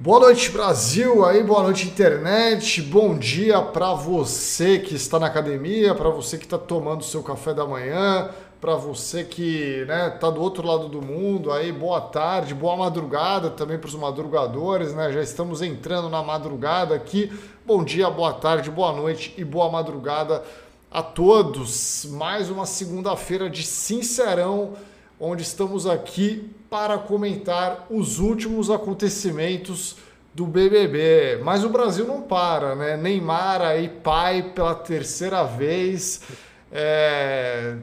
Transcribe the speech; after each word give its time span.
Boa 0.00 0.20
noite, 0.20 0.52
Brasil, 0.52 1.24
aí, 1.24 1.42
boa 1.42 1.60
noite, 1.60 1.88
internet. 1.88 2.80
Bom 2.82 3.18
dia 3.18 3.60
para 3.60 3.94
você 3.94 4.78
que 4.78 4.94
está 4.94 5.18
na 5.18 5.26
academia, 5.26 5.92
para 5.92 6.08
você 6.08 6.38
que 6.38 6.44
está 6.44 6.56
tomando 6.56 7.02
seu 7.02 7.20
café 7.20 7.52
da 7.52 7.66
manhã, 7.66 8.30
para 8.60 8.76
você 8.76 9.24
que 9.24 9.84
né, 9.88 10.10
tá 10.10 10.30
do 10.30 10.40
outro 10.40 10.64
lado 10.64 10.88
do 10.88 11.02
mundo, 11.02 11.50
aí, 11.50 11.72
boa 11.72 12.00
tarde, 12.00 12.54
boa 12.54 12.76
madrugada 12.76 13.50
também 13.50 13.76
para 13.76 13.88
os 13.88 13.94
madrugadores, 13.96 14.94
né? 14.94 15.10
Já 15.10 15.20
estamos 15.20 15.62
entrando 15.62 16.08
na 16.08 16.22
madrugada 16.22 16.94
aqui. 16.94 17.32
Bom 17.66 17.82
dia, 17.82 18.08
boa 18.08 18.32
tarde, 18.32 18.70
boa 18.70 18.92
noite 18.92 19.34
e 19.36 19.42
boa 19.42 19.68
madrugada 19.68 20.44
a 20.88 21.02
todos. 21.02 22.06
Mais 22.12 22.48
uma 22.48 22.66
segunda-feira 22.66 23.50
de 23.50 23.64
Sincerão, 23.64 24.74
onde 25.20 25.42
estamos 25.42 25.86
aqui 25.86 26.50
para 26.70 26.98
comentar 26.98 27.86
os 27.90 28.18
últimos 28.18 28.70
acontecimentos 28.70 29.96
do 30.34 30.46
BBB. 30.46 31.40
Mas 31.42 31.64
o 31.64 31.68
Brasil 31.68 32.06
não 32.06 32.22
para, 32.22 32.74
né? 32.74 32.96
Neymar 32.96 33.60
aí, 33.60 33.88
pai, 33.88 34.52
pela 34.54 34.74
terceira 34.74 35.42
vez. 35.42 36.22
É... 36.70 37.76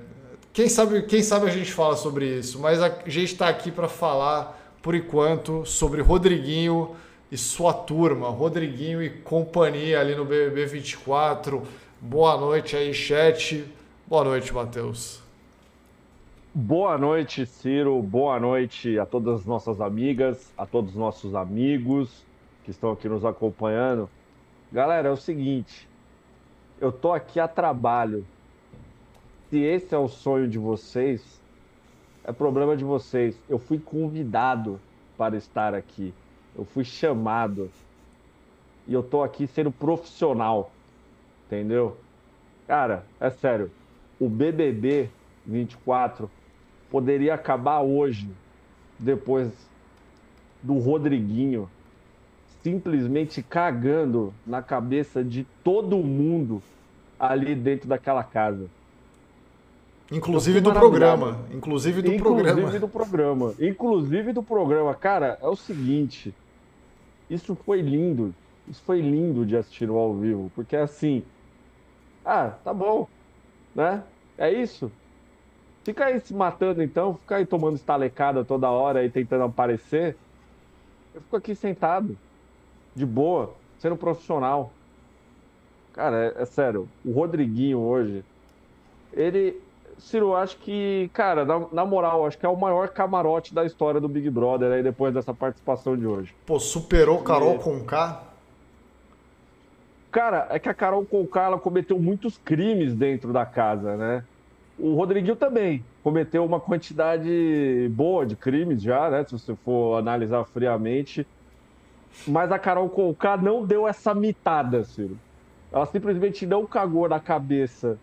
Quem, 0.54 0.70
sabe, 0.70 1.02
quem 1.02 1.22
sabe 1.22 1.48
a 1.48 1.52
gente 1.52 1.74
fala 1.74 1.98
sobre 1.98 2.26
isso, 2.40 2.60
mas 2.60 2.82
a 2.82 2.90
gente 3.08 3.34
está 3.34 3.50
aqui 3.50 3.70
para 3.70 3.90
falar, 3.90 4.74
por 4.82 4.96
enquanto, 4.96 5.66
sobre 5.66 6.02
Rodriguinho 6.02 6.96
e 7.30 7.38
sua 7.38 7.74
turma. 7.74 8.30
Rodriguinho 8.30 9.04
e 9.04 9.10
companhia 9.10 10.00
ali 10.00 10.16
no 10.16 10.24
BBB 10.24 10.66
24. 10.68 11.62
Boa 12.00 12.38
noite 12.38 12.76
aí, 12.78 12.94
chat. 12.94 13.66
Boa 14.08 14.24
noite, 14.24 14.54
Matheus. 14.54 15.25
Boa 16.58 16.98
noite, 16.98 17.46
Ciro. 17.46 18.02
Boa 18.02 18.40
noite 18.40 18.98
a 18.98 19.06
todas 19.06 19.42
as 19.42 19.46
nossas 19.46 19.82
amigas, 19.82 20.54
a 20.58 20.66
todos 20.66 20.92
os 20.92 20.96
nossos 20.96 21.36
amigos 21.36 22.26
que 22.64 22.72
estão 22.72 22.94
aqui 22.94 23.10
nos 23.10 23.26
acompanhando. 23.26 24.10
Galera, 24.72 25.10
é 25.10 25.12
o 25.12 25.18
seguinte, 25.18 25.86
eu 26.80 26.94
tô 26.94 27.12
aqui 27.12 27.42
a 27.42 27.48
trabalho. 27.50 28.26
Se 29.50 29.60
esse 29.60 29.94
é 29.94 29.98
o 29.98 30.08
sonho 30.08 30.48
de 30.48 30.58
vocês, 30.58 31.42
é 32.24 32.32
problema 32.32 32.78
de 32.78 32.86
vocês. 32.86 33.38
Eu 33.50 33.60
fui 33.60 33.78
convidado 33.78 34.80
para 35.18 35.36
estar 35.36 35.76
aqui. 35.76 36.14
Eu 36.58 36.64
fui 36.64 36.86
chamado. 36.86 37.70
E 38.88 38.94
eu 38.94 39.04
tô 39.04 39.24
aqui 39.24 39.46
sendo 39.46 39.74
profissional. 39.74 40.72
Entendeu? 41.48 41.98
Cara, 42.66 43.06
é 43.20 43.30
sério. 43.30 43.70
O 44.18 44.30
BBB 44.30 45.10
24 45.46 46.32
poderia 46.96 47.34
acabar 47.34 47.82
hoje, 47.82 48.26
depois 48.98 49.52
do 50.64 50.76
Rodriguinho 50.76 51.70
simplesmente 52.64 53.44
cagando 53.44 54.34
na 54.48 54.62
cabeça 54.62 55.22
de 55.22 55.46
todo 55.62 55.98
mundo 55.98 56.64
ali 57.20 57.54
dentro 57.54 57.90
daquela 57.90 58.24
casa. 58.24 58.68
Inclusive 60.10 60.62
do 60.62 60.72
programa. 60.72 61.38
Inclusive 61.54 62.02
do 62.02 62.14
Inclusive 62.14 62.24
programa. 62.24 62.60
Inclusive 62.60 62.80
do 62.80 62.88
programa. 62.88 63.54
Inclusive 63.60 64.32
do 64.32 64.42
programa. 64.42 64.96
Cara, 64.96 65.38
é 65.42 65.48
o 65.50 65.56
seguinte. 65.58 66.34
Isso 67.30 67.56
foi 67.56 67.82
lindo. 67.82 68.34
Isso 68.70 68.82
foi 68.84 69.02
lindo 69.02 69.46
de 69.46 69.58
assistir 69.58 69.90
ao 69.90 70.16
vivo. 70.16 70.50
Porque 70.56 70.78
assim. 70.78 71.24
Ah, 72.24 72.54
tá 72.64 72.74
bom. 72.74 73.06
Né? 73.76 74.02
É 74.38 74.50
isso. 74.50 74.90
Fica 75.86 76.06
aí 76.06 76.20
se 76.20 76.34
matando 76.34 76.82
então, 76.82 77.14
fica 77.14 77.36
aí 77.36 77.46
tomando 77.46 77.76
estalecada 77.76 78.44
toda 78.44 78.72
hora 78.72 79.06
e 79.06 79.10
tentando 79.10 79.44
aparecer. 79.44 80.18
Eu 81.14 81.22
fico 81.22 81.36
aqui 81.36 81.54
sentado, 81.54 82.18
de 82.96 83.06
boa, 83.06 83.54
sendo 83.78 83.96
profissional. 83.96 84.72
Cara, 85.94 86.34
é, 86.36 86.42
é 86.42 86.46
sério, 86.46 86.90
o 87.06 87.12
Rodriguinho 87.12 87.78
hoje, 87.78 88.26
ele. 89.14 89.62
Ciro, 90.00 90.36
acho 90.36 90.58
que, 90.58 91.10
cara, 91.14 91.46
na, 91.46 91.68
na, 91.72 91.86
moral, 91.86 92.26
acho 92.26 92.38
que 92.38 92.46
é 92.46 92.50
o 92.50 92.58
maior 92.58 92.90
camarote 92.90 93.54
da 93.54 93.64
história 93.64 94.02
do 94.02 94.10
Big 94.10 94.30
Brother 94.30 94.74
aí 94.74 94.84
depois 94.84 95.14
dessa 95.14 95.34
participação 95.34 95.96
de 95.96 96.06
hoje. 96.06 96.36
Pô, 96.46 96.60
superou 96.60 97.22
Carol 97.24 97.56
e... 97.56 97.60
Conká? 97.60 98.24
Cara, 100.12 100.48
é 100.50 100.60
que 100.60 100.68
a 100.68 100.74
Carol 100.74 101.06
Conká 101.06 101.44
ela 101.44 101.58
cometeu 101.58 101.98
muitos 101.98 102.38
crimes 102.38 102.94
dentro 102.94 103.32
da 103.32 103.46
casa, 103.46 103.96
né? 103.96 104.26
O 104.78 104.94
Rodriguinho 104.96 105.36
também 105.36 105.84
cometeu 106.04 106.44
uma 106.44 106.60
quantidade 106.60 107.90
boa 107.92 108.26
de 108.26 108.36
crimes 108.36 108.82
já, 108.82 109.10
né? 109.10 109.24
Se 109.24 109.32
você 109.32 109.56
for 109.56 109.98
analisar 109.98 110.44
friamente. 110.46 111.26
Mas 112.28 112.52
a 112.52 112.60
Carol 112.60 112.90
Conká 112.90 113.38
não 113.38 113.66
deu 113.66 113.88
essa 113.88 114.14
mitada, 114.14 114.84
Ciro. 114.84 115.18
Ela 115.72 115.86
simplesmente 115.86 116.46
não 116.46 116.66
cagou 116.66 117.08
na 117.08 117.20
cabeça 117.20 117.98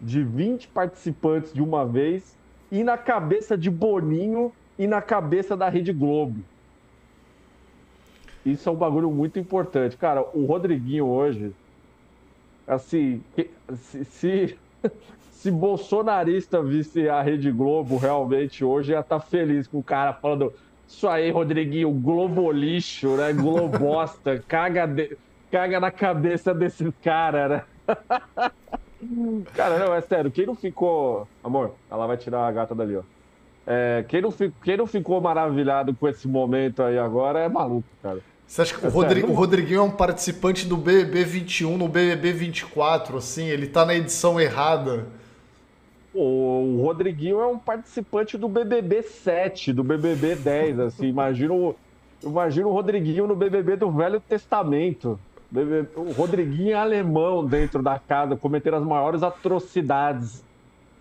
de 0.00 0.22
20 0.22 0.68
participantes 0.68 1.52
de 1.52 1.62
uma 1.62 1.86
vez 1.86 2.36
e 2.70 2.82
na 2.82 2.98
cabeça 2.98 3.56
de 3.56 3.70
Boninho 3.70 4.52
e 4.78 4.86
na 4.86 5.00
cabeça 5.00 5.56
da 5.56 5.68
Rede 5.68 5.92
Globo. 5.92 6.40
Isso 8.44 8.68
é 8.68 8.72
um 8.72 8.76
bagulho 8.76 9.10
muito 9.10 9.38
importante. 9.38 9.96
Cara, 9.96 10.22
o 10.34 10.44
Rodriguinho 10.44 11.06
hoje, 11.06 11.52
assim, 12.66 13.22
se, 13.74 14.04
se 14.04 14.58
se 15.42 15.50
bolsonarista 15.50 16.62
visse 16.62 17.08
a 17.08 17.20
Rede 17.20 17.50
Globo 17.50 17.96
realmente 17.96 18.64
hoje, 18.64 18.92
ia 18.92 19.00
estar 19.00 19.18
tá 19.18 19.20
feliz 19.20 19.66
com 19.66 19.80
o 19.80 19.82
cara 19.82 20.12
falando 20.12 20.52
isso 20.86 21.08
aí, 21.08 21.32
Rodriguinho, 21.32 21.90
Globo 21.90 22.52
lixo, 22.52 23.16
né? 23.16 23.32
Globosta, 23.32 24.38
caga, 24.46 24.86
de... 24.86 25.16
caga 25.50 25.80
na 25.80 25.90
cabeça 25.90 26.54
desses 26.54 26.92
caras, 27.02 27.50
né? 27.50 27.64
cara, 29.52 29.80
não, 29.80 29.92
é 29.92 30.00
sério, 30.00 30.30
quem 30.30 30.46
não 30.46 30.54
ficou. 30.54 31.26
Amor, 31.42 31.74
ela 31.90 32.06
vai 32.06 32.16
tirar 32.16 32.46
a 32.46 32.52
gata 32.52 32.72
dali, 32.72 32.96
ó. 32.96 33.02
É, 33.66 34.04
quem, 34.06 34.22
não 34.22 34.30
fico... 34.30 34.54
quem 34.62 34.76
não 34.76 34.86
ficou 34.86 35.20
maravilhado 35.20 35.92
com 35.92 36.06
esse 36.08 36.28
momento 36.28 36.84
aí 36.84 36.98
agora 36.98 37.40
é 37.40 37.48
maluco, 37.48 37.88
cara. 38.00 38.20
Você 38.46 38.62
acha 38.62 38.78
que 38.78 38.84
é 38.84 38.88
o, 38.88 38.92
Rodrigo, 38.92 39.28
o, 39.28 39.34
Rodriguinho 39.34 39.80
é 39.80 39.82
um 39.82 39.90
participante 39.90 40.66
do 40.66 40.76
BBB 40.76 41.24
21 41.24 41.76
no 41.76 41.88
BBB 41.88 42.32
24, 42.32 43.16
assim? 43.16 43.46
Ele 43.46 43.66
tá 43.66 43.84
na 43.84 43.94
edição 43.94 44.40
errada. 44.40 45.06
O 46.14 46.80
Rodriguinho 46.82 47.40
é 47.40 47.46
um 47.46 47.58
participante 47.58 48.36
do 48.36 48.48
BBB 48.48 49.02
7, 49.02 49.72
do 49.72 49.82
BBB 49.82 50.34
10, 50.36 50.78
assim, 50.80 51.06
imagino, 51.06 51.74
imagino 52.22 52.68
o 52.68 52.72
Rodriguinho 52.72 53.26
no 53.26 53.34
BBB 53.34 53.76
do 53.76 53.90
Velho 53.90 54.20
Testamento. 54.20 55.18
O 55.96 56.12
Rodriguinho 56.12 56.72
é 56.72 56.74
alemão 56.74 57.44
dentro 57.44 57.82
da 57.82 57.98
casa, 57.98 58.36
cometendo 58.36 58.76
as 58.76 58.84
maiores 58.84 59.22
atrocidades 59.22 60.42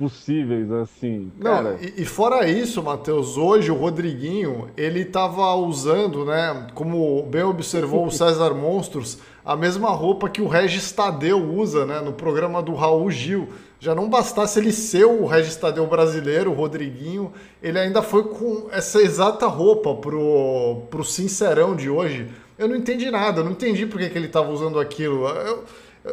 possíveis, 0.01 0.71
assim. 0.71 1.31
Não, 1.37 1.75
e, 1.79 2.01
e, 2.01 2.05
fora 2.05 2.49
isso, 2.49 2.81
Matheus, 2.81 3.37
hoje 3.37 3.69
o 3.69 3.75
Rodriguinho, 3.75 4.67
ele 4.75 5.05
tava 5.05 5.53
usando, 5.53 6.25
né, 6.25 6.65
como 6.73 7.21
bem 7.29 7.43
observou 7.43 8.07
o 8.07 8.09
César 8.11 8.55
Monstros, 8.55 9.19
a 9.45 9.55
mesma 9.55 9.89
roupa 9.89 10.27
que 10.27 10.41
o 10.41 10.47
Regis 10.47 10.91
Tadeu 10.91 11.37
usa, 11.37 11.85
né, 11.85 12.01
no 12.01 12.13
programa 12.13 12.63
do 12.63 12.73
Raul 12.73 13.11
Gil 13.11 13.49
já 13.79 13.93
não 13.93 14.09
bastasse 14.09 14.59
ele 14.59 14.71
ser 14.71 15.05
o 15.05 15.25
Regis 15.27 15.55
Tadeu 15.55 15.85
brasileiro, 15.85 16.49
o 16.49 16.55
Rodriguinho, 16.55 17.31
ele 17.61 17.77
ainda 17.77 18.01
foi 18.01 18.23
com 18.23 18.69
essa 18.71 18.99
exata 19.01 19.45
roupa 19.45 19.93
pro, 19.95 20.83
pro 20.89 21.03
Sincerão 21.03 21.75
de 21.75 21.89
hoje. 21.91 22.27
Eu 22.57 22.67
não 22.67 22.75
entendi 22.75 23.09
nada, 23.11 23.41
eu 23.41 23.43
não 23.43 23.51
entendi 23.51 23.85
por 23.85 23.99
que, 23.99 24.05
ele 24.17 24.27
estava 24.27 24.51
usando 24.51 24.79
aquilo. 24.79 25.27
Eu, 25.27 25.63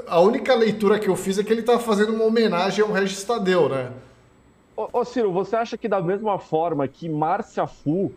a 0.06 0.21
única 0.21 0.54
leitura 0.54 0.99
que 0.99 1.09
eu 1.09 1.16
fiz 1.16 1.38
é 1.38 1.44
que 1.44 1.53
ele 1.53 1.60
estava 1.60 1.78
fazendo 1.78 2.12
uma 2.15 2.25
homenagem 2.25 2.84
ao 2.84 2.93
Regis 2.93 3.25
Tadeu, 3.25 3.69
né? 3.69 3.91
Ô, 4.76 4.88
ô 4.93 5.04
Ciro, 5.04 5.32
você 5.32 5.56
acha 5.56 5.76
que 5.78 5.88
da 5.88 6.00
mesma 6.00 6.38
forma 6.38 6.87
que 6.87 7.09
Márcia 7.09 7.66
Fu 7.66 8.12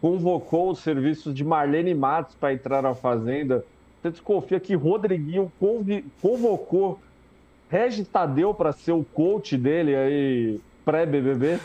convocou 0.00 0.70
os 0.70 0.80
serviços 0.80 1.32
de 1.32 1.44
Marlene 1.44 1.94
Matos 1.94 2.34
para 2.34 2.52
entrar 2.52 2.82
na 2.82 2.94
Fazenda, 2.94 3.64
você 4.00 4.10
desconfia 4.10 4.58
que 4.58 4.74
Rodriguinho 4.74 5.50
convocou 6.20 6.98
Regis 7.70 8.08
Tadeu 8.08 8.52
para 8.52 8.72
ser 8.72 8.92
o 8.92 9.04
coach 9.04 9.56
dele 9.56 9.94
aí 9.94 10.60
pré-BBB? 10.84 11.60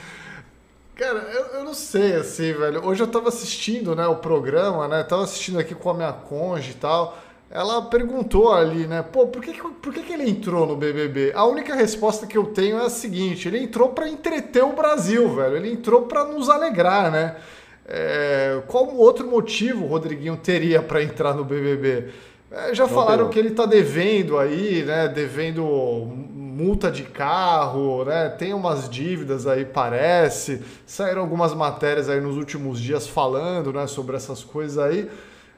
Cara, 0.95 1.19
eu, 1.19 1.59
eu 1.59 1.63
não 1.63 1.73
sei, 1.73 2.15
assim, 2.15 2.53
velho. 2.53 2.85
Hoje 2.85 3.03
eu 3.03 3.07
tava 3.07 3.29
assistindo, 3.29 3.95
né, 3.95 4.07
o 4.07 4.15
programa, 4.15 4.87
né? 4.87 5.03
Tava 5.03 5.23
assistindo 5.23 5.59
aqui 5.59 5.75
com 5.75 5.89
a 5.89 5.93
minha 5.93 6.13
conge 6.13 6.71
e 6.71 6.75
tal. 6.75 7.17
Ela 7.49 7.81
perguntou 7.83 8.51
ali, 8.51 8.85
né? 8.85 9.01
Pô, 9.01 9.27
por 9.27 9.41
que, 9.41 9.53
por 9.53 9.93
que, 9.93 10.01
que 10.01 10.13
ele 10.13 10.29
entrou 10.29 10.65
no 10.67 10.75
BBB? 10.75 11.31
A 11.33 11.45
única 11.45 11.73
resposta 11.73 12.27
que 12.27 12.37
eu 12.37 12.47
tenho 12.47 12.77
é 12.77 12.85
a 12.85 12.89
seguinte: 12.89 13.47
ele 13.47 13.59
entrou 13.59 13.89
para 13.89 14.09
entreter 14.09 14.63
o 14.63 14.73
Brasil, 14.73 15.33
velho. 15.33 15.55
Ele 15.55 15.71
entrou 15.71 16.03
para 16.03 16.25
nos 16.25 16.49
alegrar, 16.49 17.09
né? 17.09 17.37
É, 17.87 18.61
qual 18.67 18.93
outro 18.95 19.25
motivo 19.25 19.85
o 19.85 19.87
Rodriguinho 19.87 20.35
teria 20.35 20.81
para 20.81 21.01
entrar 21.01 21.33
no 21.33 21.45
BBB? 21.45 22.09
É, 22.51 22.75
já 22.75 22.83
não 22.83 22.93
falaram 22.93 23.29
que 23.29 23.39
ele 23.39 23.49
está 23.49 23.65
devendo 23.65 24.37
aí, 24.37 24.83
né? 24.83 25.07
Devendo 25.07 25.63
multa 25.63 26.91
de 26.91 27.03
carro, 27.03 28.03
né? 28.03 28.29
Tem 28.29 28.53
umas 28.53 28.89
dívidas 28.89 29.47
aí, 29.47 29.63
parece. 29.63 30.61
Saíram 30.85 31.21
algumas 31.21 31.53
matérias 31.53 32.09
aí 32.09 32.19
nos 32.19 32.35
últimos 32.35 32.81
dias 32.81 33.07
falando, 33.07 33.71
né? 33.71 33.87
Sobre 33.87 34.17
essas 34.17 34.43
coisas 34.43 34.77
aí. 34.77 35.09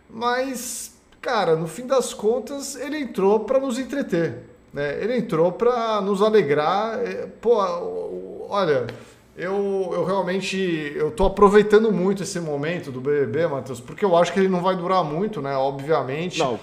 mas, 0.09 0.88
cara, 1.21 1.55
no 1.55 1.67
fim 1.67 1.85
das 1.85 2.13
contas, 2.13 2.75
ele 2.75 2.97
entrou 2.97 3.41
para 3.41 3.59
nos 3.59 3.77
entreter. 3.77 4.49
Né? 4.73 5.01
Ele 5.01 5.17
entrou 5.17 5.51
para 5.51 6.01
nos 6.01 6.21
alegrar. 6.21 6.99
É, 6.99 7.27
pô, 7.41 7.57
olha, 8.49 8.87
eu, 9.39 9.89
eu 9.93 10.03
realmente 10.03 10.57
eu 10.95 11.11
tô 11.11 11.25
aproveitando 11.25 11.91
muito 11.91 12.23
esse 12.23 12.39
momento 12.39 12.91
do 12.91 12.99
BBB, 12.99 13.47
Matheus, 13.47 13.79
porque 13.79 14.03
eu 14.03 14.15
acho 14.17 14.33
que 14.33 14.39
ele 14.39 14.49
não 14.49 14.61
vai 14.61 14.75
durar 14.75 15.03
muito, 15.03 15.41
né? 15.41 15.55
Obviamente. 15.55 16.39
Não, 16.39 16.59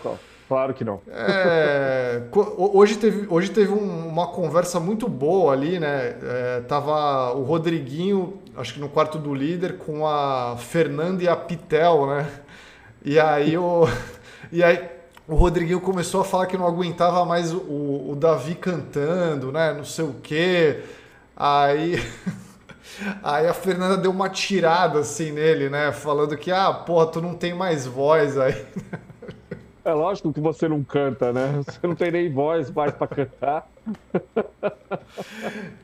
claro 0.46 0.74
que 0.74 0.84
não. 0.84 1.00
É, 1.08 2.22
hoje 2.56 2.96
teve, 2.96 3.26
hoje 3.30 3.50
teve 3.50 3.72
um, 3.72 4.08
uma 4.08 4.26
conversa 4.26 4.78
muito 4.78 5.08
boa 5.08 5.54
ali, 5.54 5.80
né? 5.80 6.16
É, 6.22 6.60
tava 6.68 7.32
o 7.32 7.44
Rodriguinho, 7.44 8.34
acho 8.54 8.74
que 8.74 8.80
no 8.80 8.90
quarto 8.90 9.18
do 9.18 9.34
líder, 9.34 9.78
com 9.78 10.06
a 10.06 10.56
Fernanda 10.58 11.22
e 11.24 11.28
a 11.28 11.34
Pitel, 11.34 12.06
né? 12.06 12.28
E 13.02 13.18
aí 13.18 13.56
o. 13.56 13.86
E 14.52 14.62
aí, 14.62 14.88
o 15.28 15.34
Rodriguinho 15.34 15.80
começou 15.80 16.20
a 16.20 16.24
falar 16.24 16.46
que 16.46 16.56
não 16.56 16.66
aguentava 16.66 17.24
mais 17.24 17.52
o, 17.52 18.10
o 18.10 18.16
Davi 18.18 18.54
cantando, 18.54 19.50
né? 19.50 19.72
Não 19.72 19.84
sei 19.84 20.04
o 20.04 20.14
quê. 20.22 20.82
Aí. 21.36 21.96
Aí 23.22 23.46
a 23.46 23.52
Fernanda 23.52 23.98
deu 23.98 24.10
uma 24.10 24.30
tirada 24.30 25.00
assim 25.00 25.30
nele, 25.30 25.68
né? 25.68 25.92
Falando 25.92 26.34
que, 26.34 26.50
ah, 26.50 26.72
porra, 26.72 27.06
tu 27.06 27.20
não 27.20 27.34
tem 27.34 27.52
mais 27.52 27.84
voz 27.84 28.38
aí. 28.38 28.64
É 29.84 29.92
lógico 29.92 30.32
que 30.32 30.40
você 30.40 30.66
não 30.66 30.82
canta, 30.82 31.32
né? 31.32 31.62
Você 31.64 31.86
não 31.86 31.94
tem 31.94 32.10
nem 32.10 32.32
voz 32.32 32.70
mais 32.70 32.92
para 32.92 33.06
cantar. 33.06 33.68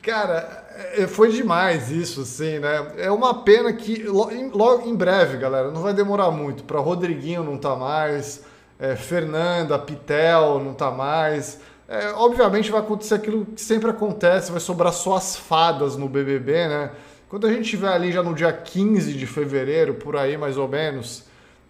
Cara, 0.01 0.65
é, 0.97 1.07
foi 1.07 1.31
demais 1.31 1.89
isso, 1.89 2.21
assim, 2.21 2.59
né? 2.59 2.93
É 2.97 3.09
uma 3.09 3.43
pena 3.43 3.71
que 3.71 4.03
logo 4.03 4.89
em 4.89 4.93
breve, 4.95 5.37
galera, 5.37 5.71
não 5.71 5.81
vai 5.81 5.93
demorar 5.93 6.31
muito. 6.31 6.65
Para 6.65 6.81
Rodriguinho 6.81 7.43
não 7.43 7.57
tá 7.57 7.77
mais, 7.77 8.43
é, 8.79 8.95
Fernanda, 8.95 9.77
Pitel 9.79 10.59
não 10.59 10.73
tá 10.73 10.91
mais. 10.91 11.59
É, 11.87 12.11
obviamente 12.11 12.71
vai 12.71 12.79
acontecer 12.79 13.15
aquilo 13.15 13.45
que 13.45 13.61
sempre 13.61 13.89
acontece, 13.89 14.51
vai 14.51 14.59
sobrar 14.59 14.93
só 14.93 15.15
as 15.15 15.35
fadas 15.35 15.95
no 15.95 16.07
BBB, 16.07 16.67
né? 16.67 16.91
Quando 17.29 17.47
a 17.47 17.49
gente 17.51 17.63
estiver 17.63 17.89
ali 17.89 18.11
já 18.11 18.21
no 18.21 18.33
dia 18.33 18.53
15 18.53 19.13
de 19.13 19.25
fevereiro, 19.25 19.95
por 19.95 20.15
aí 20.15 20.37
mais 20.37 20.57
ou 20.57 20.67
menos, 20.67 21.25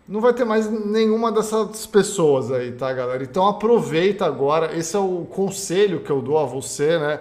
não 0.07 0.19
vai 0.19 0.33
ter 0.33 0.44
mais 0.44 0.69
nenhuma 0.69 1.31
dessas 1.31 1.85
pessoas 1.85 2.51
aí, 2.51 2.73
tá, 2.73 2.91
galera? 2.91 3.23
Então 3.23 3.47
aproveita 3.47 4.25
agora, 4.25 4.77
esse 4.77 4.95
é 4.95 5.00
o 5.00 5.25
conselho 5.29 6.01
que 6.01 6.11
eu 6.11 6.21
dou 6.21 6.38
a 6.38 6.45
você, 6.45 7.00
né? 7.00 7.19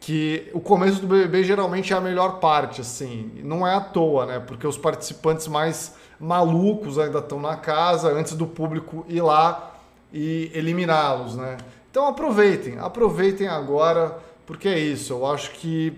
Que 0.00 0.48
o 0.52 0.60
começo 0.60 1.00
do 1.00 1.06
BBB 1.06 1.42
geralmente 1.44 1.92
é 1.92 1.96
a 1.96 2.00
melhor 2.00 2.38
parte, 2.38 2.82
assim, 2.82 3.30
não 3.42 3.66
é 3.66 3.74
à 3.74 3.80
toa, 3.80 4.26
né? 4.26 4.38
Porque 4.38 4.66
os 4.66 4.76
participantes 4.76 5.48
mais 5.48 5.94
malucos 6.20 6.98
ainda 6.98 7.18
estão 7.18 7.40
na 7.40 7.56
casa 7.56 8.12
antes 8.12 8.34
do 8.34 8.46
público 8.46 9.04
ir 9.08 9.22
lá 9.22 9.76
e 10.12 10.50
eliminá-los, 10.54 11.36
né? 11.36 11.56
Então 11.90 12.06
aproveitem, 12.06 12.78
aproveitem 12.78 13.48
agora, 13.48 14.18
porque 14.46 14.68
é 14.68 14.78
isso. 14.78 15.12
Eu 15.12 15.26
acho 15.26 15.52
que 15.52 15.92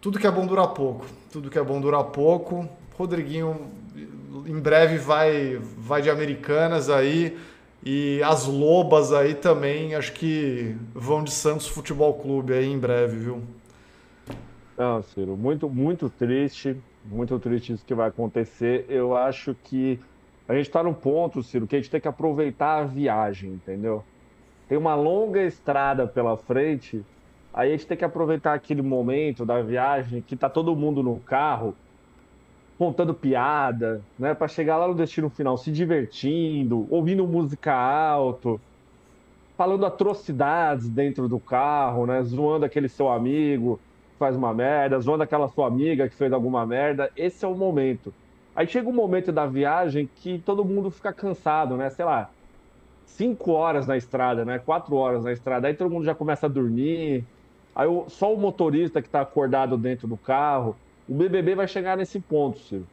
tudo 0.00 0.18
que 0.18 0.26
é 0.26 0.30
bom 0.30 0.46
dura 0.46 0.66
pouco. 0.66 1.06
Tudo 1.30 1.50
que 1.50 1.58
é 1.58 1.62
bom 1.62 1.80
dura 1.80 2.02
pouco. 2.02 2.68
Rodriguinho 2.98 3.70
em 4.46 4.58
breve 4.58 4.98
vai 4.98 5.60
vai 5.76 6.02
de 6.02 6.10
Americanas 6.10 6.88
aí 6.90 7.38
e 7.84 8.22
as 8.22 8.46
Lobas 8.46 9.12
aí 9.12 9.34
também, 9.34 9.94
acho 9.94 10.12
que 10.12 10.76
vão 10.94 11.22
de 11.24 11.32
Santos 11.32 11.66
Futebol 11.66 12.14
Clube 12.14 12.52
aí 12.52 12.66
em 12.66 12.78
breve, 12.78 13.16
viu? 13.16 13.42
Não, 14.78 15.02
Ciro, 15.02 15.36
muito 15.36 15.68
muito 15.68 16.08
triste, 16.08 16.76
muito 17.04 17.38
triste 17.38 17.72
isso 17.72 17.84
que 17.84 17.94
vai 17.94 18.08
acontecer. 18.08 18.86
Eu 18.88 19.16
acho 19.16 19.54
que 19.64 19.98
a 20.48 20.54
gente 20.54 20.66
está 20.66 20.82
no 20.82 20.94
ponto, 20.94 21.42
Ciro, 21.42 21.66
que 21.66 21.76
a 21.76 21.78
gente 21.78 21.90
tem 21.90 22.00
que 22.00 22.08
aproveitar 22.08 22.80
a 22.80 22.84
viagem, 22.84 23.50
entendeu? 23.50 24.04
tem 24.72 24.78
uma 24.78 24.94
longa 24.94 25.42
estrada 25.42 26.06
pela 26.06 26.34
frente, 26.34 27.04
aí 27.52 27.68
a 27.68 27.72
gente 27.72 27.86
tem 27.86 27.94
que 27.94 28.06
aproveitar 28.06 28.54
aquele 28.54 28.80
momento 28.80 29.44
da 29.44 29.60
viagem 29.60 30.22
que 30.22 30.34
tá 30.34 30.48
todo 30.48 30.74
mundo 30.74 31.02
no 31.02 31.20
carro 31.20 31.76
contando 32.78 33.12
piada, 33.12 34.00
né, 34.18 34.32
para 34.32 34.48
chegar 34.48 34.78
lá 34.78 34.88
no 34.88 34.94
destino 34.94 35.28
final 35.28 35.58
se 35.58 35.70
divertindo, 35.70 36.86
ouvindo 36.88 37.26
música 37.26 37.74
alto, 37.74 38.58
falando 39.58 39.84
atrocidades 39.84 40.88
dentro 40.88 41.28
do 41.28 41.38
carro, 41.38 42.06
né, 42.06 42.22
zoando 42.22 42.64
aquele 42.64 42.88
seu 42.88 43.10
amigo 43.10 43.78
faz 44.22 44.36
uma 44.36 44.54
merda, 44.54 45.00
zoando 45.00 45.24
aquela 45.24 45.48
sua 45.48 45.66
amiga 45.66 46.08
que 46.08 46.14
fez 46.14 46.32
alguma 46.32 46.64
merda. 46.64 47.10
Esse 47.16 47.44
é 47.44 47.48
o 47.48 47.56
momento. 47.56 48.14
Aí 48.54 48.68
chega 48.68 48.88
um 48.88 48.92
momento 48.92 49.32
da 49.32 49.46
viagem 49.46 50.08
que 50.14 50.38
todo 50.38 50.64
mundo 50.64 50.92
fica 50.92 51.12
cansado, 51.12 51.76
né? 51.76 51.90
Sei 51.90 52.04
lá, 52.04 52.30
cinco 53.04 53.50
horas 53.50 53.84
na 53.84 53.96
estrada, 53.96 54.44
né? 54.44 54.60
Quatro 54.60 54.94
horas 54.94 55.24
na 55.24 55.32
estrada. 55.32 55.66
Aí 55.66 55.74
todo 55.74 55.90
mundo 55.90 56.04
já 56.04 56.14
começa 56.14 56.46
a 56.46 56.48
dormir. 56.48 57.24
Aí 57.74 57.88
só 58.06 58.32
o 58.32 58.38
motorista 58.38 59.02
que 59.02 59.08
está 59.08 59.22
acordado 59.22 59.76
dentro 59.76 60.06
do 60.06 60.16
carro. 60.16 60.76
O 61.08 61.14
BBB 61.14 61.56
vai 61.56 61.66
chegar 61.66 61.96
nesse 61.96 62.20
ponto, 62.20 62.60
Ciro. 62.60 62.86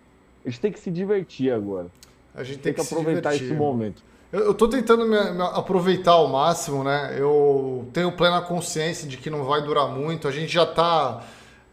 A 0.44 0.50
gente 0.50 0.60
tem 0.60 0.72
que 0.72 0.80
se 0.80 0.90
divertir 0.90 1.52
agora. 1.52 1.90
A 2.34 2.44
gente 2.44 2.58
tem, 2.58 2.74
tem 2.74 2.84
que, 2.84 2.90
que 2.90 2.92
aproveitar 2.92 3.36
esse 3.36 3.54
momento. 3.54 4.02
Eu, 4.32 4.52
estou 4.52 4.68
tentando 4.68 5.06
me, 5.06 5.32
me 5.32 5.42
aproveitar 5.42 6.12
ao 6.12 6.28
máximo, 6.28 6.84
né? 6.84 7.16
Eu 7.18 7.90
tenho 7.92 8.12
plena 8.12 8.42
consciência 8.42 9.08
de 9.08 9.18
que 9.18 9.30
não 9.30 9.44
vai 9.44 9.64
durar 9.64 9.88
muito. 9.88 10.28
A 10.28 10.32
gente 10.32 10.54
já 10.54 10.64
está 10.64 11.24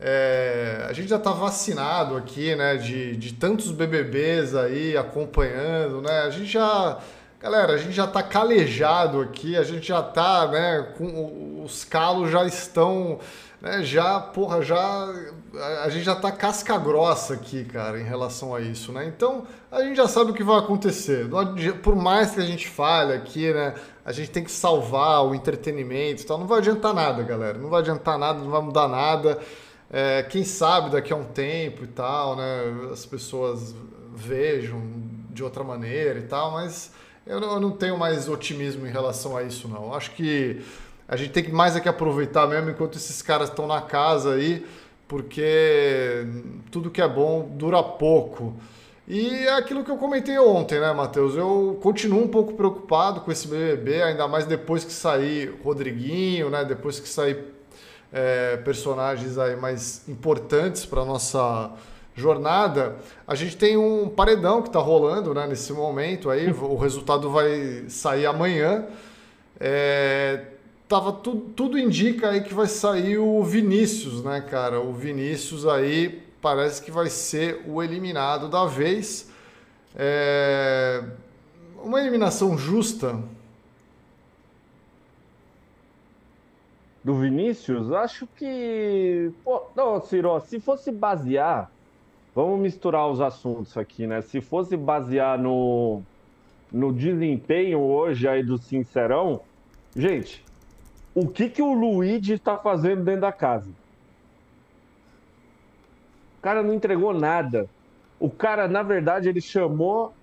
é, 0.00 0.86
a 0.88 0.92
gente 0.92 1.08
já 1.08 1.16
está 1.16 1.32
vacinado 1.32 2.16
aqui, 2.16 2.56
né? 2.56 2.76
De, 2.76 3.14
de 3.16 3.34
tantos 3.34 3.70
BBBs 3.70 4.54
aí 4.54 4.96
acompanhando, 4.96 6.00
né? 6.00 6.20
A 6.20 6.30
gente 6.30 6.46
já 6.46 6.98
Galera, 7.38 7.74
a 7.74 7.76
gente 7.76 7.92
já 7.92 8.06
está 8.06 8.22
calejado 8.22 9.20
aqui, 9.20 9.56
a 9.56 9.62
gente 9.62 9.86
já 9.86 10.00
está, 10.00 10.48
né, 10.48 10.86
com 10.96 11.62
os 11.62 11.84
calos 11.84 12.30
já 12.30 12.46
estão, 12.46 13.20
né, 13.60 13.82
já, 13.82 14.20
porra, 14.20 14.62
já 14.62 15.08
a 15.82 15.88
gente 15.88 16.04
já 16.04 16.12
está 16.12 16.30
casca 16.30 16.76
grossa 16.76 17.34
aqui, 17.34 17.64
cara, 17.64 17.98
em 17.98 18.04
relação 18.04 18.54
a 18.54 18.60
isso, 18.60 18.92
né? 18.92 19.06
Então, 19.06 19.46
a 19.70 19.82
gente 19.82 19.96
já 19.96 20.06
sabe 20.06 20.30
o 20.30 20.34
que 20.34 20.44
vai 20.44 20.58
acontecer. 20.58 21.28
Por 21.82 21.96
mais 21.96 22.32
que 22.32 22.40
a 22.40 22.44
gente 22.44 22.68
fale 22.68 23.14
aqui, 23.14 23.52
né, 23.52 23.74
a 24.04 24.12
gente 24.12 24.30
tem 24.30 24.44
que 24.44 24.50
salvar 24.50 25.24
o 25.24 25.34
entretenimento 25.34 26.22
e 26.22 26.26
tal, 26.26 26.38
não 26.38 26.46
vai 26.46 26.58
adiantar 26.58 26.94
nada, 26.94 27.22
galera. 27.22 27.58
Não 27.58 27.68
vai 27.68 27.80
adiantar 27.80 28.18
nada, 28.18 28.38
não 28.38 28.50
vai 28.50 28.60
mudar 28.60 28.88
nada. 28.88 29.38
É, 29.90 30.22
quem 30.24 30.44
sabe 30.44 30.90
daqui 30.90 31.12
a 31.12 31.16
um 31.16 31.24
tempo 31.24 31.84
e 31.84 31.88
tal, 31.88 32.36
né, 32.36 32.90
as 32.92 33.06
pessoas 33.06 33.74
vejam 34.14 34.82
de 35.30 35.42
outra 35.42 35.62
maneira 35.62 36.18
e 36.18 36.22
tal, 36.22 36.52
mas 36.52 36.90
eu 37.26 37.40
não 37.60 37.72
tenho 37.72 37.98
mais 37.98 38.28
otimismo 38.28 38.86
em 38.86 38.90
relação 38.90 39.36
a 39.36 39.42
isso, 39.42 39.68
não. 39.68 39.92
Acho 39.92 40.12
que 40.12 40.62
a 41.08 41.16
gente 41.16 41.30
tem 41.30 41.48
mais 41.50 41.76
é 41.76 41.80
que 41.80 41.88
aproveitar 41.88 42.46
mesmo 42.46 42.70
enquanto 42.70 42.96
esses 42.96 43.22
caras 43.22 43.48
estão 43.48 43.66
na 43.66 43.80
casa 43.80 44.34
aí, 44.34 44.66
porque 45.06 46.26
tudo 46.70 46.90
que 46.90 47.00
é 47.00 47.08
bom 47.08 47.48
dura 47.54 47.82
pouco. 47.82 48.54
E 49.06 49.46
é 49.46 49.52
aquilo 49.52 49.84
que 49.84 49.90
eu 49.90 49.96
comentei 49.96 50.36
ontem, 50.36 50.80
né, 50.80 50.92
Matheus? 50.92 51.36
Eu 51.36 51.78
continuo 51.80 52.24
um 52.24 52.28
pouco 52.28 52.54
preocupado 52.54 53.20
com 53.20 53.30
esse 53.30 53.46
BBB, 53.46 54.02
ainda 54.02 54.26
mais 54.26 54.46
depois 54.46 54.84
que 54.84 54.92
sair 54.92 55.54
Rodriguinho, 55.62 56.50
né? 56.50 56.64
Depois 56.64 56.98
que 56.98 57.08
sair 57.08 57.54
é, 58.12 58.56
personagens 58.56 59.38
aí 59.38 59.54
mais 59.54 60.08
importantes 60.08 60.84
para 60.84 61.04
nossa 61.04 61.70
jornada, 62.16 62.96
a 63.28 63.34
gente 63.36 63.56
tem 63.56 63.76
um 63.76 64.08
paredão 64.08 64.60
que 64.60 64.68
está 64.68 64.80
rolando 64.80 65.34
né, 65.34 65.46
nesse 65.46 65.72
momento 65.72 66.30
aí, 66.30 66.50
o 66.50 66.76
resultado 66.76 67.30
vai 67.30 67.84
sair 67.88 68.26
amanhã. 68.26 68.86
É, 69.60 70.55
tava 70.88 71.12
tudo, 71.12 71.50
tudo 71.54 71.78
indica 71.78 72.30
aí 72.30 72.42
que 72.42 72.54
vai 72.54 72.66
sair 72.66 73.18
o 73.18 73.42
Vinícius, 73.42 74.22
né, 74.22 74.40
cara? 74.40 74.80
O 74.80 74.92
Vinícius 74.92 75.66
aí 75.66 76.22
parece 76.40 76.82
que 76.82 76.90
vai 76.90 77.08
ser 77.08 77.62
o 77.66 77.82
eliminado 77.82 78.48
da 78.48 78.66
vez. 78.66 79.30
É, 79.94 81.02
uma 81.82 82.00
eliminação 82.00 82.56
justa. 82.56 83.18
Do 87.02 87.14
Vinícius? 87.14 87.92
Acho 87.92 88.26
que. 88.36 89.30
Pô, 89.44 89.62
não, 89.76 90.00
Ciro, 90.02 90.40
se 90.40 90.58
fosse 90.58 90.90
basear 90.90 91.70
Vamos 92.36 92.60
misturar 92.60 93.08
os 93.08 93.18
assuntos 93.18 93.78
aqui, 93.78 94.06
né? 94.06 94.20
Se 94.20 94.42
fosse 94.42 94.76
basear 94.76 95.38
no, 95.38 96.02
no 96.70 96.92
desempenho 96.92 97.78
hoje 97.78 98.28
aí 98.28 98.42
do 98.42 98.58
Sincerão, 98.58 99.40
gente, 99.96 100.44
o 101.16 101.28
que 101.32 101.50
que 101.50 101.62
o 101.62 101.72
Luigi 101.74 102.34
está 102.34 102.58
fazendo 102.58 103.04
dentro 103.04 103.22
da 103.22 103.32
casa? 103.32 103.76
O 106.38 106.42
cara 106.42 106.62
não 106.62 106.74
entregou 106.74 107.12
nada. 107.14 107.70
O 108.18 108.30
cara, 108.30 108.68
na 108.68 108.82
verdade, 108.82 109.28
ele 109.28 109.40
chamou 109.40 110.16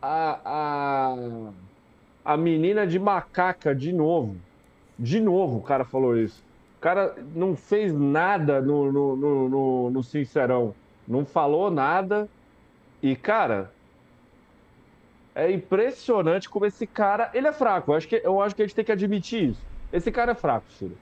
a, 0.00 1.12
a, 1.14 1.54
a 2.24 2.36
menina 2.36 2.86
de 2.86 2.98
macaca 2.98 3.74
de 3.74 3.92
novo. 3.92 4.44
De 4.98 5.20
novo 5.20 5.58
o 5.58 5.62
cara 5.62 5.84
falou 5.84 6.16
isso. 6.18 6.44
O 6.78 6.80
cara 6.80 7.16
não 7.34 7.56
fez 7.56 7.94
nada 7.94 8.62
no, 8.62 8.92
no, 8.92 9.16
no, 9.16 9.48
no, 9.48 9.90
no 9.90 10.04
Sincerão 10.04 10.76
não 11.06 11.24
falou 11.26 11.70
nada. 11.70 12.30
E, 13.02 13.16
cara, 13.16 13.76
É 15.34 15.50
impressionante 15.52 16.48
como 16.50 16.66
esse 16.66 16.86
cara, 16.86 17.30
ele 17.32 17.46
é 17.46 17.52
fraco. 17.52 17.92
Eu 17.92 17.96
acho 17.96 18.08
que, 18.08 18.16
eu 18.24 18.40
acho 18.40 18.54
que 18.56 18.62
a 18.62 18.66
gente 18.66 18.74
tem 18.74 18.84
que 18.84 18.92
admitir 18.92 19.50
isso. 19.50 19.67
Esse 19.92 20.10
cara 20.10 20.32
é 20.32 20.34
fraco, 20.34 20.66
Ciro. 20.78 20.96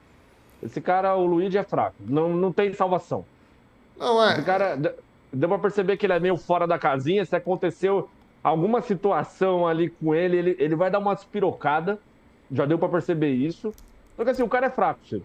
Esse 0.61 0.81
cara, 0.81 1.15
o 1.15 1.25
Luigi, 1.25 1.57
é 1.57 1.63
fraco. 1.63 1.95
Não, 1.99 2.29
não 2.29 2.51
tem 2.51 2.73
salvação. 2.73 3.25
Não 3.97 4.23
é. 4.23 4.33
Esse 4.33 4.43
cara, 4.43 4.77
deu 5.31 5.49
pra 5.49 5.59
perceber 5.59 5.97
que 5.97 6.05
ele 6.05 6.13
é 6.13 6.19
meio 6.19 6.37
fora 6.37 6.65
da 6.65 6.79
casinha. 6.79 7.25
Se 7.25 7.35
aconteceu 7.35 8.09
alguma 8.43 8.81
situação 8.81 9.67
ali 9.67 9.89
com 9.89 10.15
ele, 10.15 10.37
ele, 10.37 10.55
ele 10.59 10.75
vai 10.75 10.89
dar 10.89 10.99
uma 10.99 11.13
espirocada. 11.13 11.99
Já 12.51 12.65
deu 12.65 12.79
para 12.79 12.89
perceber 12.89 13.31
isso. 13.31 13.73
Porque 14.15 14.31
assim, 14.31 14.43
o 14.43 14.49
cara 14.49 14.67
é 14.67 14.69
fraco, 14.69 14.99
Ciro. 15.07 15.23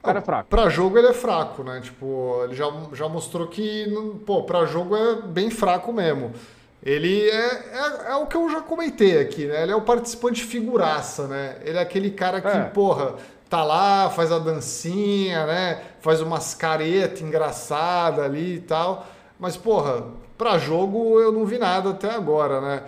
O 0.00 0.02
cara 0.02 0.18
é 0.18 0.22
fraco. 0.22 0.48
Pra 0.48 0.68
jogo 0.68 0.98
ele 0.98 1.08
é 1.08 1.12
fraco, 1.12 1.62
né? 1.62 1.80
Tipo, 1.80 2.40
ele 2.44 2.54
já, 2.54 2.66
já 2.92 3.08
mostrou 3.08 3.46
que, 3.46 3.86
pô, 4.26 4.42
pra 4.42 4.64
jogo 4.64 4.96
é 4.96 5.22
bem 5.22 5.50
fraco 5.50 5.92
mesmo. 5.92 6.32
Ele 6.82 7.28
é, 7.28 7.34
é, 7.36 8.12
é, 8.12 8.14
o 8.16 8.26
que 8.26 8.36
eu 8.36 8.50
já 8.50 8.62
comentei 8.62 9.18
aqui, 9.20 9.46
né? 9.46 9.62
Ele 9.62 9.72
é 9.72 9.76
o 9.76 9.82
participante 9.82 10.42
figuraça, 10.42 11.26
né? 11.26 11.56
Ele 11.62 11.76
é 11.76 11.80
aquele 11.80 12.10
cara 12.10 12.40
que, 12.40 12.48
é. 12.48 12.62
porra, 12.62 13.16
tá 13.50 13.62
lá, 13.62 14.08
faz 14.08 14.32
a 14.32 14.38
dancinha, 14.38 15.44
né? 15.44 15.82
Faz 16.00 16.22
umas 16.22 16.54
caretas 16.54 17.20
engraçadas 17.20 18.24
ali 18.24 18.54
e 18.54 18.60
tal. 18.60 19.06
Mas, 19.38 19.58
porra, 19.58 20.04
pra 20.38 20.56
jogo 20.56 21.20
eu 21.20 21.30
não 21.30 21.44
vi 21.44 21.58
nada 21.58 21.90
até 21.90 22.10
agora, 22.10 22.60
né? 22.62 22.82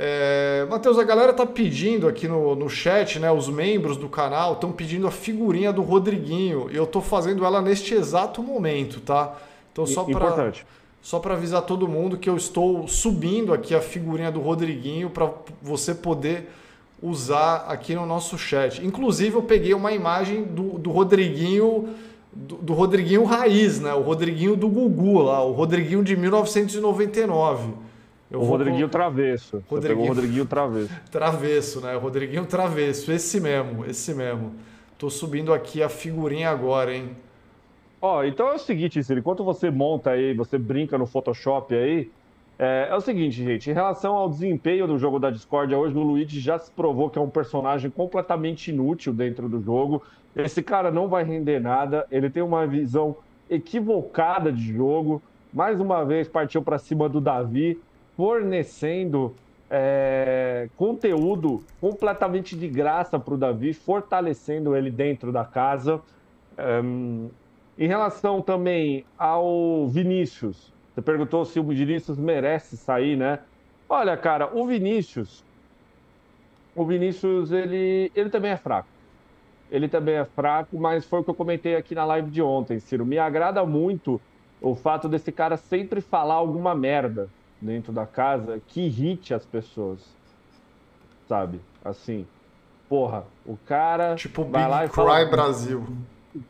É, 0.00 0.66
Matheus, 0.70 0.98
a 0.98 1.02
galera 1.02 1.32
tá 1.32 1.44
pedindo 1.44 2.06
aqui 2.06 2.28
no, 2.28 2.54
no 2.54 2.68
chat, 2.68 3.18
né? 3.18 3.32
Os 3.32 3.48
membros 3.48 3.96
do 3.96 4.08
canal 4.08 4.52
estão 4.52 4.70
pedindo 4.70 5.06
a 5.06 5.10
figurinha 5.10 5.72
do 5.72 5.82
Rodriguinho. 5.82 6.68
E 6.70 6.76
eu 6.76 6.86
tô 6.86 7.00
fazendo 7.00 7.44
ela 7.44 7.62
neste 7.62 7.94
exato 7.94 8.42
momento, 8.42 9.00
tá? 9.00 9.36
Então 9.72 9.86
só 9.86 10.04
para 10.04 10.52
só 11.00 11.18
para 11.18 11.34
avisar 11.34 11.62
todo 11.62 11.88
mundo 11.88 12.18
que 12.18 12.28
eu 12.28 12.36
estou 12.36 12.86
subindo 12.88 13.52
aqui 13.52 13.74
a 13.74 13.80
figurinha 13.80 14.30
do 14.30 14.40
Rodriguinho 14.40 15.10
para 15.10 15.30
você 15.62 15.94
poder 15.94 16.50
usar 17.02 17.66
aqui 17.68 17.94
no 17.94 18.04
nosso 18.04 18.36
chat. 18.36 18.84
Inclusive 18.84 19.36
eu 19.36 19.42
peguei 19.42 19.72
uma 19.74 19.92
imagem 19.92 20.44
do, 20.44 20.78
do 20.78 20.90
Rodriguinho 20.90 21.94
do, 22.32 22.56
do, 22.56 22.74
Rodriguinho 22.74 23.24
raiz, 23.24 23.80
né? 23.80 23.92
O 23.94 24.02
Rodriguinho 24.02 24.54
do 24.54 24.68
Gugu 24.68 25.22
lá, 25.22 25.42
o 25.42 25.52
Rodriguinho 25.52 26.04
de 26.04 26.16
1999. 26.16 27.72
Eu 28.30 28.40
o 28.40 28.44
Rodriguinho 28.44 28.88
Travesso. 28.88 29.62
Rodriguinho... 29.68 30.04
o 30.04 30.08
Rodriguinho 30.08 30.46
Travesso. 30.46 30.90
Travesso, 31.10 31.80
né? 31.80 31.96
O 31.96 32.00
Rodriguinho 32.00 32.44
Travesso. 32.44 33.10
Esse 33.10 33.40
mesmo, 33.40 33.86
esse 33.86 34.12
mesmo. 34.14 34.52
Tô 34.98 35.08
subindo 35.08 35.52
aqui 35.52 35.82
a 35.82 35.88
figurinha 35.88 36.50
agora, 36.50 36.94
hein? 36.94 37.16
Ó, 38.00 38.22
então 38.24 38.48
é 38.48 38.54
o 38.54 38.58
seguinte, 38.58 39.02
Ciro, 39.02 39.20
enquanto 39.20 39.42
você 39.42 39.70
monta 39.70 40.10
aí, 40.10 40.32
você 40.34 40.56
brinca 40.56 40.96
no 40.96 41.06
Photoshop 41.06 41.74
aí, 41.74 42.10
é, 42.58 42.88
é, 42.90 42.94
o 42.94 43.00
seguinte, 43.00 43.42
gente, 43.42 43.70
em 43.70 43.72
relação 43.72 44.16
ao 44.16 44.28
desempenho 44.28 44.86
do 44.86 44.98
jogo 44.98 45.20
da 45.20 45.30
Discord, 45.30 45.72
hoje 45.72 45.96
o 45.96 46.02
Luigi 46.02 46.40
já 46.40 46.58
se 46.58 46.70
provou 46.72 47.08
que 47.08 47.18
é 47.18 47.22
um 47.22 47.30
personagem 47.30 47.88
completamente 47.88 48.70
inútil 48.70 49.12
dentro 49.12 49.48
do 49.48 49.62
jogo. 49.62 50.02
Esse 50.34 50.60
cara 50.60 50.90
não 50.90 51.08
vai 51.08 51.22
render 51.22 51.60
nada, 51.60 52.04
ele 52.10 52.28
tem 52.28 52.42
uma 52.42 52.66
visão 52.66 53.16
equivocada 53.48 54.52
de 54.52 54.72
jogo. 54.72 55.22
Mais 55.52 55.80
uma 55.80 56.04
vez 56.04 56.28
partiu 56.28 56.60
para 56.60 56.78
cima 56.78 57.08
do 57.08 57.20
Davi, 57.20 57.80
fornecendo 58.16 59.34
é, 59.70 60.68
conteúdo 60.76 61.62
completamente 61.80 62.56
de 62.56 62.66
graça 62.66 63.20
para 63.20 63.34
o 63.34 63.38
Davi, 63.38 63.72
fortalecendo 63.72 64.74
ele 64.76 64.90
dentro 64.90 65.30
da 65.30 65.44
casa. 65.44 66.00
Um, 66.58 67.30
em 67.78 67.86
relação 67.86 68.42
também 68.42 69.04
ao 69.16 69.86
Vinícius, 69.88 70.72
você 70.92 71.00
perguntou 71.00 71.44
se 71.44 71.60
o 71.60 71.62
Vinícius 71.62 72.18
merece 72.18 72.76
sair, 72.76 73.16
né? 73.16 73.38
Olha, 73.88 74.16
cara, 74.16 74.50
o 74.52 74.66
Vinícius, 74.66 75.44
o 76.74 76.84
Vinícius, 76.84 77.52
ele, 77.52 78.10
ele 78.16 78.30
também 78.30 78.50
é 78.50 78.56
fraco. 78.56 78.88
Ele 79.70 79.86
também 79.86 80.16
é 80.16 80.24
fraco, 80.24 80.76
mas 80.78 81.04
foi 81.04 81.20
o 81.20 81.24
que 81.24 81.30
eu 81.30 81.34
comentei 81.34 81.76
aqui 81.76 81.94
na 81.94 82.04
live 82.04 82.30
de 82.30 82.42
ontem, 82.42 82.80
Ciro. 82.80 83.06
Me 83.06 83.18
agrada 83.18 83.64
muito 83.64 84.20
o 84.60 84.74
fato 84.74 85.08
desse 85.08 85.30
cara 85.30 85.56
sempre 85.56 86.00
falar 86.00 86.34
alguma 86.34 86.74
merda 86.74 87.28
dentro 87.60 87.92
da 87.92 88.06
casa 88.06 88.60
que 88.66 88.80
irrite 88.80 89.32
as 89.32 89.46
pessoas. 89.46 90.00
Sabe? 91.28 91.60
Assim, 91.84 92.26
porra, 92.88 93.24
o 93.46 93.56
cara. 93.56 94.16
Tipo 94.16 94.44
vai 94.44 94.62
Big 94.62 94.70
lá 94.70 94.84
e 94.84 94.88
Cry 94.88 94.94
fala, 94.94 95.24
Brasil. 95.26 95.86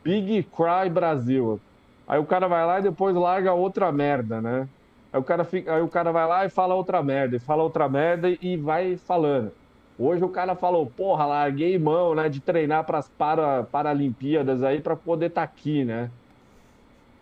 Big 0.02 0.42
Cry 0.44 0.90
Brasil. 0.90 1.60
Aí 2.06 2.18
o 2.18 2.24
cara 2.24 2.48
vai 2.48 2.64
lá 2.64 2.78
e 2.78 2.82
depois 2.82 3.14
larga 3.14 3.52
outra 3.52 3.92
merda, 3.92 4.40
né? 4.40 4.68
Aí 5.12 5.20
o 5.20 5.24
cara, 5.24 5.44
fica, 5.44 5.74
aí 5.74 5.82
o 5.82 5.88
cara 5.88 6.12
vai 6.12 6.26
lá 6.26 6.44
e 6.44 6.50
fala 6.50 6.74
outra 6.74 7.02
merda, 7.02 7.36
e 7.36 7.38
fala 7.38 7.62
outra 7.62 7.88
merda 7.88 8.28
e 8.28 8.56
vai 8.56 8.96
falando. 8.96 9.52
Hoje 9.98 10.22
o 10.22 10.28
cara 10.28 10.54
falou, 10.54 10.86
porra, 10.86 11.26
larguei 11.26 11.78
mão, 11.78 12.14
né, 12.14 12.28
de 12.28 12.40
treinar 12.40 12.84
para 12.84 12.98
as 12.98 13.08
para, 13.08 13.64
Paralimpíadas 13.64 14.62
aí 14.62 14.80
para 14.80 14.94
poder 14.94 15.26
estar 15.26 15.46
tá 15.46 15.52
aqui, 15.52 15.84
né? 15.84 16.10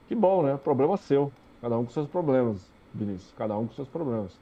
Que 0.09 0.15
bom, 0.15 0.43
né? 0.43 0.59
Problema 0.63 0.97
seu. 0.97 1.33
Cada 1.61 1.79
um 1.79 1.85
com 1.85 1.91
seus 1.91 2.09
problemas. 2.09 2.71
Vinícius, 2.95 3.33
cada 3.37 3.57
um 3.57 3.67
com 3.67 3.75
seus 3.75 3.89
problemas. 3.89 4.39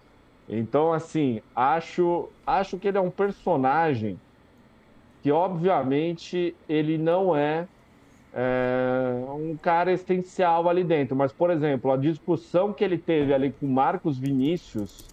Então, 0.48 0.92
assim, 0.92 1.40
acho, 1.54 2.28
acho 2.46 2.78
que 2.78 2.88
ele 2.88 2.98
é 2.98 3.00
um 3.00 3.10
personagem 3.10 4.18
que, 5.22 5.32
obviamente, 5.32 6.54
ele 6.68 6.98
não 6.98 7.34
é, 7.34 7.66
é, 8.34 9.24
um 9.30 9.56
cara 9.56 9.92
essencial 9.92 10.68
ali 10.68 10.82
dentro. 10.82 11.14
Mas, 11.14 11.32
por 11.32 11.50
exemplo, 11.50 11.92
a 11.92 11.96
discussão 11.96 12.72
que 12.72 12.82
ele 12.82 12.98
teve 12.98 13.32
ali 13.32 13.52
com 13.52 13.66
Marcos 13.66 14.18
Vinícius 14.18 15.08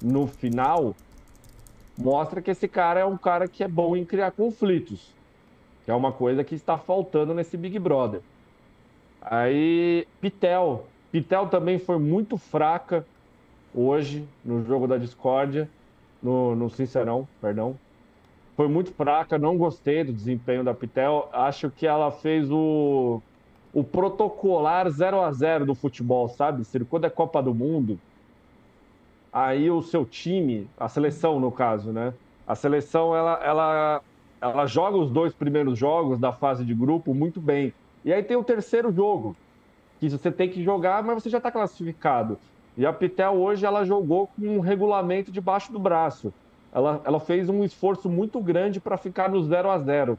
no 0.00 0.26
final 0.26 0.94
mostra 1.96 2.40
que 2.40 2.50
esse 2.50 2.68
cara 2.68 3.00
é 3.00 3.04
um 3.04 3.16
cara 3.16 3.48
que 3.48 3.64
é 3.64 3.68
bom 3.68 3.96
em 3.96 4.04
criar 4.04 4.30
conflitos, 4.30 5.12
que 5.84 5.90
é 5.90 5.94
uma 5.94 6.12
coisa 6.12 6.44
que 6.44 6.54
está 6.54 6.78
faltando 6.78 7.34
nesse 7.34 7.56
Big 7.56 7.78
Brother. 7.78 8.20
Aí, 9.20 10.06
Pitel, 10.20 10.86
Pitel 11.10 11.48
também 11.48 11.78
foi 11.78 11.98
muito 11.98 12.36
fraca 12.36 13.04
hoje 13.74 14.26
no 14.44 14.64
jogo 14.64 14.86
da 14.86 14.96
discórdia, 14.96 15.68
no, 16.22 16.54
no 16.54 16.70
Sincerão, 16.70 17.26
perdão. 17.40 17.76
Foi 18.58 18.66
muito 18.66 18.92
fraca, 18.92 19.38
não 19.38 19.56
gostei 19.56 20.02
do 20.02 20.12
desempenho 20.12 20.64
da 20.64 20.74
Pitel. 20.74 21.28
Acho 21.32 21.70
que 21.70 21.86
ela 21.86 22.10
fez 22.10 22.50
o, 22.50 23.22
o 23.72 23.84
protocolar 23.84 24.90
0 24.90 25.20
a 25.20 25.30
0 25.30 25.64
do 25.64 25.76
futebol, 25.76 26.28
sabe? 26.28 26.64
Quando 26.90 27.04
é 27.04 27.08
Copa 27.08 27.40
do 27.40 27.54
Mundo, 27.54 28.00
aí 29.32 29.70
o 29.70 29.80
seu 29.80 30.04
time, 30.04 30.68
a 30.76 30.88
seleção 30.88 31.38
no 31.38 31.52
caso, 31.52 31.92
né? 31.92 32.12
A 32.48 32.56
seleção 32.56 33.14
ela, 33.14 33.40
ela, 33.44 34.02
ela 34.40 34.66
joga 34.66 34.96
os 34.96 35.08
dois 35.08 35.32
primeiros 35.32 35.78
jogos 35.78 36.18
da 36.18 36.32
fase 36.32 36.64
de 36.64 36.74
grupo 36.74 37.14
muito 37.14 37.40
bem. 37.40 37.72
E 38.04 38.12
aí 38.12 38.24
tem 38.24 38.36
o 38.36 38.42
terceiro 38.42 38.90
jogo, 38.90 39.36
que 40.00 40.10
você 40.10 40.32
tem 40.32 40.48
que 40.48 40.64
jogar, 40.64 41.00
mas 41.04 41.22
você 41.22 41.30
já 41.30 41.38
está 41.38 41.52
classificado. 41.52 42.36
E 42.76 42.84
a 42.84 42.92
Pitel 42.92 43.34
hoje 43.34 43.64
ela 43.64 43.84
jogou 43.84 44.26
com 44.26 44.56
um 44.56 44.58
regulamento 44.58 45.30
debaixo 45.30 45.70
do 45.70 45.78
braço. 45.78 46.34
Ela, 46.78 47.00
ela 47.04 47.18
fez 47.18 47.48
um 47.48 47.64
esforço 47.64 48.08
muito 48.08 48.40
grande 48.40 48.78
para 48.78 48.96
ficar 48.96 49.28
no 49.28 49.42
0 49.42 49.68
a 49.68 49.78
0 49.80 50.16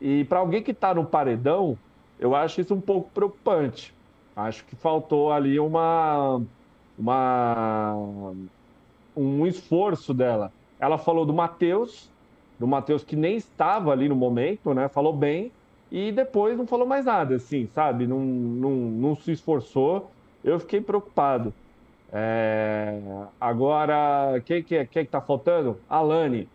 E 0.00 0.22
para 0.24 0.38
alguém 0.38 0.62
que 0.62 0.70
está 0.70 0.94
no 0.94 1.04
paredão, 1.04 1.76
eu 2.16 2.32
acho 2.32 2.60
isso 2.60 2.72
um 2.72 2.80
pouco 2.80 3.10
preocupante. 3.10 3.92
Acho 4.36 4.64
que 4.66 4.76
faltou 4.76 5.32
ali 5.32 5.58
uma, 5.58 6.40
uma 6.96 8.32
um 9.16 9.44
esforço 9.48 10.14
dela. 10.14 10.52
Ela 10.78 10.96
falou 10.96 11.26
do 11.26 11.32
Matheus, 11.34 12.08
do 12.56 12.68
Matheus 12.68 13.02
que 13.02 13.16
nem 13.16 13.34
estava 13.34 13.90
ali 13.90 14.08
no 14.08 14.14
momento, 14.14 14.72
né? 14.72 14.88
Falou 14.88 15.12
bem, 15.12 15.50
e 15.90 16.12
depois 16.12 16.56
não 16.56 16.68
falou 16.68 16.86
mais 16.86 17.04
nada, 17.04 17.34
assim, 17.34 17.66
sabe? 17.74 18.06
Não, 18.06 18.20
não, 18.20 18.70
não 18.70 19.16
se 19.16 19.32
esforçou. 19.32 20.08
Eu 20.44 20.60
fiquei 20.60 20.80
preocupado. 20.80 21.52
É... 22.12 23.00
Agora, 23.40 24.40
quem 24.44 24.62
que, 24.62 24.84
quem 24.86 25.04
que 25.04 25.10
tá 25.10 25.20
faltando? 25.20 25.78
Alane. 25.88 26.48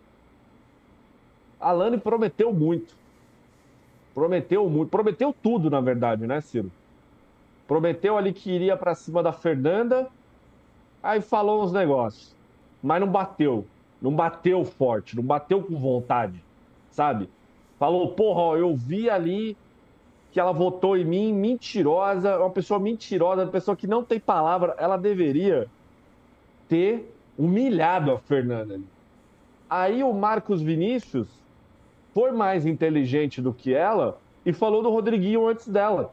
Alane 1.60 1.98
prometeu 1.98 2.52
muito. 2.52 2.94
Prometeu 4.14 4.68
muito. 4.68 4.90
Prometeu 4.90 5.34
tudo, 5.42 5.70
na 5.70 5.80
verdade, 5.80 6.26
né, 6.26 6.40
Ciro? 6.40 6.70
Prometeu 7.66 8.16
ali 8.16 8.32
que 8.32 8.50
iria 8.50 8.76
para 8.76 8.94
cima 8.94 9.22
da 9.22 9.32
Fernanda, 9.32 10.08
aí 11.02 11.20
falou 11.20 11.64
uns 11.64 11.72
negócios. 11.72 12.34
Mas 12.82 13.00
não 13.00 13.08
bateu. 13.08 13.66
Não 14.00 14.14
bateu 14.14 14.64
forte, 14.64 15.16
não 15.16 15.22
bateu 15.22 15.62
com 15.62 15.74
vontade, 15.76 16.44
sabe? 16.90 17.28
Falou, 17.78 18.12
porra, 18.12 18.40
ó, 18.40 18.56
eu 18.56 18.76
vi 18.76 19.08
ali 19.08 19.56
que 20.36 20.40
ela 20.40 20.52
votou 20.52 20.98
em 20.98 21.04
mim, 21.06 21.32
mentirosa, 21.32 22.36
uma 22.38 22.50
pessoa 22.50 22.78
mentirosa, 22.78 23.44
uma 23.44 23.50
pessoa 23.50 23.74
que 23.74 23.86
não 23.86 24.04
tem 24.04 24.20
palavra. 24.20 24.76
Ela 24.76 24.98
deveria 24.98 25.66
ter 26.68 27.10
humilhado 27.38 28.12
a 28.12 28.18
Fernanda. 28.18 28.78
Aí 29.70 30.04
o 30.04 30.12
Marcos 30.12 30.60
Vinícius 30.60 31.26
foi 32.12 32.32
mais 32.32 32.66
inteligente 32.66 33.40
do 33.40 33.50
que 33.50 33.72
ela 33.72 34.18
e 34.44 34.52
falou 34.52 34.82
do 34.82 34.90
Rodriguinho 34.90 35.48
antes 35.48 35.66
dela. 35.68 36.12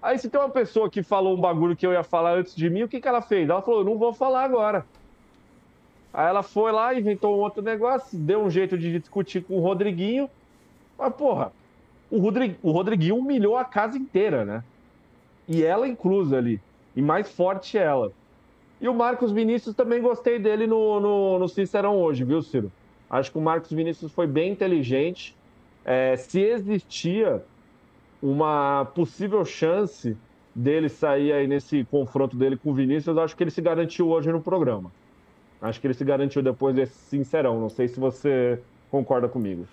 Aí 0.00 0.18
se 0.18 0.30
tem 0.30 0.40
uma 0.40 0.48
pessoa 0.48 0.88
que 0.88 1.02
falou 1.02 1.36
um 1.36 1.40
bagulho 1.42 1.76
que 1.76 1.86
eu 1.86 1.92
ia 1.92 2.02
falar 2.02 2.38
antes 2.38 2.56
de 2.56 2.70
mim, 2.70 2.84
o 2.84 2.88
que, 2.88 3.02
que 3.02 3.08
ela 3.08 3.20
fez? 3.20 3.50
Ela 3.50 3.60
falou, 3.60 3.84
não 3.84 3.98
vou 3.98 4.14
falar 4.14 4.44
agora. 4.44 4.86
Aí 6.10 6.26
ela 6.26 6.42
foi 6.42 6.72
lá, 6.72 6.94
inventou 6.94 7.36
um 7.36 7.40
outro 7.40 7.62
negócio, 7.62 8.18
deu 8.18 8.42
um 8.42 8.48
jeito 8.48 8.78
de 8.78 8.98
discutir 8.98 9.44
com 9.44 9.58
o 9.58 9.60
Rodriguinho. 9.60 10.26
Mas, 10.96 11.14
porra, 11.14 11.52
o, 12.10 12.18
Rodrig... 12.18 12.56
o 12.62 12.70
Rodriguinho 12.70 13.16
humilhou 13.16 13.56
a 13.56 13.64
casa 13.64 13.98
inteira, 13.98 14.44
né? 14.44 14.64
E 15.48 15.62
ela 15.62 15.86
inclusa 15.86 16.36
ali. 16.36 16.60
E 16.96 17.02
mais 17.02 17.30
forte 17.30 17.76
ela. 17.76 18.12
E 18.80 18.88
o 18.88 18.94
Marcos 18.94 19.32
Vinícius 19.32 19.74
também 19.74 20.00
gostei 20.00 20.38
dele 20.38 20.66
no, 20.66 21.00
no, 21.00 21.38
no 21.38 21.48
Sincerão 21.48 21.96
hoje, 21.96 22.24
viu, 22.24 22.42
Ciro? 22.42 22.70
Acho 23.08 23.30
que 23.30 23.38
o 23.38 23.40
Marcos 23.40 23.70
Vinícius 23.70 24.12
foi 24.12 24.26
bem 24.26 24.52
inteligente. 24.52 25.36
É, 25.84 26.16
se 26.16 26.40
existia 26.40 27.42
uma 28.22 28.86
possível 28.94 29.44
chance 29.44 30.16
dele 30.54 30.88
sair 30.88 31.32
aí 31.32 31.46
nesse 31.46 31.84
confronto 31.84 32.36
dele 32.36 32.56
com 32.56 32.70
o 32.70 32.74
Vinícius, 32.74 33.18
acho 33.18 33.36
que 33.36 33.42
ele 33.42 33.50
se 33.50 33.60
garantiu 33.60 34.08
hoje 34.08 34.30
no 34.30 34.40
programa. 34.40 34.90
Acho 35.60 35.80
que 35.80 35.86
ele 35.86 35.94
se 35.94 36.04
garantiu 36.04 36.42
depois 36.42 36.74
desse 36.74 36.94
sincerão. 36.94 37.60
Não 37.60 37.68
sei 37.68 37.88
se 37.88 37.98
você 37.98 38.60
concorda 38.90 39.28
comigo. 39.28 39.66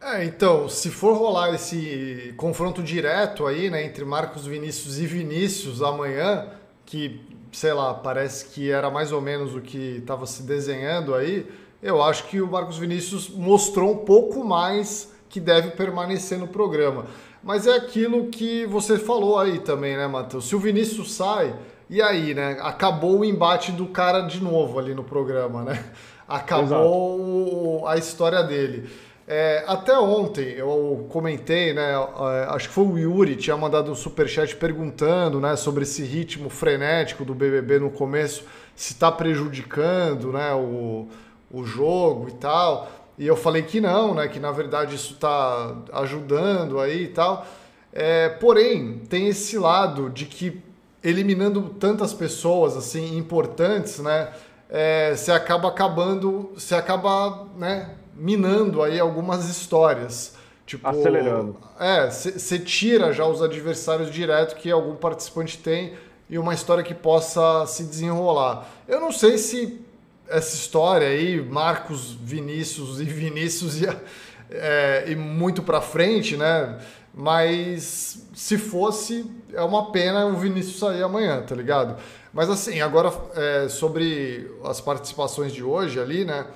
É, 0.00 0.24
então, 0.24 0.68
se 0.68 0.90
for 0.90 1.16
rolar 1.16 1.54
esse 1.54 2.34
confronto 2.36 2.82
direto 2.82 3.46
aí, 3.46 3.70
né, 3.70 3.84
entre 3.84 4.04
Marcos 4.04 4.46
Vinícius 4.46 4.98
e 4.98 5.06
Vinícius 5.06 5.82
amanhã, 5.82 6.48
que, 6.84 7.20
sei 7.50 7.72
lá, 7.72 7.94
parece 7.94 8.46
que 8.46 8.70
era 8.70 8.90
mais 8.90 9.10
ou 9.10 9.20
menos 9.20 9.54
o 9.54 9.60
que 9.60 9.98
estava 9.98 10.26
se 10.26 10.42
desenhando 10.42 11.14
aí, 11.14 11.50
eu 11.82 12.02
acho 12.02 12.24
que 12.28 12.40
o 12.40 12.46
Marcos 12.46 12.78
Vinícius 12.78 13.28
mostrou 13.28 13.92
um 13.92 14.04
pouco 14.04 14.44
mais 14.44 15.12
que 15.28 15.40
deve 15.40 15.70
permanecer 15.70 16.38
no 16.38 16.46
programa. 16.46 17.06
Mas 17.42 17.66
é 17.66 17.76
aquilo 17.76 18.26
que 18.26 18.66
você 18.66 18.98
falou 18.98 19.38
aí 19.38 19.60
também, 19.60 19.96
né, 19.96 20.06
Matheus? 20.06 20.48
Se 20.48 20.56
o 20.56 20.58
Vinícius 20.58 21.14
sai, 21.14 21.54
e 21.88 22.02
aí, 22.02 22.34
né? 22.34 22.58
Acabou 22.60 23.20
o 23.20 23.24
embate 23.24 23.70
do 23.70 23.86
cara 23.86 24.22
de 24.22 24.42
novo 24.42 24.78
ali 24.78 24.94
no 24.94 25.04
programa, 25.04 25.62
né? 25.62 25.84
Acabou 26.26 27.76
Exato. 27.76 27.86
a 27.86 27.96
história 27.96 28.42
dele. 28.42 28.88
É, 29.28 29.64
até 29.66 29.98
ontem 29.98 30.52
eu 30.52 31.06
comentei, 31.08 31.72
né? 31.72 31.92
É, 31.92 32.46
acho 32.50 32.68
que 32.68 32.74
foi 32.74 32.84
o 32.84 32.96
Yuri 32.96 33.34
tinha 33.34 33.56
mandado 33.56 33.90
um 33.90 33.94
superchat 33.94 34.54
perguntando, 34.54 35.40
né, 35.40 35.56
sobre 35.56 35.82
esse 35.82 36.04
ritmo 36.04 36.48
frenético 36.48 37.24
do 37.24 37.34
BBB 37.34 37.80
no 37.80 37.90
começo, 37.90 38.44
se 38.76 38.92
está 38.92 39.10
prejudicando, 39.10 40.32
né, 40.32 40.54
o, 40.54 41.08
o 41.50 41.64
jogo 41.64 42.28
e 42.28 42.32
tal. 42.34 42.88
E 43.18 43.26
eu 43.26 43.36
falei 43.36 43.62
que 43.62 43.80
não, 43.80 44.14
né? 44.14 44.28
Que 44.28 44.38
na 44.38 44.52
verdade 44.52 44.94
isso 44.94 45.14
está 45.14 45.74
ajudando 45.92 46.78
aí 46.78 47.04
e 47.04 47.08
tal. 47.08 47.46
É, 47.92 48.28
porém, 48.28 48.98
tem 49.08 49.28
esse 49.28 49.58
lado 49.58 50.10
de 50.10 50.26
que 50.26 50.62
eliminando 51.02 51.62
tantas 51.80 52.12
pessoas 52.12 52.76
assim 52.76 53.16
importantes, 53.16 53.98
né? 54.00 54.32
É, 54.68 55.14
você 55.14 55.32
acaba 55.32 55.68
acabando, 55.68 56.52
você 56.54 56.74
acaba, 56.74 57.46
né? 57.56 57.90
Minando 58.16 58.82
aí 58.82 58.98
algumas 58.98 59.48
histórias. 59.48 60.34
Tipo, 60.66 60.88
Acelerando. 60.88 61.56
É, 61.78 62.10
você 62.10 62.58
tira 62.58 63.12
já 63.12 63.24
os 63.24 63.40
adversários 63.40 64.10
direto 64.10 64.56
que 64.56 64.70
algum 64.70 64.96
participante 64.96 65.58
tem 65.58 65.94
e 66.28 66.38
uma 66.38 66.52
história 66.52 66.82
que 66.82 66.94
possa 66.94 67.64
se 67.66 67.84
desenrolar. 67.84 68.66
Eu 68.88 69.00
não 69.00 69.12
sei 69.12 69.38
se 69.38 69.80
essa 70.28 70.56
história 70.56 71.06
aí, 71.06 71.40
Marcos, 71.40 72.12
Vinícius 72.20 73.00
e 73.00 73.04
Vinícius 73.04 73.80
ia, 73.80 74.02
é, 74.50 75.04
e 75.06 75.14
muito 75.14 75.62
para 75.62 75.80
frente, 75.80 76.36
né? 76.36 76.78
Mas 77.14 78.26
se 78.34 78.58
fosse, 78.58 79.24
é 79.54 79.62
uma 79.62 79.90
pena 79.90 80.26
o 80.26 80.36
Vinícius 80.36 80.78
sair 80.78 81.02
amanhã, 81.02 81.42
tá 81.42 81.54
ligado? 81.54 81.96
Mas 82.32 82.50
assim, 82.50 82.80
agora 82.80 83.10
é, 83.34 83.68
sobre 83.68 84.50
as 84.64 84.80
participações 84.80 85.52
de 85.52 85.62
hoje 85.62 85.98
ali, 85.98 86.24
né? 86.24 86.46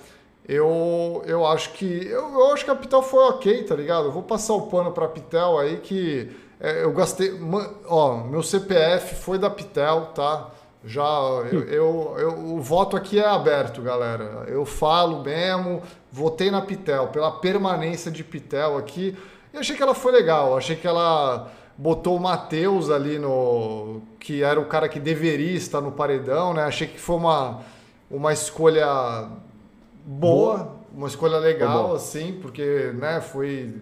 Eu, 0.49 1.23
eu 1.26 1.47
acho 1.47 1.73
que 1.75 2.06
eu, 2.06 2.32
eu 2.32 2.52
acho 2.52 2.64
que 2.64 2.71
a 2.71 2.75
Pitel 2.75 3.02
foi 3.02 3.23
ok, 3.25 3.64
tá 3.64 3.75
ligado? 3.75 4.06
Eu 4.06 4.12
vou 4.12 4.23
passar 4.23 4.54
o 4.54 4.62
pano 4.62 4.91
pra 4.91 5.06
Pitel 5.06 5.58
aí 5.58 5.76
que 5.78 6.30
é, 6.58 6.84
eu 6.84 6.93
gastei. 6.93 7.32
Ó, 7.86 8.19
meu 8.25 8.43
CPF 8.43 9.14
foi 9.14 9.38
da 9.38 9.49
Pitel, 9.49 10.06
tá? 10.14 10.50
Já 10.84 11.02
eu, 11.52 11.60
eu, 11.64 12.14
eu, 12.19 12.38
o 12.54 12.60
voto 12.60 12.97
aqui 12.97 13.19
é 13.19 13.26
aberto, 13.26 13.82
galera. 13.82 14.45
Eu 14.49 14.64
falo 14.64 15.23
mesmo, 15.23 15.82
votei 16.10 16.50
na 16.50 16.62
Pitel, 16.62 17.08
pela 17.08 17.30
permanência 17.30 18.10
de 18.10 18.25
Pitel 18.25 18.76
aqui. 18.76 19.17
E 19.52 19.58
achei 19.58 19.76
que 19.76 19.82
ela 19.82 19.95
foi 19.95 20.12
legal. 20.12 20.56
Achei 20.56 20.76
que 20.76 20.86
ela 20.86 21.50
botou 21.76 22.17
o 22.17 22.21
Matheus 22.21 22.91
ali 22.91 23.19
no. 23.19 24.02
que 24.19 24.43
era 24.43 24.60
o 24.60 24.67
cara 24.67 24.88
que 24.88 25.00
deveria 25.00 25.54
estar 25.56 25.80
no 25.80 25.93
paredão, 25.93 26.54
né? 26.54 26.64
Achei 26.64 26.86
que 26.86 26.99
foi 26.99 27.17
uma, 27.17 27.60
uma 28.10 28.32
escolha 28.32 29.28
boa, 30.04 30.56
boa. 30.56 30.76
uma 30.95 31.08
escolha 31.08 31.39
legal, 31.39 31.95
assim, 31.95 32.39
porque 32.41 32.93
né, 32.95 33.21
foi 33.21 33.75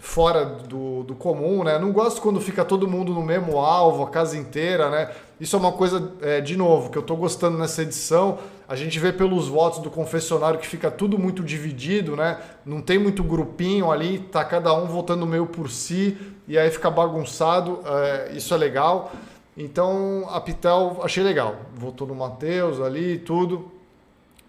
fora 0.00 0.46
do, 0.46 1.02
do 1.02 1.14
comum, 1.14 1.62
né? 1.62 1.78
Não 1.78 1.92
gosto 1.92 2.22
quando 2.22 2.40
fica 2.40 2.64
todo 2.64 2.88
mundo 2.88 3.12
no 3.12 3.22
mesmo 3.22 3.58
alvo, 3.58 4.02
a 4.02 4.08
casa 4.08 4.36
inteira, 4.36 4.88
né? 4.88 5.10
Isso 5.38 5.54
é 5.54 5.58
uma 5.58 5.72
coisa, 5.72 6.12
é, 6.22 6.40
de 6.40 6.56
novo, 6.56 6.90
que 6.90 6.96
eu 6.96 7.02
estou 7.02 7.16
gostando 7.16 7.58
nessa 7.58 7.82
edição. 7.82 8.38
A 8.66 8.74
gente 8.74 8.98
vê 8.98 9.12
pelos 9.12 9.48
votos 9.48 9.78
do 9.80 9.90
confessionário 9.90 10.58
que 10.58 10.66
fica 10.66 10.90
tudo 10.90 11.18
muito 11.18 11.42
dividido, 11.42 12.16
né? 12.16 12.38
Não 12.64 12.80
tem 12.80 12.98
muito 12.98 13.22
grupinho 13.22 13.90
ali, 13.90 14.18
tá 14.18 14.44
cada 14.44 14.72
um 14.72 14.86
votando 14.86 15.26
meio 15.26 15.46
por 15.46 15.70
si 15.70 16.16
e 16.48 16.58
aí 16.58 16.70
fica 16.70 16.90
bagunçado. 16.90 17.80
É, 17.84 18.32
isso 18.32 18.54
é 18.54 18.56
legal. 18.56 19.12
Então 19.56 20.26
a 20.30 20.40
Pitel 20.40 21.00
achei 21.02 21.22
legal. 21.22 21.56
Votou 21.74 22.06
no 22.06 22.14
Matheus 22.14 22.80
ali 22.80 23.14
e 23.14 23.18
tudo. 23.18 23.70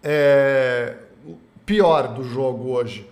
É, 0.02 0.95
pior 1.65 2.08
do 2.10 2.24
jogo 2.24 2.69
hoje 2.71 3.10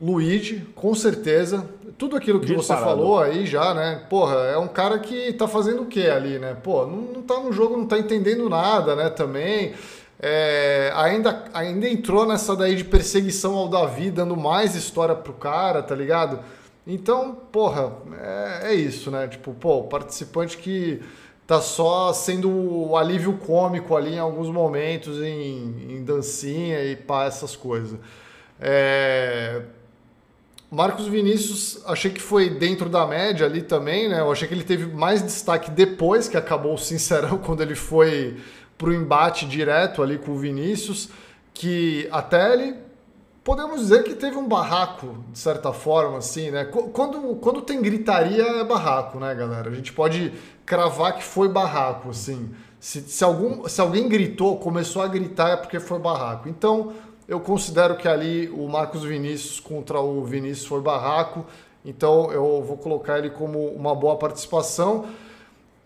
Luigi, 0.00 0.66
com 0.74 0.94
certeza. 0.94 1.66
Tudo 1.96 2.16
aquilo 2.16 2.40
que 2.40 2.52
você 2.52 2.74
falou 2.74 3.20
aí 3.20 3.46
já, 3.46 3.72
né? 3.72 4.02
Porra, 4.10 4.34
é 4.36 4.58
um 4.58 4.66
cara 4.66 4.98
que 4.98 5.32
tá 5.32 5.46
fazendo 5.46 5.82
o 5.82 5.86
que 5.86 6.08
ali, 6.08 6.38
né? 6.38 6.56
Pô, 6.62 6.86
não, 6.86 6.98
não 6.98 7.22
tá 7.22 7.38
no 7.40 7.52
jogo, 7.52 7.76
não 7.76 7.86
tá 7.86 7.98
entendendo 7.98 8.48
nada, 8.48 8.96
né? 8.96 9.08
Também. 9.08 9.74
É, 10.20 10.92
ainda, 10.94 11.44
ainda 11.52 11.88
entrou 11.88 12.26
nessa 12.26 12.56
daí 12.56 12.76
de 12.76 12.84
perseguição 12.84 13.54
ao 13.54 13.68
Davi, 13.68 14.10
dando 14.10 14.36
mais 14.36 14.74
história 14.74 15.14
pro 15.14 15.32
cara, 15.32 15.82
tá 15.82 15.94
ligado? 15.94 16.40
Então, 16.86 17.36
porra, 17.50 17.92
é, 18.20 18.72
é 18.72 18.74
isso, 18.74 19.10
né? 19.10 19.28
Tipo, 19.28 19.54
pô, 19.54 19.78
o 19.78 19.84
participante 19.84 20.58
que 20.58 21.00
tá 21.46 21.60
só 21.60 22.12
sendo 22.12 22.50
o 22.50 22.96
alívio 22.96 23.34
cômico 23.34 23.96
ali 23.96 24.14
em 24.14 24.18
alguns 24.18 24.48
momentos, 24.48 25.20
em, 25.20 25.96
em 25.96 26.04
dancinha 26.04 26.82
e 26.82 26.96
pá, 26.96 27.24
essas 27.24 27.54
coisas. 27.54 27.98
É, 28.60 29.62
Marcos 30.70 31.06
Vinícius, 31.06 31.82
achei 31.86 32.10
que 32.10 32.20
foi 32.20 32.50
dentro 32.50 32.88
da 32.88 33.06
média 33.06 33.46
ali 33.46 33.62
também, 33.62 34.08
né? 34.08 34.20
Eu 34.20 34.32
achei 34.32 34.48
que 34.48 34.54
ele 34.54 34.64
teve 34.64 34.86
mais 34.86 35.22
destaque 35.22 35.70
depois 35.70 36.28
que 36.28 36.36
acabou 36.36 36.74
o 36.74 36.78
Sincerão, 36.78 37.38
quando 37.44 37.62
ele 37.62 37.74
foi 37.74 38.38
pro 38.76 38.92
embate 38.92 39.46
direto 39.46 40.02
ali 40.02 40.18
com 40.18 40.32
o 40.32 40.38
Vinícius, 40.38 41.10
que 41.52 42.08
até 42.10 42.52
ele 42.52 42.74
podemos 43.44 43.80
dizer 43.80 44.02
que 44.02 44.14
teve 44.14 44.38
um 44.38 44.48
barraco, 44.48 45.18
de 45.30 45.38
certa 45.38 45.72
forma, 45.72 46.18
assim, 46.18 46.50
né? 46.50 46.64
Quando, 46.64 47.36
quando 47.36 47.60
tem 47.60 47.80
gritaria 47.82 48.42
é 48.42 48.64
barraco, 48.64 49.20
né, 49.20 49.34
galera? 49.34 49.68
A 49.68 49.74
gente 49.74 49.92
pode 49.92 50.32
cravar 50.64 51.14
que 51.14 51.22
foi 51.22 51.48
barraco, 51.48 52.08
assim. 52.08 52.50
Se, 52.80 53.02
se, 53.02 53.22
algum, 53.22 53.68
se 53.68 53.80
alguém 53.80 54.08
gritou, 54.08 54.56
começou 54.56 55.02
a 55.02 55.06
gritar 55.06 55.50
é 55.50 55.56
porque 55.56 55.78
foi 55.78 55.98
barraco. 55.98 56.48
Então, 56.48 56.94
eu 57.28 57.38
considero 57.38 57.96
que 57.96 58.08
ali 58.08 58.48
o 58.48 58.66
Marcos 58.66 59.04
Vinícius 59.04 59.60
contra 59.60 60.00
o 60.00 60.24
Vinícius 60.24 60.66
foi 60.66 60.80
barraco, 60.80 61.44
então 61.84 62.32
eu 62.32 62.62
vou 62.62 62.78
colocar 62.78 63.18
ele 63.18 63.30
como 63.30 63.66
uma 63.68 63.94
boa 63.94 64.16
participação. 64.16 65.06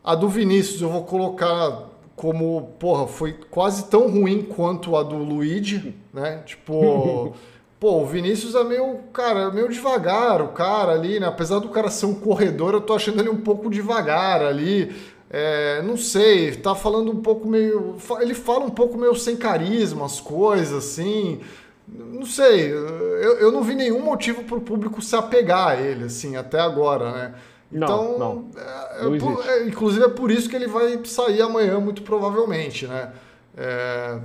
A 0.03 0.14
do 0.14 0.29
Vinícius 0.29 0.81
eu 0.81 0.88
vou 0.88 1.05
colocar 1.05 1.87
como, 2.18 2.74
porra, 2.81 3.07
foi 3.07 3.33
quase 3.48 3.85
tão 3.85 4.11
ruim 4.11 4.42
quanto 4.42 4.96
a 4.96 5.04
do 5.04 5.16
Luigi, 5.16 5.94
né? 6.12 6.42
Tipo, 6.44 7.33
pô, 7.78 8.02
o 8.02 8.07
Vinícius 8.07 8.57
é 8.57 8.64
meio, 8.64 8.98
cara, 9.12 9.42
é 9.42 9.52
meio 9.52 9.68
devagar, 9.68 10.42
o 10.42 10.48
cara 10.48 10.92
ali, 10.92 11.20
né? 11.20 11.28
Apesar 11.28 11.61
do 11.61 11.68
cara 11.68 11.88
ser 11.88 12.07
um 12.07 12.14
corredor, 12.14 12.74
eu 12.74 12.81
tô 12.81 12.94
achando 12.94 13.20
ele 13.20 13.28
um 13.28 13.40
pouco 13.40 13.70
devagar 13.70 14.42
ali. 14.42 14.92
É, 15.31 15.81
não 15.83 15.96
sei, 15.96 16.57
tá 16.57 16.74
falando 16.74 17.12
um 17.12 17.22
pouco 17.22 17.46
meio. 17.46 17.96
Ele 18.20 18.35
fala 18.35 18.64
um 18.64 18.70
pouco 18.70 18.98
meio 18.98 19.14
sem 19.14 19.37
carisma, 19.37 20.04
as 20.04 20.20
coisas, 20.20 20.72
assim. 20.72 21.40
Não 21.87 22.26
sei, 22.26 22.72
eu, 22.72 23.38
eu 23.38 23.52
não 23.52 23.62
vi 23.62 23.76
nenhum 23.76 24.02
motivo 24.02 24.42
para 24.42 24.59
o 24.59 24.61
público 24.61 25.00
se 25.00 25.14
apegar 25.14 25.68
a 25.68 25.76
ele, 25.81 26.04
assim, 26.04 26.37
até 26.37 26.59
agora, 26.59 27.12
né? 27.12 27.35
Então, 27.70 28.18
não, 28.18 28.18
não. 28.18 28.50
É, 28.57 29.18
não 29.18 29.42
é, 29.42 29.66
inclusive 29.66 30.04
é 30.04 30.09
por 30.09 30.31
isso 30.31 30.48
que 30.48 30.57
ele 30.57 30.66
vai 30.66 31.04
sair 31.04 31.42
amanhã, 31.42 31.78
muito 31.78 32.02
provavelmente, 32.02 32.87
né? 32.87 33.12
É, 33.57 34.18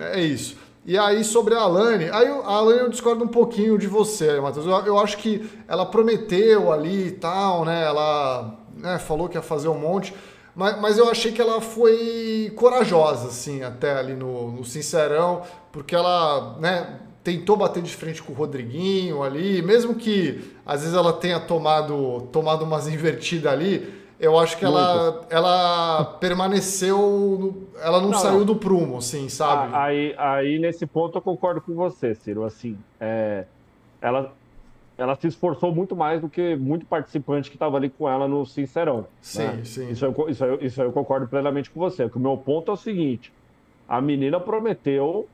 é 0.00 0.20
isso. 0.20 0.56
E 0.84 0.96
aí, 0.96 1.24
sobre 1.24 1.54
a 1.54 1.62
Alane, 1.62 2.04
aí 2.10 2.28
a 2.28 2.52
Alane 2.52 2.78
eu 2.78 2.88
discordo 2.88 3.24
um 3.24 3.28
pouquinho 3.28 3.76
de 3.76 3.86
você, 3.86 4.40
Matheus. 4.40 4.64
Eu, 4.64 4.72
eu 4.86 4.98
acho 4.98 5.18
que 5.18 5.50
ela 5.66 5.84
prometeu 5.84 6.72
ali 6.72 7.08
e 7.08 7.10
tal, 7.10 7.64
né? 7.64 7.84
Ela 7.84 8.54
né, 8.76 8.98
falou 8.98 9.28
que 9.28 9.36
ia 9.36 9.42
fazer 9.42 9.68
um 9.68 9.78
monte. 9.78 10.14
Mas, 10.54 10.80
mas 10.80 10.96
eu 10.96 11.10
achei 11.10 11.32
que 11.32 11.40
ela 11.40 11.60
foi 11.60 12.52
corajosa, 12.56 13.28
assim, 13.28 13.62
até 13.62 13.98
ali 13.98 14.14
no, 14.14 14.52
no 14.52 14.64
Sincerão, 14.64 15.42
porque 15.70 15.94
ela, 15.94 16.56
né, 16.60 17.00
tentou 17.26 17.56
bater 17.56 17.82
de 17.82 17.92
frente 17.92 18.22
com 18.22 18.32
o 18.32 18.36
Rodriguinho 18.36 19.20
ali, 19.20 19.60
mesmo 19.60 19.96
que 19.96 20.54
às 20.64 20.82
vezes 20.82 20.94
ela 20.94 21.12
tenha 21.12 21.40
tomado, 21.40 22.28
tomado 22.30 22.64
umas 22.64 22.86
invertidas 22.88 23.52
ali, 23.52 23.92
eu 24.20 24.38
acho 24.38 24.56
que 24.56 24.64
ela, 24.64 25.26
ela 25.28 26.04
permaneceu, 26.20 27.66
ela 27.82 28.00
não, 28.00 28.10
não 28.10 28.18
saiu 28.18 28.38
não. 28.38 28.46
do 28.46 28.54
prumo, 28.54 28.98
assim, 28.98 29.28
sabe? 29.28 29.74
Aí, 29.74 30.14
aí 30.16 30.58
nesse 30.60 30.86
ponto 30.86 31.18
eu 31.18 31.20
concordo 31.20 31.60
com 31.60 31.74
você, 31.74 32.14
Ciro, 32.14 32.44
assim, 32.44 32.78
é, 33.00 33.44
ela 34.00 34.32
ela 34.96 35.14
se 35.16 35.26
esforçou 35.26 35.74
muito 35.74 35.94
mais 35.94 36.22
do 36.22 36.28
que 36.28 36.56
muito 36.56 36.86
participante 36.86 37.50
que 37.50 37.56
estava 37.56 37.76
ali 37.76 37.90
com 37.90 38.08
ela 38.08 38.26
no 38.26 38.46
Sincerão. 38.46 39.06
Sim, 39.20 39.42
né? 39.42 39.60
sim. 39.62 39.90
Isso 39.90 40.06
eu, 40.06 40.30
isso, 40.30 40.44
eu, 40.44 40.58
isso 40.62 40.80
eu 40.80 40.90
concordo 40.90 41.26
plenamente 41.26 41.70
com 41.70 41.78
você. 41.78 42.04
o 42.04 42.18
meu 42.18 42.36
ponto 42.38 42.70
é 42.70 42.74
o 42.74 42.78
seguinte: 42.78 43.30
a 43.86 44.00
menina 44.00 44.40
prometeu 44.40 45.28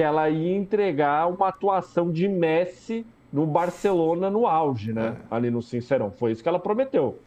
que 0.00 0.02
ela 0.02 0.30
ia 0.30 0.56
entregar 0.56 1.28
uma 1.28 1.48
atuação 1.48 2.10
de 2.10 2.26
Messi 2.26 3.04
no 3.30 3.44
Barcelona 3.44 4.30
no 4.30 4.46
auge, 4.46 4.94
né? 4.94 5.18
É. 5.30 5.34
Ali 5.34 5.50
no 5.50 5.60
Sincerão. 5.60 6.10
Foi 6.10 6.32
isso 6.32 6.42
que 6.42 6.48
ela 6.48 6.58
prometeu. 6.58 7.18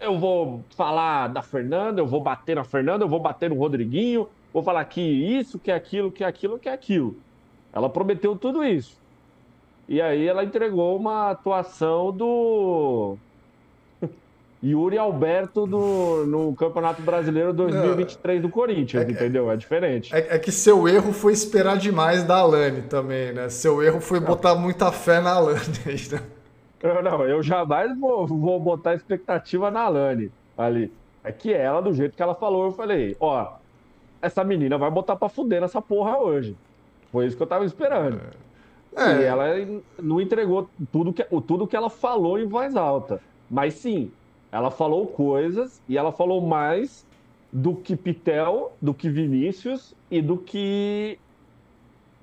Eu 0.00 0.18
vou 0.18 0.64
falar 0.74 1.28
da 1.28 1.42
Fernanda, 1.42 2.00
eu 2.00 2.06
vou 2.06 2.22
bater 2.22 2.56
na 2.56 2.64
Fernanda, 2.64 3.04
eu 3.04 3.08
vou 3.10 3.20
bater 3.20 3.50
no 3.50 3.56
Rodriguinho, 3.56 4.26
vou 4.54 4.62
falar 4.62 4.86
que 4.86 5.02
isso, 5.02 5.58
que 5.58 5.70
aquilo, 5.70 6.10
que 6.10 6.24
aquilo, 6.24 6.58
que 6.58 6.66
aquilo. 6.66 7.14
Ela 7.70 7.90
prometeu 7.90 8.34
tudo 8.36 8.64
isso. 8.64 8.98
E 9.86 10.00
aí 10.00 10.26
ela 10.26 10.44
entregou 10.44 10.96
uma 10.96 11.30
atuação 11.30 12.10
do 12.10 13.18
Yuri 14.64 14.96
Alberto 14.96 15.66
do, 15.66 16.24
no 16.26 16.54
Campeonato 16.54 17.02
Brasileiro 17.02 17.52
2023 17.52 18.40
do 18.40 18.48
Corinthians, 18.48 19.06
é, 19.06 19.10
entendeu? 19.10 19.50
É 19.50 19.56
diferente. 19.56 20.14
É, 20.14 20.36
é, 20.36 20.38
que 20.38 20.50
seu 20.50 20.88
erro 20.88 21.12
foi 21.12 21.34
esperar 21.34 21.76
demais 21.76 22.24
da 22.24 22.38
Alane 22.38 22.82
também, 22.82 23.32
né? 23.32 23.50
Seu 23.50 23.82
erro 23.82 24.00
foi 24.00 24.20
botar 24.20 24.54
muita 24.54 24.90
fé 24.90 25.20
na 25.20 25.34
Alane. 25.34 25.60
Né? 26.10 26.20
Não, 26.82 27.02
não, 27.02 27.24
eu 27.26 27.42
jamais 27.42 27.98
vou, 27.98 28.26
vou 28.26 28.58
botar 28.58 28.94
expectativa 28.94 29.70
na 29.70 29.82
Alane 29.82 30.32
ali. 30.56 30.90
É 31.22 31.30
que 31.30 31.52
ela, 31.52 31.80
do 31.80 31.92
jeito 31.92 32.16
que 32.16 32.22
ela 32.22 32.34
falou, 32.34 32.64
eu 32.64 32.72
falei, 32.72 33.16
ó, 33.20 33.54
essa 34.20 34.42
menina 34.44 34.78
vai 34.78 34.90
botar 34.90 35.16
pra 35.16 35.28
fuder 35.28 35.60
nessa 35.60 35.80
porra 35.82 36.18
hoje. 36.18 36.56
Foi 37.12 37.26
isso 37.26 37.36
que 37.36 37.42
eu 37.42 37.46
tava 37.46 37.64
esperando. 37.64 38.20
É. 38.96 39.12
É. 39.12 39.20
E 39.20 39.24
ela 39.24 39.44
não 40.00 40.20
entregou 40.20 40.68
tudo 40.92 41.12
que, 41.12 41.24
tudo 41.46 41.66
que 41.66 41.76
ela 41.76 41.90
falou 41.90 42.38
em 42.38 42.46
voz 42.46 42.76
alta. 42.76 43.20
Mas 43.50 43.74
sim, 43.74 44.10
ela 44.54 44.70
falou 44.70 45.08
coisas 45.08 45.82
e 45.88 45.98
ela 45.98 46.12
falou 46.12 46.40
mais 46.40 47.04
do 47.52 47.74
que 47.74 47.96
Pitel, 47.96 48.72
do 48.80 48.94
que 48.94 49.10
Vinícius 49.10 49.96
e 50.08 50.22
do 50.22 50.38
que 50.38 51.18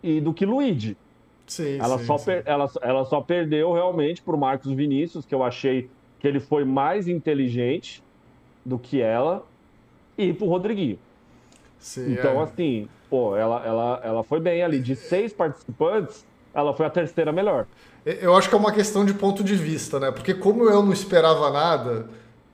e 0.02 0.22
do 0.22 0.34
que 0.34 0.46
Luigi. 0.46 0.96
Sim, 1.46 1.78
ela, 1.78 1.98
sim, 1.98 2.06
só 2.06 2.18
sim. 2.18 2.26
Per, 2.26 2.44
ela, 2.46 2.72
ela 2.82 3.04
só 3.04 3.20
perdeu 3.20 3.74
realmente 3.74 4.22
para 4.22 4.34
o 4.34 4.40
Marcos 4.40 4.72
Vinícius, 4.72 5.26
que 5.26 5.36
eu 5.36 5.44
achei 5.44 5.90
que 6.20 6.28
ele 6.28 6.40
foi 6.40 6.64
mais 6.64 7.10
inteligente 7.10 8.02
do 8.66 8.80
que 8.80 9.02
ela, 9.02 9.46
e 10.18 10.32
para 10.32 10.46
o 10.46 10.50
Rodriguinho. 10.50 10.98
Sim, 11.78 12.14
então, 12.14 12.40
é. 12.40 12.44
assim, 12.44 12.88
pô, 13.10 13.36
ela, 13.36 13.62
ela, 13.66 14.02
ela 14.06 14.24
foi 14.24 14.40
bem 14.40 14.64
ali. 14.64 14.80
De 14.80 14.96
seis 14.96 15.34
participantes, 15.34 16.26
ela 16.54 16.74
foi 16.74 16.86
a 16.86 16.90
terceira 16.90 17.32
melhor. 17.32 17.66
Eu 18.06 18.36
acho 18.36 18.50
que 18.50 18.56
é 18.56 18.58
uma 18.58 18.72
questão 18.72 19.06
de 19.06 19.14
ponto 19.14 19.44
de 19.44 19.56
vista, 19.56 20.00
né? 20.00 20.12
Porque 20.12 20.34
como 20.34 20.70
eu 20.70 20.84
não 20.84 20.92
esperava 20.92 21.50
nada, 21.52 22.10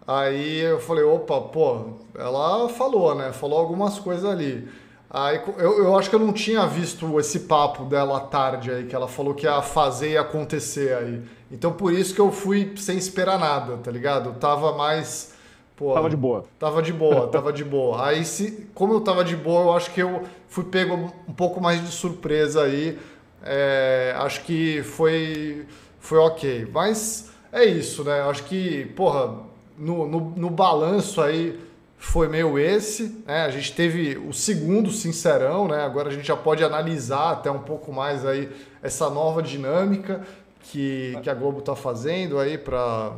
aí 0.05 0.59
eu 0.59 0.79
falei, 0.79 1.03
opa, 1.03 1.39
pô, 1.41 1.93
ela 2.15 2.67
falou, 2.69 3.15
né? 3.15 3.31
Falou 3.31 3.59
algumas 3.59 3.97
coisas 3.97 4.25
ali. 4.25 4.67
Aí 5.09 5.39
eu, 5.57 5.85
eu 5.85 5.97
acho 5.97 6.09
que 6.09 6.15
eu 6.15 6.19
não 6.19 6.33
tinha 6.33 6.65
visto 6.67 7.17
esse 7.17 7.41
papo 7.41 7.85
dela 7.85 8.17
à 8.17 8.19
tarde 8.19 8.71
aí, 8.71 8.85
que 8.85 8.95
ela 8.95 9.07
falou 9.07 9.33
que 9.33 9.45
ia 9.45 9.61
fazer 9.61 10.11
e 10.11 10.17
acontecer 10.17 10.93
aí. 10.95 11.21
Então 11.49 11.71
por 11.71 11.93
isso 11.93 12.13
que 12.13 12.19
eu 12.19 12.29
fui 12.29 12.73
sem 12.75 12.97
esperar 12.97 13.39
nada, 13.39 13.77
tá 13.77 13.89
ligado? 13.89 14.29
Eu 14.29 14.33
tava 14.33 14.75
mais. 14.75 15.33
Pô, 15.77 15.93
tava 15.93 16.09
de 16.09 16.17
boa. 16.17 16.43
Tava 16.59 16.81
de 16.81 16.91
boa, 16.91 17.27
tava 17.31 17.53
de 17.53 17.63
boa. 17.63 18.05
Aí, 18.05 18.25
se, 18.25 18.67
como 18.73 18.93
eu 18.93 18.99
tava 18.99 19.23
de 19.23 19.35
boa, 19.35 19.61
eu 19.61 19.73
acho 19.73 19.93
que 19.93 20.01
eu 20.01 20.23
fui 20.49 20.65
pego 20.65 21.13
um 21.27 21.33
pouco 21.33 21.61
mais 21.61 21.81
de 21.81 21.91
surpresa 21.91 22.63
aí 22.63 22.99
é, 23.43 24.13
acho 24.17 24.43
que 24.43 24.81
foi, 24.83 25.65
foi 25.99 26.17
ok. 26.17 26.67
Mas 26.71 27.31
é 27.51 27.65
isso, 27.65 28.03
né? 28.03 28.21
Acho 28.21 28.43
que, 28.45 28.85
porra, 28.95 29.35
no, 29.77 30.07
no, 30.07 30.19
no 30.35 30.49
balanço 30.49 31.21
aí 31.21 31.59
foi 31.97 32.27
meio 32.27 32.57
esse. 32.57 33.23
Né? 33.25 33.41
A 33.41 33.49
gente 33.49 33.73
teve 33.73 34.17
o 34.17 34.33
segundo 34.33 34.91
Sincerão, 34.91 35.67
né? 35.67 35.83
Agora 35.83 36.09
a 36.09 36.11
gente 36.11 36.27
já 36.27 36.37
pode 36.37 36.63
analisar 36.63 37.31
até 37.31 37.49
um 37.51 37.59
pouco 37.59 37.91
mais 37.91 38.25
aí 38.25 38.49
essa 38.81 39.09
nova 39.09 39.41
dinâmica 39.41 40.21
que, 40.59 41.17
que 41.21 41.29
a 41.29 41.33
Globo 41.33 41.59
está 41.59 41.75
fazendo 41.75 42.39
aí 42.39 42.57
para. 42.57 43.13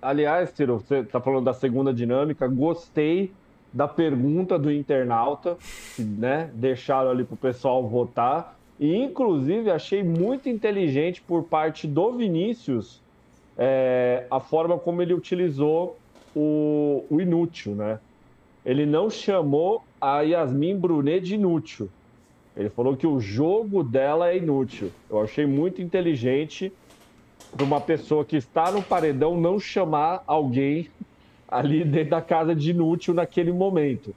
Aliás, 0.00 0.50
Ciro, 0.50 0.78
você 0.78 0.96
está 0.96 1.20
falando 1.20 1.44
da 1.44 1.54
segunda 1.54 1.92
dinâmica. 1.92 2.46
Gostei 2.46 3.32
da 3.72 3.88
pergunta 3.88 4.58
do 4.58 4.70
internauta, 4.70 5.56
né? 5.98 6.50
Deixaram 6.54 7.10
ali 7.10 7.24
para 7.24 7.34
o 7.34 7.38
pessoal 7.38 7.86
votar. 7.88 8.56
E, 8.78 8.96
inclusive, 8.96 9.70
achei 9.70 10.02
muito 10.02 10.48
inteligente 10.48 11.22
por 11.22 11.44
parte 11.44 11.86
do 11.86 12.12
Vinícius 12.12 13.00
é, 13.56 14.26
a 14.30 14.40
forma 14.40 14.78
como 14.78 15.00
ele 15.00 15.14
utilizou 15.14 15.96
o, 16.34 17.04
o, 17.08 17.20
inútil, 17.20 17.74
né? 17.74 18.00
Ele 18.64 18.84
não 18.84 19.08
chamou 19.08 19.82
a 20.00 20.22
Yasmin 20.22 20.76
Brunet 20.76 21.24
de 21.24 21.34
inútil. 21.34 21.88
Ele 22.56 22.68
falou 22.68 22.96
que 22.96 23.06
o 23.06 23.20
jogo 23.20 23.82
dela 23.84 24.30
é 24.30 24.38
inútil. 24.38 24.90
Eu 25.08 25.20
achei 25.20 25.46
muito 25.46 25.82
inteligente 25.82 26.72
para 27.52 27.64
uma 27.64 27.80
pessoa 27.80 28.24
que 28.24 28.36
está 28.36 28.72
no 28.72 28.82
paredão 28.82 29.40
não 29.40 29.60
chamar 29.60 30.24
alguém 30.26 30.88
ali 31.46 31.84
dentro 31.84 32.10
da 32.10 32.22
casa 32.22 32.54
de 32.54 32.70
inútil 32.70 33.14
naquele 33.14 33.52
momento. 33.52 34.14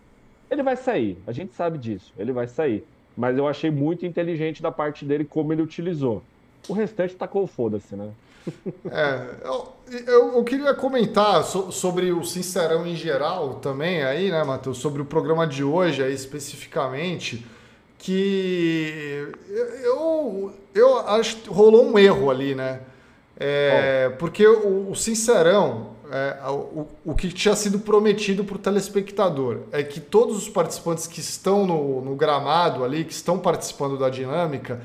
Ele 0.50 0.64
vai 0.64 0.78
sair, 0.78 1.18
a 1.28 1.32
gente 1.32 1.54
sabe 1.54 1.78
disso, 1.78 2.14
ele 2.18 2.32
vai 2.32 2.48
sair 2.48 2.86
mas 3.18 3.36
eu 3.36 3.48
achei 3.48 3.72
muito 3.72 4.06
inteligente 4.06 4.62
da 4.62 4.72
parte 4.72 5.04
dele 5.04 5.26
como 5.26 5.52
ele 5.52 5.64
utilizou. 5.64 6.22
O 6.70 6.74
restante 6.74 7.16
tacou 7.16 7.48
foda-se, 7.48 7.96
né? 7.96 8.10
é, 8.92 9.26
eu, 9.44 9.74
eu, 10.08 10.38
eu, 10.38 10.44
queria 10.44 10.74
comentar 10.74 11.44
so, 11.44 11.72
sobre 11.72 12.12
o 12.12 12.24
Sincerão 12.24 12.86
em 12.86 12.96
geral 12.96 13.56
também 13.56 14.04
aí, 14.04 14.30
né, 14.30 14.44
Matheus? 14.44 14.78
Sobre 14.78 15.02
o 15.02 15.06
programa 15.06 15.48
de 15.48 15.64
hoje 15.64 16.04
aí 16.04 16.14
especificamente, 16.14 17.46
que 17.98 19.28
eu, 19.84 20.54
eu 20.74 21.00
acho 21.00 21.38
que 21.38 21.50
rolou 21.50 21.86
um 21.86 21.98
erro 21.98 22.30
ali, 22.30 22.54
né? 22.54 22.82
É, 23.40 24.10
porque 24.18 24.46
o, 24.48 24.92
o 24.92 24.96
Sincerão, 24.96 25.92
é, 26.12 26.50
o, 26.50 26.88
o 27.06 27.16
que 27.16 27.30
tinha 27.30 27.56
sido 27.56 27.80
prometido 27.80 28.44
para 28.44 28.56
o 28.56 28.60
telespectador 28.60 29.60
é 29.72 29.84
que 29.84 30.00
todos 30.00 30.38
os 30.38 30.50
participantes 30.50 31.08
que 31.08 31.20
estão 31.20 31.66
no, 31.66 32.02
no 32.02 32.16
gramado 32.16 32.84
ali, 32.84 33.04
que 33.04 33.14
estão 33.14 33.40
participando 33.40 33.98
da 33.98 34.10
dinâmica, 34.10 34.82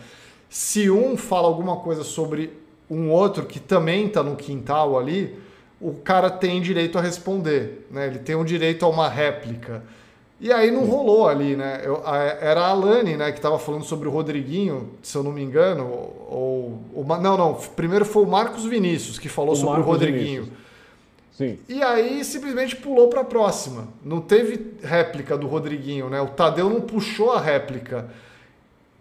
se 0.48 0.90
um 0.90 1.16
fala 1.16 1.48
alguma 1.48 1.76
coisa 1.76 2.04
sobre 2.04 2.52
um 2.90 3.10
outro 3.10 3.46
que 3.46 3.58
também 3.58 4.06
está 4.06 4.22
no 4.22 4.36
quintal 4.36 4.98
ali, 4.98 5.38
o 5.80 5.94
cara 5.94 6.30
tem 6.30 6.60
direito 6.60 6.98
a 6.98 7.00
responder, 7.00 7.86
né? 7.90 8.06
Ele 8.06 8.18
tem 8.18 8.34
o 8.34 8.40
um 8.40 8.44
direito 8.44 8.84
a 8.84 8.88
uma 8.88 9.08
réplica. 9.08 9.82
E 10.38 10.52
aí 10.52 10.70
não 10.70 10.84
rolou 10.84 11.28
ali, 11.28 11.56
né? 11.56 11.80
Eu, 11.84 12.02
a, 12.04 12.16
era 12.18 12.62
a 12.62 12.68
Alane, 12.68 13.16
né, 13.16 13.30
que 13.30 13.38
estava 13.38 13.58
falando 13.58 13.84
sobre 13.84 14.08
o 14.08 14.10
Rodriguinho, 14.10 14.90
se 15.00 15.16
eu 15.16 15.22
não 15.22 15.32
me 15.32 15.42
engano, 15.42 15.84
ou, 16.28 16.82
ou, 16.94 17.04
não, 17.04 17.36
não, 17.36 17.54
primeiro 17.54 18.04
foi 18.04 18.24
o 18.24 18.26
Marcos 18.26 18.64
Vinícius 18.64 19.18
que 19.18 19.28
falou 19.28 19.52
o 19.52 19.56
sobre 19.56 19.74
Marcos 19.74 19.88
o 19.88 19.90
Rodriguinho. 19.92 20.42
Vinícius. 20.42 20.61
Sim. 21.32 21.58
E 21.68 21.82
aí 21.82 22.24
simplesmente 22.24 22.76
pulou 22.76 23.08
para 23.08 23.22
a 23.22 23.24
próxima. 23.24 23.88
Não 24.04 24.20
teve 24.20 24.74
réplica 24.82 25.36
do 25.36 25.46
Rodriguinho, 25.46 26.08
né? 26.10 26.20
O 26.20 26.28
Tadeu 26.28 26.68
não 26.68 26.82
puxou 26.82 27.32
a 27.32 27.40
réplica. 27.40 28.08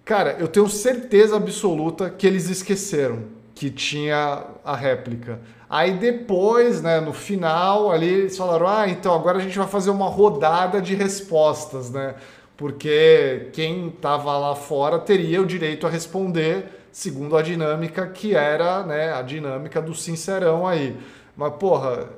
Cara, 0.06 0.38
eu 0.40 0.48
tenho 0.48 0.68
certeza 0.68 1.36
absoluta 1.36 2.10
que 2.10 2.26
eles 2.26 2.50
esqueceram 2.50 3.24
que 3.54 3.70
tinha 3.70 4.44
a 4.64 4.76
réplica. 4.76 5.40
Aí 5.70 5.94
depois, 5.94 6.82
né, 6.82 7.00
no 7.00 7.14
final, 7.14 7.92
ali 7.92 8.08
eles 8.08 8.38
falaram: 8.38 8.68
"Ah, 8.68 8.90
então 8.90 9.14
agora 9.14 9.38
a 9.38 9.42
gente 9.42 9.58
vai 9.58 9.68
fazer 9.68 9.90
uma 9.90 10.08
rodada 10.10 10.82
de 10.82 10.96
respostas, 10.96 11.92
né? 11.92 12.16
Porque 12.58 13.50
quem 13.54 13.88
estava 13.88 14.38
lá 14.38 14.56
fora 14.56 15.00
teria 15.00 15.42
o 15.42 15.46
direito 15.46 15.86
a 15.86 15.90
responder 15.90 16.66
segundo 16.92 17.38
a 17.38 17.42
dinâmica 17.42 18.06
que 18.08 18.36
era, 18.36 18.84
né, 18.84 19.14
a 19.14 19.22
dinâmica 19.22 19.82
do 19.82 19.96
sincerão 19.96 20.68
aí. 20.68 20.96
Mas 21.36 21.54
porra, 21.54 22.10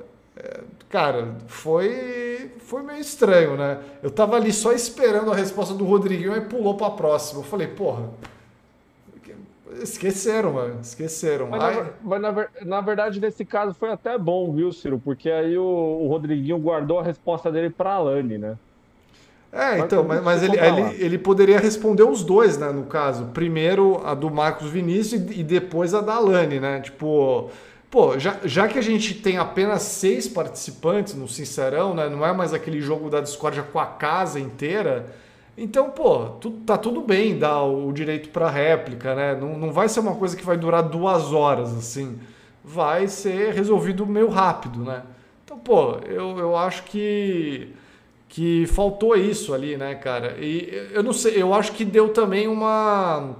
cara, 0.88 1.34
foi 1.46 2.52
foi 2.58 2.82
meio 2.82 3.00
estranho, 3.00 3.56
né? 3.56 3.78
Eu 4.02 4.10
tava 4.10 4.36
ali 4.36 4.52
só 4.52 4.72
esperando 4.72 5.30
a 5.30 5.34
resposta 5.34 5.74
do 5.74 5.84
Rodriguinho 5.84 6.36
e 6.36 6.40
pulou 6.40 6.76
para 6.76 6.88
a 6.88 6.90
próxima. 6.90 7.40
Eu 7.40 7.44
falei, 7.44 7.68
porra, 7.68 8.10
Esqueceram, 9.82 10.52
mano. 10.52 10.78
Esqueceram. 10.80 11.48
Mas, 11.48 11.60
na, 11.60 11.90
mas 12.02 12.22
na, 12.22 12.46
na, 12.62 12.80
verdade, 12.80 13.20
nesse 13.20 13.44
caso 13.44 13.74
foi 13.74 13.90
até 13.90 14.16
bom, 14.16 14.52
viu, 14.52 14.72
Ciro? 14.72 15.00
Porque 15.02 15.30
aí 15.30 15.58
o, 15.58 15.64
o 15.64 16.08
Rodriguinho 16.08 16.58
guardou 16.58 17.00
a 17.00 17.02
resposta 17.02 17.50
dele 17.50 17.70
pra 17.70 17.94
Alane, 17.94 18.38
né? 18.38 18.56
É, 19.52 19.78
então, 19.78 20.02
mas, 20.02 20.20
mas 20.22 20.42
ele, 20.42 20.58
ele, 20.58 21.04
ele, 21.04 21.16
poderia 21.18 21.60
responder 21.60 22.02
os 22.02 22.24
dois, 22.24 22.58
né, 22.58 22.70
no 22.70 22.84
caso. 22.84 23.26
Primeiro 23.26 24.04
a 24.04 24.12
do 24.12 24.28
Marcos 24.28 24.68
Vinícius 24.68 25.22
e 25.30 25.44
depois 25.44 25.94
a 25.94 26.00
da 26.00 26.14
Alane, 26.14 26.58
né? 26.58 26.80
Tipo, 26.80 27.50
pô, 27.94 28.18
já, 28.18 28.40
já 28.42 28.66
que 28.66 28.76
a 28.76 28.82
gente 28.82 29.14
tem 29.14 29.38
apenas 29.38 29.82
seis 29.82 30.26
participantes 30.26 31.14
no 31.14 31.28
Sincerão, 31.28 31.94
né? 31.94 32.08
Não 32.08 32.26
é 32.26 32.32
mais 32.32 32.52
aquele 32.52 32.80
jogo 32.80 33.08
da 33.08 33.20
discórdia 33.20 33.62
com 33.62 33.78
a 33.78 33.86
casa 33.86 34.40
inteira. 34.40 35.14
Então, 35.56 35.90
pô, 35.90 36.30
tu, 36.40 36.50
tá 36.66 36.76
tudo 36.76 37.00
bem 37.00 37.38
dar 37.38 37.62
o, 37.62 37.86
o 37.86 37.92
direito 37.92 38.30
para 38.30 38.50
réplica, 38.50 39.14
né? 39.14 39.36
Não, 39.36 39.56
não 39.56 39.70
vai 39.70 39.88
ser 39.88 40.00
uma 40.00 40.16
coisa 40.16 40.36
que 40.36 40.44
vai 40.44 40.56
durar 40.56 40.82
duas 40.82 41.32
horas, 41.32 41.72
assim. 41.72 42.18
Vai 42.64 43.06
ser 43.06 43.54
resolvido 43.54 44.04
meio 44.04 44.28
rápido, 44.28 44.80
né? 44.80 45.04
Então, 45.44 45.56
pô, 45.56 45.98
eu, 46.04 46.36
eu 46.36 46.56
acho 46.56 46.82
que 46.82 47.72
que 48.28 48.66
faltou 48.66 49.14
isso 49.14 49.54
ali, 49.54 49.76
né, 49.76 49.94
cara? 49.94 50.36
E 50.40 50.90
eu 50.92 51.04
não 51.04 51.12
sei, 51.12 51.40
eu 51.40 51.54
acho 51.54 51.70
que 51.70 51.84
deu 51.84 52.08
também 52.08 52.48
uma 52.48 53.36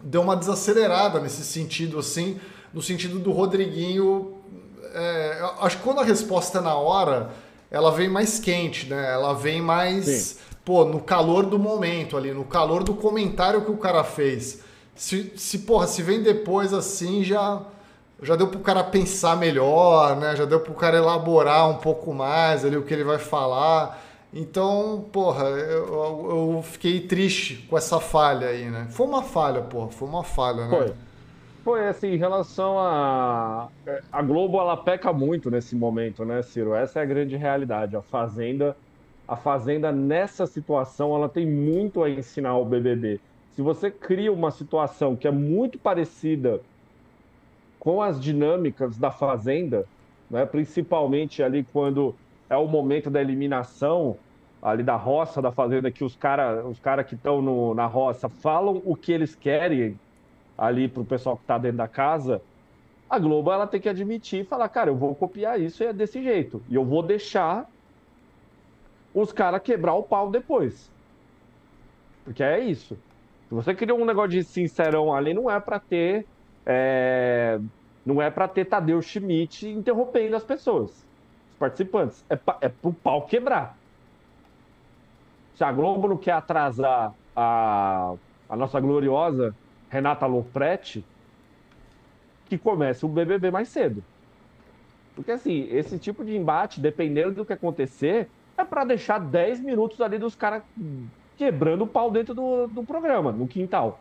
deu 0.00 0.22
uma 0.22 0.36
desacelerada 0.36 1.18
nesse 1.18 1.42
sentido, 1.42 1.98
assim, 1.98 2.38
no 2.78 2.82
sentido 2.82 3.18
do 3.18 3.32
Rodriguinho. 3.32 4.34
É, 4.94 5.42
acho 5.60 5.78
que 5.78 5.82
quando 5.82 5.98
a 5.98 6.04
resposta 6.04 6.58
é 6.58 6.60
na 6.60 6.76
hora, 6.76 7.30
ela 7.72 7.90
vem 7.90 8.08
mais 8.08 8.38
quente, 8.38 8.86
né? 8.86 9.14
Ela 9.14 9.34
vem 9.34 9.60
mais, 9.60 10.04
Sim. 10.04 10.36
pô, 10.64 10.84
no 10.84 11.00
calor 11.00 11.44
do 11.44 11.58
momento 11.58 12.16
ali, 12.16 12.32
no 12.32 12.44
calor 12.44 12.84
do 12.84 12.94
comentário 12.94 13.62
que 13.62 13.70
o 13.72 13.76
cara 13.76 14.04
fez. 14.04 14.60
Se, 14.94 15.32
se 15.34 15.58
porra, 15.60 15.88
se 15.88 16.02
vem 16.02 16.22
depois 16.22 16.72
assim, 16.72 17.24
já 17.24 17.62
já 18.22 18.36
deu 18.36 18.46
pro 18.46 18.60
cara 18.60 18.84
pensar 18.84 19.36
melhor, 19.36 20.14
né? 20.14 20.36
Já 20.36 20.44
deu 20.44 20.60
pro 20.60 20.74
cara 20.74 20.98
elaborar 20.98 21.68
um 21.68 21.78
pouco 21.78 22.14
mais 22.14 22.64
ali 22.64 22.76
o 22.76 22.82
que 22.82 22.94
ele 22.94 23.04
vai 23.04 23.18
falar. 23.18 24.00
Então, 24.32 25.04
porra, 25.12 25.46
eu, 25.46 26.54
eu, 26.56 26.62
fiquei 26.62 27.00
triste 27.00 27.66
com 27.68 27.76
essa 27.76 27.98
falha 27.98 28.48
aí, 28.48 28.70
né? 28.70 28.86
Foi 28.90 29.06
uma 29.06 29.22
falha, 29.22 29.62
porra, 29.62 29.88
foi 29.88 30.06
uma 30.06 30.22
falha, 30.22 30.66
né? 30.66 30.76
Foi. 30.76 31.07
Foi 31.68 31.86
assim, 31.86 32.14
em 32.14 32.16
relação 32.16 32.78
a. 32.78 33.68
A 34.10 34.22
Globo, 34.22 34.58
ela 34.58 34.74
peca 34.74 35.12
muito 35.12 35.50
nesse 35.50 35.76
momento, 35.76 36.24
né, 36.24 36.40
Ciro? 36.40 36.74
Essa 36.74 37.00
é 37.00 37.02
a 37.02 37.04
grande 37.04 37.36
realidade. 37.36 37.94
A 37.94 38.00
Fazenda, 38.00 38.74
a 39.28 39.36
Fazenda 39.36 39.92
nessa 39.92 40.46
situação, 40.46 41.14
ela 41.14 41.28
tem 41.28 41.44
muito 41.44 42.02
a 42.02 42.08
ensinar 42.08 42.52
ao 42.52 42.64
BBB. 42.64 43.20
Se 43.50 43.60
você 43.60 43.90
cria 43.90 44.32
uma 44.32 44.50
situação 44.50 45.14
que 45.14 45.28
é 45.28 45.30
muito 45.30 45.78
parecida 45.78 46.62
com 47.78 48.00
as 48.00 48.18
dinâmicas 48.18 48.96
da 48.96 49.10
Fazenda, 49.10 49.84
né, 50.30 50.46
principalmente 50.46 51.42
ali 51.42 51.66
quando 51.70 52.14
é 52.48 52.56
o 52.56 52.66
momento 52.66 53.10
da 53.10 53.20
eliminação 53.20 54.16
ali 54.62 54.82
da 54.82 54.96
roça, 54.96 55.42
da 55.42 55.52
fazenda, 55.52 55.90
que 55.90 56.02
os 56.02 56.16
caras 56.16 56.64
os 56.64 56.80
cara 56.80 57.04
que 57.04 57.14
estão 57.14 57.74
na 57.74 57.84
roça 57.84 58.26
falam 58.26 58.80
o 58.86 58.96
que 58.96 59.12
eles 59.12 59.34
querem 59.34 59.98
ali 60.58 60.88
para 60.88 61.02
o 61.02 61.06
pessoal 61.06 61.36
que 61.36 61.44
está 61.44 61.56
dentro 61.56 61.78
da 61.78 61.86
casa, 61.86 62.42
a 63.08 63.18
Globo 63.18 63.52
ela 63.52 63.66
tem 63.66 63.80
que 63.80 63.88
admitir 63.88 64.40
e 64.40 64.44
falar, 64.44 64.68
cara, 64.68 64.90
eu 64.90 64.96
vou 64.96 65.14
copiar 65.14 65.60
isso 65.60 65.82
e 65.82 65.86
é 65.86 65.92
desse 65.92 66.22
jeito. 66.22 66.60
E 66.68 66.74
eu 66.74 66.84
vou 66.84 67.02
deixar 67.02 67.70
os 69.14 69.32
caras 69.32 69.62
quebrar 69.62 69.94
o 69.94 70.02
pau 70.02 70.30
depois. 70.30 70.90
Porque 72.24 72.42
é 72.42 72.58
isso. 72.58 72.98
Se 73.48 73.54
você 73.54 73.74
criou 73.74 73.98
um 73.98 74.04
negócio 74.04 74.30
de 74.30 74.44
sincerão 74.44 75.14
ali, 75.14 75.32
não 75.32 75.50
é 75.50 75.58
para 75.58 75.78
ter. 75.78 76.26
É... 76.66 77.58
Não 78.04 78.20
é 78.20 78.30
para 78.30 78.48
ter 78.48 78.66
Tadeu 78.66 79.00
Schmidt 79.00 79.68
interrompendo 79.68 80.36
as 80.36 80.44
pessoas 80.44 81.06
participantes. 81.58 82.24
É, 82.28 82.36
pra, 82.36 82.58
é 82.60 82.68
pro 82.68 82.92
pau 82.92 83.22
quebrar. 83.22 83.76
Se 85.54 85.64
a 85.64 85.72
Globo 85.72 86.08
não 86.08 86.16
quer 86.16 86.32
atrasar 86.32 87.12
a, 87.34 88.14
a 88.48 88.56
nossa 88.56 88.78
gloriosa 88.80 89.54
Renata 89.88 90.26
Lopretti, 90.26 91.04
que 92.46 92.58
comece 92.58 93.04
o 93.04 93.08
BBB 93.08 93.50
mais 93.50 93.68
cedo. 93.68 94.02
Porque, 95.14 95.32
assim, 95.32 95.68
esse 95.70 95.98
tipo 95.98 96.24
de 96.24 96.36
embate, 96.36 96.80
dependendo 96.80 97.32
do 97.32 97.44
que 97.44 97.52
acontecer, 97.52 98.28
é 98.56 98.64
para 98.64 98.84
deixar 98.84 99.18
10 99.18 99.60
minutos 99.60 100.00
ali 100.00 100.18
dos 100.18 100.34
caras 100.34 100.62
quebrando 101.36 101.84
o 101.84 101.86
pau 101.86 102.10
dentro 102.10 102.34
do, 102.34 102.66
do 102.66 102.82
programa, 102.82 103.32
no 103.32 103.46
quintal. 103.46 104.00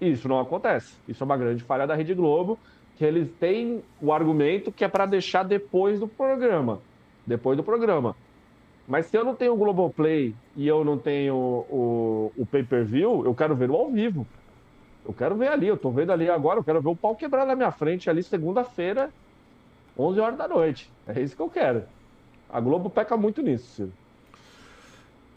Isso 0.00 0.28
não 0.28 0.40
acontece. 0.40 0.94
Isso 1.06 1.22
é 1.22 1.24
uma 1.24 1.36
grande 1.36 1.62
falha 1.62 1.86
da 1.86 1.94
Rede 1.94 2.14
Globo 2.14 2.58
que 2.96 3.04
eles 3.04 3.30
têm 3.38 3.82
o 4.00 4.12
argumento 4.12 4.70
que 4.70 4.84
é 4.84 4.88
para 4.88 5.06
deixar 5.06 5.42
depois 5.42 5.98
do 5.98 6.06
programa. 6.06 6.80
Depois 7.26 7.56
do 7.56 7.62
programa. 7.62 8.14
Mas 8.86 9.06
se 9.06 9.16
eu 9.16 9.24
não 9.24 9.34
tenho 9.34 9.54
o 9.54 9.56
Globoplay 9.56 10.34
e 10.56 10.66
eu 10.66 10.84
não 10.84 10.98
tenho 10.98 11.34
o, 11.34 12.32
o 12.36 12.46
pay-per-view, 12.46 13.24
eu 13.24 13.34
quero 13.34 13.54
ver 13.54 13.70
o 13.70 13.76
ao 13.76 13.90
vivo. 13.90 14.26
Eu 15.04 15.12
quero 15.12 15.34
ver 15.34 15.48
ali, 15.48 15.66
eu 15.66 15.76
tô 15.76 15.90
vendo 15.90 16.12
ali 16.12 16.30
agora, 16.30 16.60
eu 16.60 16.64
quero 16.64 16.80
ver 16.80 16.88
o 16.88 16.96
pau 16.96 17.16
quebrar 17.16 17.44
na 17.44 17.56
minha 17.56 17.72
frente 17.72 18.08
ali 18.08 18.22
segunda-feira, 18.22 19.10
11 19.98 20.20
horas 20.20 20.38
da 20.38 20.46
noite. 20.46 20.90
É 21.06 21.20
isso 21.20 21.34
que 21.34 21.42
eu 21.42 21.50
quero. 21.50 21.82
A 22.48 22.60
Globo 22.60 22.88
peca 22.88 23.16
muito 23.16 23.42
nisso, 23.42 23.66
Ciro. 23.74 23.92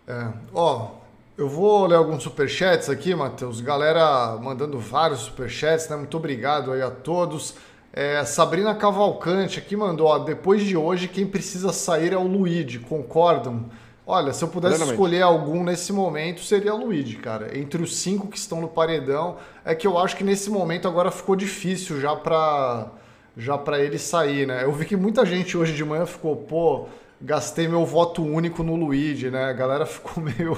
É. 0.07 0.31
Ó, 0.53 0.91
eu 1.37 1.49
vou 1.49 1.85
ler 1.87 1.95
alguns 1.95 2.23
superchats 2.23 2.89
aqui, 2.89 3.15
Matheus. 3.15 3.59
Galera 3.59 4.37
mandando 4.37 4.77
vários 4.77 5.21
superchats, 5.21 5.89
né? 5.89 5.95
Muito 5.95 6.15
obrigado 6.15 6.71
aí 6.71 6.81
a 6.81 6.91
todos. 6.91 7.55
É, 7.91 8.23
Sabrina 8.25 8.75
Cavalcante 8.75 9.57
aqui 9.57 9.75
mandou, 9.75 10.07
ó, 10.07 10.19
depois 10.19 10.63
de 10.63 10.75
hoje, 10.75 11.07
quem 11.07 11.25
precisa 11.25 11.71
sair 11.71 12.13
é 12.13 12.17
o 12.17 12.27
Luigi, 12.27 12.79
concordam? 12.79 13.65
Olha, 14.07 14.33
se 14.33 14.43
eu 14.43 14.47
pudesse 14.47 14.83
escolher 14.83 15.23
algum 15.23 15.63
nesse 15.63 15.91
momento, 15.91 16.41
seria 16.43 16.75
o 16.75 16.85
Luigi, 16.85 17.15
cara. 17.17 17.57
Entre 17.57 17.81
os 17.81 17.97
cinco 17.97 18.27
que 18.27 18.37
estão 18.37 18.61
no 18.61 18.67
paredão, 18.67 19.37
é 19.63 19.73
que 19.73 19.87
eu 19.87 19.97
acho 19.97 20.15
que 20.15 20.23
nesse 20.23 20.49
momento 20.49 20.87
agora 20.87 21.09
ficou 21.09 21.35
difícil 21.35 21.99
já 21.99 22.15
pra, 22.15 22.91
já 23.35 23.57
pra 23.57 23.79
ele 23.79 23.97
sair, 23.97 24.45
né? 24.45 24.63
Eu 24.63 24.71
vi 24.71 24.85
que 24.85 24.95
muita 24.95 25.25
gente 25.25 25.57
hoje 25.57 25.73
de 25.73 25.83
manhã 25.83 26.05
ficou, 26.05 26.35
pô, 26.35 26.87
gastei 27.19 27.67
meu 27.67 27.83
voto 27.83 28.23
único 28.23 28.61
no 28.61 28.75
Luigi, 28.75 29.31
né? 29.31 29.45
A 29.45 29.53
galera 29.53 29.85
ficou 29.87 30.23
meio 30.23 30.55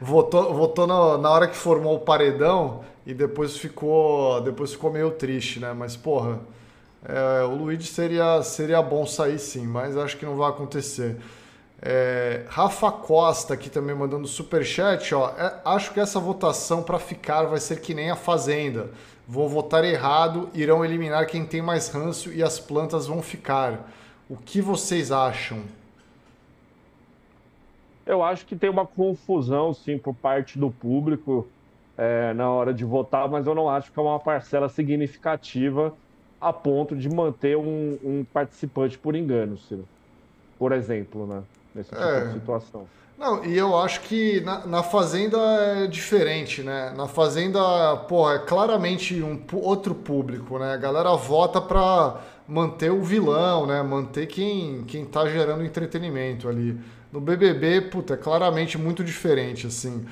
votou 0.00 0.52
votou 0.52 0.86
na, 0.88 1.16
na 1.18 1.30
hora 1.30 1.46
que 1.46 1.56
formou 1.56 1.94
o 1.94 2.00
paredão 2.00 2.84
e 3.06 3.14
depois 3.14 3.56
ficou, 3.56 4.40
depois 4.40 4.72
ficou 4.72 4.92
meio 4.92 5.12
triste, 5.12 5.60
né? 5.60 5.72
Mas, 5.72 5.96
porra, 5.96 6.40
é, 7.04 7.44
o 7.44 7.54
Luigi 7.54 7.86
seria, 7.86 8.42
seria 8.42 8.82
bom 8.82 9.06
sair 9.06 9.38
sim, 9.38 9.66
mas 9.66 9.96
acho 9.96 10.16
que 10.16 10.24
não 10.24 10.36
vai 10.36 10.50
acontecer. 10.50 11.16
É, 11.82 12.44
Rafa 12.48 12.90
Costa 12.90 13.54
aqui 13.54 13.68
também 13.68 13.94
mandando 13.94 14.26
super 14.26 14.64
chat, 14.64 15.14
ó. 15.14 15.30
É, 15.30 15.60
acho 15.64 15.92
que 15.92 16.00
essa 16.00 16.18
votação 16.18 16.82
para 16.82 16.98
ficar 16.98 17.44
vai 17.44 17.60
ser 17.60 17.80
que 17.80 17.94
nem 17.94 18.10
a 18.10 18.16
Fazenda. 18.16 18.90
Vou 19.26 19.48
votar 19.48 19.84
errado, 19.84 20.50
irão 20.54 20.84
eliminar 20.84 21.26
quem 21.26 21.46
tem 21.46 21.62
mais 21.62 21.88
ranço 21.88 22.32
e 22.32 22.42
as 22.42 22.58
plantas 22.58 23.06
vão 23.06 23.22
ficar. 23.22 23.90
O 24.28 24.36
que 24.36 24.60
vocês 24.60 25.10
acham? 25.10 25.62
Eu 28.06 28.22
acho 28.22 28.44
que 28.44 28.54
tem 28.54 28.68
uma 28.68 28.86
confusão, 28.86 29.72
sim, 29.72 29.96
por 29.96 30.14
parte 30.14 30.58
do 30.58 30.70
público 30.70 31.48
é, 31.96 32.34
na 32.34 32.50
hora 32.50 32.74
de 32.74 32.84
votar, 32.84 33.28
mas 33.28 33.46
eu 33.46 33.54
não 33.54 33.68
acho 33.68 33.90
que 33.90 33.98
é 33.98 34.02
uma 34.02 34.20
parcela 34.20 34.68
significativa 34.68 35.94
a 36.40 36.52
ponto 36.52 36.94
de 36.94 37.08
manter 37.08 37.56
um, 37.56 37.98
um 38.04 38.26
participante 38.30 38.98
por 38.98 39.14
engano, 39.14 39.56
Ciro. 39.56 39.88
Por 40.58 40.72
exemplo, 40.72 41.26
né? 41.26 41.42
Nesse 41.74 41.90
tipo 41.90 42.02
é. 42.02 42.26
de 42.26 42.32
situação. 42.34 42.86
Não, 43.18 43.44
e 43.44 43.56
eu 43.56 43.76
acho 43.78 44.00
que 44.02 44.40
na, 44.40 44.66
na, 44.66 44.82
Fazenda 44.82 45.38
é 45.38 45.86
diferente, 45.86 46.62
né? 46.62 46.92
Na 46.96 47.06
Fazenda, 47.06 47.96
pô, 48.08 48.30
é 48.30 48.40
claramente 48.40 49.22
um 49.22 49.40
outro 49.52 49.94
público, 49.94 50.58
né? 50.58 50.74
A 50.74 50.76
galera 50.76 51.14
vota 51.14 51.60
pra 51.60 52.20
manter 52.46 52.90
o 52.90 53.02
vilão, 53.02 53.66
né? 53.66 53.82
Manter 53.82 54.26
quem, 54.26 54.82
quem 54.84 55.04
tá 55.04 55.26
gerando 55.28 55.64
entretenimento 55.64 56.48
ali. 56.48 56.78
No 57.12 57.20
BBB, 57.20 57.82
puta, 57.82 58.14
é 58.14 58.16
claramente 58.16 58.76
muito 58.76 59.04
diferente, 59.04 59.68
assim. 59.68 60.04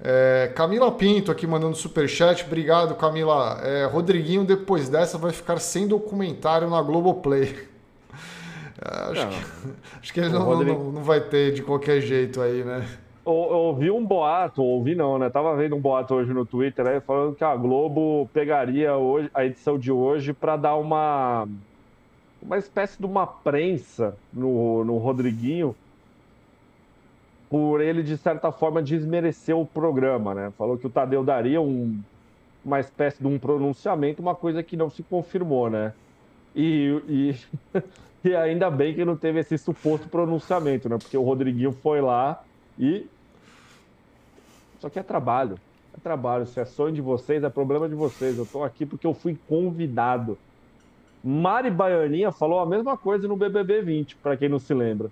É, 0.00 0.52
Camila 0.54 0.92
Pinto 0.92 1.32
aqui 1.32 1.46
mandando 1.46 1.76
super 1.76 2.08
chat, 2.08 2.44
obrigado 2.44 2.94
Camila. 2.94 3.60
É, 3.62 3.86
Rodriguinho 3.86 4.44
depois 4.44 4.88
dessa 4.88 5.18
vai 5.18 5.32
ficar 5.32 5.58
sem 5.58 5.88
documentário 5.88 6.68
na 6.70 6.80
Globoplay. 6.80 7.68
É, 8.84 9.10
acho, 9.10 9.28
que, 9.28 9.70
acho, 10.02 10.12
que, 10.12 10.20
ele 10.20 10.28
não, 10.30 10.44
Rodrigo... 10.44 10.84
não, 10.84 10.92
não, 10.92 11.02
vai 11.02 11.20
ter 11.20 11.52
de 11.52 11.62
qualquer 11.62 12.00
jeito 12.00 12.40
aí, 12.40 12.62
né? 12.62 12.86
Eu, 13.26 13.32
eu 13.32 13.56
ouvi 13.56 13.90
um 13.90 14.04
boato, 14.04 14.62
ouvi 14.62 14.94
não, 14.94 15.18
né? 15.18 15.30
Tava 15.30 15.56
vendo 15.56 15.74
um 15.74 15.80
boato 15.80 16.14
hoje 16.14 16.32
no 16.32 16.44
Twitter 16.44 16.86
aí 16.86 17.00
falando 17.00 17.34
que 17.34 17.44
a 17.44 17.56
Globo 17.56 18.28
pegaria 18.32 18.94
hoje, 18.96 19.30
a 19.32 19.44
edição 19.44 19.78
de 19.78 19.90
hoje 19.90 20.32
para 20.32 20.56
dar 20.56 20.76
uma 20.76 21.48
uma 22.44 22.58
espécie 22.58 22.98
de 22.98 23.06
uma 23.06 23.26
prensa 23.26 24.14
no, 24.30 24.84
no 24.84 24.98
Rodriguinho 24.98 25.74
por 27.48 27.80
ele, 27.80 28.02
de 28.02 28.16
certa 28.16 28.50
forma, 28.52 28.82
desmerecer 28.82 29.56
o 29.56 29.64
programa, 29.64 30.34
né? 30.34 30.52
Falou 30.58 30.76
que 30.76 30.86
o 30.86 30.90
Tadeu 30.90 31.24
daria 31.24 31.60
um, 31.60 32.00
uma 32.64 32.80
espécie 32.80 33.20
de 33.20 33.26
um 33.26 33.38
pronunciamento, 33.38 34.20
uma 34.20 34.34
coisa 34.34 34.62
que 34.62 34.76
não 34.76 34.90
se 34.90 35.02
confirmou, 35.02 35.70
né? 35.70 35.92
E, 36.54 37.00
e, 37.08 37.34
e 38.24 38.34
ainda 38.34 38.70
bem 38.70 38.94
que 38.94 39.04
não 39.04 39.16
teve 39.16 39.40
esse 39.40 39.58
suposto 39.58 40.08
pronunciamento, 40.08 40.88
né? 40.88 40.96
Porque 40.98 41.16
o 41.16 41.22
Rodriguinho 41.22 41.72
foi 41.72 42.00
lá 42.00 42.42
e. 42.78 43.06
Só 44.80 44.88
que 44.88 44.98
é 44.98 45.02
trabalho. 45.02 45.58
É 45.96 46.00
trabalho. 46.02 46.46
Se 46.46 46.58
é 46.58 46.64
sonho 46.64 46.94
de 46.94 47.00
vocês, 47.00 47.42
é 47.44 47.48
problema 47.48 47.88
de 47.88 47.94
vocês. 47.94 48.38
Eu 48.38 48.46
tô 48.46 48.64
aqui 48.64 48.86
porque 48.86 49.06
eu 49.06 49.14
fui 49.14 49.38
convidado. 49.48 50.38
Mari 51.22 51.70
Baianinha 51.70 52.32
falou 52.32 52.60
a 52.60 52.66
mesma 52.66 52.96
coisa 52.96 53.26
no 53.26 53.36
BBB 53.36 53.80
20, 53.80 54.16
para 54.16 54.36
quem 54.36 54.48
não 54.48 54.58
se 54.58 54.74
lembra. 54.74 55.10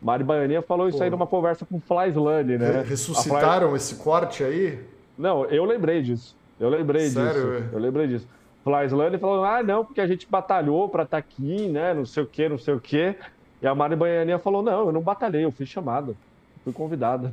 Mari 0.00 0.22
Baianinha 0.22 0.62
falou 0.62 0.88
isso 0.88 0.98
Pô. 0.98 1.04
aí 1.04 1.10
numa 1.10 1.26
conversa 1.26 1.66
com 1.66 1.78
o 1.78 1.80
Flyslane, 1.80 2.58
né? 2.58 2.82
Ressuscitaram 2.82 3.68
Fly... 3.68 3.76
esse 3.76 3.96
corte 3.96 4.44
aí? 4.44 4.78
Não, 5.16 5.44
eu 5.46 5.64
lembrei 5.64 6.00
disso. 6.00 6.36
Eu 6.60 6.68
lembrei 6.68 7.08
Sério, 7.08 7.60
disso. 7.60 7.68
Eu 7.72 7.78
lembrei 7.78 8.06
disso. 8.06 8.28
Flyslane 8.68 9.16
falou, 9.16 9.44
ah, 9.44 9.62
não, 9.62 9.82
porque 9.82 10.00
a 10.00 10.06
gente 10.06 10.28
batalhou 10.28 10.90
para 10.90 11.04
estar 11.04 11.16
tá 11.16 11.26
aqui, 11.26 11.68
né? 11.68 11.94
Não 11.94 12.04
sei 12.04 12.22
o 12.22 12.26
quê, 12.26 12.48
não 12.48 12.58
sei 12.58 12.74
o 12.74 12.80
quê. 12.80 13.16
E 13.62 13.66
a 13.66 13.74
Mari 13.74 13.96
Baianinha 13.96 14.38
falou, 14.38 14.62
não, 14.62 14.86
eu 14.86 14.92
não 14.92 15.00
batalhei, 15.00 15.44
eu 15.44 15.50
fui 15.50 15.64
chamada. 15.64 16.14
Fui 16.62 16.72
convidada. 16.72 17.32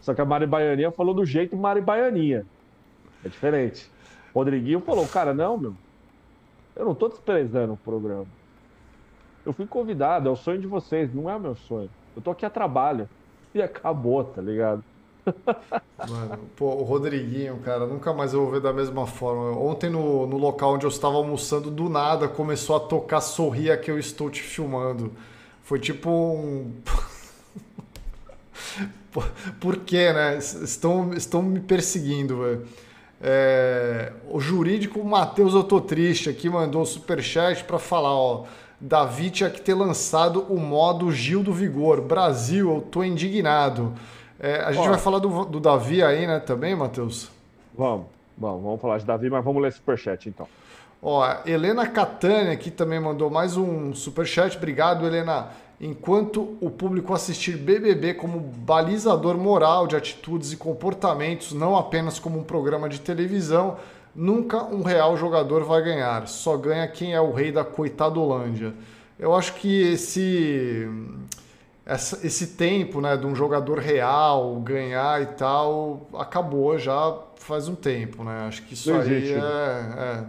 Só 0.00 0.14
que 0.14 0.20
a 0.20 0.24
Mari 0.24 0.46
Baianinha 0.46 0.90
falou 0.90 1.14
do 1.14 1.26
jeito 1.26 1.54
Mari 1.56 1.82
Baianinha. 1.82 2.46
É 3.22 3.28
diferente. 3.28 3.90
Rodriguinho 4.34 4.80
falou, 4.80 5.06
cara, 5.06 5.34
não, 5.34 5.58
meu. 5.58 5.74
Eu 6.74 6.86
não 6.86 6.94
tô 6.94 7.08
desprezando 7.08 7.74
o 7.74 7.76
programa. 7.76 8.26
Eu 9.44 9.52
fui 9.52 9.66
convidado, 9.66 10.28
é 10.28 10.32
o 10.32 10.36
sonho 10.36 10.60
de 10.60 10.66
vocês, 10.66 11.14
não 11.14 11.28
é 11.28 11.36
o 11.36 11.40
meu 11.40 11.54
sonho. 11.54 11.90
Eu 12.16 12.22
tô 12.22 12.30
aqui 12.30 12.46
a 12.46 12.50
trabalho. 12.50 13.08
E 13.54 13.62
acabou, 13.62 14.24
tá 14.24 14.40
ligado? 14.40 14.82
Mano, 16.08 16.38
pô, 16.56 16.66
o 16.66 16.82
Rodriguinho, 16.82 17.58
cara, 17.58 17.86
nunca 17.86 18.12
mais 18.12 18.32
eu 18.32 18.42
vou 18.42 18.52
ver 18.52 18.60
da 18.60 18.72
mesma 18.72 19.06
forma. 19.06 19.58
Ontem, 19.58 19.90
no, 19.90 20.26
no 20.26 20.36
local 20.36 20.74
onde 20.74 20.86
eu 20.86 20.90
estava 20.90 21.16
almoçando, 21.16 21.70
do 21.70 21.88
nada 21.88 22.28
começou 22.28 22.76
a 22.76 22.80
tocar 22.80 23.20
Sorria 23.20 23.76
que 23.76 23.90
eu 23.90 23.98
estou 23.98 24.30
te 24.30 24.42
filmando. 24.42 25.12
Foi 25.62 25.80
tipo 25.80 26.10
um. 26.10 26.72
Por 29.60 29.78
quê, 29.78 30.12
né? 30.12 30.36
Estão, 30.38 31.12
estão 31.14 31.42
me 31.42 31.60
perseguindo, 31.60 32.42
velho. 32.42 32.66
É, 33.20 34.12
o 34.28 34.38
jurídico 34.38 35.02
Matheus 35.02 35.54
Eu 35.54 35.64
Tô 35.64 35.80
Triste 35.80 36.28
aqui 36.28 36.50
mandou 36.50 36.82
um 36.82 36.84
superchat 36.84 37.64
para 37.64 37.78
falar, 37.78 38.14
ó. 38.14 38.44
Davi 38.78 39.30
tinha 39.30 39.48
que 39.48 39.62
ter 39.62 39.72
lançado 39.72 40.44
o 40.50 40.58
modo 40.60 41.10
Gil 41.10 41.42
do 41.42 41.52
Vigor. 41.52 42.02
Brasil, 42.02 42.74
eu 42.74 42.80
tô 42.82 43.02
indignado. 43.02 43.94
É, 44.38 44.60
a 44.60 44.72
gente 44.72 44.88
vai 44.88 44.98
falar 44.98 45.18
do, 45.18 45.44
do 45.44 45.60
Davi 45.60 46.02
aí, 46.02 46.26
né, 46.26 46.38
também, 46.40 46.74
Matheus? 46.74 47.30
Vamos, 47.76 48.06
vamos, 48.36 48.62
vamos 48.62 48.80
falar 48.80 48.98
de 48.98 49.04
Davi, 49.04 49.30
mas 49.30 49.44
vamos 49.44 49.62
ler 49.62 49.72
superchat 49.72 50.28
então. 50.28 50.46
Ó, 51.02 51.24
Helena 51.44 51.86
Catânia 51.86 52.52
aqui 52.52 52.70
também 52.70 52.98
mandou 52.98 53.30
mais 53.30 53.56
um 53.56 53.94
superchat. 53.94 54.56
Obrigado, 54.56 55.06
Helena. 55.06 55.48
Enquanto 55.80 56.56
o 56.60 56.70
público 56.70 57.12
assistir 57.12 57.56
BBB 57.56 58.14
como 58.14 58.40
balizador 58.40 59.36
moral 59.36 59.86
de 59.86 59.94
atitudes 59.94 60.52
e 60.52 60.56
comportamentos, 60.56 61.52
não 61.52 61.76
apenas 61.76 62.18
como 62.18 62.38
um 62.38 62.42
programa 62.42 62.88
de 62.88 62.98
televisão, 63.00 63.76
nunca 64.14 64.64
um 64.64 64.82
real 64.82 65.16
jogador 65.18 65.64
vai 65.64 65.82
ganhar. 65.82 66.26
Só 66.28 66.56
ganha 66.56 66.88
quem 66.88 67.12
é 67.12 67.20
o 67.20 67.30
rei 67.30 67.52
da 67.52 67.62
coitadolândia. 67.62 68.72
Eu 69.18 69.34
acho 69.34 69.54
que 69.54 69.92
esse 69.92 70.88
esse 71.86 72.56
tempo 72.56 73.00
né, 73.00 73.16
de 73.16 73.26
um 73.26 73.34
jogador 73.34 73.78
real 73.78 74.58
ganhar 74.60 75.22
e 75.22 75.26
tal 75.26 76.08
acabou 76.14 76.76
já 76.76 77.16
faz 77.36 77.68
um 77.68 77.76
tempo, 77.76 78.24
né? 78.24 78.46
Acho 78.48 78.64
que 78.64 78.74
isso 78.74 78.92
não 78.92 79.00
aí 79.00 79.12
existe, 79.12 79.34
é, 79.34 79.38
é... 79.38 80.26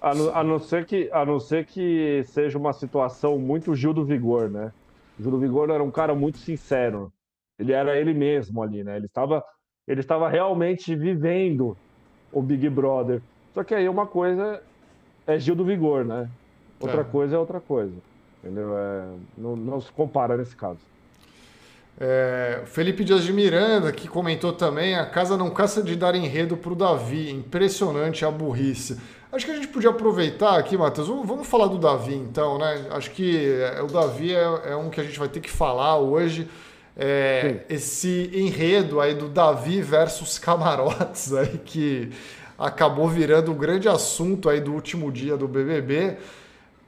A, 0.00 0.14
não, 0.14 0.36
a, 0.36 0.42
não, 0.42 0.58
ser 0.58 0.84
que, 0.84 1.08
a 1.12 1.24
não 1.24 1.38
ser 1.38 1.64
que 1.64 2.24
seja 2.24 2.58
uma 2.58 2.72
situação 2.72 3.38
muito 3.38 3.72
Gil 3.76 3.94
do 3.94 4.04
Vigor, 4.04 4.50
né? 4.50 4.72
O 5.16 5.22
Gil 5.22 5.30
do 5.30 5.38
Vigor 5.38 5.70
era 5.70 5.82
um 5.82 5.92
cara 5.92 6.12
muito 6.12 6.38
sincero. 6.38 7.12
Ele 7.56 7.72
era 7.72 7.96
ele 7.96 8.12
mesmo 8.12 8.60
ali, 8.60 8.82
né? 8.82 8.96
Ele 8.96 9.06
estava, 9.06 9.44
ele 9.86 10.00
estava 10.00 10.28
realmente 10.28 10.96
vivendo 10.96 11.76
o 12.32 12.42
Big 12.42 12.68
Brother. 12.68 13.22
Só 13.54 13.62
que 13.62 13.72
aí 13.72 13.88
uma 13.88 14.04
coisa 14.04 14.60
é 15.24 15.38
Gil 15.38 15.54
do 15.54 15.64
Vigor, 15.64 16.04
né? 16.04 16.28
Outra 16.80 17.02
é. 17.02 17.04
coisa 17.04 17.36
é 17.36 17.38
outra 17.38 17.60
coisa. 17.60 17.94
Entendeu? 18.42 18.76
É, 18.76 19.04
não, 19.38 19.54
não 19.54 19.80
se 19.80 19.90
compara 19.92 20.36
nesse 20.36 20.56
caso. 20.56 20.78
É, 22.00 22.62
Felipe 22.66 23.04
Dias 23.04 23.22
de 23.22 23.32
Miranda, 23.32 23.92
que 23.92 24.08
comentou 24.08 24.52
também, 24.52 24.96
a 24.96 25.06
casa 25.06 25.36
não 25.36 25.50
cansa 25.50 25.82
de 25.82 25.94
dar 25.94 26.14
enredo 26.14 26.56
para 26.56 26.72
o 26.72 26.74
Davi. 26.74 27.30
Impressionante 27.30 28.24
a 28.24 28.30
burrice. 28.30 28.98
Acho 29.32 29.46
que 29.46 29.52
a 29.52 29.54
gente 29.54 29.68
podia 29.68 29.90
aproveitar 29.90 30.58
aqui, 30.58 30.76
Matheus. 30.76 31.06
Vamos 31.06 31.46
falar 31.46 31.66
do 31.68 31.78
Davi, 31.78 32.14
então, 32.14 32.58
né? 32.58 32.86
Acho 32.90 33.10
que 33.12 33.48
é, 33.60 33.80
o 33.80 33.86
Davi 33.86 34.34
é, 34.34 34.72
é 34.72 34.76
um 34.76 34.90
que 34.90 35.00
a 35.00 35.04
gente 35.04 35.18
vai 35.18 35.28
ter 35.28 35.40
que 35.40 35.50
falar 35.50 35.96
hoje. 35.98 36.48
É, 36.96 37.60
esse 37.70 38.30
enredo 38.34 39.00
aí 39.00 39.14
do 39.14 39.28
Davi 39.28 39.80
versus 39.80 40.38
camarotes 40.38 41.32
aí 41.34 41.56
que 41.56 42.10
acabou 42.58 43.08
virando 43.08 43.50
o 43.50 43.54
um 43.54 43.56
grande 43.56 43.88
assunto 43.88 44.50
aí 44.50 44.60
do 44.60 44.74
último 44.74 45.10
dia 45.10 45.36
do 45.36 45.48
BBB. 45.48 46.18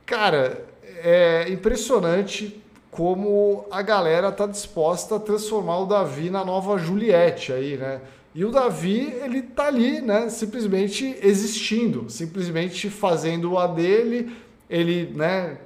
Cara, 0.05 0.63
é 1.05 1.51
impressionante 1.51 2.63
como 2.91 3.67
a 3.71 3.83
galera 3.83 4.33
tá 4.33 4.47
disposta 4.47 5.17
a 5.17 5.21
transformar 5.21 5.81
o 5.81 5.87
Davi 5.87 6.31
na 6.31 6.43
nova 6.43 6.79
Juliette 6.79 7.53
aí, 7.53 7.77
né? 7.77 8.01
E 8.35 8.43
o 8.45 8.51
Davi, 8.51 9.15
ele 9.23 9.43
tá 9.43 9.67
ali, 9.67 10.01
né, 10.01 10.29
simplesmente 10.29 11.17
existindo, 11.23 12.09
simplesmente 12.09 12.89
fazendo 12.89 13.59
a 13.59 13.67
dele, 13.67 14.35
ele, 14.69 15.13
né, 15.15 15.59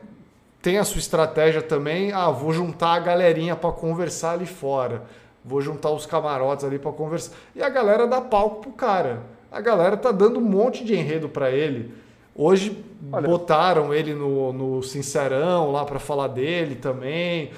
tem 0.60 0.76
a 0.76 0.84
sua 0.84 0.98
estratégia 0.98 1.62
também, 1.62 2.12
ah, 2.12 2.30
vou 2.30 2.52
juntar 2.52 2.94
a 2.94 2.98
galerinha 2.98 3.54
para 3.54 3.70
conversar 3.70 4.32
ali 4.32 4.44
fora. 4.44 5.04
Vou 5.44 5.62
juntar 5.62 5.90
os 5.90 6.04
camarotes 6.04 6.64
ali 6.64 6.78
para 6.78 6.92
conversar. 6.92 7.34
E 7.54 7.62
a 7.62 7.68
galera 7.68 8.06
dá 8.06 8.20
palco 8.20 8.62
pro 8.62 8.72
cara. 8.72 9.22
A 9.50 9.60
galera 9.60 9.96
tá 9.96 10.10
dando 10.10 10.40
um 10.40 10.42
monte 10.42 10.84
de 10.84 10.94
enredo 10.94 11.28
para 11.28 11.50
ele. 11.50 11.94
Hoje 12.40 12.84
Olha. 13.10 13.26
botaram 13.26 13.92
ele 13.92 14.14
no, 14.14 14.52
no 14.52 14.80
Sincerão 14.80 15.72
lá 15.72 15.84
para 15.84 15.98
falar 15.98 16.28
dele 16.28 16.76
também. 16.76 17.50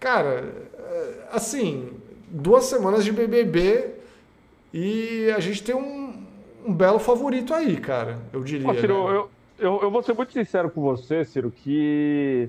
Cara, 0.00 0.50
é, 0.74 1.28
assim, 1.30 1.90
duas 2.30 2.64
semanas 2.64 3.04
de 3.04 3.12
BBB 3.12 3.90
e 4.72 5.30
a 5.36 5.38
gente 5.38 5.62
tem 5.62 5.74
um, 5.74 6.24
um 6.66 6.72
belo 6.72 6.98
favorito 6.98 7.52
aí, 7.52 7.76
cara, 7.76 8.20
eu 8.32 8.42
diria. 8.42 8.72
Ciro, 8.80 9.10
né? 9.10 9.16
eu, 9.16 9.30
eu, 9.58 9.82
eu 9.82 9.90
vou 9.90 10.02
ser 10.02 10.14
muito 10.14 10.32
sincero 10.32 10.70
com 10.70 10.80
você, 10.80 11.26
Ciro, 11.26 11.50
que 11.50 12.48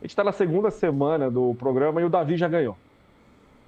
a 0.00 0.04
gente 0.04 0.10
está 0.10 0.22
na 0.22 0.32
segunda 0.32 0.70
semana 0.70 1.30
do 1.30 1.54
programa 1.54 2.02
e 2.02 2.04
o 2.04 2.10
Davi 2.10 2.36
já 2.36 2.46
ganhou. 2.46 2.76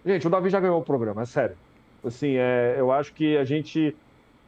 Gente, 0.05 0.27
o 0.27 0.31
Davi 0.31 0.51
já 0.51 0.61
ganhou 0.61 0.81
o 0.81 0.85
programa, 0.85 1.23
é 1.23 1.25
sério. 1.25 1.57
Assim, 2.05 2.35
é, 2.37 2.77
eu 2.77 2.93
acho 2.93 3.15
que 3.15 3.39
a 3.39 3.45
gente, 3.45 3.97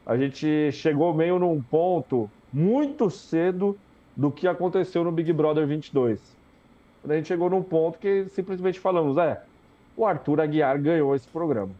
a 0.05 0.18
gente 0.18 0.70
chegou 0.70 1.14
meio 1.14 1.38
num 1.38 1.62
ponto 1.62 2.31
muito 2.56 3.10
cedo 3.10 3.76
do 4.16 4.30
que 4.30 4.48
aconteceu 4.48 5.04
no 5.04 5.12
Big 5.12 5.30
Brother 5.30 5.66
22. 5.66 6.18
A 7.06 7.12
gente 7.12 7.28
chegou 7.28 7.50
num 7.50 7.62
ponto 7.62 7.98
que 7.98 8.24
simplesmente 8.30 8.80
falamos, 8.80 9.18
é, 9.18 9.42
o 9.94 10.06
Arthur 10.06 10.40
Aguiar 10.40 10.80
ganhou 10.80 11.14
esse 11.14 11.28
programa. 11.28 11.72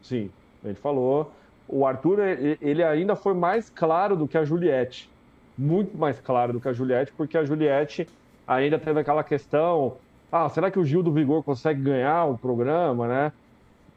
Sim, 0.00 0.30
a 0.62 0.68
gente 0.68 0.78
falou. 0.80 1.32
O 1.66 1.84
Arthur, 1.84 2.20
ele 2.60 2.84
ainda 2.84 3.16
foi 3.16 3.34
mais 3.34 3.68
claro 3.68 4.14
do 4.16 4.28
que 4.28 4.38
a 4.38 4.44
Juliette. 4.44 5.10
Muito 5.58 5.98
mais 5.98 6.20
claro 6.20 6.52
do 6.52 6.60
que 6.60 6.68
a 6.68 6.72
Juliette, 6.72 7.12
porque 7.16 7.36
a 7.36 7.44
Juliette 7.44 8.08
ainda 8.46 8.78
teve 8.78 9.00
aquela 9.00 9.24
questão, 9.24 9.96
ah, 10.30 10.48
será 10.48 10.70
que 10.70 10.78
o 10.78 10.84
Gil 10.84 11.02
do 11.02 11.10
Vigor 11.10 11.42
consegue 11.42 11.82
ganhar 11.82 12.26
o 12.26 12.38
programa, 12.38 13.08
né? 13.08 13.32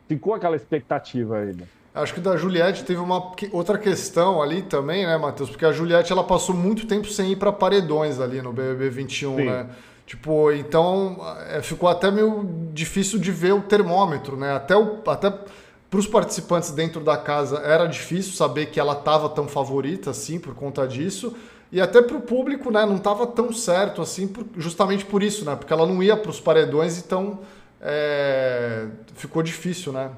Ficou 0.08 0.34
aquela 0.34 0.56
expectativa 0.56 1.38
ainda. 1.38 1.68
Acho 2.02 2.14
que 2.14 2.20
da 2.20 2.38
Juliette 2.38 2.84
teve 2.84 3.00
uma 3.00 3.32
outra 3.52 3.78
questão 3.78 4.42
ali 4.42 4.62
também, 4.62 5.06
né, 5.06 5.18
Matheus? 5.18 5.50
Porque 5.50 5.66
a 5.66 5.72
Juliette 5.72 6.12
ela 6.12 6.24
passou 6.24 6.56
muito 6.56 6.86
tempo 6.86 7.08
sem 7.08 7.32
ir 7.32 7.36
para 7.36 7.52
paredões 7.52 8.20
ali 8.20 8.42
no 8.42 8.54
BBB 8.54 8.90
21, 8.90 9.36
Sim. 9.36 9.46
né? 9.46 9.70
Tipo, 10.06 10.52
então 10.52 11.18
é, 11.50 11.62
ficou 11.62 11.90
até 11.90 12.10
meio 12.10 12.70
difícil 12.72 13.20
de 13.20 13.32
ver 13.32 13.54
o 13.54 13.62
termômetro, 13.62 14.38
né? 14.38 14.54
Até 14.54 14.78
o 14.78 15.02
até 15.08 15.34
para 15.90 16.00
os 16.00 16.08
participantes 16.08 16.72
dentro 16.72 17.02
da 17.02 17.18
casa 17.18 17.58
era 17.60 17.86
difícil 17.88 18.34
saber 18.34 18.68
que 18.68 18.80
ela 18.80 18.94
estava 18.94 19.28
tão 19.30 19.48
favorita 19.48 20.12
assim 20.12 20.40
por 20.40 20.54
conta 20.54 20.88
disso. 20.88 21.36
E 21.72 21.82
até 21.82 22.02
para 22.02 22.16
o 22.16 22.22
público, 22.22 22.72
né, 22.72 22.86
não 22.86 22.96
estava 22.96 23.28
tão 23.28 23.52
certo 23.52 24.02
assim, 24.02 24.26
por, 24.28 24.46
justamente 24.56 25.04
por 25.04 25.22
isso, 25.22 25.44
né? 25.44 25.56
Porque 25.56 25.74
ela 25.74 25.86
não 25.86 26.02
ia 26.02 26.16
para 26.16 26.32
os 26.32 26.40
paredões, 26.40 26.98
então 26.98 27.40
é, 27.82 28.86
ficou 29.16 29.44
difícil, 29.44 29.92
né? 29.92 30.12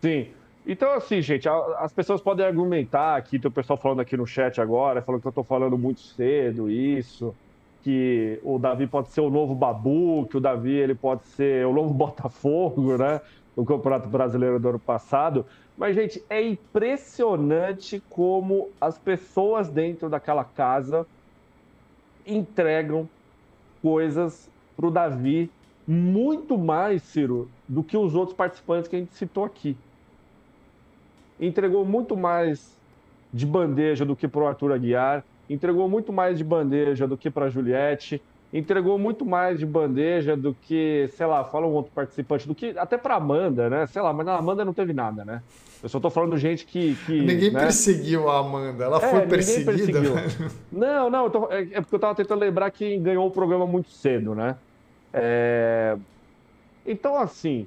Sim. 0.00 0.28
Então, 0.66 0.92
assim, 0.92 1.20
gente, 1.20 1.48
as 1.48 1.92
pessoas 1.92 2.20
podem 2.20 2.46
argumentar 2.46 3.16
aqui, 3.16 3.38
tem 3.38 3.48
o 3.48 3.52
pessoal 3.52 3.76
falando 3.76 4.00
aqui 4.00 4.16
no 4.16 4.26
chat 4.26 4.60
agora, 4.60 5.02
falando 5.02 5.20
que 5.20 5.26
eu 5.26 5.30
estou 5.30 5.44
falando 5.44 5.76
muito 5.76 6.00
cedo 6.00 6.70
isso, 6.70 7.34
que 7.82 8.38
o 8.44 8.58
Davi 8.58 8.86
pode 8.86 9.08
ser 9.08 9.22
o 9.22 9.30
novo 9.30 9.54
Babu, 9.56 10.26
que 10.30 10.36
o 10.36 10.40
Davi 10.40 10.72
ele 10.72 10.94
pode 10.94 11.24
ser 11.24 11.66
o 11.66 11.72
novo 11.72 11.92
Botafogo, 11.94 12.96
né? 12.96 13.20
o 13.56 13.64
Campeonato 13.64 14.08
Brasileiro 14.08 14.58
do 14.58 14.68
ano 14.68 14.78
passado. 14.78 15.44
Mas, 15.76 15.94
gente, 15.94 16.22
é 16.28 16.42
impressionante 16.42 18.02
como 18.08 18.70
as 18.80 18.98
pessoas 18.98 19.68
dentro 19.68 20.08
daquela 20.08 20.44
casa 20.44 21.06
entregam 22.26 23.08
coisas 23.80 24.48
para 24.76 24.86
o 24.86 24.90
Davi 24.90 25.50
muito 25.86 26.56
mais, 26.56 27.02
Ciro, 27.02 27.50
do 27.66 27.82
que 27.82 27.96
os 27.96 28.14
outros 28.14 28.36
participantes 28.36 28.88
que 28.88 28.96
a 28.96 28.98
gente 28.98 29.14
citou 29.14 29.44
aqui. 29.44 29.76
Entregou 31.42 31.84
muito 31.84 32.16
mais 32.16 32.74
de 33.32 33.44
bandeja 33.44 34.04
do 34.04 34.14
que 34.14 34.28
para 34.28 34.42
o 34.42 34.46
Arthur 34.46 34.72
Aguiar, 34.72 35.24
entregou 35.50 35.88
muito 35.88 36.12
mais 36.12 36.38
de 36.38 36.44
bandeja 36.44 37.06
do 37.06 37.16
que 37.16 37.30
para 37.30 37.46
a 37.46 37.50
Juliette, 37.50 38.22
entregou 38.52 38.98
muito 38.98 39.24
mais 39.24 39.58
de 39.58 39.66
bandeja 39.66 40.36
do 40.36 40.54
que, 40.54 41.08
sei 41.16 41.26
lá, 41.26 41.42
fala 41.42 41.66
um 41.66 41.72
outro 41.72 41.90
participante, 41.92 42.46
do 42.46 42.54
que 42.54 42.78
até 42.78 42.98
para 42.98 43.16
Amanda, 43.16 43.70
né? 43.70 43.86
Sei 43.86 44.00
lá, 44.02 44.12
mas 44.12 44.28
a 44.28 44.36
Amanda 44.36 44.64
não 44.64 44.74
teve 44.74 44.92
nada, 44.92 45.24
né? 45.24 45.42
Eu 45.82 45.88
só 45.88 45.98
tô 45.98 46.10
falando 46.10 46.36
gente 46.36 46.64
que. 46.64 46.94
que 47.06 47.20
ninguém 47.20 47.50
né? 47.50 47.60
perseguiu 47.60 48.28
a 48.28 48.38
Amanda, 48.38 48.84
ela 48.84 48.98
é, 48.98 49.10
foi 49.10 49.26
perseguida. 49.26 50.00
Não, 50.70 51.10
não, 51.10 51.30
tô, 51.30 51.50
é, 51.50 51.62
é, 51.72 51.80
porque 51.80 51.94
eu 51.94 51.98
tava 51.98 52.14
tentando 52.14 52.40
lembrar 52.40 52.70
que 52.70 52.96
ganhou 52.98 53.26
o 53.26 53.30
programa 53.30 53.66
muito 53.66 53.90
cedo, 53.90 54.34
né? 54.34 54.56
É... 55.12 55.96
Então, 56.86 57.16
assim, 57.16 57.66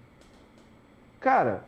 cara, 1.19 1.63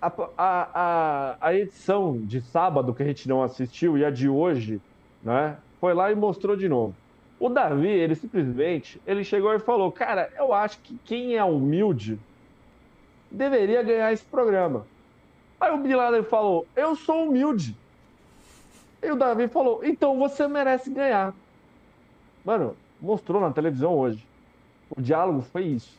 a, 0.00 0.12
a, 0.36 1.36
a, 1.40 1.54
edição 1.54 2.18
de 2.18 2.40
sábado 2.40 2.94
que 2.94 3.02
a 3.02 3.06
gente 3.06 3.28
não 3.28 3.42
assistiu 3.42 3.98
e 3.98 4.04
a 4.04 4.10
de 4.10 4.28
hoje, 4.28 4.80
né? 5.22 5.56
Foi 5.80 5.94
lá 5.94 6.10
e 6.10 6.14
mostrou 6.14 6.56
de 6.56 6.68
novo. 6.68 6.94
O 7.38 7.48
Davi, 7.48 7.88
ele 7.88 8.14
simplesmente, 8.14 9.00
ele 9.06 9.22
chegou 9.22 9.52
e 9.54 9.58
falou, 9.58 9.92
cara, 9.92 10.30
eu 10.36 10.52
acho 10.52 10.78
que 10.80 10.98
quem 11.04 11.36
é 11.36 11.44
humilde 11.44 12.18
deveria 13.30 13.82
ganhar 13.82 14.12
esse 14.12 14.24
programa. 14.24 14.86
Aí 15.60 15.72
o 15.72 15.78
Bin 15.78 15.92
falou, 16.28 16.66
eu 16.76 16.94
sou 16.96 17.24
humilde. 17.24 17.76
E 19.02 19.10
o 19.10 19.16
Davi 19.16 19.48
falou, 19.48 19.84
então 19.84 20.18
você 20.18 20.46
merece 20.48 20.90
ganhar. 20.90 21.32
Mano, 22.44 22.76
mostrou 23.00 23.40
na 23.40 23.52
televisão 23.52 23.94
hoje. 23.96 24.24
O 24.90 25.00
diálogo 25.00 25.42
foi 25.42 25.64
isso. 25.64 25.97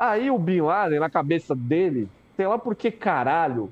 Aí 0.00 0.30
o 0.30 0.38
Bin 0.38 0.62
Laden, 0.62 0.98
na 0.98 1.10
cabeça 1.10 1.54
dele, 1.54 2.08
sei 2.34 2.46
lá 2.46 2.58
por 2.58 2.74
que 2.74 2.90
caralho, 2.90 3.70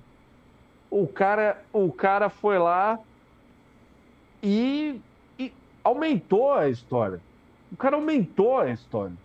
o 0.90 1.08
cara, 1.08 1.64
o 1.72 1.90
cara 1.90 2.28
foi 2.28 2.58
lá 2.58 2.98
e 4.42 5.00
aumentou 5.82 6.52
a 6.52 6.68
história. 6.68 7.18
O 7.72 7.76
cara 7.78 7.96
aumentou 7.96 8.58
a 8.58 8.70
história. 8.70 9.16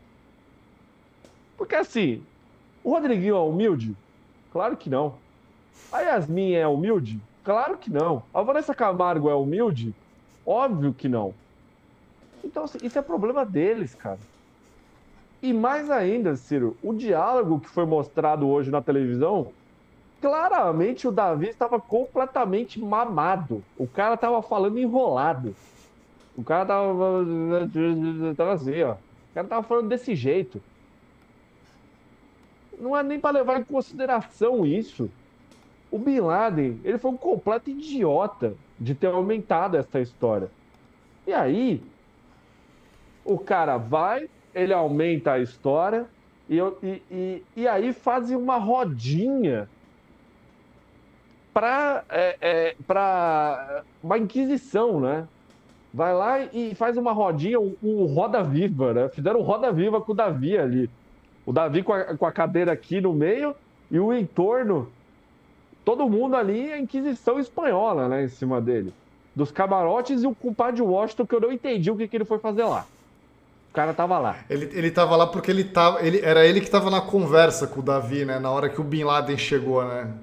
Porque 1.58 1.76
assim, 1.76 2.26
o 2.82 2.92
Rodriguinho 2.92 3.36
é 3.36 3.40
humilde? 3.40 3.98
Claro 4.50 4.78
que 4.78 4.90
não. 4.90 5.22
A 5.92 6.00
Yasmin 6.00 6.54
é 6.54 6.66
humilde? 6.66 7.22
Claro 7.44 7.78
que 7.78 7.92
não. 7.92 8.24
A 8.34 8.42
Vanessa 8.42 8.74
Camargo 8.74 9.30
é 9.30 9.36
humilde? 9.36 9.94
Óbvio 10.46 10.94
que 10.94 11.10
não. 11.10 11.36
Então, 12.42 12.64
assim, 12.64 12.78
isso 12.82 12.98
é 12.98 13.02
problema 13.02 13.46
deles, 13.46 13.94
cara. 13.94 14.20
E 15.44 15.52
mais 15.52 15.92
ainda, 15.92 16.38
Ciro, 16.38 16.78
o 16.82 16.94
diálogo 16.94 17.60
que 17.60 17.68
foi 17.68 17.86
mostrado 17.86 18.48
hoje 18.48 18.72
na 18.72 18.82
televisão, 18.82 19.52
claramente 20.22 21.06
o 21.06 21.12
Davi 21.12 21.50
estava 21.50 21.78
completamente 21.82 22.80
mamado. 22.80 23.62
O 23.78 23.86
cara 23.86 24.14
estava 24.14 24.42
falando 24.42 24.80
enrolado. 24.80 25.54
O 26.38 26.46
cara 26.46 26.66
tava, 26.66 26.96
tava 28.38 28.54
assim, 28.54 28.84
ó. 28.84 28.94
O 28.94 29.34
cara 29.34 29.48
tava 29.50 29.64
falando 29.64 29.90
desse 29.90 30.16
jeito. 30.16 30.62
Não 32.80 32.96
é 32.96 33.04
nem 33.04 33.20
para 33.20 33.40
levar 33.40 33.60
em 33.60 33.66
consideração 33.66 34.66
isso. 34.66 35.12
O 35.92 36.00
Bin 36.00 36.22
Laden, 36.22 36.80
ele 36.86 36.98
foi 36.98 37.12
um 37.12 37.18
completo 37.18 37.70
idiota 37.70 38.56
de 38.80 38.96
ter 38.96 39.08
aumentado 39.08 39.76
essa 39.76 40.00
história. 40.00 40.50
E 41.28 41.34
aí, 41.34 41.84
o 43.26 43.38
cara 43.38 43.76
vai, 43.76 44.30
ele 44.54 44.74
aumenta 44.74 45.34
a 45.34 45.40
história, 45.40 46.06
e, 46.50 46.58
e, 46.58 47.02
e, 47.12 47.44
e 47.56 47.68
aí 47.68 47.94
fazem 47.94 48.36
uma 48.36 48.58
rodinha 48.58 49.70
para 51.54 52.04
é, 52.10 52.38
é, 52.42 52.76
uma 54.04 54.18
inquisição, 54.18 55.00
né? 55.00 55.28
vai 55.94 56.14
lá 56.14 56.42
e 56.42 56.74
faz 56.74 56.98
uma 56.98 57.12
rodinha, 57.12 57.60
o, 57.60 57.78
o 57.82 58.06
Roda 58.06 58.44
Viva, 58.44 58.94
né? 58.94 59.10
Fizeram 59.10 59.40
o 59.40 59.44
Roda 59.44 59.72
Viva 59.72 60.02
com 60.02 60.12
o 60.12 60.16
Davi 60.16 60.58
ali. 60.58 60.90
O 61.46 61.54
Davi 61.54 61.84
com 61.84 61.94
a, 61.94 62.18
com 62.18 62.26
a 62.26 62.32
cadeira 62.32 62.72
aqui 62.72 63.00
no 63.00 63.14
meio 63.14 63.56
e 63.92 64.00
o 64.00 64.12
entorno. 64.12 64.92
Todo 65.86 66.10
mundo 66.10 66.36
ali 66.36 66.72
é 66.72 66.80
Inquisição 66.80 67.40
Espanhola, 67.40 68.08
né? 68.08 68.24
Em 68.24 68.30
cima 68.30 68.60
dele. 68.60 68.92
Dos 69.36 69.52
camarotes 69.52 70.24
e 70.24 70.28
o 70.28 70.34
compadre 70.34 70.82
Washington, 70.82 71.26
que 71.28 71.36
eu 71.36 71.42
não 71.42 71.52
entendi 71.52 71.92
o 71.92 71.98
que, 71.98 72.08
que 72.08 72.18
ele 72.18 72.26
foi 72.26 72.40
fazer 72.40 72.64
lá. 72.64 72.86
O 73.74 73.76
cara 73.76 73.92
tava 73.92 74.20
lá. 74.20 74.38
Ele, 74.48 74.70
ele 74.72 74.92
tava 74.92 75.16
lá 75.16 75.26
porque 75.26 75.50
ele 75.50 75.64
tava. 75.64 76.06
Ele, 76.06 76.22
era 76.22 76.46
ele 76.46 76.62
que 76.62 76.70
tava 76.70 76.92
na 76.92 77.02
conversa 77.02 77.66
com 77.66 77.80
o 77.80 77.84
Davi, 77.84 78.24
né? 78.24 78.38
Na 78.38 78.52
hora 78.52 78.70
que 78.70 78.80
o 78.80 78.84
Bin 78.84 79.04
Laden 79.04 79.36
chegou, 79.36 79.84
né? 79.84 80.14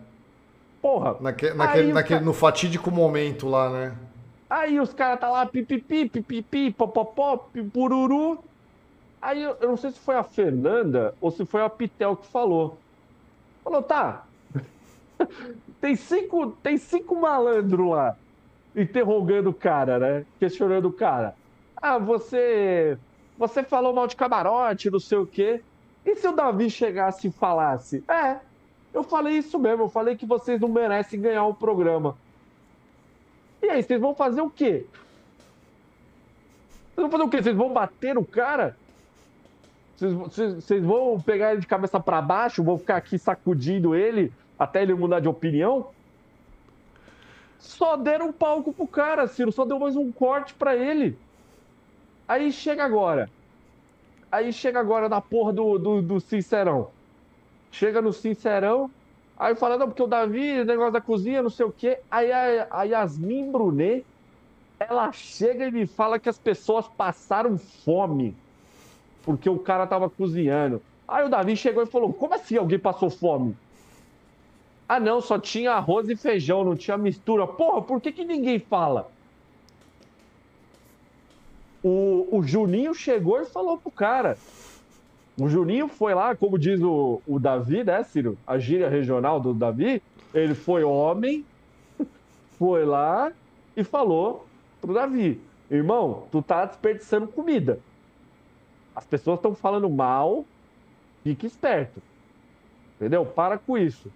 Porra. 0.81 1.17
Naque, 1.21 1.51
naquele, 1.51 1.93
naquele, 1.93 2.21
No 2.21 2.33
fatídico 2.33 2.93
momento 2.93 3.49
lá, 3.49 3.69
né? 3.69 3.97
Aí 4.49 4.79
os 4.79 4.95
caras 4.95 5.19
tá 5.19 5.29
lá, 5.29 5.45
pipipi, 5.47 6.09
pipipi, 6.09 6.71
popopó, 6.71 7.37
pipururu. 7.37 8.39
Aí 9.21 9.43
eu, 9.43 9.57
eu 9.61 9.71
não 9.71 9.77
sei 9.77 9.91
se 9.91 9.99
foi 9.99 10.15
a 10.15 10.23
Fernanda 10.23 11.13
ou 11.21 11.33
se 11.33 11.45
foi 11.45 11.63
a 11.63 11.69
Pitel 11.69 12.15
que 12.15 12.29
falou. 12.29 12.79
Falou, 13.65 13.83
tá. 13.83 14.25
tem 15.81 15.97
cinco, 15.97 16.53
tem 16.63 16.79
cinco 16.79 17.21
malandros 17.21 17.91
lá 17.91 18.17
interrogando 18.77 19.51
o 19.51 19.55
cara, 19.55 19.99
né? 19.99 20.25
Questionando 20.39 20.87
o 20.87 20.93
cara. 20.93 21.35
Ah, 21.77 21.99
você. 21.99 22.97
Você 23.41 23.63
falou 23.63 23.95
mal 23.95 24.07
de 24.07 24.17
camarote, 24.17 24.91
não 24.91 25.01
sei 25.01 25.17
o 25.17 25.27
quê. 25.27 25.63
E 26.05 26.15
se 26.15 26.29
o 26.29 26.33
Davi 26.33 26.69
chegasse 26.69 27.29
e 27.29 27.33
falasse? 27.33 28.05
É, 28.07 28.37
eu 28.93 29.03
falei 29.03 29.39
isso 29.39 29.59
mesmo, 29.59 29.85
eu 29.85 29.89
falei 29.89 30.15
que 30.15 30.27
vocês 30.27 30.61
não 30.61 30.69
merecem 30.69 31.19
ganhar 31.19 31.47
o 31.47 31.55
programa. 31.55 32.19
E 33.63 33.71
aí, 33.71 33.83
vocês 33.83 33.99
vão 33.99 34.15
fazer 34.15 34.43
o 34.43 34.51
quê? 34.51 34.85
Vocês 36.95 36.97
vão 36.97 37.11
fazer 37.11 37.25
o 37.25 37.29
quê? 37.31 37.43
Vocês 37.43 37.57
vão 37.57 37.73
bater 37.73 38.19
o 38.19 38.25
cara? 38.27 38.77
Vocês, 39.97 40.13
vocês, 40.13 40.55
vocês 40.57 40.85
vão 40.85 41.19
pegar 41.19 41.53
ele 41.53 41.63
de 41.63 41.67
cabeça 41.67 41.99
para 41.99 42.21
baixo, 42.21 42.63
vão 42.63 42.77
ficar 42.77 42.97
aqui 42.97 43.19
sacudindo 43.19 43.95
ele 43.95 44.31
até 44.59 44.83
ele 44.83 44.93
mudar 44.93 45.21
de 45.21 45.29
opinião? 45.29 45.89
Só 47.59 47.97
deram 47.97 48.29
um 48.29 48.33
palco 48.33 48.71
pro 48.71 48.87
cara, 48.87 49.27
Ciro, 49.27 49.51
só 49.51 49.65
deu 49.65 49.79
mais 49.79 49.97
um 49.97 50.13
corte 50.13 50.53
para 50.53 50.77
ele. 50.77 51.17
Aí 52.31 52.53
chega 52.53 52.85
agora. 52.85 53.29
Aí 54.31 54.53
chega 54.53 54.79
agora 54.79 55.09
na 55.09 55.21
porra 55.21 55.53
do, 55.53 55.79
do, 55.79 56.01
do 56.01 56.21
Sincerão. 56.21 56.91
Chega 57.73 58.01
no 58.01 58.13
Sincerão, 58.13 58.89
Aí 59.37 59.55
fala, 59.55 59.79
não, 59.79 59.89
porque 59.89 60.03
o 60.03 60.07
Davi, 60.07 60.63
negócio 60.65 60.93
da 60.93 61.01
cozinha, 61.01 61.43
não 61.43 61.49
sei 61.49 61.65
o 61.65 61.73
quê. 61.73 61.99
Aí 62.11 62.31
a, 62.31 62.69
a 62.71 62.83
Yasmin 62.85 63.51
Brunet, 63.51 64.05
ela 64.79 65.11
chega 65.13 65.67
e 65.67 65.73
me 65.73 65.87
fala 65.87 66.19
que 66.19 66.29
as 66.29 66.39
pessoas 66.39 66.87
passaram 66.87 67.57
fome 67.57 68.37
porque 69.25 69.49
o 69.49 69.59
cara 69.59 69.87
tava 69.87 70.11
cozinhando. 70.11 70.83
Aí 71.09 71.25
o 71.25 71.31
Davi 71.31 71.57
chegou 71.57 71.83
e 71.83 71.87
falou: 71.87 72.13
Como 72.13 72.35
assim 72.35 72.59
alguém 72.59 72.79
passou 72.79 73.09
fome? 73.09 73.57
Ah, 74.87 75.01
não, 75.01 75.23
só 75.23 75.39
tinha 75.39 75.73
arroz 75.73 76.09
e 76.09 76.17
feijão, 76.17 76.63
não 76.63 76.77
tinha 76.77 76.99
mistura. 76.99 77.47
Porra, 77.47 77.81
por 77.81 78.01
que, 78.01 78.13
que 78.13 78.25
ninguém 78.25 78.59
fala? 78.59 79.11
O, 81.83 82.29
o 82.31 82.43
Juninho 82.43 82.95
chegou 82.95 83.41
e 83.41 83.47
falou 83.47 83.79
pro 83.79 83.91
cara: 83.91 84.37
o 85.39 85.49
Juninho 85.49 85.89
foi 85.89 86.15
lá, 86.15 86.37
como 86.37 86.59
diz 86.59 86.83
o, 86.83 87.23
o 87.27 87.39
Davi, 87.39 87.83
né, 87.83 88.03
Ciro? 88.03 88.37
A 88.47 88.59
gíria 88.59 88.89
regional 88.89 89.41
do 89.41 89.55
Davi. 89.55 90.03
Ele 90.35 90.55
foi 90.55 90.85
homem, 90.85 91.45
foi 92.59 92.85
lá 92.85 93.33
e 93.75 93.83
falou 93.83 94.47
pro 94.81 94.93
Davi: 94.93 95.41
Irmão, 95.71 96.25
tu 96.31 96.43
tá 96.43 96.67
desperdiçando 96.67 97.27
comida. 97.27 97.81
As 98.95 99.07
pessoas 99.07 99.39
estão 99.39 99.55
falando 99.55 99.89
mal, 99.89 100.45
fique 101.25 101.47
esperto. 101.47 102.03
Entendeu? 102.97 103.25
Para 103.25 103.57
com 103.57 103.79
isso. 103.79 104.13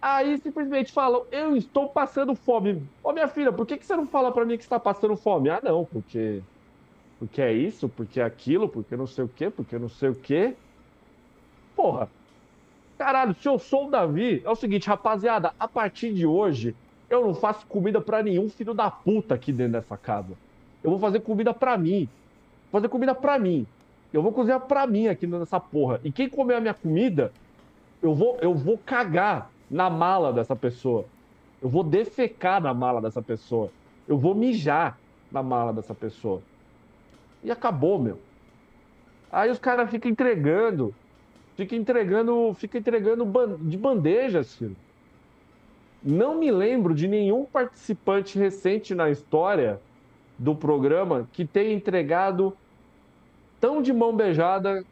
Aí 0.00 0.38
simplesmente 0.38 0.92
falam: 0.92 1.26
Eu 1.30 1.54
estou 1.54 1.88
passando 1.90 2.34
fome. 2.34 2.82
Ô 3.04 3.12
minha 3.12 3.28
filha, 3.28 3.52
por 3.52 3.66
que, 3.66 3.76
que 3.76 3.84
você 3.84 3.94
não 3.94 4.06
fala 4.06 4.32
para 4.32 4.46
mim 4.46 4.56
que 4.56 4.62
está 4.62 4.80
passando 4.80 5.14
fome? 5.14 5.50
Ah, 5.50 5.60
não, 5.62 5.84
porque 5.84 6.42
porque 7.22 7.40
é 7.40 7.52
isso, 7.52 7.88
porque 7.88 8.20
é 8.20 8.24
aquilo, 8.24 8.68
porque 8.68 8.96
não 8.96 9.06
sei 9.06 9.22
o 9.22 9.28
quê, 9.28 9.48
porque 9.48 9.78
não 9.78 9.88
sei 9.88 10.08
o 10.08 10.14
quê. 10.16 10.56
Porra. 11.76 12.08
Caralho, 12.98 13.32
se 13.36 13.48
eu 13.48 13.60
sou 13.60 13.86
o 13.86 13.90
Davi, 13.92 14.42
é 14.44 14.50
o 14.50 14.56
seguinte, 14.56 14.88
rapaziada, 14.88 15.54
a 15.56 15.68
partir 15.68 16.12
de 16.12 16.26
hoje, 16.26 16.74
eu 17.08 17.24
não 17.24 17.32
faço 17.32 17.64
comida 17.68 18.00
para 18.00 18.24
nenhum 18.24 18.50
filho 18.50 18.74
da 18.74 18.90
puta 18.90 19.36
aqui 19.36 19.52
dentro 19.52 19.74
dessa 19.74 19.96
casa. 19.96 20.32
Eu 20.82 20.90
vou 20.90 20.98
fazer 20.98 21.20
comida 21.20 21.54
para 21.54 21.78
mim. 21.78 22.08
Vou 22.72 22.80
fazer 22.80 22.88
comida 22.88 23.14
para 23.14 23.38
mim. 23.38 23.68
Eu 24.12 24.20
vou 24.20 24.32
cozinhar 24.32 24.58
pra 24.62 24.84
mim 24.84 25.06
aqui 25.06 25.24
nessa 25.24 25.60
porra. 25.60 26.00
E 26.02 26.10
quem 26.10 26.28
comer 26.28 26.56
a 26.56 26.60
minha 26.60 26.74
comida, 26.74 27.32
eu 28.02 28.16
vou, 28.16 28.36
eu 28.40 28.52
vou 28.52 28.76
cagar 28.78 29.48
na 29.70 29.88
mala 29.88 30.32
dessa 30.32 30.56
pessoa. 30.56 31.04
Eu 31.62 31.68
vou 31.68 31.84
defecar 31.84 32.60
na 32.60 32.74
mala 32.74 33.00
dessa 33.00 33.22
pessoa. 33.22 33.70
Eu 34.08 34.18
vou 34.18 34.34
mijar 34.34 34.98
na 35.30 35.40
mala 35.40 35.72
dessa 35.72 35.94
pessoa. 35.94 36.42
E 37.42 37.50
acabou, 37.50 37.98
meu. 37.98 38.18
Aí 39.30 39.50
os 39.50 39.58
caras 39.58 39.90
ficam 39.90 40.10
entregando. 40.10 40.94
Fica 41.56 41.76
entregando, 41.76 42.54
fica 42.54 42.78
entregando 42.78 43.24
de 43.60 43.76
bandeja, 43.76 44.42
filho. 44.42 44.76
Não 46.02 46.34
me 46.34 46.50
lembro 46.50 46.94
de 46.94 47.06
nenhum 47.06 47.44
participante 47.44 48.38
recente 48.38 48.94
na 48.94 49.10
história 49.10 49.80
do 50.38 50.54
programa 50.54 51.28
que 51.32 51.44
tenha 51.44 51.72
entregado 51.72 52.56
tão 53.60 53.80
de 53.80 53.92
mão 53.92 54.16
beijada 54.16 54.84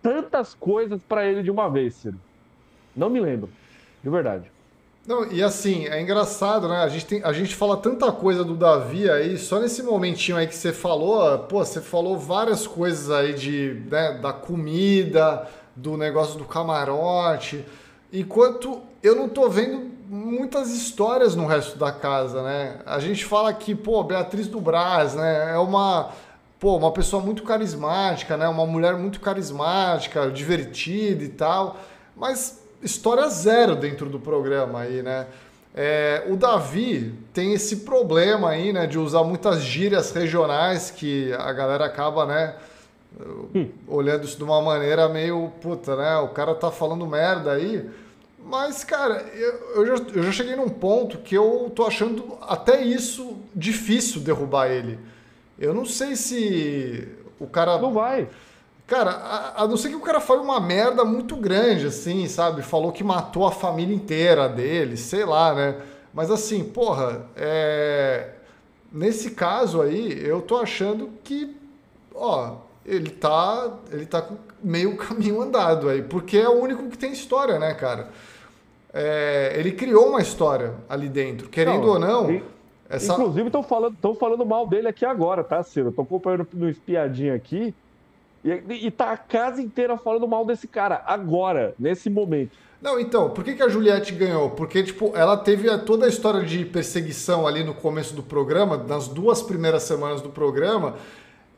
tantas 0.00 0.54
coisas 0.54 1.02
para 1.02 1.26
ele 1.26 1.42
de 1.42 1.50
uma 1.50 1.68
vez, 1.68 1.94
Ciro. 1.94 2.20
Não 2.94 3.08
me 3.08 3.18
lembro, 3.18 3.48
de 4.02 4.10
verdade. 4.10 4.51
Não, 5.04 5.26
e 5.32 5.42
assim, 5.42 5.86
é 5.86 6.00
engraçado, 6.00 6.68
né? 6.68 6.76
A 6.76 6.88
gente, 6.88 7.06
tem, 7.06 7.24
a 7.24 7.32
gente 7.32 7.56
fala 7.56 7.76
tanta 7.76 8.12
coisa 8.12 8.44
do 8.44 8.54
Davi 8.54 9.10
aí, 9.10 9.36
só 9.36 9.58
nesse 9.58 9.82
momentinho 9.82 10.36
aí 10.36 10.46
que 10.46 10.54
você 10.54 10.72
falou, 10.72 11.40
pô, 11.40 11.64
você 11.64 11.80
falou 11.80 12.16
várias 12.16 12.68
coisas 12.68 13.10
aí 13.10 13.34
de, 13.34 13.82
né, 13.90 14.18
da 14.22 14.32
comida, 14.32 15.48
do 15.74 15.96
negócio 15.96 16.38
do 16.38 16.44
camarote, 16.44 17.64
enquanto 18.12 18.80
eu 19.02 19.16
não 19.16 19.28
tô 19.28 19.48
vendo 19.48 19.90
muitas 20.08 20.70
histórias 20.70 21.34
no 21.34 21.46
resto 21.46 21.76
da 21.76 21.90
casa, 21.90 22.40
né? 22.42 22.78
A 22.86 23.00
gente 23.00 23.24
fala 23.24 23.52
que, 23.52 23.74
pô, 23.74 24.04
Beatriz 24.04 24.46
do 24.46 24.60
Braz, 24.60 25.14
né, 25.14 25.52
é 25.52 25.58
uma, 25.58 26.10
pô, 26.60 26.76
uma 26.76 26.92
pessoa 26.92 27.20
muito 27.20 27.42
carismática, 27.42 28.36
né? 28.36 28.46
Uma 28.46 28.66
mulher 28.66 28.94
muito 28.94 29.18
carismática, 29.20 30.30
divertida 30.30 31.24
e 31.24 31.28
tal, 31.28 31.76
mas 32.14 32.61
história 32.82 33.28
zero 33.28 33.76
dentro 33.76 34.08
do 34.08 34.18
programa 34.18 34.80
aí, 34.80 35.02
né? 35.02 35.26
É, 35.74 36.24
o 36.28 36.36
Davi 36.36 37.14
tem 37.32 37.54
esse 37.54 37.76
problema 37.76 38.50
aí, 38.50 38.72
né, 38.72 38.86
de 38.86 38.98
usar 38.98 39.24
muitas 39.24 39.62
gírias 39.62 40.12
regionais 40.12 40.90
que 40.90 41.32
a 41.32 41.50
galera 41.50 41.86
acaba, 41.86 42.26
né, 42.26 42.56
hum. 43.54 43.70
olhando 43.88 44.24
isso 44.24 44.36
de 44.36 44.44
uma 44.44 44.60
maneira 44.60 45.08
meio 45.08 45.50
puta, 45.62 45.96
né? 45.96 46.16
O 46.18 46.28
cara 46.28 46.54
tá 46.54 46.70
falando 46.70 47.06
merda 47.06 47.52
aí. 47.52 47.88
Mas, 48.44 48.82
cara, 48.84 49.24
eu, 49.34 49.52
eu, 49.76 49.86
já, 49.86 50.04
eu 50.14 50.22
já 50.24 50.32
cheguei 50.32 50.56
num 50.56 50.68
ponto 50.68 51.18
que 51.18 51.34
eu 51.34 51.72
tô 51.74 51.86
achando 51.86 52.36
até 52.42 52.82
isso 52.82 53.36
difícil 53.54 54.20
derrubar 54.20 54.68
ele. 54.68 54.98
Eu 55.58 55.72
não 55.72 55.86
sei 55.86 56.16
se 56.16 57.08
o 57.38 57.46
cara. 57.46 57.78
Não 57.78 57.92
vai. 57.92 58.28
Cara, 58.86 59.10
a, 59.10 59.62
a, 59.62 59.68
não 59.68 59.76
ser 59.76 59.88
que 59.88 59.94
o 59.94 60.00
cara 60.00 60.20
fale 60.20 60.40
uma 60.40 60.60
merda 60.60 61.04
muito 61.04 61.36
grande, 61.36 61.86
assim, 61.86 62.26
sabe? 62.28 62.62
Falou 62.62 62.92
que 62.92 63.02
matou 63.02 63.46
a 63.46 63.52
família 63.52 63.94
inteira 63.94 64.48
dele, 64.48 64.96
sei 64.96 65.24
lá, 65.24 65.54
né? 65.54 65.76
Mas 66.12 66.30
assim, 66.30 66.62
porra, 66.64 67.26
é... 67.34 68.30
nesse 68.92 69.30
caso 69.30 69.80
aí, 69.80 70.22
eu 70.26 70.42
tô 70.42 70.58
achando 70.58 71.10
que, 71.24 71.56
ó, 72.14 72.56
ele 72.84 73.10
tá, 73.10 73.78
ele 73.90 74.04
tá 74.04 74.20
com 74.20 74.36
meio 74.62 74.96
caminho 74.98 75.40
andado 75.40 75.88
aí, 75.88 76.02
porque 76.02 76.36
é 76.36 76.48
o 76.48 76.60
único 76.60 76.88
que 76.90 76.98
tem 76.98 77.12
história, 77.12 77.58
né, 77.58 77.72
cara? 77.74 78.08
É... 78.92 79.54
ele 79.56 79.72
criou 79.72 80.10
uma 80.10 80.20
história 80.20 80.74
ali 80.86 81.08
dentro, 81.08 81.48
querendo 81.48 81.86
não, 81.86 81.92
ou 81.94 81.98
não. 81.98 82.30
E, 82.30 82.44
essa... 82.90 83.14
Inclusive, 83.14 83.46
estão 83.46 83.62
falando, 83.62 83.96
falando 84.20 84.44
mal 84.44 84.66
dele 84.66 84.86
aqui 84.86 85.06
agora, 85.06 85.42
tá, 85.42 85.62
Ciro? 85.62 85.90
Tô 85.92 86.02
acompanhando 86.02 86.46
no 86.52 86.68
espiadinho 86.68 87.34
aqui. 87.34 87.74
E, 88.44 88.86
e 88.86 88.90
tá 88.90 89.12
a 89.12 89.16
casa 89.16 89.62
inteira 89.62 89.96
falando 89.96 90.26
mal 90.26 90.44
desse 90.44 90.66
cara, 90.66 91.02
agora, 91.06 91.74
nesse 91.78 92.10
momento. 92.10 92.56
Não, 92.80 92.98
então, 92.98 93.30
por 93.30 93.44
que, 93.44 93.54
que 93.54 93.62
a 93.62 93.68
Juliette 93.68 94.12
ganhou? 94.12 94.50
Porque, 94.50 94.82
tipo, 94.82 95.12
ela 95.14 95.36
teve 95.36 95.68
toda 95.78 96.06
a 96.06 96.08
história 96.08 96.42
de 96.42 96.64
perseguição 96.64 97.46
ali 97.46 97.62
no 97.62 97.74
começo 97.74 98.12
do 98.12 98.24
programa, 98.24 98.76
nas 98.76 99.06
duas 99.06 99.40
primeiras 99.40 99.84
semanas 99.84 100.20
do 100.20 100.30
programa, 100.30 100.96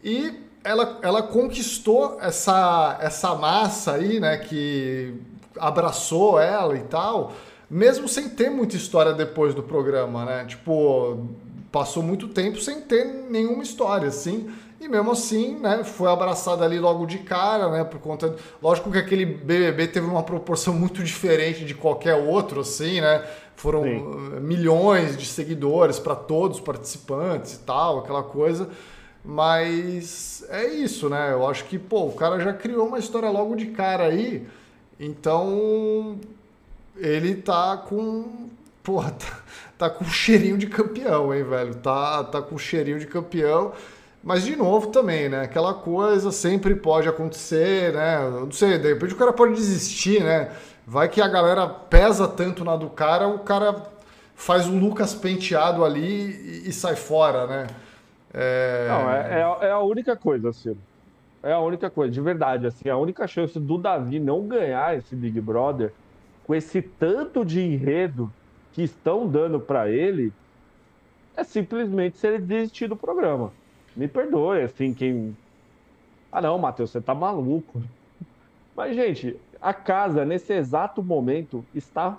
e 0.03 0.35
ela, 0.63 0.99
ela 1.01 1.23
conquistou 1.23 2.19
essa, 2.21 2.99
essa 3.01 3.35
massa 3.35 3.93
aí, 3.93 4.21
né, 4.21 4.37
que 4.37 5.15
abraçou 5.59 6.39
ela 6.39 6.77
e 6.77 6.83
tal, 6.83 7.33
mesmo 7.71 8.07
sem 8.07 8.29
ter 8.29 8.51
muita 8.51 8.77
história 8.77 9.15
depois 9.15 9.55
do 9.55 9.63
programa, 9.63 10.25
né? 10.25 10.45
Tipo, 10.45 11.27
passou 11.73 12.03
muito 12.03 12.29
tempo 12.29 12.61
sem 12.61 12.81
ter 12.83 13.05
nenhuma 13.05 13.63
história, 13.63 14.09
assim. 14.09 14.51
E 14.81 14.89
mesmo 14.89 15.13
assim, 15.13 15.57
né, 15.59 15.83
foi 15.85 16.11
abraçada 16.11 16.65
ali 16.65 16.79
logo 16.79 17.07
de 17.07 17.19
cara, 17.19 17.71
né, 17.71 17.85
por 17.85 18.01
conta... 18.01 18.37
Lógico 18.61 18.91
que 18.91 18.99
aquele 18.99 19.25
BBB 19.25 19.89
teve 19.89 20.07
uma 20.07 20.23
proporção 20.23 20.75
muito 20.75 21.03
diferente 21.03 21.65
de 21.65 21.75
qualquer 21.75 22.15
outro, 22.15 22.61
assim, 22.61 23.01
né? 23.01 23.25
Foram 23.57 23.85
Sim. 23.85 24.41
milhões 24.41 25.17
de 25.17 25.27
seguidores 25.27 25.99
para 25.99 26.17
todos 26.17 26.59
os 26.59 26.65
participantes 26.65 27.55
e 27.55 27.59
tal, 27.61 28.01
aquela 28.01 28.23
coisa. 28.23 28.69
Mas 29.25 30.45
é 30.51 30.67
isso, 30.67 31.09
né? 31.09 31.33
Eu 31.33 31.49
acho 31.49 31.65
que, 31.65 31.79
pô, 31.79 32.07
o 32.07 32.13
cara 32.13 32.39
já 32.41 32.53
criou 32.53 32.87
uma 32.87 32.99
história 32.99 33.31
logo 33.31 33.57
de 33.57 33.67
cara 33.67 34.05
aí, 34.05 34.47
então 35.01 36.19
ele 36.97 37.37
tá 37.37 37.77
com... 37.77 38.51
Porra, 38.83 39.13
tá, 39.17 39.43
tá 39.79 39.91
com 39.91 40.05
cheirinho 40.05 40.59
de 40.59 40.67
campeão, 40.67 41.33
hein, 41.33 41.43
velho? 41.43 41.75
Tá, 41.77 42.23
tá 42.25 42.43
com 42.43 42.59
cheirinho 42.59 42.99
de 42.99 43.07
campeão. 43.07 43.73
Mas, 44.25 44.43
de 44.43 44.57
novo, 44.57 44.87
também, 44.87 45.29
né? 45.29 45.43
Aquela 45.43 45.75
coisa 45.75 46.33
sempre 46.33 46.75
pode 46.75 47.07
acontecer, 47.07 47.93
né? 47.93 48.25
Eu 48.25 48.47
não 48.47 48.51
sei, 48.51 48.79
de 48.79 48.89
repente 48.89 49.13
o 49.13 49.19
cara 49.19 49.35
pode 49.35 49.53
desistir, 49.53 50.25
né? 50.25 50.51
Vai 50.87 51.11
que 51.11 51.21
a 51.21 51.29
galera 51.29 51.69
pesa 51.69 52.27
tanto 52.27 52.65
na 52.65 52.75
do 52.75 52.89
cara, 52.89 53.29
o 53.29 53.41
cara 53.41 53.77
faz 54.35 54.67
o 54.67 54.75
Lucas 54.75 55.15
penteado 55.15 55.85
ali 55.85 56.63
e, 56.65 56.69
e 56.71 56.73
sai 56.73 56.97
fora, 56.97 57.47
né? 57.47 57.67
É... 58.33 58.87
Não, 58.89 59.11
é, 59.11 59.65
é, 59.65 59.67
é, 59.69 59.71
a 59.71 59.81
única 59.81 60.17
coisa, 60.17 60.55
Ciro. 60.55 60.79
É 61.43 61.53
a 61.53 61.61
única 61.61 61.91
coisa, 61.91 62.11
de 62.11 62.21
verdade. 62.23 62.67
Assim, 62.67 62.89
a 62.89 62.97
única 62.97 63.27
chance 63.27 63.61
do 63.61 63.77
Davi 63.77 64.19
não 64.19 64.47
ganhar 64.49 64.97
esse 64.97 65.15
Big 65.15 65.39
Brother 65.39 65.93
com 66.47 66.55
esse 66.55 66.81
tanto 66.81 67.45
de 67.45 67.61
enredo 67.61 68.33
que 68.73 68.83
estão 68.83 69.29
dando 69.29 69.61
para 69.61 69.91
ele 69.91 70.33
é 71.37 71.45
simplesmente 71.45 72.17
se 72.17 72.27
ele 72.27 72.39
desistir 72.39 72.89
do 72.89 72.97
programa 72.97 73.53
me 73.97 74.09
perdoe, 74.09 74.63
assim, 74.63 74.93
quem. 74.93 75.37
Ah, 76.31 76.41
não, 76.41 76.59
Matheus, 76.59 76.91
você 76.91 77.01
tá 77.01 77.15
maluco. 77.15 77.83
Mas, 78.77 78.97
gente, 78.97 79.37
a 79.63 79.73
casa, 79.73 80.25
nesse 80.25 80.53
exato 80.53 81.03
momento, 81.03 81.65
está 81.75 82.19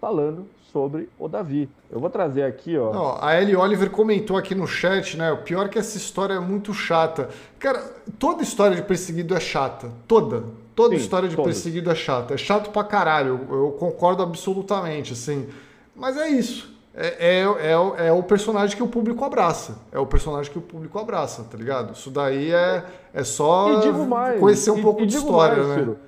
falando 0.00 0.46
sobre 0.72 1.08
o 1.18 1.26
Davi. 1.26 1.68
Eu 1.90 1.98
vou 1.98 2.08
trazer 2.08 2.44
aqui, 2.44 2.78
ó. 2.78 2.92
Não, 2.92 3.24
a 3.24 3.40
Ellie 3.40 3.56
Oliver 3.56 3.90
comentou 3.90 4.36
aqui 4.36 4.54
no 4.54 4.66
chat, 4.66 5.16
né? 5.16 5.32
O 5.32 5.38
pior 5.38 5.66
é 5.66 5.68
que 5.68 5.78
essa 5.78 5.96
história 5.96 6.34
é 6.34 6.40
muito 6.40 6.72
chata. 6.72 7.30
Cara, 7.58 7.80
toda 8.18 8.42
história 8.42 8.76
de 8.76 8.82
perseguido 8.82 9.34
é 9.34 9.40
chata. 9.40 9.90
Toda. 10.06 10.44
Toda 10.76 10.94
Sim, 10.94 11.02
história 11.02 11.28
de 11.28 11.34
todas. 11.34 11.52
perseguido 11.52 11.90
é 11.90 11.94
chata. 11.96 12.34
É 12.34 12.36
chato 12.36 12.70
pra 12.70 12.84
caralho. 12.84 13.40
Eu, 13.50 13.64
eu 13.64 13.70
concordo 13.72 14.22
absolutamente, 14.22 15.14
assim. 15.14 15.48
Mas 15.96 16.16
é 16.16 16.28
isso 16.28 16.77
é, 16.94 17.40
é, 17.40 17.42
é, 17.42 18.06
é, 18.08 18.12
o 18.12 18.22
personagem 18.22 18.76
que 18.76 18.82
o 18.82 18.88
público 18.88 19.24
abraça. 19.24 19.78
É 19.92 19.98
o 19.98 20.06
personagem 20.06 20.50
que 20.50 20.58
o 20.58 20.62
público 20.62 20.98
abraça, 20.98 21.44
tá 21.44 21.56
ligado? 21.56 21.92
Isso 21.92 22.10
daí 22.10 22.52
é, 22.52 22.84
é 23.14 23.24
só 23.24 23.92
mais, 24.06 24.40
conhecer 24.40 24.70
um 24.70 24.78
e, 24.78 24.82
pouco 24.82 25.02
e 25.02 25.06
de 25.06 25.16
história, 25.16 25.56
mais, 25.56 25.68
né? 25.68 25.74
Ciro, 25.76 25.98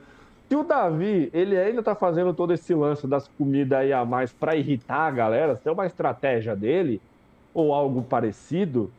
se 0.48 0.56
o 0.56 0.64
Davi, 0.64 1.30
ele 1.32 1.56
ainda 1.56 1.80
tá 1.80 1.94
fazendo 1.94 2.34
todo 2.34 2.52
esse 2.52 2.74
lance 2.74 3.06
das 3.06 3.28
comidas 3.38 3.78
aí 3.78 3.92
a 3.92 4.04
mais 4.04 4.32
para 4.32 4.56
irritar 4.56 5.06
a 5.06 5.10
galera, 5.10 5.54
se 5.54 5.68
é 5.68 5.70
uma 5.70 5.86
estratégia 5.86 6.56
dele, 6.56 7.00
ou 7.54 7.72
algo 7.72 8.02
parecido, 8.02 8.90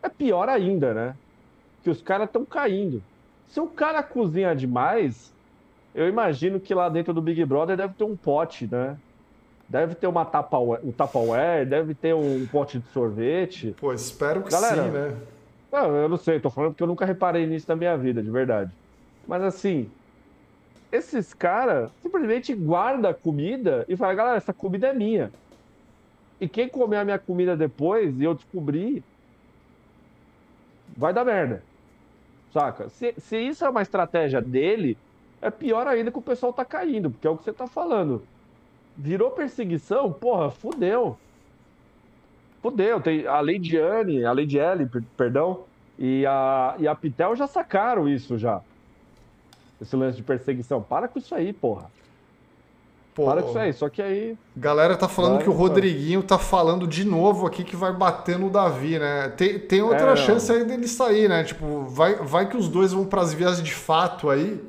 é 0.00 0.08
pior 0.08 0.48
ainda, 0.48 0.94
né? 0.94 1.16
Que 1.82 1.90
os 1.90 2.00
caras 2.00 2.28
estão 2.28 2.44
caindo. 2.44 3.02
Se 3.48 3.58
o 3.60 3.66
cara 3.66 4.00
cozinha 4.00 4.54
demais, 4.54 5.32
eu 5.92 6.08
imagino 6.08 6.60
que 6.60 6.72
lá 6.72 6.88
dentro 6.88 7.12
do 7.12 7.20
Big 7.20 7.44
Brother 7.44 7.76
deve 7.76 7.94
ter 7.94 8.04
um 8.04 8.16
pote, 8.16 8.68
né? 8.70 8.96
Deve 9.68 9.94
ter 9.94 10.06
uma 10.06 10.24
tupperware, 10.24 10.80
um 10.82 10.90
Tupperware, 10.90 11.66
deve 11.66 11.94
ter 11.94 12.14
um 12.14 12.46
pote 12.46 12.78
de 12.78 12.88
sorvete. 12.88 13.74
Pô, 13.78 13.92
espero 13.92 14.42
que 14.42 14.50
Galera, 14.50 14.84
sim, 14.84 14.90
né? 14.90 15.16
Não, 15.70 15.94
eu 15.94 16.08
não 16.08 16.16
sei, 16.16 16.40
tô 16.40 16.48
falando 16.48 16.70
porque 16.70 16.82
eu 16.82 16.86
nunca 16.86 17.04
reparei 17.04 17.46
nisso 17.46 17.66
na 17.68 17.76
minha 17.76 17.94
vida, 17.94 18.22
de 18.22 18.30
verdade. 18.30 18.70
Mas 19.26 19.42
assim, 19.42 19.90
esses 20.90 21.34
caras 21.34 21.90
simplesmente 22.00 22.54
guardam 22.54 23.10
a 23.10 23.14
comida 23.14 23.84
e 23.86 23.94
falam, 23.94 24.16
galera, 24.16 24.38
essa 24.38 24.54
comida 24.54 24.86
é 24.86 24.94
minha. 24.94 25.30
E 26.40 26.48
quem 26.48 26.66
comer 26.66 26.96
a 26.96 27.04
minha 27.04 27.18
comida 27.18 27.54
depois 27.54 28.18
e 28.18 28.24
eu 28.24 28.32
descobrir, 28.32 29.04
vai 30.96 31.12
dar 31.12 31.26
merda. 31.26 31.62
Saca? 32.54 32.88
Se, 32.88 33.14
se 33.18 33.36
isso 33.36 33.66
é 33.66 33.68
uma 33.68 33.82
estratégia 33.82 34.40
dele, 34.40 34.96
é 35.42 35.50
pior 35.50 35.86
ainda 35.86 36.10
que 36.10 36.18
o 36.18 36.22
pessoal 36.22 36.54
tá 36.54 36.64
caindo, 36.64 37.10
porque 37.10 37.26
é 37.26 37.30
o 37.30 37.36
que 37.36 37.44
você 37.44 37.52
tá 37.52 37.66
falando 37.66 38.22
virou 38.98 39.30
perseguição, 39.30 40.12
porra, 40.12 40.50
fudeu. 40.50 41.16
Fudeu. 42.60 43.00
Tem 43.00 43.24
a 43.26 43.40
Lady 43.40 43.76
Anne, 43.76 44.24
a 44.24 44.32
Lady 44.32 44.58
Ellie, 44.58 44.88
perdão, 45.16 45.60
E 45.96 46.26
a, 46.26 46.74
e 46.78 46.88
a 46.88 46.94
Pitel 46.94 47.36
já 47.36 47.46
sacaram 47.46 48.08
isso 48.08 48.36
já. 48.36 48.60
Esse 49.80 49.94
lance 49.94 50.16
de 50.16 50.24
perseguição. 50.24 50.82
Para 50.82 51.06
com 51.06 51.20
isso 51.20 51.32
aí, 51.32 51.52
porra. 51.52 51.86
Pô, 53.14 53.26
Para 53.26 53.42
com 53.42 53.50
isso 53.50 53.58
aí, 53.58 53.72
só 53.72 53.88
que 53.88 54.02
aí. 54.02 54.36
Galera 54.56 54.96
tá 54.96 55.08
falando 55.08 55.42
que 55.42 55.48
o 55.48 55.52
Rodriguinho 55.52 56.22
tá 56.22 56.38
falando 56.38 56.86
de 56.86 57.04
novo 57.04 57.46
aqui 57.46 57.64
que 57.64 57.74
vai 57.74 57.92
bater 57.92 58.38
no 58.38 58.50
Davi, 58.50 58.98
né? 58.98 59.28
Tem, 59.36 59.58
tem 59.58 59.82
outra 59.82 60.12
é, 60.12 60.16
chance 60.16 60.50
aí 60.50 60.64
dele 60.64 60.86
sair, 60.86 61.28
né? 61.28 61.42
Tipo, 61.44 61.82
vai, 61.86 62.14
vai 62.16 62.48
que 62.48 62.56
os 62.56 62.68
dois 62.68 62.92
vão 62.92 63.04
pras 63.04 63.32
vias 63.32 63.62
de 63.62 63.74
fato 63.74 64.30
aí 64.30 64.60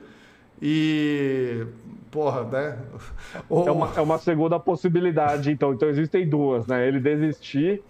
e. 0.62 1.66
Porra, 2.12 2.44
né? 2.44 2.78
É, 3.50 3.72
uma, 3.72 3.94
é 3.96 4.02
uma 4.02 4.18
segunda 4.18 4.60
possibilidade, 4.60 5.52
então. 5.52 5.74
Então 5.74 5.90
existem 5.90 6.28
duas, 6.28 6.66
né? 6.68 6.88
Ele 6.88 7.00
desistir 7.00 7.82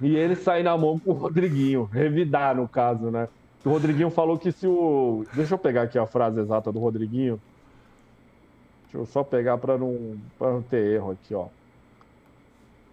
e 0.00 0.16
ele 0.16 0.34
sair 0.34 0.62
na 0.62 0.76
mão 0.76 0.98
com 0.98 1.10
o 1.10 1.14
Rodriguinho. 1.14 1.84
Revidar, 1.84 2.56
no 2.56 2.66
caso, 2.66 3.10
né? 3.10 3.28
O 3.64 3.70
Rodriguinho 3.70 4.10
falou 4.10 4.38
que 4.38 4.50
se 4.50 4.66
o. 4.66 5.24
Deixa 5.34 5.54
eu 5.54 5.58
pegar 5.58 5.82
aqui 5.82 5.98
a 5.98 6.06
frase 6.06 6.40
exata 6.40 6.72
do 6.72 6.78
Rodriguinho. 6.78 7.40
Deixa 8.84 8.98
eu 8.98 9.06
só 9.06 9.22
pegar 9.22 9.58
para 9.58 9.76
não, 9.76 10.18
não 10.40 10.62
ter 10.62 10.94
erro 10.94 11.12
aqui, 11.12 11.34
ó. 11.34 11.46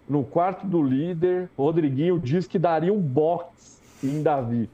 No 0.07 0.23
quarto 0.23 0.65
do 0.65 0.81
líder, 0.81 1.49
Rodriguinho 1.57 2.19
diz 2.19 2.47
que 2.47 2.59
daria 2.59 2.93
um 2.93 2.99
box 2.99 3.81
em 4.03 4.21
Davi. 4.21 4.69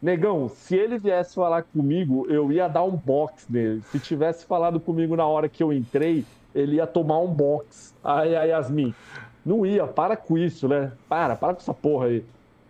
Negão, 0.00 0.48
se 0.48 0.76
ele 0.76 0.98
viesse 0.98 1.34
falar 1.34 1.62
comigo, 1.62 2.26
eu 2.28 2.52
ia 2.52 2.68
dar 2.68 2.84
um 2.84 2.96
box 2.96 3.46
nele. 3.48 3.82
Se 3.90 3.98
tivesse 3.98 4.44
falado 4.44 4.78
comigo 4.78 5.16
na 5.16 5.26
hora 5.26 5.48
que 5.48 5.62
eu 5.62 5.72
entrei, 5.72 6.24
ele 6.54 6.76
ia 6.76 6.86
tomar 6.86 7.18
um 7.18 7.32
box. 7.32 7.94
Aí 8.04 8.36
a 8.36 8.44
Yasmin, 8.44 8.94
não 9.44 9.64
ia, 9.64 9.86
para 9.86 10.16
com 10.16 10.36
isso, 10.36 10.68
né? 10.68 10.92
Para, 11.08 11.34
para 11.34 11.54
com 11.54 11.60
essa 11.60 11.74
porra 11.74 12.06
aí. 12.06 12.24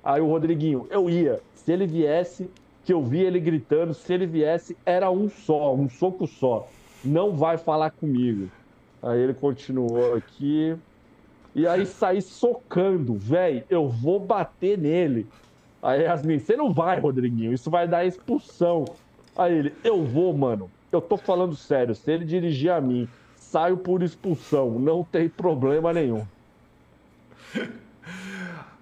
Aí 0.05 0.21
o 0.21 0.27
Rodriguinho, 0.27 0.87
eu 0.91 1.11
ia. 1.11 1.41
Se 1.55 1.73
ele 1.73 1.87
viesse, 1.87 2.49
que 2.85 2.93
eu 2.93 3.03
vi 3.03 3.21
ele 3.21 3.41
gritando, 3.41 3.93
se 3.93 4.13
ele 4.15 4.27
viesse, 4.27 4.77
era 4.87 5.11
um 5.11 5.29
só, 5.29 5.75
um 5.75 5.89
soco 5.89 6.27
só 6.27 6.69
não 7.07 7.37
vai 7.37 7.57
falar 7.57 7.91
comigo. 7.91 8.51
Aí 9.03 9.21
ele 9.21 9.35
continuou 9.35 10.15
aqui. 10.15 10.77
E 11.55 11.67
aí 11.67 11.87
saí 11.87 12.21
socando, 12.21 13.15
velho, 13.15 13.65
eu 13.71 13.89
vou 13.89 14.21
bater 14.21 14.77
nele. 14.77 15.27
Aí 15.87 16.03
Yasmin, 16.03 16.41
você 16.41 16.57
não 16.57 16.73
vai, 16.73 16.99
Rodriguinho, 16.99 17.53
isso 17.53 17.71
vai 17.71 17.87
dar 17.87 18.05
expulsão. 18.05 18.87
Aí 19.37 19.57
ele, 19.57 19.75
eu 19.85 20.03
vou, 20.03 20.37
mano. 20.37 20.69
Eu 20.91 21.01
tô 21.01 21.17
falando 21.17 21.55
sério, 21.55 21.95
se 21.95 22.11
ele 22.11 22.25
dirigir 22.25 22.73
a 22.73 22.81
mim, 22.81 23.09
saio 23.37 23.77
por 23.77 24.03
expulsão, 24.03 24.81
não 24.81 25.05
tem 25.05 25.29
problema 25.29 25.93
nenhum. 25.93 26.27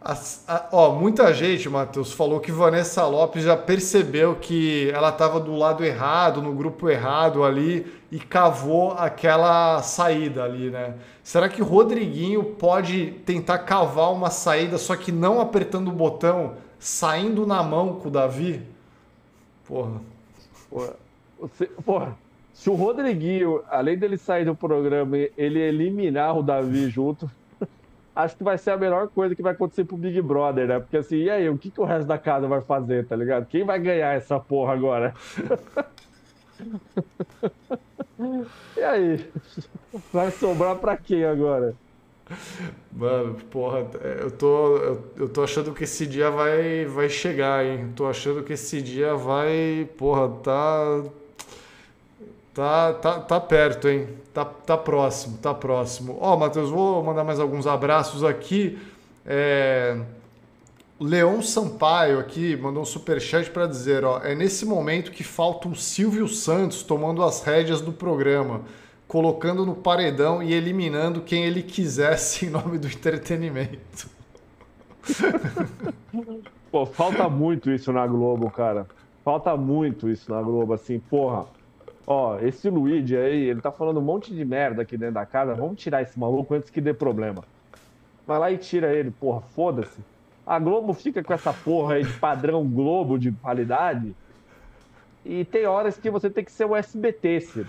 A, 0.06 0.68
ó, 0.70 0.92
muita 0.92 1.32
gente, 1.32 1.66
Matheus, 1.66 2.12
falou 2.12 2.38
que 2.38 2.52
Vanessa 2.52 3.06
Lopes 3.06 3.42
já 3.42 3.56
percebeu 3.56 4.34
que 4.34 4.90
ela 4.90 5.08
estava 5.08 5.40
do 5.40 5.56
lado 5.56 5.82
errado, 5.82 6.42
no 6.42 6.52
grupo 6.52 6.90
errado 6.90 7.42
ali 7.42 7.90
e 8.12 8.18
cavou 8.18 8.92
aquela 8.92 9.80
saída 9.80 10.44
ali, 10.44 10.68
né? 10.68 10.96
Será 11.22 11.48
que 11.48 11.62
Rodriguinho 11.62 12.44
pode 12.44 13.12
tentar 13.24 13.60
cavar 13.60 14.12
uma 14.12 14.28
saída, 14.28 14.76
só 14.76 14.94
que 14.94 15.10
não 15.10 15.40
apertando 15.40 15.88
o 15.88 15.92
botão, 15.92 16.52
saindo 16.84 17.46
na 17.46 17.62
mão 17.62 18.00
com 18.00 18.08
o 18.08 18.10
Davi? 18.10 18.62
Porra. 19.66 20.00
Porra, 20.70 20.96
você, 21.38 21.66
porra 21.66 22.16
se 22.54 22.70
o 22.70 22.74
Rodriguinho, 22.74 23.62
além 23.68 23.98
dele 23.98 24.16
sair 24.16 24.44
do 24.44 24.54
programa, 24.54 25.16
ele 25.36 25.58
eliminar 25.58 26.38
o 26.38 26.42
Davi 26.42 26.88
junto, 26.88 27.28
acho 28.14 28.36
que 28.36 28.44
vai 28.44 28.56
ser 28.56 28.70
a 28.70 28.76
melhor 28.76 29.08
coisa 29.08 29.34
que 29.34 29.42
vai 29.42 29.52
acontecer 29.52 29.84
pro 29.84 29.96
Big 29.96 30.22
Brother, 30.22 30.68
né? 30.68 30.78
Porque 30.78 30.96
assim, 30.96 31.16
e 31.16 31.28
aí, 31.28 31.50
o 31.50 31.58
que, 31.58 31.68
que 31.68 31.80
o 31.80 31.84
resto 31.84 32.06
da 32.06 32.16
casa 32.16 32.46
vai 32.46 32.60
fazer, 32.60 33.06
tá 33.06 33.16
ligado? 33.16 33.46
Quem 33.46 33.64
vai 33.64 33.80
ganhar 33.80 34.14
essa 34.14 34.38
porra 34.38 34.72
agora? 34.72 35.14
e 38.76 38.82
aí? 38.82 39.28
Vai 40.12 40.30
sobrar 40.30 40.76
pra 40.76 40.96
quem 40.96 41.24
agora? 41.24 41.74
Mano, 42.92 43.34
porra, 43.50 43.86
eu 44.20 44.30
tô, 44.30 44.76
eu 45.16 45.28
tô 45.28 45.42
achando 45.42 45.72
que 45.72 45.84
esse 45.84 46.06
dia 46.06 46.30
vai, 46.30 46.86
vai 46.86 47.08
chegar, 47.08 47.64
hein? 47.64 47.92
Tô 47.94 48.06
achando 48.06 48.42
que 48.42 48.54
esse 48.54 48.80
dia 48.80 49.14
vai, 49.14 49.88
porra, 49.96 50.28
tá 50.42 51.02
Tá, 52.54 52.92
tá, 52.92 53.18
tá 53.18 53.40
perto, 53.40 53.88
hein? 53.88 54.06
Tá, 54.32 54.44
tá 54.44 54.76
próximo, 54.76 55.38
tá 55.38 55.52
próximo. 55.52 56.16
Ó, 56.20 56.34
oh, 56.34 56.36
Matheus, 56.38 56.70
vou 56.70 57.02
mandar 57.02 57.24
mais 57.24 57.40
alguns 57.40 57.66
abraços 57.66 58.22
aqui. 58.22 58.78
É... 59.26 59.98
Leon 61.00 61.42
Sampaio 61.42 62.20
aqui 62.20 62.56
mandou 62.56 62.82
um 62.82 62.86
superchat 62.86 63.50
para 63.50 63.66
dizer, 63.66 64.04
ó, 64.04 64.20
é 64.22 64.36
nesse 64.36 64.64
momento 64.64 65.10
que 65.10 65.24
falta 65.24 65.66
um 65.66 65.74
Silvio 65.74 66.28
Santos 66.28 66.84
tomando 66.84 67.24
as 67.24 67.42
rédeas 67.42 67.80
do 67.80 67.92
programa, 67.92 68.60
colocando 69.06 69.64
no 69.64 69.74
paredão 69.74 70.42
e 70.42 70.52
eliminando 70.52 71.20
quem 71.20 71.44
ele 71.44 71.62
quisesse 71.62 72.46
em 72.46 72.50
nome 72.50 72.78
do 72.78 72.86
entretenimento. 72.86 74.08
Pô, 76.70 76.86
falta 76.86 77.28
muito 77.28 77.70
isso 77.70 77.92
na 77.92 78.06
Globo, 78.06 78.50
cara. 78.50 78.86
Falta 79.24 79.56
muito 79.56 80.08
isso 80.08 80.30
na 80.30 80.42
Globo, 80.42 80.72
assim, 80.72 80.98
porra 80.98 81.46
Ó, 82.06 82.38
esse 82.40 82.68
Luigi 82.68 83.16
aí, 83.16 83.48
ele 83.48 83.60
tá 83.60 83.72
falando 83.72 83.98
um 83.98 84.02
monte 84.02 84.34
de 84.34 84.44
merda 84.44 84.82
aqui 84.82 84.96
dentro 84.96 85.14
da 85.14 85.24
casa. 85.24 85.54
Vamos 85.54 85.80
tirar 85.80 86.02
esse 86.02 86.18
maluco 86.18 86.54
antes 86.54 86.68
que 86.68 86.80
dê 86.80 86.92
problema. 86.92 87.42
Vai 88.26 88.38
lá 88.38 88.50
e 88.50 88.58
tira 88.58 88.92
ele, 88.92 89.10
porra, 89.10 89.40
foda-se. 89.40 90.00
A 90.46 90.58
Globo 90.58 90.92
fica 90.92 91.22
com 91.22 91.32
essa 91.32 91.52
porra 91.52 91.94
aí 91.94 92.04
de 92.04 92.12
padrão 92.14 92.66
Globo 92.68 93.18
de 93.18 93.32
qualidade. 93.32 94.14
E 95.24 95.44
tem 95.46 95.64
horas 95.64 95.96
que 95.96 96.10
você 96.10 96.28
tem 96.28 96.44
que 96.44 96.52
ser 96.52 96.66
o 96.66 96.76
SBT, 96.76 97.40
Ciro. 97.40 97.68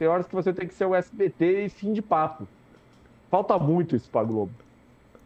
Tem 0.00 0.08
horas 0.08 0.26
que 0.26 0.34
você 0.34 0.50
tem 0.50 0.66
que 0.66 0.72
ser 0.72 0.86
o 0.86 0.94
SBT 0.94 1.66
e 1.66 1.68
fim 1.68 1.92
de 1.92 2.00
papo. 2.00 2.48
Falta 3.30 3.58
muito 3.58 3.94
isso 3.94 4.08
pra 4.08 4.24
Globo. 4.24 4.50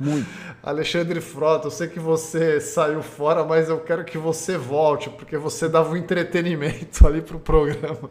Muito. 0.01 0.29
Alexandre 0.61 1.21
Frota, 1.21 1.69
eu 1.69 1.71
sei 1.71 1.87
que 1.87 2.01
você 2.01 2.61
saiu 2.61 3.01
fora, 3.01 3.45
mas 3.45 3.69
eu 3.69 3.79
quero 3.79 4.05
que 4.05 4.19
você 4.19 4.59
volte, 4.59 5.09
porque 5.11 5.37
você 5.39 5.69
dava 5.69 5.91
um 5.91 5.97
entretenimento 5.97 7.07
ali 7.07 7.23
pro 7.23 7.39
programa. 7.39 8.11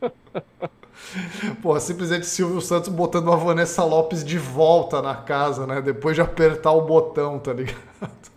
Porra, 1.60 1.80
simplesmente 1.80 2.26
Silvio 2.26 2.60
Santos 2.60 2.90
botando 2.90 3.32
a 3.32 3.36
Vanessa 3.36 3.82
Lopes 3.82 4.22
de 4.22 4.38
volta 4.38 5.02
na 5.02 5.16
casa, 5.16 5.66
né? 5.66 5.82
Depois 5.82 6.14
de 6.14 6.22
apertar 6.22 6.70
o 6.70 6.82
botão, 6.82 7.36
tá 7.40 7.52
ligado? 7.52 8.30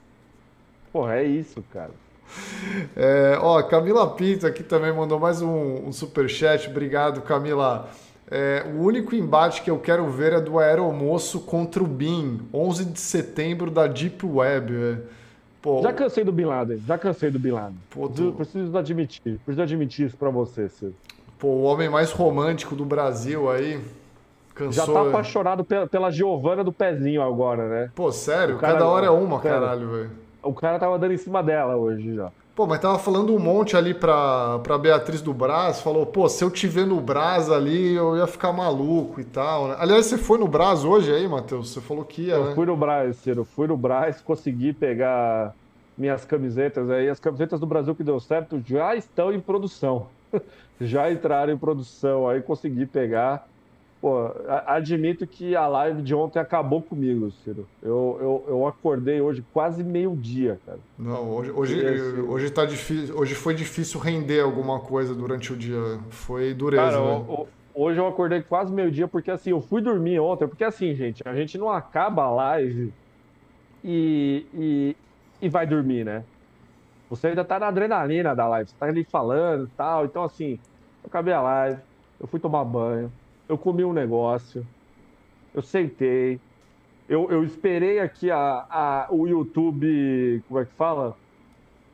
Porra, 0.92 1.18
é 1.18 1.24
isso, 1.26 1.64
cara. 1.72 1.92
É, 2.96 3.38
ó, 3.40 3.62
Camila 3.64 4.10
Pinto 4.16 4.48
aqui 4.48 4.64
também 4.64 4.94
mandou 4.94 5.20
mais 5.20 5.42
um, 5.42 5.88
um 5.88 5.92
superchat. 5.92 6.70
Obrigado, 6.70 7.22
Camila. 7.22 7.90
É, 8.30 8.66
o 8.74 8.82
único 8.82 9.14
embate 9.14 9.62
que 9.62 9.70
eu 9.70 9.78
quero 9.78 10.10
ver 10.10 10.32
é 10.32 10.40
do 10.40 10.58
Aeromoço 10.58 11.42
contra 11.42 11.84
o 11.84 11.88
Bin, 11.88 12.40
11 12.54 12.86
de 12.86 13.00
setembro 13.00 13.70
da 13.70 13.88
Deep 13.88 14.26
Web. 14.26 14.74
É. 14.74 14.98
Pô, 15.62 15.82
já 15.84 15.94
cansei 15.94 16.24
do 16.24 16.32
Bin 16.32 16.46
Laden, 16.46 16.82
já 16.88 16.98
cansei 16.98 17.30
do 17.30 17.38
Bin 17.38 17.52
Laden. 17.52 17.78
Pô, 17.90 18.08
tu... 18.08 18.32
Preciso 18.32 18.76
admitir, 18.76 19.38
preciso 19.46 19.62
admitir 19.62 20.08
isso 20.08 20.18
pra 20.18 20.30
você, 20.30 20.70
Ciro. 20.70 20.96
Pô, 21.38 21.50
o 21.50 21.64
homem 21.64 21.90
mais 21.90 22.12
romântico 22.12 22.76
do 22.76 22.86
Brasil 22.86 23.52
aí. 23.52 23.82
Cansou, 24.56 24.86
já 24.86 24.92
tá 24.92 25.10
apaixonado 25.10 25.64
pela, 25.64 25.88
pela 25.88 26.10
Giovana 26.10 26.64
do 26.64 26.72
pezinho 26.72 27.22
agora, 27.22 27.68
né? 27.68 27.92
Pô, 27.94 28.12
sério? 28.12 28.58
Cara, 28.58 28.74
Cada 28.74 28.88
hora 28.88 29.08
é 29.08 29.10
uma, 29.10 29.40
caralho, 29.40 29.90
velho. 29.90 30.12
O 30.44 30.54
cara 30.54 30.80
tava 30.80 30.98
dando 30.98 31.14
em 31.14 31.18
cima 31.18 31.42
dela 31.44 31.76
hoje 31.76 32.16
já. 32.16 32.32
Pô, 32.56 32.68
mas 32.68 32.80
tava 32.80 33.00
falando 33.00 33.34
um 33.34 33.40
monte 33.40 33.78
ali 33.78 33.94
pra, 33.94 34.60
pra 34.60 34.78
Beatriz 34.78 35.22
do 35.22 35.34
Brás, 35.34 35.80
falou, 35.82 36.06
pô, 36.06 36.28
se 36.28 36.44
eu 36.44 36.52
te 36.52 36.68
ver 36.68 36.86
no 36.86 37.00
Brás 37.00 37.50
ali, 37.50 37.94
eu 37.94 38.18
ia 38.18 38.28
ficar 38.28 38.52
maluco 38.52 39.22
e 39.22 39.24
tal, 39.24 39.70
né? 39.70 39.76
Aliás, 39.80 40.06
você 40.06 40.18
foi 40.18 40.38
no 40.38 40.48
Brás 40.48 40.84
hoje 40.84 41.14
aí, 41.14 41.28
Matheus? 41.28 41.72
Você 41.72 41.80
falou 41.80 42.04
que 42.04 42.24
ia, 42.24 42.34
Eu 42.34 42.46
né? 42.46 42.56
fui 42.56 42.66
no 42.66 42.76
Brás, 42.76 43.16
Ciro, 43.18 43.46
fui 43.46 43.68
no 43.68 43.78
Brás, 43.78 44.20
consegui 44.22 44.74
pegar 44.74 45.56
minhas 45.98 46.26
camisetas 46.26 46.90
aí, 46.90 47.08
as 47.10 47.20
camisetas 47.20 47.60
do 47.60 47.66
Brasil 47.66 47.96
que 47.96 48.04
deu 48.04 48.20
certo 48.20 48.62
já 48.66 48.96
estão 48.96 49.32
em 49.32 49.40
produção. 49.40 50.08
já 50.82 51.12
entraram 51.12 51.54
em 51.54 51.58
produção, 51.58 52.28
aí 52.28 52.42
consegui 52.42 52.86
pegar. 52.86 53.48
Pô, 54.02 54.32
admito 54.66 55.28
que 55.28 55.56
a 55.56 55.68
live 55.68 56.02
de 56.02 56.16
ontem 56.16 56.40
acabou 56.40 56.82
comigo, 56.82 57.30
Ciro. 57.44 57.68
Eu, 57.84 58.18
eu, 58.20 58.46
eu 58.48 58.68
acordei 58.68 59.22
hoje 59.22 59.46
quase 59.54 59.84
meio-dia, 59.84 60.60
cara. 60.66 60.80
Não, 60.98 61.30
hoje, 61.30 61.52
hoje, 61.52 61.80
esse... 61.80 62.20
hoje, 62.22 62.50
tá 62.50 62.66
difícil, 62.66 63.16
hoje 63.16 63.36
foi 63.36 63.54
difícil 63.54 64.00
render 64.00 64.42
alguma 64.42 64.80
coisa 64.80 65.14
durante 65.14 65.54
o 65.54 65.56
dia. 65.56 66.00
Foi 66.10 66.52
dureza. 66.52 66.94
Cara, 66.94 67.20
né? 67.20 67.46
hoje 67.76 68.00
eu 68.00 68.08
acordei 68.08 68.42
quase 68.42 68.74
meio-dia 68.74 69.08
porque 69.08 69.30
assim, 69.30 69.52
eu 69.52 69.62
fui 69.62 69.84
dormir 69.84 70.20
ontem. 70.20 70.48
Porque 70.48 70.64
assim, 70.64 70.96
gente, 70.96 71.22
a 71.24 71.36
gente 71.36 71.60
não 71.60 71.70
acaba 71.70 72.24
a 72.24 72.32
live 72.32 72.92
e, 73.84 74.48
e, 74.52 74.98
e 75.40 75.48
vai 75.48 75.68
dormir, 75.68 76.04
né? 76.04 76.24
Você 77.08 77.28
ainda 77.28 77.46
tá 77.46 77.60
na 77.60 77.68
adrenalina 77.68 78.36
da 78.36 78.48
live, 78.48 78.68
você 78.68 78.76
tá 78.80 78.88
ali 78.88 79.04
falando 79.04 79.66
e 79.66 79.70
tal. 79.78 80.06
Então, 80.06 80.24
assim, 80.24 80.54
eu 81.04 81.08
acabei 81.08 81.36
a 81.36 81.42
live, 81.42 81.80
eu 82.20 82.26
fui 82.26 82.40
tomar 82.40 82.66
banho 82.66 83.12
eu 83.52 83.58
comi 83.58 83.84
um 83.84 83.92
negócio, 83.92 84.66
eu 85.54 85.62
sentei, 85.62 86.40
eu, 87.10 87.30
eu 87.30 87.44
esperei 87.44 88.00
aqui 88.00 88.32
a, 88.32 88.66
a, 88.70 89.08
o 89.12 89.28
YouTube. 89.28 90.42
Como 90.48 90.58
é 90.58 90.66
que 90.66 90.72
fala? 90.72 91.18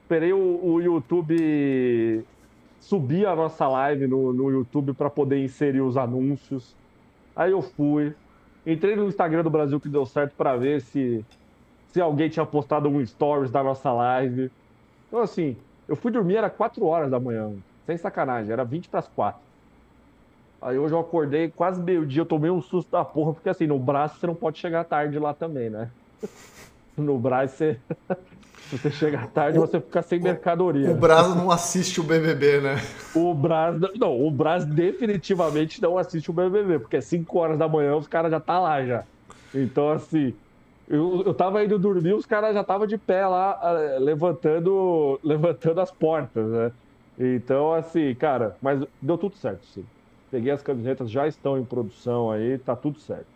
Esperei 0.04 0.32
o, 0.34 0.60
o 0.64 0.80
YouTube 0.80 2.24
subir 2.80 3.26
a 3.26 3.36
nossa 3.36 3.68
live 3.68 4.06
no, 4.06 4.32
no 4.32 4.52
YouTube 4.52 4.94
para 4.94 5.10
poder 5.10 5.44
inserir 5.44 5.82
os 5.82 5.98
anúncios. 5.98 6.76
Aí 7.36 7.52
eu 7.52 7.64
fui. 7.64 8.14
Entrei 8.64 8.96
no 8.96 9.08
Instagram 9.08 9.42
do 9.42 9.50
Brasil 9.50 9.80
que 9.80 9.90
deu 9.90 10.06
certo 10.06 10.36
para 10.36 10.56
ver 10.58 10.82
se, 10.82 11.26
se 11.88 12.00
alguém 12.00 12.30
tinha 12.30 12.46
postado 12.46 12.88
um 12.88 13.04
stories 13.04 13.50
da 13.50 13.64
nossa 13.64 13.92
live. 13.92 14.52
Então, 15.08 15.22
assim, 15.22 15.58
eu 15.88 15.96
fui 15.96 16.12
dormir, 16.12 16.36
era 16.36 16.52
4 16.52 16.86
horas 16.86 17.10
da 17.10 17.20
manhã. 17.20 17.52
Sem 17.88 17.98
sacanagem, 17.98 18.52
era 18.54 18.64
20 18.64 18.90
para 18.90 19.00
as 19.00 19.08
4. 19.08 19.47
Aí 20.62 20.78
hoje 20.78 20.94
eu 20.94 21.00
acordei 21.00 21.50
quase 21.50 21.82
meio-dia, 21.82 22.22
eu 22.22 22.26
tomei 22.26 22.50
um 22.50 22.62
susto 22.62 22.92
da 22.92 23.06
porra, 23.06 23.34
porque 23.34 23.50
assim, 23.50 23.68
no 23.68 23.78
braço 23.78 24.20
você 24.20 24.28
não 24.28 24.36
pode 24.36 24.58
chegar 24.58 24.84
tarde 24.84 25.20
lá 25.20 25.34
também, 25.34 25.70
né? 25.70 25.90
No 26.98 27.20
braço 27.20 27.58
você. 27.58 27.80
Se 28.70 28.78
você 28.78 28.90
chegar 28.90 29.28
tarde, 29.28 29.60
o, 29.60 29.62
você 29.62 29.80
fica 29.80 30.02
sem 30.02 30.20
mercadoria. 30.20 30.90
O 30.90 30.96
Braz 30.96 31.36
não 31.36 31.52
assiste 31.52 32.02
o 32.02 32.04
BBB, 32.04 32.60
né? 32.60 32.76
O 33.16 33.36
Braz, 33.36 33.80
não, 34.00 34.20
o 34.20 34.32
Braz 34.32 34.66
definitivamente 34.66 35.80
não 35.80 35.96
assiste 35.96 36.32
o 36.32 36.34
BBB, 36.34 36.80
porque 36.80 36.98
é 36.98 37.02
5 37.02 37.38
horas 37.38 37.60
da 37.60 37.68
manhã 37.68 37.96
os 37.96 38.08
caras 38.08 38.32
já 38.32 38.40
tá 38.40 38.60
lá 38.60 38.84
já. 38.84 39.04
Então, 39.54 39.92
assim, 39.92 40.34
eu, 40.88 41.22
eu 41.24 41.34
tava 41.36 41.64
indo 41.64 41.78
dormir, 41.78 42.14
os 42.14 42.26
caras 42.26 42.56
já 42.56 42.62
estavam 42.62 42.88
de 42.88 42.98
pé 42.98 43.28
lá, 43.28 43.60
ah, 43.62 44.00
levantando, 44.00 45.20
levantando 45.24 45.82
as 45.82 45.92
portas, 45.92 46.50
né? 46.50 46.72
Então, 47.20 47.74
assim, 47.74 48.16
cara, 48.16 48.58
mas 48.62 48.84
deu 49.02 49.18
tudo 49.18 49.36
certo, 49.36 49.66
sim. 49.66 49.86
Peguei 50.30 50.52
as 50.52 50.62
camisetas, 50.62 51.10
já 51.10 51.28
estão 51.28 51.58
em 51.58 51.64
produção 51.64 52.30
aí, 52.30 52.58
tá 52.58 52.76
tudo 52.76 53.00
certo. 53.00 53.28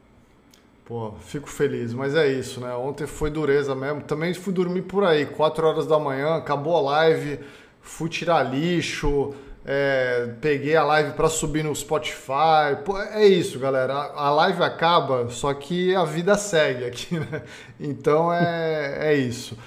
Pô, 0.86 1.14
fico 1.22 1.50
feliz, 1.50 1.94
mas 1.94 2.16
é 2.16 2.28
isso, 2.28 2.60
né? 2.60 2.74
Ontem 2.74 3.08
foi 3.08 3.30
dureza 3.30 3.74
mesmo. 3.74 4.02
Também 4.02 4.34
fui 4.34 4.52
dormir 4.52 4.82
por 4.82 5.06
aí, 5.06 5.26
4 5.26 5.66
horas 5.66 5.88
da 5.88 5.98
manhã, 5.98 6.36
acabou 6.36 6.76
a 6.76 6.82
live, 6.82 7.40
fui 7.82 8.10
tirar 8.10 8.44
lixo, 8.44 9.34
é, 9.66 10.34
peguei 10.42 10.76
a 10.76 10.84
live 10.84 11.14
para 11.14 11.30
subir 11.30 11.64
no 11.64 11.74
Spotify. 11.74 12.76
Pô, 12.84 13.00
é 13.00 13.26
isso, 13.26 13.58
galera. 13.60 13.94
A 13.94 14.30
live 14.32 14.64
acaba, 14.64 15.30
só 15.30 15.54
que 15.54 15.96
a 15.96 16.04
vida 16.04 16.36
segue 16.36 16.84
aqui, 16.84 17.18
né? 17.20 17.44
Então 17.80 18.34
é, 18.34 19.14
é 19.14 19.16
isso. 19.16 19.58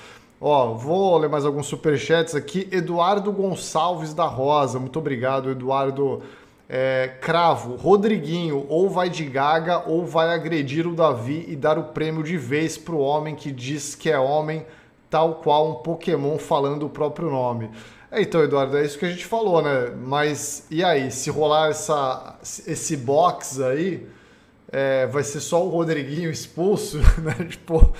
Ó, 0.40 0.74
vou 0.74 1.16
ler 1.16 1.30
mais 1.30 1.46
alguns 1.46 1.66
superchats 1.66 2.34
aqui. 2.34 2.68
Eduardo 2.70 3.32
Gonçalves 3.32 4.12
da 4.12 4.26
Rosa, 4.26 4.78
muito 4.78 4.98
obrigado, 4.98 5.50
Eduardo 5.50 6.22
é, 6.68 7.12
cravo, 7.20 7.76
Rodriguinho 7.76 8.66
ou 8.68 8.88
vai 8.88 9.10
de 9.10 9.24
gaga 9.24 9.82
ou 9.86 10.06
vai 10.06 10.32
agredir 10.34 10.86
o 10.86 10.94
Davi 10.94 11.44
e 11.48 11.56
dar 11.56 11.78
o 11.78 11.84
prêmio 11.84 12.22
de 12.22 12.36
vez 12.36 12.78
pro 12.78 12.98
homem 12.98 13.34
que 13.34 13.52
diz 13.52 13.94
que 13.94 14.10
é 14.10 14.18
homem, 14.18 14.64
tal 15.10 15.36
qual 15.36 15.70
um 15.70 15.74
Pokémon 15.74 16.38
falando 16.38 16.86
o 16.86 16.90
próprio 16.90 17.30
nome. 17.30 17.70
É, 18.10 18.22
então, 18.22 18.42
Eduardo, 18.42 18.76
é 18.78 18.84
isso 18.84 18.98
que 18.98 19.04
a 19.04 19.10
gente 19.10 19.26
falou, 19.26 19.60
né? 19.60 19.92
Mas 20.04 20.66
e 20.70 20.84
aí, 20.84 21.10
se 21.10 21.30
rolar 21.30 21.70
essa, 21.70 22.38
esse 22.42 22.96
box 22.96 23.60
aí, 23.60 24.06
é, 24.70 25.06
vai 25.06 25.22
ser 25.22 25.40
só 25.40 25.64
o 25.64 25.68
Rodriguinho 25.68 26.30
expulso, 26.30 26.98
né? 27.20 27.34
Tipo, 27.48 27.92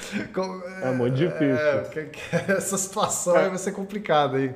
é, 0.82 0.88
é 0.88 0.92
muito 0.92 1.16
difícil. 1.16 1.56
É, 1.56 2.52
essa 2.52 2.78
situação 2.78 3.34
vai 3.34 3.58
ser 3.58 3.72
complicada 3.72 4.36
aí. 4.36 4.54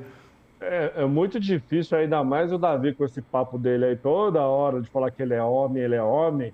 É, 0.60 0.92
é, 0.96 1.04
muito 1.04 1.38
difícil, 1.38 1.96
ainda 1.96 2.24
mais 2.24 2.52
o 2.52 2.58
Davi 2.58 2.92
com 2.92 3.04
esse 3.04 3.22
papo 3.22 3.56
dele 3.56 3.84
aí 3.84 3.96
toda 3.96 4.42
hora 4.42 4.80
de 4.80 4.88
falar 4.88 5.10
que 5.10 5.22
ele 5.22 5.34
é 5.34 5.42
homem, 5.42 5.82
ele 5.82 5.94
é 5.94 6.02
homem. 6.02 6.52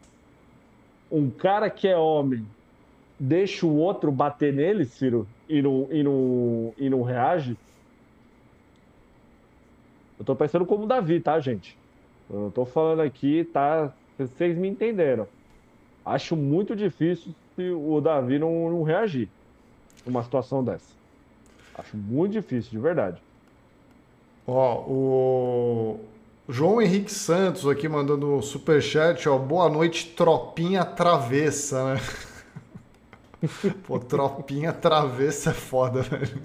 Um 1.11 1.31
cara 1.31 1.71
que 1.71 1.89
é 1.89 1.97
homem 1.97 2.47
deixa 3.19 3.65
o 3.67 3.77
outro 3.77 4.13
bater 4.13 4.53
nele, 4.53 4.85
Ciro, 4.85 5.27
e 5.49 5.63
não, 5.63 5.89
e 5.91 6.03
não, 6.03 6.75
e 6.77 6.91
não 6.91 7.03
reage. 7.03 7.57
Eu 10.19 10.25
tô 10.25 10.37
pensando 10.37 10.67
como 10.67 10.85
o 10.85 10.87
Davi, 10.87 11.21
tá, 11.21 11.39
gente? 11.41 11.77
Eu 12.29 12.41
não 12.41 12.51
tô 12.51 12.65
falando 12.65 13.01
aqui, 13.01 13.45
tá? 13.45 13.93
Vocês 14.19 14.57
me 14.57 14.69
entenderam. 14.69 15.27
Acho 16.05 16.37
muito 16.37 16.77
difícil 16.77 17.35
se 17.55 17.71
o 17.71 18.01
Davi 18.01 18.39
não, 18.39 18.71
não 18.71 18.83
reagir 18.83 19.29
numa 20.05 20.23
situação 20.23 20.63
dessa. 20.63 20.95
Acho 21.75 21.97
muito 21.97 22.33
difícil, 22.33 22.71
de 22.71 22.79
verdade. 22.79 23.21
Ó, 24.47 24.85
o 24.87 26.01
João 26.49 26.83
Henrique 26.83 27.13
Santos 27.13 27.67
aqui 27.67 27.89
mandando 27.89 28.43
super 28.43 28.83
chat, 28.83 29.27
ó, 29.27 29.39
boa 29.39 29.69
noite, 29.71 30.13
tropinha 30.15 30.85
travessa, 30.85 31.95
né? 31.95 32.01
Pô, 33.87 33.99
tropinha 33.99 34.73
travessa 34.73 35.51
é 35.51 35.55
foda, 35.55 36.03
velho. 36.03 36.43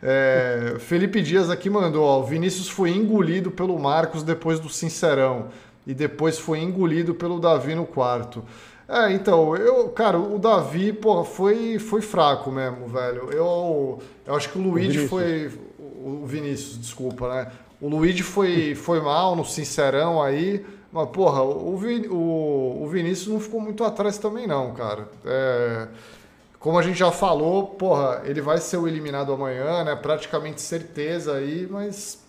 É, 0.00 0.76
Felipe 0.78 1.20
Dias 1.20 1.50
aqui 1.50 1.68
mandou, 1.68 2.04
ó, 2.04 2.22
Vinícius 2.22 2.68
foi 2.68 2.90
engolido 2.90 3.50
pelo 3.50 3.76
Marcos 3.78 4.22
depois 4.22 4.60
do 4.60 4.68
Sincerão 4.68 5.48
e 5.84 5.92
depois 5.92 6.38
foi 6.38 6.60
engolido 6.60 7.14
pelo 7.14 7.40
Davi 7.40 7.74
no 7.74 7.86
quarto. 7.86 8.44
É, 8.88 9.12
então, 9.12 9.56
eu, 9.56 9.88
cara, 9.88 10.16
o 10.16 10.38
Davi, 10.38 10.92
pô, 10.92 11.24
foi, 11.24 11.80
foi 11.80 12.00
fraco 12.00 12.52
mesmo, 12.52 12.86
velho. 12.86 13.32
Eu, 13.32 14.00
eu 14.24 14.34
acho 14.36 14.48
que 14.50 14.58
o 14.58 14.62
Luigi 14.62 15.08
foi 15.08 15.50
o 16.06 16.26
Vinícius, 16.26 16.80
desculpa, 16.80 17.28
né? 17.28 17.52
O 17.80 17.88
Luigi 17.88 18.22
foi, 18.22 18.74
foi 18.74 19.00
mal 19.00 19.36
no 19.36 19.44
Sincerão 19.44 20.22
aí, 20.22 20.64
mas, 20.92 21.10
porra, 21.10 21.42
o, 21.42 21.76
Vin, 21.76 22.06
o, 22.06 22.82
o 22.82 22.88
Vinícius 22.88 23.28
não 23.28 23.40
ficou 23.40 23.60
muito 23.60 23.84
atrás 23.84 24.16
também, 24.16 24.46
não, 24.46 24.72
cara. 24.72 25.08
É, 25.24 25.88
como 26.58 26.78
a 26.78 26.82
gente 26.82 26.98
já 26.98 27.12
falou, 27.12 27.66
porra, 27.66 28.22
ele 28.24 28.40
vai 28.40 28.58
ser 28.58 28.78
o 28.78 28.88
eliminado 28.88 29.32
amanhã, 29.32 29.84
né? 29.84 29.94
Praticamente 29.94 30.60
certeza 30.60 31.34
aí, 31.34 31.66
mas. 31.70 32.24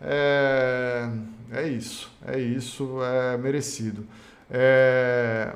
É, 0.00 1.08
é 1.52 1.68
isso, 1.68 2.10
é 2.26 2.38
isso, 2.38 2.98
é 3.02 3.36
merecido. 3.36 4.06
É, 4.50 5.52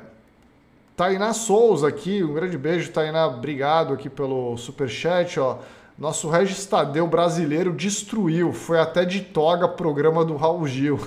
Tainá 0.95 1.33
Souza 1.33 1.87
aqui, 1.87 2.23
um 2.23 2.33
grande 2.33 2.57
beijo, 2.57 2.91
Tainá, 2.91 3.27
obrigado 3.27 3.93
aqui 3.93 4.09
pelo 4.09 4.57
superchat, 4.57 5.39
ó. 5.39 5.57
Nosso 5.97 6.29
Regis 6.29 6.65
Tadeu 6.65 7.07
brasileiro 7.07 7.73
destruiu. 7.73 8.53
Foi 8.53 8.79
até 8.79 9.03
de 9.03 9.21
toga 9.21 9.67
programa 9.67 10.23
do 10.23 10.35
Raul 10.35 10.67
Gil. 10.67 10.99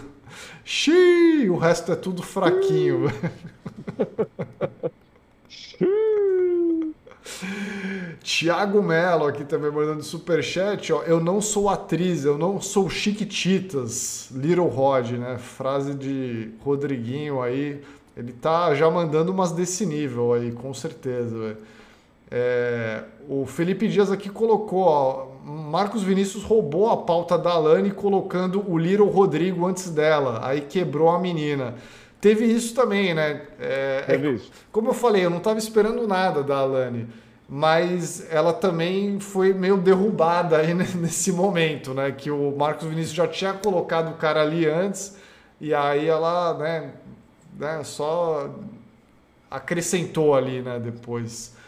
Xiii, 0.65 1.49
o 1.49 1.57
resto 1.57 1.93
é 1.93 1.97
tudo 1.97 2.23
fraquinho. 2.23 3.11
Tiago 8.23 8.83
Melo 8.83 9.27
aqui 9.27 9.45
também 9.45 9.71
mandando 9.71 10.03
superchat, 10.03 10.93
ó. 10.93 11.03
Eu 11.03 11.21
não 11.21 11.41
sou 11.41 11.69
atriz, 11.69 12.25
eu 12.25 12.37
não 12.37 12.61
sou 12.61 12.91
Chiquititas. 12.91 14.29
Little 14.33 14.67
Rod, 14.67 15.13
né? 15.13 15.39
Frase 15.39 15.95
de 15.95 16.51
Rodriguinho 16.65 17.41
aí. 17.41 17.81
Ele 18.17 18.33
tá 18.33 18.75
já 18.75 18.91
mandando 18.91 19.31
umas 19.33 19.53
desse 19.53 19.87
nível 19.87 20.33
aí, 20.33 20.51
com 20.53 20.75
certeza, 20.75 21.39
velho. 21.39 21.57
É, 22.31 23.03
o 23.29 23.45
Felipe 23.45 23.89
Dias 23.89 24.13
aqui 24.13 24.29
colocou, 24.29 24.83
ó, 24.83 25.27
Marcos 25.45 26.03
Vinícius 26.03 26.45
roubou 26.45 26.89
a 26.89 26.99
pauta 26.99 27.37
da 27.37 27.51
Alane 27.51 27.91
colocando 27.91 28.65
o 28.71 28.79
Little 28.79 29.09
Rodrigo 29.09 29.67
antes 29.67 29.91
dela, 29.91 30.41
aí 30.43 30.61
quebrou 30.61 31.11
a 31.11 31.19
menina. 31.19 31.75
Teve 32.21 32.45
isso 32.45 32.75
também, 32.75 33.15
né? 33.15 33.43
É, 33.59 34.05
é, 34.07 34.17
isso. 34.17 34.51
Como 34.71 34.89
eu 34.89 34.95
falei, 34.95 35.25
eu 35.25 35.31
não 35.31 35.39
estava 35.39 35.59
esperando 35.59 36.07
nada 36.07 36.43
da 36.43 36.59
Alane, 36.59 37.09
mas 37.49 38.31
ela 38.31 38.53
também 38.53 39.19
foi 39.19 39.53
meio 39.53 39.77
derrubada 39.79 40.59
aí 40.59 40.73
nesse 40.95 41.33
momento, 41.33 41.95
né? 41.95 42.13
Que 42.13 42.31
o 42.31 42.55
Marcos 42.57 42.87
Vinícius 42.87 43.15
já 43.15 43.27
tinha 43.27 43.55
colocado 43.55 44.11
o 44.11 44.15
cara 44.15 44.43
ali 44.43 44.67
antes, 44.67 45.17
e 45.61 45.75
aí 45.75 46.07
ela, 46.07 46.55
né, 46.55 46.93
né 47.59 47.83
só 47.83 48.51
acrescentou 49.51 50.35
ali, 50.35 50.63
né, 50.63 50.79
depois. 50.79 51.59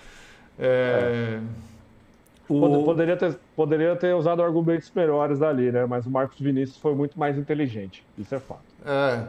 É... 0.59 1.41
O... 2.49 2.85
Poderia, 2.85 3.17
ter, 3.17 3.39
poderia 3.57 3.97
ter 3.97 4.15
usado 4.15 4.43
argumentos 4.43 4.91
melhores 4.95 5.41
ali, 5.41 5.73
né? 5.73 5.87
Mas 5.87 6.05
o 6.05 6.11
Marcos 6.11 6.39
Vinícius 6.39 6.77
foi 6.77 6.95
muito 6.95 7.19
mais 7.19 7.39
inteligente. 7.39 8.05
Isso 8.19 8.35
é 8.35 8.39
fato. 8.39 8.61
É. 8.85 9.25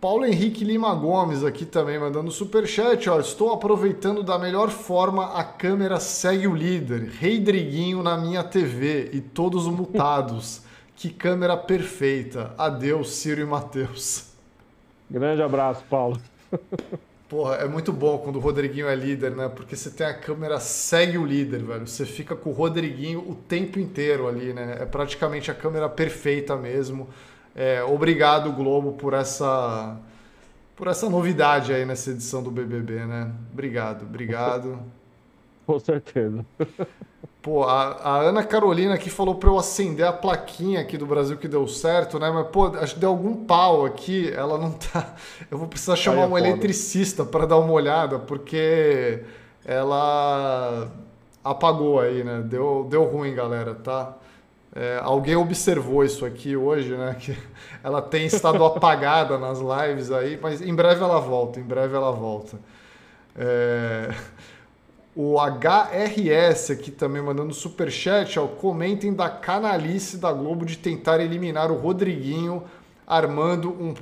Paulo 0.00 0.24
Henrique 0.24 0.64
Lima 0.64 0.94
Gomes 0.94 1.44
aqui 1.44 1.66
também 1.66 1.98
mandando 1.98 2.30
superchat. 2.30 3.10
Ó, 3.10 3.20
estou 3.20 3.52
aproveitando 3.52 4.22
da 4.22 4.38
melhor 4.38 4.70
forma 4.70 5.34
a 5.34 5.44
câmera 5.44 5.98
segue 5.98 6.46
o 6.46 6.54
líder. 6.54 7.10
Rei 7.18 7.38
Driguinho 7.38 8.02
na 8.02 8.16
minha 8.16 8.42
TV 8.44 9.10
e 9.12 9.20
todos 9.20 9.66
mutados. 9.66 10.62
que 10.96 11.10
câmera 11.10 11.56
perfeita. 11.56 12.54
Adeus, 12.56 13.10
Ciro 13.10 13.40
e 13.40 13.44
Matheus. 13.44 14.32
Grande 15.10 15.42
abraço, 15.42 15.82
Paulo. 15.90 16.18
Porra, 17.30 17.54
é 17.58 17.68
muito 17.68 17.92
bom 17.92 18.18
quando 18.18 18.36
o 18.36 18.40
Rodriguinho 18.40 18.88
é 18.88 18.94
líder, 18.96 19.30
né? 19.36 19.48
Porque 19.48 19.76
você 19.76 19.88
tem 19.88 20.04
a 20.04 20.12
câmera 20.12 20.58
segue 20.58 21.16
o 21.16 21.24
líder, 21.24 21.62
velho. 21.62 21.86
Você 21.86 22.04
fica 22.04 22.34
com 22.34 22.50
o 22.50 22.52
Rodriguinho 22.52 23.20
o 23.20 23.36
tempo 23.36 23.78
inteiro 23.78 24.26
ali, 24.26 24.52
né? 24.52 24.78
É 24.80 24.84
praticamente 24.84 25.48
a 25.48 25.54
câmera 25.54 25.88
perfeita 25.88 26.56
mesmo. 26.56 27.08
É, 27.54 27.84
obrigado, 27.84 28.52
Globo, 28.52 28.94
por 28.94 29.14
essa 29.14 29.96
por 30.74 30.88
essa 30.88 31.08
novidade 31.08 31.72
aí 31.72 31.84
nessa 31.86 32.10
edição 32.10 32.42
do 32.42 32.50
BBB, 32.50 33.06
né? 33.06 33.32
Obrigado, 33.52 34.02
obrigado. 34.02 34.80
Com 35.64 35.78
certeza. 35.78 36.44
Pô, 37.42 37.64
a, 37.64 37.92
a, 38.02 38.16
Ana 38.18 38.44
Carolina 38.44 38.94
aqui 38.94 39.08
falou 39.08 39.34
para 39.34 39.48
eu 39.48 39.58
acender 39.58 40.06
a 40.06 40.12
plaquinha 40.12 40.80
aqui 40.80 40.98
do 40.98 41.06
Brasil 41.06 41.38
que 41.38 41.48
deu 41.48 41.66
certo, 41.66 42.18
né? 42.18 42.30
Mas, 42.30 42.48
pô, 42.48 42.66
acho 42.66 42.94
que 42.94 43.00
deu 43.00 43.08
algum 43.08 43.34
pau 43.46 43.86
aqui. 43.86 44.30
Ela 44.34 44.58
não 44.58 44.72
tá. 44.72 45.14
Eu 45.50 45.56
vou 45.56 45.66
precisar 45.66 45.96
chamar 45.96 46.22
é 46.22 46.26
um 46.26 46.30
foda. 46.30 46.48
eletricista 46.48 47.24
para 47.24 47.46
dar 47.46 47.56
uma 47.56 47.72
olhada, 47.72 48.18
porque 48.18 49.22
ela 49.64 50.88
apagou 51.42 51.98
aí, 51.98 52.22
né? 52.22 52.42
Deu, 52.44 52.86
deu 52.90 53.04
ruim, 53.04 53.34
galera, 53.34 53.74
tá? 53.74 54.16
É, 54.74 55.00
alguém 55.02 55.34
observou 55.34 56.04
isso 56.04 56.26
aqui 56.26 56.54
hoje, 56.54 56.94
né? 56.94 57.16
Que 57.18 57.34
ela 57.82 58.02
tem 58.02 58.26
estado 58.26 58.62
apagada 58.64 59.38
nas 59.38 59.60
lives 59.60 60.12
aí, 60.12 60.38
mas 60.40 60.60
em 60.60 60.74
breve 60.74 61.02
ela 61.02 61.18
volta, 61.18 61.58
em 61.58 61.64
breve 61.64 61.96
ela 61.96 62.12
volta. 62.12 62.58
É... 63.34 64.14
O 65.14 65.36
HRS 65.38 66.70
aqui 66.70 66.90
também 66.90 67.20
mandando 67.20 67.52
super 67.52 67.90
chat, 67.90 68.38
ó, 68.38 68.46
comentem 68.46 69.12
da 69.12 69.28
canalice 69.28 70.16
da 70.16 70.32
Globo 70.32 70.64
de 70.64 70.78
tentar 70.78 71.20
eliminar 71.20 71.70
o 71.70 71.76
Rodriguinho 71.76 72.62
armando 73.06 73.70
um 73.70 73.92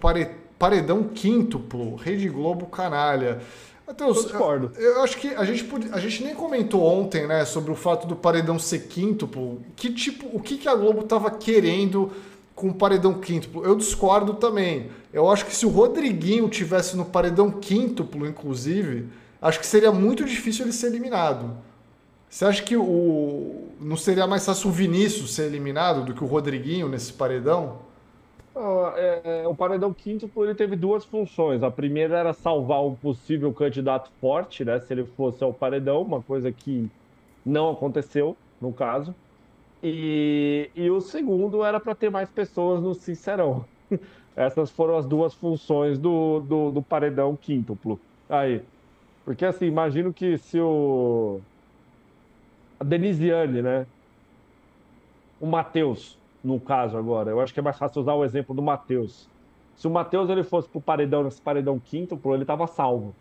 paredão 0.59 1.05
quíntuplo. 1.05 1.97
Rede 1.97 2.29
Globo 2.29 2.67
canalha. 2.67 3.41
Matheus, 3.87 4.31
eu, 4.31 4.71
eu, 4.77 5.03
acho 5.03 5.17
que 5.17 5.29
a 5.29 5.45
gente, 5.47 5.67
a 5.93 5.99
gente 5.99 6.23
nem 6.23 6.35
comentou 6.35 6.85
ontem, 6.85 7.27
né, 7.27 7.47
sobre 7.47 7.71
o 7.71 7.75
fato 7.75 8.07
do 8.07 8.15
paredão 8.15 8.59
ser 8.59 8.81
quíntuplo. 8.81 9.63
Que 9.75 9.91
tipo, 9.91 10.29
o 10.31 10.41
que, 10.41 10.59
que 10.59 10.69
a 10.69 10.75
Globo 10.75 11.01
estava 11.01 11.31
querendo 11.31 12.13
com 12.55 12.69
o 12.69 12.75
paredão 12.75 13.15
quíntuplo? 13.15 13.65
Eu 13.65 13.75
discordo 13.75 14.35
também. 14.35 14.91
Eu 15.11 15.31
acho 15.31 15.47
que 15.47 15.57
se 15.57 15.65
o 15.65 15.71
Rodriguinho 15.71 16.51
tivesse 16.51 16.99
no 16.99 17.07
paredão 17.07 17.51
quíntuplo, 17.51 18.27
inclusive, 18.27 19.09
acho 19.41 19.61
que 19.61 19.67
seria 19.67 19.93
muito 19.93 20.25
difícil 20.25 20.65
ele 20.65 20.73
ser 20.73 20.89
eliminado. 20.89 21.57
Você 22.29 22.45
acha 22.45 22.63
que 22.63 22.77
o 22.77 23.69
não 23.81 23.97
seria 23.97 24.27
mais 24.27 24.45
fácil 24.45 24.71
o 24.71 24.73
Vinícius 24.73 25.35
ser 25.35 25.45
eliminado 25.45 26.05
do 26.05 26.13
que 26.13 26.23
o 26.23 26.27
Rodriguinho 26.27 26.89
nesse 26.89 27.13
paredão? 27.13 27.79
é, 28.97 29.43
é, 29.43 29.49
o 29.49 29.55
paredão 29.55 29.93
quinto 29.93 30.31
ele 30.39 30.55
teve 30.55 30.77
duas 30.77 31.05
funções. 31.05 31.63
A 31.63 31.71
primeira 31.71 32.19
era 32.19 32.33
salvar 32.33 32.85
um 32.85 32.95
possível 32.95 33.53
candidato 33.53 34.11
forte, 34.21 34.65
né? 34.65 34.81
Se 34.81 34.93
ele 34.93 35.05
fosse 35.05 35.43
ao 35.45 35.53
paredão, 35.53 36.03
uma 36.03 36.21
coisa 36.21 36.51
que 36.51 36.91
não 37.45 37.71
aconteceu 37.71 38.37
no 38.61 38.73
caso. 38.73 39.15
E, 39.83 40.71
e 40.75 40.91
o 40.91 41.01
segundo 41.01 41.65
era 41.65 41.79
para 41.79 41.95
ter 41.95 42.11
mais 42.11 42.29
pessoas 42.29 42.83
no 42.83 42.95
Sincerão. 42.95 43.65
Essas 44.35 44.71
foram 44.71 44.97
as 44.97 45.07
duas 45.07 45.35
funções 45.35 45.99
do, 45.99 46.41
do, 46.41 46.71
do 46.71 46.83
paredão 46.83 47.37
quíntuplo. 47.37 47.99
Aí. 48.29 48.63
Porque 49.29 49.45
assim, 49.45 49.67
imagino 49.67 50.11
que 50.11 50.39
se 50.39 50.59
o. 50.59 51.43
A 52.81 52.85
Denisiane, 52.85 53.61
né? 53.61 53.87
O 55.39 55.47
Matheus 55.47 56.17
no 56.43 56.59
caso 56.59 56.97
agora. 56.97 57.31
Eu 57.31 57.39
acho 57.39 57.53
que 57.53 57.61
é 57.61 57.63
mais 57.63 57.77
fácil 57.77 58.01
usar 58.01 58.15
o 58.15 58.25
exemplo 58.25 58.55
do 58.55 58.63
Matheus. 58.63 59.29
Se 59.77 59.87
o 59.87 59.91
Matheus 59.91 60.31
ele 60.31 60.43
fosse 60.43 60.67
pro 60.67 60.81
paredão, 60.81 61.25
nesse 61.25 61.43
paredão 61.43 61.79
quinto, 61.79 62.19
ele 62.33 62.47
tava 62.47 62.67
salvo. 62.67 63.15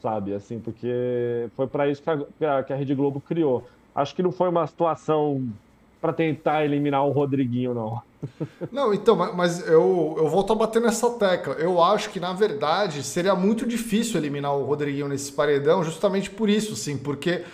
Sabe, 0.00 0.34
assim, 0.34 0.60
porque 0.60 1.48
foi 1.56 1.66
para 1.66 1.88
isso 1.88 2.00
que 2.00 2.44
a, 2.44 2.62
que 2.62 2.72
a 2.72 2.76
Rede 2.76 2.94
Globo 2.94 3.20
criou. 3.20 3.66
Acho 3.92 4.14
que 4.14 4.22
não 4.22 4.30
foi 4.30 4.48
uma 4.48 4.68
situação 4.68 5.52
para 6.00 6.12
tentar 6.12 6.64
eliminar 6.64 7.06
o 7.06 7.10
Rodriguinho, 7.10 7.74
não. 7.74 8.02
Não, 8.70 8.92
então, 8.92 9.16
mas 9.34 9.66
eu, 9.66 10.14
eu 10.18 10.28
volto 10.28 10.52
a 10.52 10.56
bater 10.56 10.80
nessa 10.82 11.08
tecla. 11.10 11.54
Eu 11.54 11.82
acho 11.82 12.10
que, 12.10 12.20
na 12.20 12.34
verdade, 12.34 13.02
seria 13.02 13.34
muito 13.34 13.66
difícil 13.66 14.18
eliminar 14.18 14.54
o 14.54 14.64
Rodriguinho 14.64 15.08
nesse 15.08 15.32
paredão, 15.32 15.82
justamente 15.82 16.28
por 16.28 16.50
isso, 16.50 16.76
sim, 16.76 16.98
porque 16.98 17.44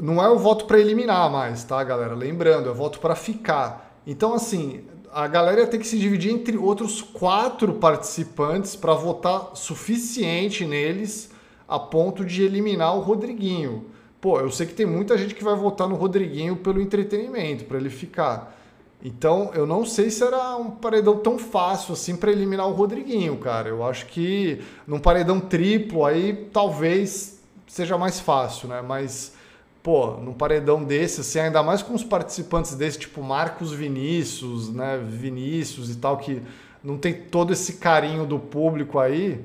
não 0.00 0.22
é 0.22 0.28
o 0.28 0.38
voto 0.38 0.64
para 0.64 0.78
eliminar 0.78 1.28
mais, 1.30 1.64
tá, 1.64 1.82
galera? 1.82 2.14
Lembrando, 2.14 2.68
é 2.68 2.72
voto 2.72 3.00
para 3.00 3.16
ficar. 3.16 4.00
Então, 4.06 4.32
assim, 4.32 4.84
a 5.12 5.26
galera 5.26 5.66
tem 5.66 5.80
que 5.80 5.86
se 5.86 5.98
dividir 5.98 6.32
entre 6.32 6.56
outros 6.56 7.02
quatro 7.02 7.74
participantes 7.74 8.76
para 8.76 8.94
votar 8.94 9.50
suficiente 9.54 10.64
neles 10.64 11.30
a 11.66 11.78
ponto 11.78 12.24
de 12.24 12.42
eliminar 12.42 12.96
o 12.96 13.00
Rodriguinho. 13.00 13.86
Pô, 14.20 14.40
eu 14.40 14.50
sei 14.50 14.66
que 14.66 14.74
tem 14.74 14.86
muita 14.86 15.16
gente 15.16 15.34
que 15.34 15.44
vai 15.44 15.54
votar 15.54 15.88
no 15.88 15.94
Rodriguinho 15.94 16.56
pelo 16.56 16.80
entretenimento, 16.80 17.64
para 17.64 17.78
ele 17.78 17.90
ficar. 17.90 18.56
Então, 19.02 19.52
eu 19.54 19.64
não 19.64 19.84
sei 19.84 20.10
se 20.10 20.24
era 20.24 20.56
um 20.56 20.72
paredão 20.72 21.18
tão 21.18 21.38
fácil 21.38 21.92
assim 21.92 22.16
para 22.16 22.32
eliminar 22.32 22.66
o 22.66 22.72
Rodriguinho, 22.72 23.36
cara. 23.36 23.68
Eu 23.68 23.84
acho 23.84 24.06
que 24.06 24.60
num 24.86 24.98
paredão 24.98 25.38
triplo 25.38 26.04
aí 26.04 26.48
talvez 26.52 27.40
seja 27.66 27.96
mais 27.96 28.18
fácil, 28.18 28.68
né? 28.68 28.82
Mas 28.82 29.36
pô, 29.82 30.16
num 30.16 30.32
paredão 30.32 30.82
desse, 30.82 31.20
assim, 31.20 31.38
ainda 31.38 31.62
mais 31.62 31.80
com 31.80 31.94
os 31.94 32.02
participantes 32.02 32.74
desse, 32.74 32.98
tipo 32.98 33.22
Marcos 33.22 33.72
Vinícius, 33.72 34.68
né? 34.68 35.00
Vinícius 35.02 35.90
e 35.90 35.96
tal, 35.96 36.16
que 36.16 36.42
não 36.82 36.98
tem 36.98 37.14
todo 37.14 37.52
esse 37.52 37.74
carinho 37.74 38.26
do 38.26 38.38
público 38.38 38.98
aí. 38.98 39.44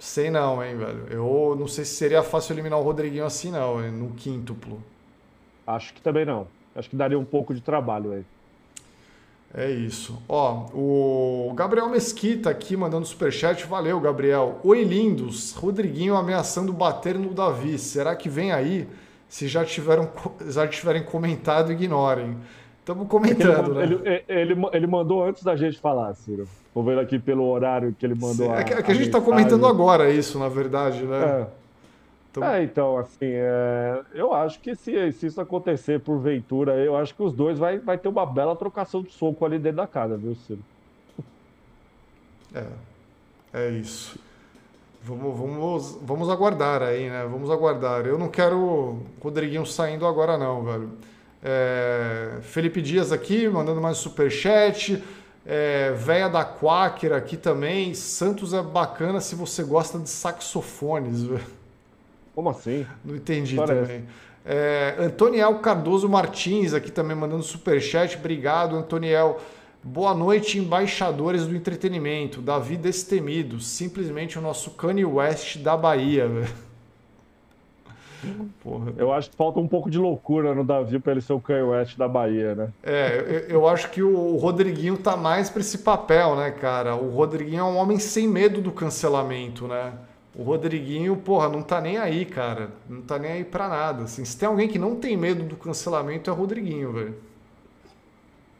Sei 0.00 0.30
não, 0.30 0.64
hein, 0.64 0.78
velho. 0.78 1.06
Eu 1.10 1.54
não 1.60 1.68
sei 1.68 1.84
se 1.84 1.94
seria 1.94 2.22
fácil 2.22 2.54
eliminar 2.54 2.78
o 2.78 2.82
Rodriguinho 2.82 3.26
assim, 3.26 3.50
não, 3.50 3.84
hein, 3.84 3.92
no 3.92 4.12
quíntuplo. 4.12 4.82
Acho 5.66 5.92
que 5.92 6.00
também 6.00 6.24
não. 6.24 6.48
Acho 6.74 6.88
que 6.88 6.96
daria 6.96 7.18
um 7.18 7.24
pouco 7.24 7.54
de 7.54 7.60
trabalho 7.60 8.12
aí. 8.12 8.24
É 9.52 9.70
isso. 9.70 10.22
Ó, 10.26 10.68
o 10.72 11.52
Gabriel 11.54 11.86
Mesquita 11.90 12.48
aqui 12.48 12.78
mandando 12.78 13.04
superchat. 13.04 13.66
Valeu, 13.66 14.00
Gabriel. 14.00 14.58
Oi, 14.64 14.84
lindos. 14.84 15.52
Rodriguinho 15.52 16.16
ameaçando 16.16 16.72
bater 16.72 17.18
no 17.18 17.34
Davi. 17.34 17.78
Será 17.78 18.16
que 18.16 18.28
vem 18.28 18.52
aí? 18.52 18.88
Se 19.28 19.48
já, 19.48 19.66
tiveram, 19.66 20.10
já 20.48 20.66
tiverem 20.66 21.04
comentado, 21.04 21.72
ignorem. 21.72 22.38
Estamos 22.80 23.08
comentando, 23.08 23.80
ele, 23.80 23.96
né? 23.96 24.22
Ele, 24.28 24.52
ele, 24.52 24.66
ele, 24.72 24.86
mandou 24.86 25.22
antes 25.22 25.42
da 25.42 25.54
gente 25.54 25.78
falar, 25.78 26.12
Ciro. 26.14 26.48
Vou 26.74 26.82
ver 26.82 26.98
aqui 26.98 27.18
pelo 27.18 27.46
horário 27.48 27.94
que 27.96 28.04
ele 28.04 28.14
mandou. 28.14 28.46
Sim, 28.46 28.52
a, 28.52 28.60
é 28.60 28.64
que, 28.64 28.72
é 28.72 28.82
que 28.82 28.90
a, 28.90 28.94
a 28.94 28.96
gente 28.96 29.06
está 29.06 29.20
comentando 29.20 29.66
agora 29.66 30.10
isso, 30.10 30.38
na 30.38 30.48
verdade, 30.48 31.04
né? 31.04 31.18
É. 31.24 31.46
Então, 32.30 32.44
é, 32.44 32.62
então 32.62 32.96
assim, 32.96 33.26
é, 33.26 34.02
eu 34.14 34.32
acho 34.32 34.60
que 34.60 34.74
se, 34.76 35.12
se 35.12 35.26
isso 35.26 35.40
acontecer 35.40 36.00
porventura, 36.00 36.76
eu 36.76 36.96
acho 36.96 37.14
que 37.14 37.22
os 37.22 37.32
dois 37.32 37.58
vai, 37.58 37.78
vai 37.78 37.98
ter 37.98 38.08
uma 38.08 38.24
bela 38.24 38.54
trocação 38.54 39.02
de 39.02 39.12
soco 39.12 39.44
ali 39.44 39.58
dentro 39.58 39.78
da 39.78 39.86
casa, 39.86 40.16
viu, 40.16 40.34
Ciro? 40.36 40.60
É, 42.54 42.66
é 43.52 43.70
isso. 43.70 44.18
Vamos, 45.02 45.38
vamos, 45.38 45.98
vamos 46.02 46.28
aguardar 46.28 46.82
aí, 46.82 47.08
né? 47.08 47.24
Vamos 47.24 47.50
aguardar. 47.50 48.06
Eu 48.06 48.18
não 48.18 48.28
quero 48.28 48.58
o 48.58 49.02
Rodriguinho 49.22 49.64
saindo 49.64 50.06
agora, 50.06 50.36
não, 50.36 50.62
velho. 50.62 50.90
É, 51.42 52.38
Felipe 52.42 52.82
Dias 52.82 53.12
aqui, 53.12 53.48
mandando 53.48 53.80
mais 53.80 53.96
superchat. 53.98 55.02
É, 55.46 55.92
Véia 55.92 56.28
da 56.28 56.44
Quaker 56.44 57.12
aqui 57.12 57.36
também. 57.36 57.94
Santos 57.94 58.52
é 58.52 58.62
bacana 58.62 59.20
se 59.20 59.34
você 59.34 59.62
gosta 59.62 59.98
de 59.98 60.08
saxofones. 60.08 61.28
Como 62.34 62.50
assim? 62.50 62.86
Não 63.04 63.16
entendi 63.16 63.56
Parece. 63.56 63.80
também. 63.80 64.04
É, 64.44 64.96
Antoniel 64.98 65.58
Cardoso 65.58 66.08
Martins 66.08 66.72
aqui 66.72 66.90
também 66.90 67.16
mandando 67.16 67.42
superchat. 67.42 68.16
Obrigado, 68.16 68.76
Antoniel. 68.76 69.40
Boa 69.82 70.14
noite, 70.14 70.58
embaixadores 70.58 71.46
do 71.46 71.56
entretenimento. 71.56 72.42
Davi 72.42 72.76
Destemido, 72.76 73.60
simplesmente 73.60 74.38
o 74.38 74.42
nosso 74.42 74.72
Kanye 74.72 75.06
West 75.06 75.58
da 75.58 75.76
Bahia, 75.76 76.28
velho. 76.28 76.69
Porra. 78.62 78.92
Eu 78.96 79.12
acho 79.12 79.30
que 79.30 79.36
falta 79.36 79.58
um 79.58 79.68
pouco 79.68 79.90
de 79.90 79.98
loucura 79.98 80.54
no 80.54 80.64
Davi 80.64 80.98
para 80.98 81.12
ele 81.12 81.20
ser 81.20 81.32
o 81.32 81.40
Kanye 81.40 81.62
West 81.62 81.96
da 81.96 82.06
Bahia, 82.06 82.54
né? 82.54 82.68
É, 82.82 83.46
eu, 83.48 83.56
eu 83.56 83.68
acho 83.68 83.90
que 83.90 84.02
o 84.02 84.36
Rodriguinho 84.36 84.96
tá 84.96 85.16
mais 85.16 85.48
para 85.48 85.60
esse 85.60 85.78
papel, 85.78 86.36
né, 86.36 86.50
cara? 86.50 86.94
O 86.94 87.10
Rodriguinho 87.10 87.60
é 87.60 87.64
um 87.64 87.76
homem 87.76 87.98
sem 87.98 88.28
medo 88.28 88.60
do 88.60 88.72
cancelamento, 88.72 89.66
né? 89.66 89.92
O 90.34 90.42
Rodriguinho, 90.42 91.16
porra, 91.16 91.48
não 91.48 91.62
tá 91.62 91.80
nem 91.80 91.98
aí, 91.98 92.24
cara. 92.24 92.70
Não 92.88 93.02
tá 93.02 93.18
nem 93.18 93.32
aí 93.32 93.44
pra 93.44 93.68
nada. 93.68 94.04
Assim, 94.04 94.24
se 94.24 94.38
tem 94.38 94.48
alguém 94.48 94.68
que 94.68 94.78
não 94.78 94.96
tem 94.96 95.16
medo 95.16 95.42
do 95.42 95.56
cancelamento, 95.56 96.30
é 96.30 96.32
o 96.32 96.36
Rodriguinho, 96.36 96.92
velho. 96.92 97.14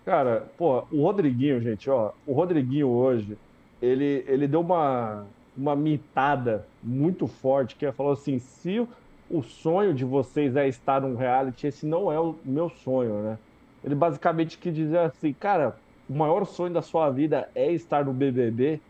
Cara, 0.04 0.50
pô, 0.56 0.84
o 0.90 1.02
Rodriguinho, 1.02 1.60
gente, 1.60 1.88
ó, 1.88 2.10
o 2.26 2.32
Rodriguinho 2.32 2.88
hoje, 2.88 3.36
ele, 3.80 4.24
ele 4.26 4.48
deu 4.48 4.60
uma, 4.60 5.26
uma 5.56 5.76
mitada 5.76 6.66
muito 6.82 7.26
forte, 7.26 7.76
que 7.76 7.86
é 7.86 7.92
falou 7.92 8.12
assim, 8.12 8.38
se 8.38 8.86
o 9.30 9.42
sonho 9.42 9.94
de 9.94 10.04
vocês 10.04 10.56
é 10.56 10.66
estar 10.66 11.00
num 11.00 11.14
reality, 11.14 11.68
esse 11.68 11.86
não 11.86 12.10
é 12.10 12.18
o 12.18 12.34
meu 12.44 12.68
sonho, 12.68 13.22
né? 13.22 13.38
Ele 13.84 13.94
basicamente 13.94 14.58
quis 14.58 14.74
dizer 14.74 14.98
assim, 14.98 15.32
cara, 15.32 15.76
o 16.08 16.12
maior 16.12 16.44
sonho 16.44 16.72
da 16.72 16.82
sua 16.82 17.08
vida 17.10 17.48
é 17.54 17.72
estar 17.72 18.04
no 18.04 18.12
BBB. 18.12 18.80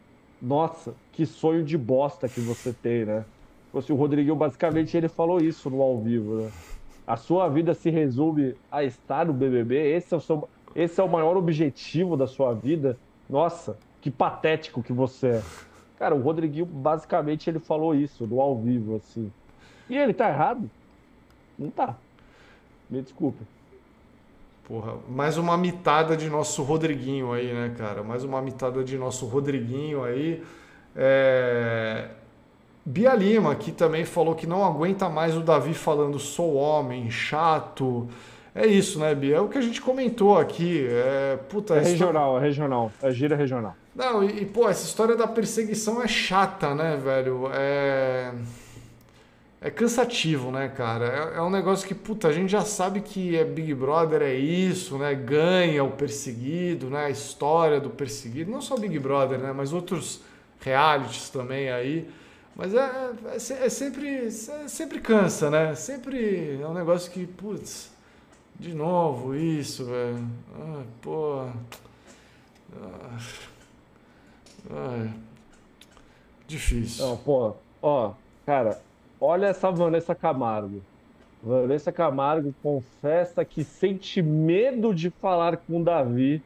Nossa, 0.41 0.95
que 1.13 1.27
sonho 1.27 1.63
de 1.63 1.77
bosta 1.77 2.27
que 2.27 2.41
você 2.41 2.73
tem, 2.73 3.05
né? 3.05 3.25
Assim, 3.75 3.93
o 3.93 3.97
Rodriguinho 3.97 4.35
basicamente 4.35 4.97
ele 4.97 5.09
falou 5.09 5.39
isso 5.39 5.69
no 5.69 5.83
ao 5.83 5.99
vivo, 6.01 6.37
né? 6.37 6.51
A 7.07 7.17
sua 7.17 7.49
vida 7.49 7.75
se 7.75 7.91
resume 7.91 8.55
a 8.73 8.83
estar 8.83 9.27
no 9.27 9.33
BBB, 9.33 9.95
esse 9.95 10.15
é 10.15 10.17
o 10.17 10.21
seu 10.21 10.49
esse 10.75 11.01
é 11.01 11.05
o 11.05 11.09
maior 11.09 11.37
objetivo 11.37 12.17
da 12.17 12.29
sua 12.29 12.55
vida, 12.55 12.97
nossa, 13.29 13.77
que 14.01 14.11
patético 14.11 14.83
que 14.83 14.93
você 14.93 15.27
é. 15.27 15.43
Cara, 15.99 16.15
o 16.15 16.21
Rodriguinho, 16.21 16.65
basicamente, 16.65 17.51
ele 17.51 17.59
falou 17.59 17.95
isso 17.95 18.27
no 18.27 18.41
ao 18.41 18.57
vivo, 18.57 18.97
assim. 18.97 19.31
E 19.91 19.97
ele 19.97 20.15
tá 20.15 20.29
errado? 20.31 20.71
Não 21.59 21.69
tá. 21.69 21.97
Me 22.89 23.03
desculpa. 23.03 23.45
Porra, 24.67 24.95
mais 25.09 25.37
uma 25.37 25.59
mitada 25.59 26.17
de 26.17 26.31
nosso 26.31 26.63
Rodriguinho 26.63 27.33
aí, 27.33 27.53
né, 27.53 27.75
cara? 27.77 28.05
Mais 28.05 28.23
uma 28.23 28.41
mitada 28.41 28.85
de 28.85 28.97
nosso 28.97 29.27
Rodriguinho 29.27 30.05
aí. 30.05 30.45
É... 30.95 32.07
Bia 32.87 33.15
Lima, 33.15 33.55
que 33.57 33.73
também 33.73 34.05
falou 34.05 34.37
que 34.37 34.47
não 34.47 34.65
aguenta 34.65 35.09
mais 35.09 35.37
o 35.37 35.41
Davi 35.41 35.75
falando 35.75 36.21
sou 36.21 36.55
homem, 36.55 37.11
chato. 37.11 38.09
É 38.55 38.67
isso, 38.67 39.01
né, 39.01 39.13
Bia? 39.13 39.37
É 39.37 39.41
o 39.41 39.49
que 39.49 39.59
a 39.59 39.61
gente 39.61 39.81
comentou 39.81 40.39
aqui. 40.39 40.87
É, 40.89 41.37
puta, 41.49 41.75
é 41.75 41.81
regional, 41.81 42.39
é 42.39 42.41
regional. 42.41 42.93
É 43.03 43.11
gira 43.11 43.35
regional. 43.35 43.75
Não, 43.95 44.23
e, 44.23 44.43
e, 44.43 44.47
pô, 44.47 44.69
essa 44.69 44.85
história 44.85 45.17
da 45.17 45.27
perseguição 45.27 46.01
é 46.01 46.07
chata, 46.07 46.75
né, 46.77 46.97
velho? 46.97 47.51
É. 47.53 48.33
É 49.63 49.71
cansativo, 49.71 50.51
né, 50.51 50.69
cara? 50.69 51.33
É, 51.35 51.37
é 51.37 51.43
um 51.43 51.51
negócio 51.51 51.87
que, 51.87 51.95
puta, 51.95 52.29
a 52.29 52.33
gente 52.33 52.51
já 52.51 52.65
sabe 52.65 53.03
que 53.03 53.37
é 53.37 53.45
Big 53.45 53.75
Brother, 53.75 54.23
é 54.23 54.35
isso, 54.35 54.97
né? 54.97 55.15
Ganha 55.15 55.85
o 55.85 55.91
perseguido, 55.91 56.89
né? 56.89 57.05
A 57.07 57.11
história 57.11 57.79
do 57.79 57.91
perseguido. 57.91 58.51
Não 58.51 58.63
só 58.63 58.77
Big 58.79 58.99
Brother, 58.99 59.39
né? 59.39 59.53
Mas 59.53 59.75
outros 59.75 60.23
realities 60.61 61.29
também 61.29 61.71
aí. 61.71 62.09
Mas 62.57 62.75
é, 62.75 63.13
é, 63.27 63.37
é 63.37 63.69
sempre, 63.69 64.27
é, 64.27 64.31
sempre 64.31 64.99
cansa, 64.99 65.51
né? 65.51 65.75
Sempre 65.75 66.59
é 66.61 66.67
um 66.67 66.75
negócio 66.75 67.11
que, 67.11 67.27
putz, 67.27 67.91
de 68.59 68.75
novo 68.75 69.35
isso, 69.35 69.85
velho. 69.85 70.27
Ah, 70.59 70.83
pô. 71.03 71.47
Ah, 72.77 73.19
ah, 74.71 75.09
difícil. 76.47 77.07
Não, 77.07 77.17
pô, 77.19 77.55
ó, 77.83 78.13
cara, 78.47 78.81
olha 79.21 79.47
essa 79.47 79.71
Vanessa 79.71 80.15
Camargo. 80.15 80.81
Vanessa 81.43 81.91
Camargo 81.91 82.55
confessa 82.63 83.45
que 83.45 83.65
sente 83.65 84.21
medo 84.23 84.95
de 84.95 85.11
falar 85.11 85.57
com 85.57 85.83
Davi 85.83 86.43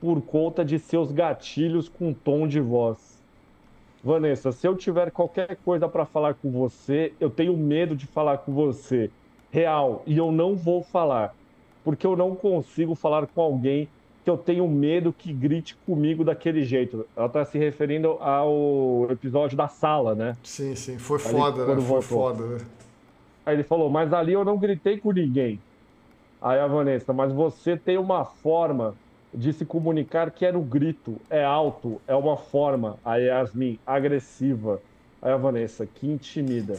por 0.00 0.22
conta 0.22 0.64
de 0.64 0.78
seus 0.78 1.12
gatilhos 1.12 1.88
com 1.88 2.12
tom 2.12 2.46
de 2.46 2.60
voz. 2.60 3.20
Vanessa, 4.02 4.50
se 4.50 4.66
eu 4.66 4.74
tiver 4.74 5.10
qualquer 5.10 5.56
coisa 5.56 5.88
para 5.88 6.06
falar 6.06 6.34
com 6.34 6.50
você, 6.50 7.12
eu 7.20 7.28
tenho 7.28 7.54
medo 7.56 7.94
de 7.94 8.06
falar 8.06 8.38
com 8.38 8.52
você. 8.52 9.10
Real. 9.50 10.02
E 10.06 10.16
eu 10.16 10.32
não 10.32 10.56
vou 10.56 10.82
falar 10.82 11.34
porque 11.84 12.06
eu 12.06 12.16
não 12.16 12.34
consigo 12.34 12.94
falar 12.94 13.26
com 13.26 13.40
alguém 13.40 13.88
que 14.24 14.30
eu 14.30 14.36
tenho 14.36 14.68
medo 14.68 15.12
que 15.12 15.32
grite 15.32 15.76
comigo 15.86 16.22
daquele 16.24 16.64
jeito. 16.64 17.06
Ela 17.16 17.26
está 17.26 17.44
se 17.44 17.58
referindo 17.58 18.18
ao 18.20 19.06
episódio 19.10 19.56
da 19.56 19.68
sala, 19.68 20.14
né? 20.14 20.36
Sim, 20.42 20.74
sim, 20.74 20.98
foi 20.98 21.20
ali, 21.24 21.30
foda, 21.30 21.66
né? 21.66 21.74
Foi 21.74 21.82
voltou. 21.82 22.02
foda, 22.02 22.46
né? 22.46 22.58
Aí 23.46 23.56
ele 23.56 23.62
falou, 23.62 23.88
mas 23.88 24.12
ali 24.12 24.32
eu 24.32 24.44
não 24.44 24.58
gritei 24.58 24.98
com 24.98 25.12
ninguém. 25.12 25.58
Aí 26.40 26.58
a 26.58 26.66
Vanessa, 26.66 27.12
mas 27.12 27.32
você 27.32 27.76
tem 27.76 27.98
uma 27.98 28.24
forma 28.24 28.94
de 29.32 29.52
se 29.52 29.64
comunicar 29.64 30.30
que 30.30 30.44
é 30.44 30.52
no 30.52 30.60
grito, 30.60 31.16
é 31.30 31.44
alto, 31.44 32.00
é 32.06 32.14
uma 32.14 32.36
forma. 32.36 32.98
Aí 33.04 33.30
a 33.30 33.38
Yasmin, 33.38 33.78
agressiva. 33.86 34.80
Aí 35.22 35.32
a 35.32 35.36
Vanessa, 35.36 35.86
que 35.86 36.06
intimida. 36.06 36.78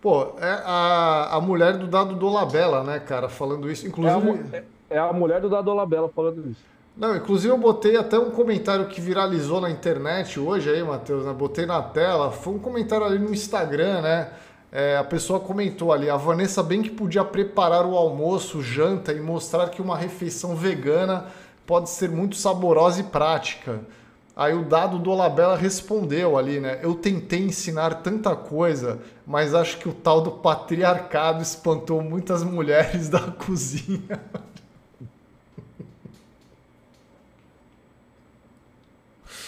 Pô, 0.00 0.34
é 0.38 0.62
a, 0.64 1.36
a 1.36 1.40
mulher 1.40 1.76
do 1.76 1.86
Dado 1.86 2.14
Dolabella, 2.14 2.82
né, 2.82 2.98
cara, 2.98 3.28
falando 3.28 3.70
isso. 3.70 3.86
Inclusive. 3.86 4.30
É 4.52 4.58
a, 4.58 4.60
é 4.60 4.64
a 4.98 5.12
mulher 5.12 5.40
do 5.40 5.48
Dado 5.48 5.64
Dolabella 5.64 6.08
falando 6.08 6.50
isso. 6.50 6.64
Não, 6.96 7.16
inclusive 7.16 7.52
eu 7.52 7.58
botei 7.58 7.96
até 7.96 8.18
um 8.18 8.30
comentário 8.30 8.86
que 8.86 9.00
viralizou 9.00 9.60
na 9.60 9.70
internet 9.70 10.38
hoje 10.38 10.68
aí, 10.68 10.82
Matheus, 10.82 11.24
né? 11.24 11.32
Botei 11.32 11.64
na 11.64 11.80
tela. 11.80 12.30
Foi 12.30 12.52
um 12.54 12.58
comentário 12.58 13.06
ali 13.06 13.18
no 13.18 13.32
Instagram, 13.32 14.02
né? 14.02 14.32
É, 14.72 14.96
a 14.96 15.04
pessoa 15.04 15.40
comentou 15.40 15.92
ali, 15.92 16.08
a 16.08 16.16
Vanessa 16.16 16.62
bem 16.62 16.80
que 16.80 16.90
podia 16.90 17.24
preparar 17.24 17.84
o 17.84 17.96
almoço, 17.96 18.62
janta 18.62 19.12
e 19.12 19.20
mostrar 19.20 19.68
que 19.68 19.82
uma 19.82 19.96
refeição 19.96 20.54
vegana 20.54 21.26
pode 21.66 21.90
ser 21.90 22.08
muito 22.08 22.36
saborosa 22.36 23.00
e 23.00 23.04
prática. 23.04 23.80
Aí 24.36 24.54
o 24.54 24.64
dado 24.64 24.98
do 24.98 25.10
Olabella 25.10 25.56
respondeu 25.56 26.38
ali, 26.38 26.60
né? 26.60 26.78
Eu 26.82 26.94
tentei 26.94 27.40
ensinar 27.40 27.96
tanta 27.96 28.34
coisa, 28.36 29.00
mas 29.26 29.54
acho 29.54 29.78
que 29.78 29.88
o 29.88 29.92
tal 29.92 30.20
do 30.20 30.30
patriarcado 30.30 31.42
espantou 31.42 32.00
muitas 32.00 32.44
mulheres 32.44 33.08
da 33.08 33.20
cozinha. 33.44 34.20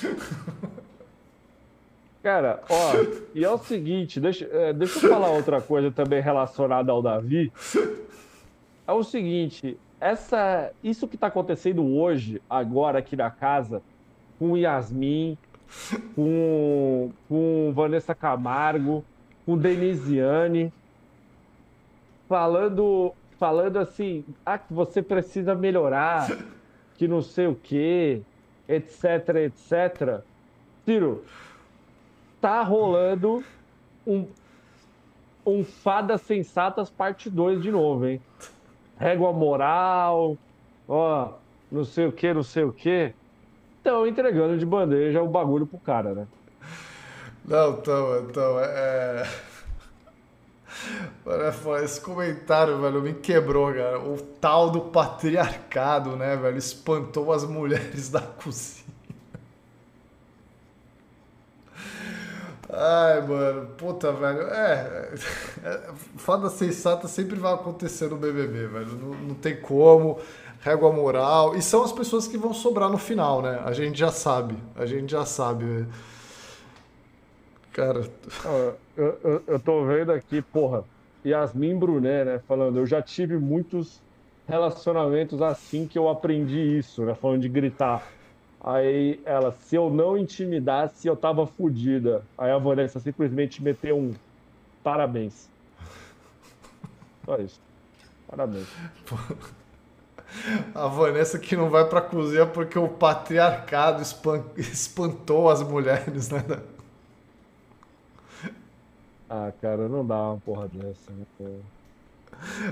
Cara, 2.22 2.62
ó, 2.68 2.92
e 3.34 3.44
é 3.44 3.50
o 3.50 3.58
seguinte, 3.58 4.20
deixa, 4.20 4.44
é, 4.52 4.72
deixa 4.72 5.04
eu 5.04 5.10
falar 5.10 5.30
outra 5.30 5.60
coisa 5.60 5.90
também 5.90 6.20
relacionada 6.20 6.92
ao 6.92 7.02
Davi. 7.02 7.52
É 8.86 8.92
o 8.92 9.02
seguinte, 9.02 9.76
essa, 10.00 10.70
isso 10.84 11.08
que 11.08 11.16
está 11.16 11.26
acontecendo 11.26 11.84
hoje, 11.84 12.40
agora 12.48 13.00
aqui 13.00 13.16
na 13.16 13.30
casa, 13.30 13.82
com 14.38 14.56
Yasmin, 14.56 15.36
com, 16.14 17.10
com 17.28 17.72
Vanessa 17.74 18.14
Camargo, 18.14 19.04
com 19.44 19.56
Denisiane, 19.56 20.72
falando, 22.28 23.12
falando 23.38 23.78
assim, 23.78 24.24
ah, 24.46 24.58
que 24.58 24.72
você 24.72 25.02
precisa 25.02 25.54
melhorar, 25.54 26.28
que 26.96 27.08
não 27.08 27.20
sei 27.20 27.46
o 27.46 27.54
quê, 27.54 28.22
etc, 28.68 29.28
etc. 29.36 30.20
Ciro, 30.84 31.24
tá 32.40 32.62
rolando 32.62 33.44
um, 34.06 34.26
um 35.46 35.64
Fadas 35.64 36.22
Sensatas 36.22 36.90
parte 36.90 37.30
2 37.30 37.62
de 37.62 37.70
novo, 37.70 38.06
hein? 38.06 38.20
Régua 38.98 39.32
moral, 39.32 40.36
ó, 40.88 41.32
não 41.70 41.84
sei 41.84 42.06
o 42.06 42.12
que, 42.12 42.32
não 42.32 42.42
sei 42.42 42.64
o 42.64 42.72
que 42.72 43.14
estão 43.78 44.06
entregando 44.06 44.56
de 44.56 44.64
bandeja 44.64 45.22
o 45.22 45.28
bagulho 45.28 45.66
pro 45.66 45.78
cara, 45.78 46.14
né? 46.14 46.26
Não, 47.44 47.72
então, 47.72 48.20
então, 48.20 48.60
é. 48.60 49.24
É 51.26 51.84
esse 51.84 52.00
comentário, 52.00 52.80
velho, 52.80 53.02
me 53.02 53.14
quebrou, 53.14 53.72
cara. 53.72 54.00
O 54.00 54.16
tal 54.40 54.70
do 54.70 54.80
patriarcado, 54.80 56.16
né, 56.16 56.36
velho, 56.36 56.58
espantou 56.58 57.32
as 57.32 57.44
mulheres 57.44 58.08
da 58.08 58.20
cozinha. 58.20 58.82
Ai, 62.72 63.20
mano, 63.26 63.66
puta, 63.76 64.10
velho. 64.12 64.40
É, 64.48 65.14
é 65.62 65.90
fada 66.16 66.48
sensata 66.48 67.06
sempre 67.06 67.38
vai 67.38 67.52
acontecer 67.52 68.08
no 68.08 68.16
BBB, 68.16 68.66
velho. 68.66 68.96
Não, 68.96 69.14
não 69.14 69.34
tem 69.34 69.60
como 69.60 70.18
régua 70.62 70.90
moral. 70.90 71.54
E 71.54 71.60
são 71.60 71.82
as 71.84 71.92
pessoas 71.92 72.26
que 72.26 72.38
vão 72.38 72.54
sobrar 72.54 72.88
no 72.88 72.96
final, 72.96 73.42
né? 73.42 73.60
A 73.64 73.72
gente 73.72 73.98
já 73.98 74.10
sabe. 74.10 74.56
A 74.74 74.86
gente 74.86 75.10
já 75.10 75.26
sabe. 75.26 75.64
Né? 75.64 75.86
Cara. 77.72 78.08
Eu, 78.96 79.42
eu, 79.46 79.60
tô 79.60 79.84
vendo 79.84 80.12
aqui, 80.12 80.42
porra, 80.42 80.84
Yasmin 81.24 81.78
Brunet, 81.78 82.24
né? 82.24 82.40
Falando, 82.46 82.78
eu 82.78 82.86
já 82.86 83.00
tive 83.00 83.38
muitos 83.38 84.00
relacionamentos 84.46 85.40
assim 85.40 85.86
que 85.86 85.98
eu 85.98 86.08
aprendi 86.08 86.78
isso, 86.78 87.04
né? 87.04 87.14
Falando 87.14 87.40
de 87.40 87.48
gritar. 87.48 88.06
Aí 88.60 89.20
ela, 89.24 89.52
se 89.52 89.74
eu 89.74 89.90
não 89.90 90.16
intimidasse, 90.16 91.08
eu 91.08 91.16
tava 91.16 91.46
fodida. 91.46 92.22
Aí 92.36 92.50
a 92.50 92.58
Vanessa 92.58 93.00
simplesmente 93.00 93.62
meteu 93.62 93.98
um 93.98 94.12
parabéns. 94.84 95.48
Só 97.24 97.36
isso. 97.38 97.60
Parabéns. 98.28 98.68
A 100.74 100.86
Vanessa 100.86 101.38
que 101.38 101.54
não 101.54 101.68
vai 101.68 101.86
pra 101.86 102.00
cozinha 102.00 102.46
porque 102.46 102.78
o 102.78 102.88
patriarcado 102.88 104.00
espantou 104.56 105.50
as 105.50 105.62
mulheres, 105.62 106.30
né? 106.30 106.42
Ah, 109.34 109.50
cara, 109.62 109.88
não 109.88 110.06
dá 110.06 110.14
uma 110.14 110.38
porra 110.38 110.68
dessa, 110.68 111.10
né? 111.10 111.24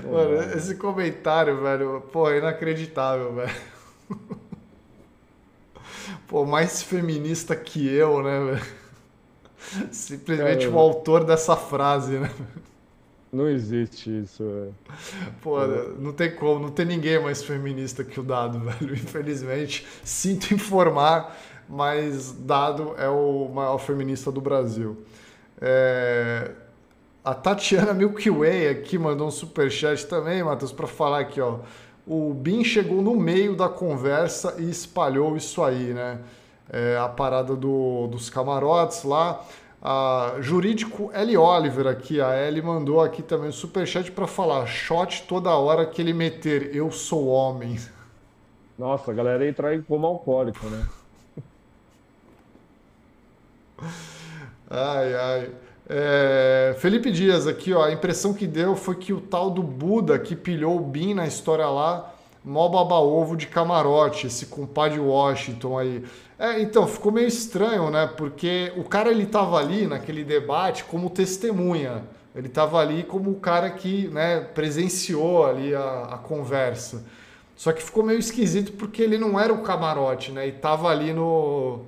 Mano, 0.03 0.37
dá, 0.37 0.55
esse 0.55 0.75
comentário, 0.75 1.59
velho, 1.59 2.01
pô, 2.11 2.29
é 2.29 2.37
inacreditável, 2.37 3.33
velho. 3.33 3.55
Pô, 6.27 6.45
mais 6.45 6.83
feminista 6.83 7.55
que 7.55 7.87
eu, 7.87 8.21
né, 8.21 8.39
velho? 8.39 8.65
Simplesmente 9.91 10.67
o 10.67 10.77
autor 10.77 11.23
dessa 11.23 11.55
frase, 11.55 12.19
né? 12.19 12.29
Não 13.31 13.47
existe 13.47 14.09
isso, 14.23 14.43
velho. 14.43 14.75
Pô, 15.41 15.57
não 15.97 16.13
tem 16.13 16.35
como, 16.35 16.59
não 16.59 16.69
tem 16.71 16.85
ninguém 16.85 17.19
mais 17.19 17.43
feminista 17.43 18.03
que 18.03 18.19
o 18.19 18.23
Dado, 18.23 18.59
velho. 18.61 18.93
Infelizmente, 18.93 19.87
sinto 20.03 20.53
informar, 20.53 21.35
mas 21.67 22.31
Dado 22.33 22.93
é 22.97 23.09
o 23.09 23.49
maior 23.49 23.79
feminista 23.79 24.31
do 24.31 24.41
Brasil. 24.41 25.03
É... 25.61 26.51
A 27.23 27.35
Tatiana 27.35 27.93
Milky 27.93 28.31
Way 28.31 28.69
aqui 28.69 28.97
mandou 28.97 29.27
um 29.27 29.31
superchat 29.31 30.07
também, 30.07 30.43
Matheus, 30.43 30.71
para 30.71 30.87
falar 30.87 31.19
aqui, 31.19 31.39
ó. 31.39 31.59
o 32.07 32.33
Bin 32.33 32.63
chegou 32.63 32.99
no 32.99 33.15
meio 33.15 33.55
da 33.55 33.69
conversa 33.69 34.55
e 34.57 34.67
espalhou 34.67 35.37
isso 35.37 35.63
aí, 35.63 35.93
né? 35.93 36.19
É, 36.67 36.97
a 36.97 37.07
parada 37.07 37.55
do, 37.55 38.07
dos 38.07 38.27
camarotes 38.27 39.03
lá. 39.03 39.45
A 39.83 40.35
jurídico 40.39 41.11
L. 41.13 41.37
Oliver 41.37 41.85
aqui, 41.87 42.19
a 42.19 42.35
Ellie 42.35 42.61
mandou 42.61 43.01
aqui 43.01 43.21
também 43.21 43.49
o 43.49 43.53
superchat 43.53 44.11
para 44.11 44.25
falar 44.25 44.65
shot 44.65 45.23
toda 45.27 45.51
hora 45.51 45.85
que 45.85 46.01
ele 46.01 46.13
meter, 46.13 46.75
eu 46.75 46.91
sou 46.91 47.27
homem. 47.27 47.79
Nossa, 48.79 49.11
a 49.11 49.13
galera 49.13 49.47
entrar 49.47 49.75
em 49.75 49.81
coma 49.81 50.07
alcoólico, 50.07 50.65
né? 50.67 50.87
ai, 54.71 55.13
ai. 55.13 55.49
É, 55.89 56.73
Felipe 56.79 57.11
Dias 57.11 57.45
aqui, 57.45 57.73
ó, 57.73 57.83
a 57.83 57.91
impressão 57.91 58.33
que 58.33 58.47
deu 58.47 58.75
foi 58.77 58.95
que 58.95 59.11
o 59.11 59.19
tal 59.19 59.49
do 59.49 59.61
Buda 59.61 60.17
que 60.17 60.35
pilhou 60.35 60.77
o 60.77 60.79
Bin 60.79 61.13
na 61.13 61.27
história 61.27 61.67
lá, 61.67 62.13
mó 62.45 62.69
baba-ovo 62.69 63.35
de 63.35 63.47
camarote, 63.47 64.27
esse 64.27 64.45
compadre 64.45 64.99
Washington 64.99 65.77
aí. 65.77 66.03
É, 66.39 66.61
então, 66.61 66.87
ficou 66.87 67.11
meio 67.11 67.27
estranho, 67.27 67.89
né? 67.91 68.07
Porque 68.07 68.71
o 68.77 68.83
cara 68.83 69.11
ele 69.11 69.25
tava 69.25 69.57
ali 69.57 69.85
naquele 69.85 70.23
debate 70.23 70.85
como 70.85 71.09
testemunha. 71.09 72.03
Ele 72.33 72.47
tava 72.47 72.79
ali 72.79 73.03
como 73.03 73.29
o 73.29 73.35
cara 73.35 73.69
que 73.69 74.07
né, 74.07 74.39
presenciou 74.39 75.45
ali 75.45 75.75
a, 75.75 76.09
a 76.13 76.17
conversa. 76.17 77.03
Só 77.55 77.71
que 77.73 77.83
ficou 77.83 78.03
meio 78.03 78.17
esquisito 78.17 78.71
porque 78.71 79.01
ele 79.01 79.17
não 79.17 79.39
era 79.39 79.53
o 79.53 79.61
camarote, 79.61 80.31
né? 80.31 80.47
E 80.47 80.51
tava 80.53 80.87
ali 80.87 81.13
no, 81.13 81.81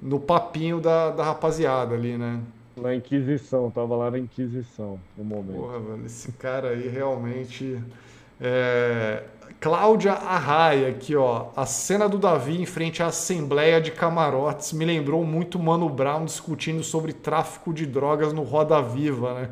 no 0.00 0.20
papinho 0.20 0.80
da, 0.80 1.10
da 1.10 1.24
rapaziada 1.24 1.94
ali, 1.94 2.16
né? 2.16 2.40
Na 2.76 2.94
Inquisição, 2.94 3.70
tava 3.70 3.96
lá 3.96 4.10
na 4.10 4.18
Inquisição 4.18 5.00
no 5.16 5.24
momento. 5.24 5.56
Porra, 5.56 5.78
mano, 5.78 6.06
esse 6.06 6.32
cara 6.32 6.70
aí 6.70 6.88
realmente. 6.88 7.82
É... 8.40 9.22
Cláudia 9.58 10.12
Arraia, 10.12 10.88
aqui, 10.88 11.16
ó. 11.16 11.46
A 11.56 11.64
cena 11.64 12.06
do 12.08 12.18
Davi 12.18 12.60
em 12.60 12.66
frente 12.66 13.02
à 13.02 13.06
Assembleia 13.06 13.80
de 13.80 13.90
Camarotes 13.90 14.74
me 14.74 14.84
lembrou 14.84 15.24
muito 15.24 15.58
Mano 15.58 15.88
Brown 15.88 16.26
discutindo 16.26 16.84
sobre 16.84 17.14
tráfico 17.14 17.72
de 17.72 17.86
drogas 17.86 18.34
no 18.34 18.42
Roda 18.42 18.82
Viva, 18.82 19.32
né? 19.32 19.50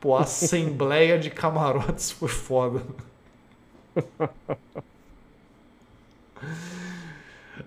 Pô, 0.00 0.16
a 0.16 0.20
Assembleia 0.22 1.18
de 1.18 1.30
Camarotes 1.30 2.12
foi 2.12 2.28
foda. 2.28 2.82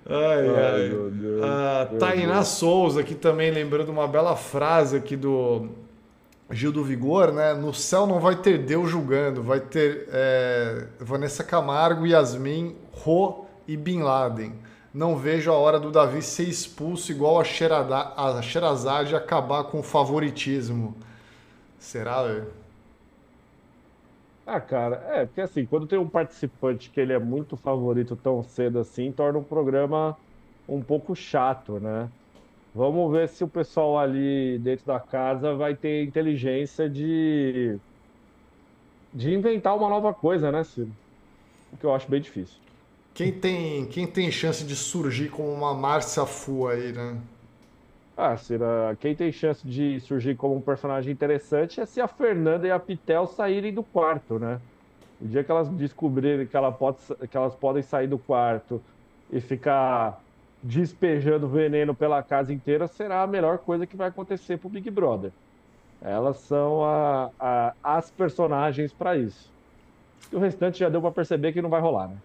Ai, 0.09 0.49
ai. 0.49 0.81
ai. 0.83 0.89
Meu 0.89 1.11
Deus, 1.11 1.43
a 1.43 1.85
Tainá 1.99 2.43
Souza, 2.43 3.01
aqui 3.01 3.13
também 3.13 3.51
lembrando 3.51 3.89
uma 3.89 4.07
bela 4.07 4.35
frase 4.35 4.95
aqui 4.95 5.17
do 5.17 5.67
Gil 6.49 6.71
do 6.71 6.83
Vigor, 6.83 7.33
né? 7.33 7.53
No 7.53 7.73
céu 7.73 8.07
não 8.07 8.19
vai 8.19 8.37
ter 8.37 8.59
Deus 8.59 8.89
julgando, 8.89 9.43
vai 9.43 9.59
ter 9.59 10.07
é, 10.11 10.87
Vanessa 10.99 11.43
Camargo, 11.43 12.07
Yasmin, 12.07 12.75
Ro 12.91 13.45
e 13.67 13.75
Bin 13.75 14.01
Laden. 14.01 14.53
Não 14.93 15.17
vejo 15.17 15.51
a 15.51 15.55
hora 15.55 15.79
do 15.79 15.91
Davi 15.91 16.21
ser 16.21 16.47
expulso 16.47 17.11
igual 17.11 17.39
a, 17.39 17.43
Xerada, 17.43 18.13
a 18.15 18.41
Sherazade 18.41 19.13
acabar 19.13 19.65
com 19.65 19.79
o 19.79 19.83
favoritismo. 19.83 20.95
Será, 21.77 22.23
velho? 22.23 22.47
Ah, 24.49 24.61
cara, 24.61 24.95
é, 25.13 25.25
porque 25.25 25.41
assim, 25.41 25.65
quando 25.65 25.87
tem 25.87 25.99
um 25.99 26.09
participante 26.09 26.89
que 26.89 27.01
ele 27.01 27.11
é 27.11 27.19
muito 27.19 27.57
favorito 27.57 28.15
tão 28.15 28.41
cedo 28.41 28.79
assim, 28.79 29.11
torna 29.11 29.39
o 29.39 29.45
programa 29.45 30.17
um 30.67 30.81
pouco 30.81 31.13
chato, 31.13 31.79
né? 31.81 32.09
Vamos 32.73 33.11
ver 33.11 33.27
se 33.29 33.43
o 33.43 33.49
pessoal 33.49 33.99
ali 33.99 34.57
dentro 34.59 34.85
da 34.85 35.01
casa 35.01 35.55
vai 35.55 35.75
ter 35.75 36.05
inteligência 36.05 36.89
de, 36.89 37.81
de 39.13 39.33
inventar 39.33 39.75
uma 39.75 39.89
nova 39.89 40.13
coisa, 40.13 40.51
né, 40.51 40.63
Ciro? 40.63 40.97
O 41.71 41.77
que 41.77 41.85
eu 41.85 41.93
acho 41.93 42.09
bem 42.09 42.21
difícil. 42.21 42.61
Quem 43.13 43.39
tem, 43.39 43.87
quem 43.89 44.07
tem 44.07 44.31
chance 44.31 44.65
de 44.65 44.75
surgir 44.75 45.29
como 45.29 45.51
uma 45.51 45.73
Márcia 45.73 46.25
Fu 46.25 46.67
aí, 46.67 46.93
né? 46.93 47.21
Ah, 48.17 48.35
Ciro, 48.35 48.65
quem 48.99 49.15
tem 49.15 49.31
chance 49.31 49.65
de 49.65 49.99
surgir 49.99 50.35
como 50.35 50.55
um 50.55 50.61
personagem 50.61 51.13
interessante 51.13 51.79
é 51.79 51.85
se 51.85 52.01
a 52.01 52.07
Fernanda 52.07 52.65
e 52.65 52.71
a 52.71 52.79
Pitel 52.79 53.27
saírem 53.27 53.71
do 53.71 53.83
quarto, 53.83 54.39
né? 54.39 54.59
O 55.21 55.27
dia 55.27 55.43
que 55.43 55.51
elas 55.51 55.69
descobrirem 55.69 56.47
que, 56.47 56.57
ela 56.57 56.71
pode, 56.71 56.97
que 57.29 57.37
elas 57.37 57.53
podem 57.53 57.83
sair 57.83 58.07
do 58.07 58.17
quarto 58.17 58.81
e 59.31 59.39
ficar 59.39 60.19
despejando 60.63 61.47
veneno 61.47 61.93
pela 61.93 62.23
casa 62.23 62.51
inteira 62.51 62.87
será 62.87 63.21
a 63.21 63.27
melhor 63.27 63.59
coisa 63.59 63.85
que 63.85 63.95
vai 63.95 64.07
acontecer 64.07 64.57
pro 64.57 64.67
Big 64.67 64.89
Brother. 64.89 65.31
Elas 66.01 66.37
são 66.39 66.83
a, 66.83 67.29
a, 67.39 67.73
as 67.83 68.09
personagens 68.09 68.91
para 68.91 69.15
isso. 69.15 69.51
E 70.31 70.35
o 70.35 70.39
restante 70.39 70.79
já 70.79 70.89
deu 70.89 71.01
para 71.01 71.11
perceber 71.11 71.53
que 71.53 71.61
não 71.61 71.69
vai 71.69 71.81
rolar, 71.81 72.07
né? 72.07 72.17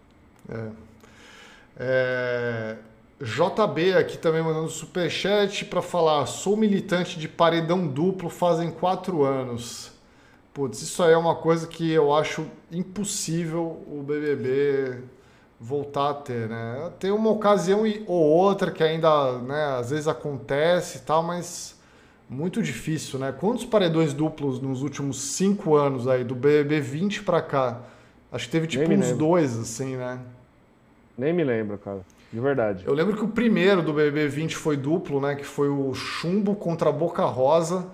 É. 0.49 0.71
É... 1.79 2.77
JB 3.23 3.95
aqui 3.95 4.19
também 4.19 4.43
mandando 4.43 4.69
superchat 4.69 5.65
para 5.67 5.81
falar: 5.81 6.27
sou 6.27 6.57
militante 6.57 7.19
de 7.21 7.29
paredão 7.29 7.87
duplo 7.87 8.29
fazem 8.29 8.71
quatro 8.71 9.23
anos. 9.23 9.93
Putz, 10.53 10.83
isso 10.83 11.03
aí 11.03 11.13
é 11.13 11.17
uma 11.17 11.37
coisa 11.37 11.67
que 11.67 11.91
eu 11.91 12.13
acho 12.13 12.47
impossível 12.71 13.83
o 13.87 14.03
BBB 14.03 14.99
voltar 15.59 16.11
a 16.11 16.15
ter, 16.15 16.49
né? 16.49 16.91
Tem 16.99 17.13
uma 17.13 17.31
ocasião 17.31 17.85
ou 18.07 18.23
outra 18.23 18.73
que 18.73 18.83
ainda, 18.83 19.39
né, 19.39 19.77
às 19.79 19.91
vezes 19.91 20.09
acontece 20.09 20.99
e 20.99 21.01
tal, 21.03 21.23
mas 21.23 21.81
muito 22.29 22.61
difícil, 22.61 23.21
né? 23.21 23.33
Quantos 23.33 23.65
paredões 23.65 24.13
duplos 24.13 24.61
nos 24.61 24.83
últimos 24.83 25.21
cinco 25.21 25.77
anos 25.77 26.09
aí, 26.09 26.25
do 26.25 26.35
BBB 26.35 26.81
20 26.81 27.23
para 27.23 27.41
cá? 27.41 27.81
Acho 28.33 28.47
que 28.47 28.53
teve 28.53 28.67
tipo 28.67 28.91
uns 28.93 29.13
dois, 29.13 29.57
assim, 29.57 29.97
né? 29.97 30.19
Nem 31.17 31.33
me 31.33 31.45
lembro, 31.45 31.79
cara. 31.79 32.01
De 32.33 32.41
verdade. 32.41 32.85
Eu 32.87 32.95
lembro 32.95 33.17
que 33.17 33.25
o 33.25 33.29
primeiro 33.29 33.83
do 33.83 33.93
BBB 33.93 34.29
20 34.29 34.57
foi 34.57 34.77
duplo, 34.77 35.21
né? 35.21 35.35
Que 35.35 35.45
foi 35.45 35.69
o 35.69 35.93
Chumbo 35.95 36.55
contra 36.55 36.89
a 36.89 36.93
Boca 36.93 37.25
Rosa. 37.25 37.87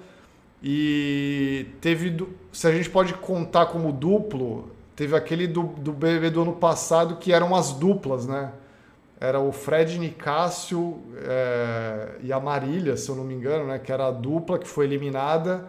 E 0.62 1.66
teve. 1.80 2.26
Se 2.52 2.66
a 2.66 2.72
gente 2.72 2.88
pode 2.88 3.14
contar 3.14 3.66
como 3.66 3.92
duplo, 3.92 4.70
Teve 4.98 5.14
aquele 5.14 5.46
do, 5.46 5.62
do 5.62 5.92
BBB 5.92 6.30
do 6.30 6.42
ano 6.42 6.54
passado 6.54 7.18
que 7.18 7.32
eram 7.32 7.54
as 7.54 7.72
duplas, 7.72 8.26
né? 8.26 8.50
Era 9.20 9.38
o 9.38 9.52
Fred 9.52 9.96
Nicásio 9.96 10.98
é, 11.18 12.16
e 12.20 12.32
a 12.32 12.40
Marília, 12.40 12.96
se 12.96 13.08
eu 13.08 13.14
não 13.14 13.22
me 13.22 13.32
engano, 13.32 13.64
né? 13.64 13.78
Que 13.78 13.92
era 13.92 14.08
a 14.08 14.10
dupla 14.10 14.58
que 14.58 14.66
foi 14.66 14.86
eliminada 14.86 15.66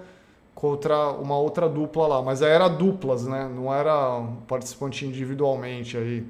contra 0.55 1.11
uma 1.11 1.38
outra 1.38 1.70
dupla 1.70 2.07
lá. 2.07 2.24
Mas 2.24 2.41
aí 2.41 2.49
era 2.49 2.67
duplas, 2.67 3.28
né? 3.28 3.47
Não 3.53 3.72
era 3.72 4.17
um 4.17 4.38
participante 4.47 5.05
individualmente 5.05 5.95
aí. 5.95 6.26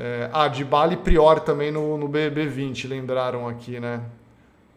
É, 0.00 0.30
ah, 0.32 0.46
de 0.46 0.64
Bali 0.64 0.96
Prior 0.96 1.40
também 1.40 1.72
no, 1.72 1.98
no 1.98 2.06
BBB 2.06 2.46
20, 2.46 2.86
lembraram 2.86 3.48
aqui, 3.48 3.80
né? 3.80 4.00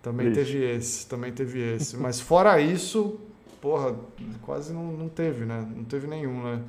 Também 0.02 0.32
teve 0.32 0.64
esse, 0.64 1.08
também 1.08 1.32
teve 1.32 1.60
esse. 1.76 1.96
Mas 1.96 2.20
fora 2.20 2.60
isso, 2.60 3.20
porra, 3.62 3.96
quase 4.42 4.74
não, 4.74 4.92
não 4.92 5.08
teve, 5.08 5.46
né? 5.46 5.64
Não 5.76 5.84
teve 5.84 6.08
nenhum, 6.08 6.42
né? 6.44 6.62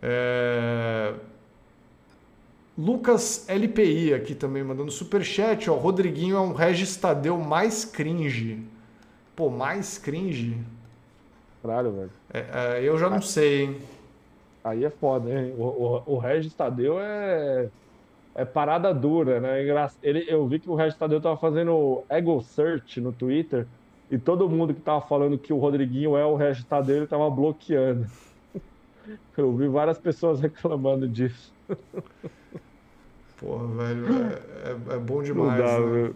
É... 0.00 1.12
Lucas 2.78 3.44
LPI 3.46 4.14
aqui 4.14 4.34
também 4.34 4.64
mandando 4.64 4.90
superchat, 4.90 5.68
ó. 5.68 5.74
Rodriguinho 5.74 6.36
é 6.36 6.40
um 6.40 6.54
Regis 6.54 6.96
Tadeu 6.96 7.36
mais 7.36 7.84
cringe. 7.84 8.62
Pô, 9.36 9.50
mais 9.50 9.98
cringe? 9.98 10.56
Caralho, 11.60 11.92
velho. 11.92 12.10
É, 12.32 12.78
é, 12.78 12.82
eu 12.82 12.96
já 12.98 13.10
não 13.10 13.20
sei, 13.20 13.62
hein? 13.62 13.76
Aí 14.68 14.84
é 14.84 14.90
foda, 14.90 15.30
hein? 15.30 15.54
O, 15.56 15.62
o, 15.64 16.02
o 16.14 16.18
Regis 16.18 16.54
Tadeu 16.54 16.98
é, 17.00 17.68
é 18.34 18.44
parada 18.44 18.92
dura, 18.92 19.40
né? 19.40 19.62
Ele, 20.02 20.24
eu 20.28 20.46
vi 20.46 20.58
que 20.58 20.70
o 20.70 20.74
Regis 20.74 20.98
Tadeu 20.98 21.20
tava 21.20 21.36
fazendo 21.36 22.04
ego 22.08 22.40
search 22.40 23.00
no 23.00 23.12
Twitter 23.12 23.66
e 24.10 24.18
todo 24.18 24.48
mundo 24.48 24.74
que 24.74 24.80
tava 24.80 25.00
falando 25.02 25.38
que 25.38 25.52
o 25.52 25.58
Rodriguinho 25.58 26.16
é 26.16 26.24
o 26.24 26.36
Regis 26.36 26.64
Tadeu, 26.64 26.98
ele 26.98 27.06
tava 27.06 27.28
bloqueando. 27.30 28.06
Eu 29.36 29.56
vi 29.56 29.68
várias 29.68 29.98
pessoas 29.98 30.40
reclamando 30.42 31.08
disso. 31.08 31.52
Porra, 33.38 33.66
velho, 33.68 34.06
é, 34.06 34.92
é, 34.92 34.96
é 34.96 34.98
bom 34.98 35.22
demais. 35.22 35.58
Dá, 35.58 35.80
né? 35.80 36.12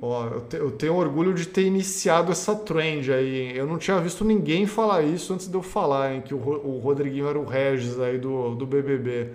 Ó, 0.00 0.26
eu, 0.26 0.40
te, 0.42 0.56
eu, 0.56 0.70
tenho 0.70 0.94
orgulho 0.94 1.34
de 1.34 1.46
ter 1.46 1.62
iniciado 1.62 2.30
essa 2.30 2.54
trend 2.54 3.12
aí. 3.12 3.56
Eu 3.56 3.66
não 3.66 3.78
tinha 3.78 3.98
visto 4.00 4.24
ninguém 4.24 4.66
falar 4.66 5.02
isso 5.02 5.32
antes 5.32 5.48
de 5.48 5.54
eu 5.54 5.62
falar, 5.62 6.14
hein, 6.14 6.20
que 6.20 6.34
o, 6.34 6.38
o 6.38 6.78
Rodriguinho 6.78 7.28
era 7.28 7.38
o 7.38 7.44
Regis 7.44 7.98
aí 7.98 8.18
do, 8.18 8.54
do 8.54 8.66
BBB. 8.66 9.32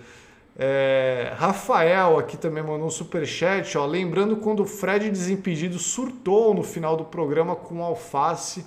É, 0.57 1.33
Rafael 1.37 2.19
aqui 2.19 2.37
também 2.37 2.61
mandou 2.61 2.87
um 2.87 2.91
superchat, 2.91 3.77
ó, 3.77 3.85
lembrando 3.85 4.35
quando 4.37 4.61
o 4.61 4.65
Fred 4.65 5.09
Desimpedido 5.09 5.79
surtou 5.79 6.53
no 6.53 6.61
final 6.61 6.95
do 6.95 7.05
programa 7.05 7.55
com 7.55 7.83
alface 7.83 8.63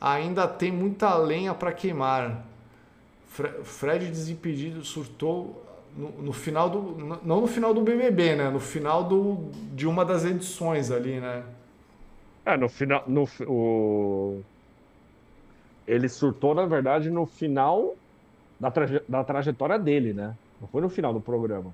ainda 0.00 0.46
tem 0.46 0.70
muita 0.70 1.16
lenha 1.16 1.54
para 1.54 1.72
queimar. 1.72 2.44
Fred 3.64 4.06
Desimpedido 4.06 4.84
surtou 4.84 5.65
no, 5.96 6.10
no, 6.22 6.32
final 6.32 6.68
do. 6.68 7.20
Não 7.24 7.40
no 7.40 7.46
final 7.46 7.72
do 7.72 7.80
BBB, 7.80 8.36
né? 8.36 8.50
No 8.50 8.60
final 8.60 9.04
do, 9.04 9.50
de 9.72 9.86
uma 9.86 10.04
das 10.04 10.24
edições 10.24 10.90
ali, 10.90 11.18
né? 11.18 11.42
É, 12.44 12.56
no 12.56 12.68
final. 12.68 13.02
No, 13.06 13.28
o... 13.46 14.40
Ele 15.86 16.08
surtou, 16.08 16.54
na 16.54 16.66
verdade, 16.66 17.10
no 17.10 17.26
final 17.26 17.94
da, 18.58 18.70
traje, 18.70 19.00
da 19.08 19.24
trajetória 19.24 19.78
dele, 19.78 20.12
né? 20.12 20.34
Não 20.60 20.68
foi 20.68 20.80
no 20.80 20.88
final 20.88 21.12
do 21.12 21.20
programa. 21.20 21.72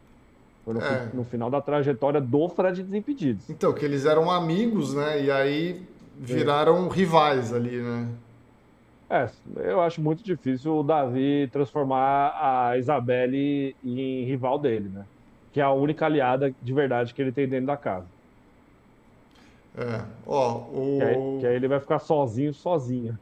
Foi 0.64 0.74
no, 0.74 0.80
é. 0.80 1.08
no 1.12 1.24
final 1.24 1.50
da 1.50 1.60
trajetória 1.60 2.20
do 2.20 2.48
Fred 2.48 2.82
Desimpedidos. 2.82 3.50
Então, 3.50 3.72
que 3.72 3.84
eles 3.84 4.06
eram 4.06 4.30
amigos, 4.30 4.94
né? 4.94 5.24
E 5.24 5.30
aí 5.30 5.82
viraram 6.18 6.86
é. 6.86 6.88
rivais 6.90 7.52
ali, 7.52 7.78
né? 7.78 8.08
É, 9.12 9.28
eu 9.56 9.82
acho 9.82 10.00
muito 10.00 10.24
difícil 10.24 10.74
o 10.74 10.82
Davi 10.82 11.46
transformar 11.52 12.34
a 12.34 12.78
Isabelle 12.78 13.76
em 13.84 14.24
rival 14.24 14.58
dele, 14.58 14.88
né? 14.88 15.04
Que 15.52 15.60
é 15.60 15.62
a 15.62 15.70
única 15.70 16.06
aliada 16.06 16.54
de 16.62 16.72
verdade 16.72 17.12
que 17.12 17.20
ele 17.20 17.30
tem 17.30 17.46
dentro 17.46 17.66
da 17.66 17.76
casa. 17.76 18.06
É, 19.76 20.00
ó, 20.26 20.56
o... 20.56 20.96
que, 20.98 21.04
aí, 21.04 21.40
que 21.40 21.46
aí 21.46 21.56
ele 21.56 21.68
vai 21.68 21.78
ficar 21.78 21.98
sozinho, 21.98 22.54
sozinho. 22.54 23.18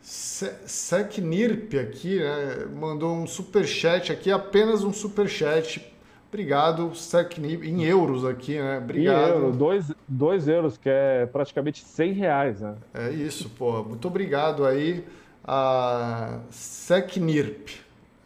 Sec 0.00 1.18
Nirp 1.18 1.78
aqui, 1.78 2.18
né, 2.18 2.66
mandou 2.74 3.14
um 3.14 3.24
super 3.24 3.64
chat 3.64 4.10
aqui, 4.10 4.32
apenas 4.32 4.82
um 4.82 4.92
super 4.92 5.28
chat 5.28 5.91
Obrigado, 6.32 6.94
Secnib, 6.94 7.62
em 7.62 7.84
euros 7.84 8.24
aqui, 8.24 8.58
né? 8.58 8.78
Obrigado. 8.78 9.28
Em 9.28 9.32
euro, 9.34 9.52
dois, 9.52 9.92
dois 10.08 10.48
euros, 10.48 10.78
que 10.78 10.88
é 10.88 11.26
praticamente 11.26 11.84
100 11.84 12.12
reais, 12.14 12.60
né? 12.62 12.74
É 12.94 13.10
isso, 13.10 13.50
pô. 13.50 13.82
Muito 13.82 14.08
obrigado 14.08 14.64
aí 14.64 15.04
a 15.44 16.38
Secnirp. 16.48 17.68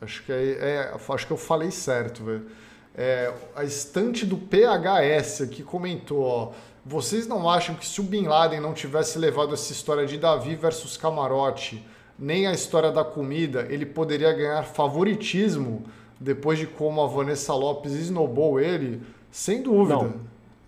Acho 0.01 0.23
que, 0.23 0.31
é, 0.31 0.37
é, 0.37 0.95
acho 1.13 1.27
que 1.27 1.33
eu 1.33 1.37
falei 1.37 1.73
certo, 1.73 2.23
velho. 2.23 2.47
É, 2.95 3.33
a 3.57 3.65
estante 3.65 4.25
do 4.25 4.37
PHS 4.37 5.43
aqui 5.43 5.65
comentou, 5.65 6.23
ó. 6.23 6.53
Vocês 6.85 7.27
não 7.27 7.51
acham 7.51 7.75
que 7.75 7.85
se 7.85 8.01
o 8.01 8.05
Bin 8.05 8.29
Laden 8.29 8.61
não 8.61 8.73
tivesse 8.73 9.19
levado 9.19 9.53
essa 9.53 9.73
história 9.73 10.07
de 10.07 10.17
Davi 10.17 10.55
versus 10.55 10.97
Camarote, 10.97 11.85
nem 12.17 12.47
a 12.47 12.53
história 12.53 12.93
da 12.93 13.03
comida, 13.03 13.67
ele 13.69 13.85
poderia 13.85 14.33
ganhar 14.33 14.63
favoritismo 14.63 15.85
depois 16.19 16.59
de 16.59 16.67
como 16.67 17.03
a 17.03 17.07
Vanessa 17.07 17.55
Lopes 17.55 17.93
esnobou 17.93 18.59
ele, 18.61 19.03
sem 19.31 19.63
dúvida. 19.63 19.97
Não. 19.97 20.15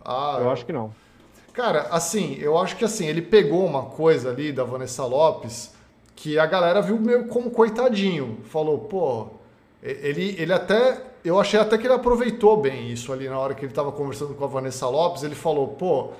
Ah, 0.05 0.39
eu 0.41 0.51
acho 0.51 0.65
que 0.65 0.73
não. 0.73 0.93
Cara, 1.53 1.89
assim, 1.91 2.37
eu 2.41 2.57
acho 2.57 2.77
que 2.77 2.85
assim, 2.85 3.07
ele 3.07 3.23
pegou 3.23 3.65
uma 3.65 3.83
coisa 3.83 4.31
ali 4.31 4.53
da 4.53 4.65
Vanessa 4.65 5.05
Lopes 5.05 5.75
que 6.15 6.39
a 6.39 6.47
galera 6.47 6.81
viu 6.83 6.99
meio 6.99 7.27
como 7.27 7.51
coitadinho. 7.51 8.39
Falou, 8.45 8.79
pô, 8.79 9.29
ele, 9.83 10.35
ele 10.39 10.53
até. 10.53 11.01
Eu 11.25 11.39
achei 11.39 11.59
até 11.59 11.77
que 11.77 11.87
ele 11.87 11.95
aproveitou 11.95 12.57
bem 12.57 12.91
isso 12.91 13.13
ali 13.13 13.29
na 13.29 13.39
hora 13.39 13.55
que 13.55 13.65
ele 13.65 13.73
estava 13.73 13.93
conversando 13.93 14.35
com 14.35 14.45
a 14.45 14.49
Vanessa 14.49 14.89
Lopes. 14.89 15.23
Ele 15.23 15.35
falou, 15.35 15.69
pô, 15.69 16.11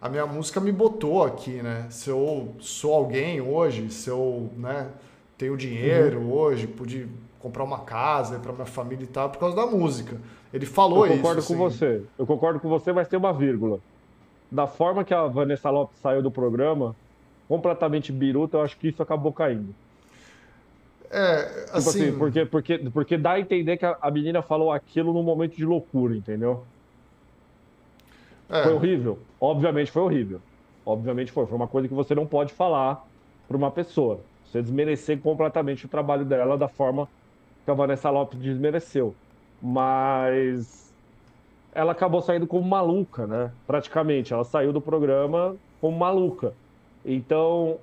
a 0.00 0.08
minha 0.08 0.26
música 0.26 0.60
me 0.60 0.70
botou 0.70 1.24
aqui, 1.24 1.62
né? 1.62 1.86
Se 1.90 2.10
eu 2.10 2.54
sou 2.60 2.94
alguém 2.94 3.40
hoje, 3.40 3.90
se 3.90 4.08
eu 4.08 4.50
né, 4.56 4.88
tenho 5.36 5.56
dinheiro 5.56 6.20
uhum. 6.20 6.32
hoje, 6.32 6.66
pude 6.66 7.08
comprar 7.40 7.64
uma 7.64 7.80
casa 7.80 8.38
para 8.38 8.52
minha 8.52 8.66
família 8.66 9.04
e 9.04 9.08
tal, 9.08 9.30
por 9.30 9.38
causa 9.38 9.56
da 9.56 9.66
música. 9.66 10.16
Ele 10.52 10.66
falou 10.66 11.06
isso. 11.06 11.14
Eu 11.14 11.16
concordo 11.18 11.40
isso, 11.40 11.56
com 11.56 11.66
assim. 11.66 11.76
você. 11.76 12.02
Eu 12.18 12.26
concordo 12.26 12.60
com 12.60 12.68
você, 12.68 12.92
mas 12.92 13.08
tem 13.08 13.18
uma 13.18 13.32
vírgula. 13.32 13.80
Da 14.50 14.66
forma 14.66 15.04
que 15.04 15.12
a 15.12 15.26
Vanessa 15.26 15.70
Lopes 15.70 15.98
saiu 16.00 16.22
do 16.22 16.30
programa, 16.30 16.96
completamente 17.46 18.10
biruta, 18.12 18.56
eu 18.56 18.62
acho 18.62 18.76
que 18.76 18.88
isso 18.88 19.02
acabou 19.02 19.32
caindo. 19.32 19.74
É, 21.10 21.64
tipo 21.64 21.76
assim... 21.76 22.08
assim 22.08 22.18
porque, 22.18 22.44
porque, 22.44 22.78
porque 22.92 23.16
dá 23.16 23.32
a 23.32 23.40
entender 23.40 23.76
que 23.76 23.86
a, 23.86 23.96
a 24.00 24.10
menina 24.10 24.42
falou 24.42 24.70
aquilo 24.70 25.12
num 25.12 25.22
momento 25.22 25.56
de 25.56 25.64
loucura, 25.64 26.14
entendeu? 26.14 26.64
É. 28.48 28.62
Foi 28.62 28.72
horrível? 28.74 29.18
Obviamente 29.40 29.90
foi 29.90 30.02
horrível. 30.02 30.40
Obviamente 30.84 31.30
foi. 31.30 31.46
Foi 31.46 31.56
uma 31.56 31.68
coisa 31.68 31.86
que 31.86 31.94
você 31.94 32.14
não 32.14 32.26
pode 32.26 32.52
falar 32.52 33.06
para 33.46 33.56
uma 33.56 33.70
pessoa. 33.70 34.20
Você 34.46 34.62
desmerecer 34.62 35.18
completamente 35.20 35.84
o 35.84 35.88
trabalho 35.88 36.24
dela 36.24 36.56
da 36.56 36.68
forma 36.68 37.06
que 37.68 37.70
a 37.70 37.74
Vanessa 37.74 38.08
Lopes 38.08 38.40
desmereceu. 38.40 39.14
Mas 39.60 40.90
ela 41.74 41.92
acabou 41.92 42.22
saindo 42.22 42.46
como 42.46 42.66
maluca, 42.66 43.26
né? 43.26 43.50
Praticamente. 43.66 44.32
Ela 44.32 44.42
saiu 44.44 44.72
do 44.72 44.80
programa 44.80 45.54
como 45.78 45.98
maluca. 45.98 46.54
Então, 47.04 47.76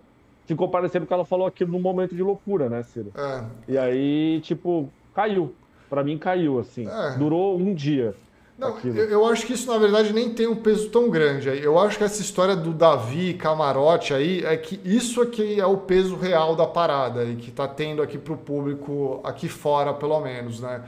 ficou 0.47 0.69
parecendo 0.69 1.05
que 1.05 1.13
ela 1.13 1.23
falou 1.23 1.45
aquilo 1.45 1.71
num 1.71 1.79
momento 1.79 2.15
de 2.15 2.23
loucura, 2.23 2.67
né, 2.67 2.81
Ciro? 2.81 3.11
É. 3.15 3.43
E 3.67 3.77
aí, 3.77 4.41
tipo, 4.41 4.89
caiu. 5.13 5.53
Para 5.87 6.03
mim, 6.03 6.17
caiu, 6.17 6.57
assim. 6.57 6.87
É. 6.87 7.17
Durou 7.19 7.55
um 7.55 7.71
dia. 7.71 8.15
Não, 8.57 8.77
eu, 8.85 9.09
eu, 9.09 9.25
acho 9.25 9.45
que 9.45 9.51
isso 9.51 9.69
na 9.69 9.77
verdade 9.77 10.13
nem 10.13 10.33
tem 10.33 10.47
um 10.47 10.55
peso 10.55 10.89
tão 10.89 11.09
grande. 11.09 11.49
Eu 11.61 11.77
acho 11.77 11.97
que 11.97 12.05
essa 12.05 12.21
história 12.21 12.55
do 12.55 12.73
Davi 12.73 13.33
camarote 13.33 14.13
aí 14.13 14.45
é 14.45 14.55
que 14.55 14.79
isso 14.85 15.21
aqui 15.21 15.59
é 15.59 15.65
o 15.65 15.77
peso 15.77 16.15
real 16.15 16.55
da 16.55 16.65
parada 16.65 17.25
e 17.25 17.35
que 17.35 17.51
tá 17.51 17.67
tendo 17.67 18.01
aqui 18.01 18.17
pro 18.17 18.37
público 18.37 19.19
aqui 19.25 19.49
fora, 19.49 19.93
pelo 19.93 20.21
menos, 20.21 20.61
né? 20.61 20.83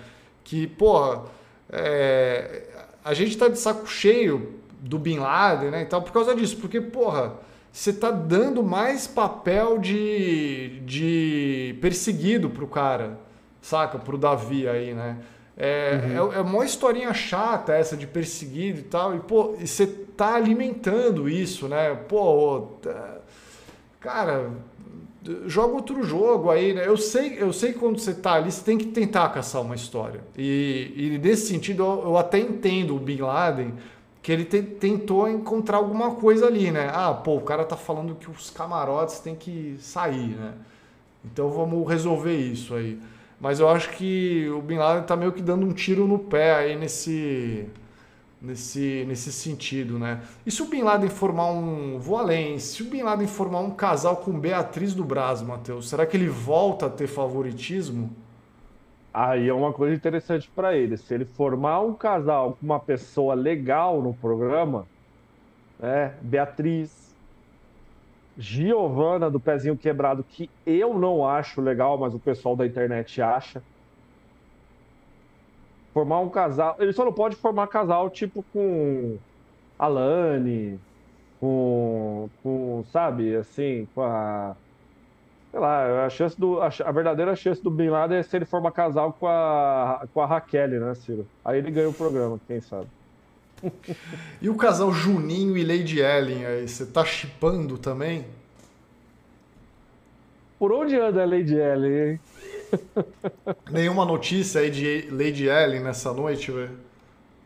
Que, 0.45 0.65
porra, 0.65 1.25
é, 1.69 2.63
a 3.03 3.13
gente 3.13 3.37
tá 3.37 3.49
de 3.49 3.59
saco 3.59 3.85
cheio 3.85 4.61
do 4.79 4.97
Bin 4.97 5.19
Laden, 5.19 5.71
né? 5.71 5.81
Então, 5.81 6.01
por 6.01 6.13
causa 6.13 6.33
disso, 6.33 6.55
porque, 6.57 6.79
porra, 6.79 7.33
você 7.69 7.91
tá 7.91 8.11
dando 8.11 8.63
mais 8.63 9.07
papel 9.07 9.77
de, 9.77 10.79
de 10.85 11.77
perseguido 11.81 12.49
pro 12.49 12.65
cara, 12.65 13.19
saca? 13.61 13.99
Pro 13.99 14.17
Davi 14.17 14.69
aí, 14.69 14.93
né? 14.93 15.17
É, 15.57 15.99
uhum. 16.03 16.31
é, 16.31 16.35
é 16.37 16.41
uma 16.41 16.63
historinha 16.63 17.11
chata 17.15 17.73
essa 17.73 17.97
de 17.97 18.05
perseguido 18.05 18.79
e 18.79 18.83
tal. 18.83 19.15
E, 19.15 19.19
pô, 19.19 19.55
e 19.59 19.67
você 19.67 19.87
tá 19.87 20.35
alimentando 20.35 21.27
isso, 21.27 21.67
né? 21.67 21.95
Pô, 22.07 22.67
cara, 23.99 24.51
joga 25.47 25.73
outro 25.73 26.03
jogo 26.03 26.51
aí, 26.51 26.73
né? 26.73 26.87
Eu 26.87 26.95
sei, 26.95 27.41
eu 27.41 27.51
sei 27.51 27.73
que 27.73 27.79
quando 27.79 27.99
você 27.99 28.13
tá 28.13 28.33
ali, 28.33 28.51
você 28.51 28.63
tem 28.63 28.77
que 28.77 28.85
tentar 28.85 29.29
caçar 29.29 29.61
uma 29.61 29.75
história. 29.75 30.21
E, 30.37 30.93
e 30.95 31.17
nesse 31.17 31.47
sentido, 31.47 31.83
eu, 31.83 32.03
eu, 32.05 32.17
até 32.17 32.39
entendo 32.39 32.95
o 32.95 32.99
Bin 32.99 33.17
Laden, 33.17 33.73
que 34.21 34.31
ele 34.31 34.45
te, 34.45 34.61
tentou 34.61 35.27
encontrar 35.27 35.77
alguma 35.77 36.11
coisa 36.15 36.45
ali, 36.45 36.69
né? 36.69 36.91
Ah, 36.93 37.13
pô, 37.13 37.35
o 37.35 37.41
cara 37.41 37.65
tá 37.65 37.75
falando 37.75 38.13
que 38.15 38.29
os 38.29 38.51
camarotes 38.51 39.19
têm 39.19 39.35
que 39.35 39.75
sair, 39.79 40.35
né? 40.35 40.53
Então 41.25 41.49
vamos 41.49 41.87
resolver 41.87 42.35
isso 42.35 42.75
aí. 42.75 42.99
Mas 43.39 43.59
eu 43.59 43.69
acho 43.69 43.91
que 43.91 44.49
o 44.49 44.61
Bin 44.61 44.77
Laden 44.77 45.03
está 45.03 45.15
meio 45.15 45.31
que 45.31 45.41
dando 45.41 45.65
um 45.65 45.73
tiro 45.73 46.07
no 46.07 46.17
pé 46.17 46.55
aí 46.55 46.75
nesse, 46.75 47.67
nesse, 48.41 49.05
nesse 49.07 49.31
sentido, 49.31 49.99
né? 49.99 50.21
E 50.45 50.51
se 50.51 50.61
o 50.61 50.65
Bin 50.65 50.81
Laden 50.81 51.09
formar 51.09 51.51
um. 51.51 51.99
Vou 51.99 52.17
além, 52.17 52.57
se 52.57 52.81
o 52.81 52.85
Bin 52.85 53.03
Laden 53.03 53.27
formar 53.27 53.59
um 53.59 53.71
casal 53.71 54.17
com 54.17 54.39
Beatriz 54.39 54.93
do 54.93 55.03
Braz, 55.03 55.41
Matheus, 55.41 55.89
será 55.89 56.05
que 56.05 56.17
ele 56.17 56.27
volta 56.27 56.87
a 56.87 56.89
ter 56.89 57.07
favoritismo? 57.07 58.09
Aí 59.13 59.47
é 59.47 59.53
uma 59.53 59.73
coisa 59.73 59.95
interessante 59.95 60.49
para 60.53 60.75
ele. 60.75 60.97
Se 60.97 61.13
ele 61.13 61.25
formar 61.25 61.81
um 61.81 61.93
casal 61.93 62.57
com 62.59 62.65
uma 62.65 62.79
pessoa 62.79 63.33
legal 63.33 64.01
no 64.01 64.13
programa, 64.13 64.87
né? 65.79 66.13
Beatriz, 66.21 67.06
Giovana 68.37 69.31
do 69.31 69.39
Pezinho 69.39 69.75
Quebrado, 69.75 70.23
que 70.23 70.49
eu 70.65 70.93
não 70.93 71.27
acho 71.27 71.59
legal, 71.59 71.97
mas 71.97 72.13
o 72.13 72.19
pessoal 72.19 72.55
da 72.55 72.67
internet 72.67 73.21
acha. 73.21 73.63
Formar 75.91 76.19
um 76.19 76.29
casal. 76.29 76.75
Ele 76.79 76.93
só 76.93 77.03
não 77.03 77.13
pode 77.13 77.35
formar 77.35 77.67
casal 77.67 78.09
tipo 78.11 78.45
com 78.53 79.17
Alane, 79.79 80.79
com, 81.39 82.29
com 82.43 82.83
sabe, 82.91 83.35
assim, 83.35 83.87
com 83.95 84.03
a. 84.03 84.55
Sei 85.49 85.59
lá, 85.59 86.05
a 86.05 86.09
chance 86.09 86.39
do. 86.39 86.61
A, 86.61 86.67
a, 86.67 86.91
verdadeira 86.91 87.35
chance 87.35 87.63
do 87.63 87.71
Bin 87.71 87.89
Laden 87.89 88.19
é 88.19 88.23
se 88.23 88.35
ele 88.35 88.45
formar 88.45 88.71
casal 88.71 89.13
com 89.13 89.27
a, 89.27 90.05
com 90.13 90.21
a 90.21 90.27
Raquel, 90.27 90.79
né, 90.79 90.93
Ciro? 90.93 91.27
Aí 91.43 91.57
ele 91.57 91.71
ganha 91.71 91.89
o 91.89 91.93
programa, 91.93 92.39
quem 92.47 92.61
sabe. 92.61 92.87
e 94.41 94.49
o 94.49 94.55
casal 94.55 94.91
Juninho 94.91 95.57
e 95.57 95.63
Lady 95.63 95.99
Ellen 95.99 96.45
aí, 96.45 96.67
você 96.67 96.85
tá 96.85 97.03
chipando 97.03 97.77
também? 97.77 98.25
Por 100.59 100.71
onde 100.71 100.95
anda 100.95 101.21
a 101.21 101.25
Lady 101.25 101.55
Ellen, 101.55 102.11
hein? 102.11 102.19
Nenhuma 103.71 104.05
notícia 104.05 104.61
aí 104.61 104.69
de 104.69 105.07
Lady 105.11 105.47
Ellen 105.47 105.81
nessa 105.81 106.13
noite, 106.13 106.51
velho? 106.51 106.77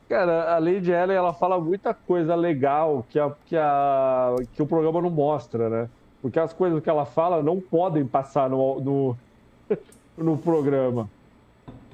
Cara, 0.07 0.55
a 0.55 0.59
Lady 0.59 0.91
Ellen, 0.91 1.15
ela 1.15 1.33
fala 1.33 1.59
muita 1.59 1.93
coisa 1.93 2.35
legal 2.35 3.05
que, 3.09 3.19
a, 3.19 3.31
que, 3.45 3.55
a, 3.55 4.35
que 4.53 4.61
o 4.61 4.65
programa 4.65 5.01
não 5.01 5.09
mostra, 5.09 5.69
né? 5.69 5.89
Porque 6.21 6.39
as 6.39 6.53
coisas 6.53 6.81
que 6.83 6.89
ela 6.89 7.05
fala 7.05 7.41
não 7.41 7.59
podem 7.59 8.05
passar 8.05 8.49
no, 8.49 8.79
no, 8.79 9.17
no 10.17 10.38
programa 10.38 11.09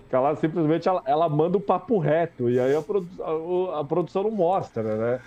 que 0.09 0.15
ela 0.15 0.35
simplesmente 0.35 0.87
ela, 0.87 1.01
ela, 1.05 1.27
manda 1.27 1.57
o 1.57 1.61
papo 1.61 1.97
reto 1.97 2.49
e 2.49 2.59
aí 2.59 2.75
a, 2.75 2.81
produ 2.81 3.07
a, 3.21 3.81
a, 3.81 3.83
produção 3.83 4.23
não 4.23 4.31
mostra, 4.31 4.95
né? 4.95 5.19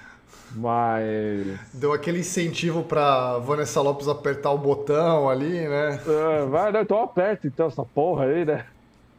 Mas. 0.55 1.59
Deu 1.75 1.93
aquele 1.93 2.21
incentivo 2.21 2.83
pra 2.83 3.39
Vanessa 3.39 3.81
Lopes 3.81 4.09
apertar 4.09 4.51
o 4.51 4.59
botão 4.59 5.29
ali, 5.29 5.69
né? 5.69 6.01
É, 6.07 6.45
vai, 6.47 6.73
né? 6.73 6.83
Então 6.83 7.03
aperta 7.03 7.47
então 7.47 7.67
essa 7.67 7.85
porra 7.85 8.25
aí, 8.25 8.45
né? 8.45 8.65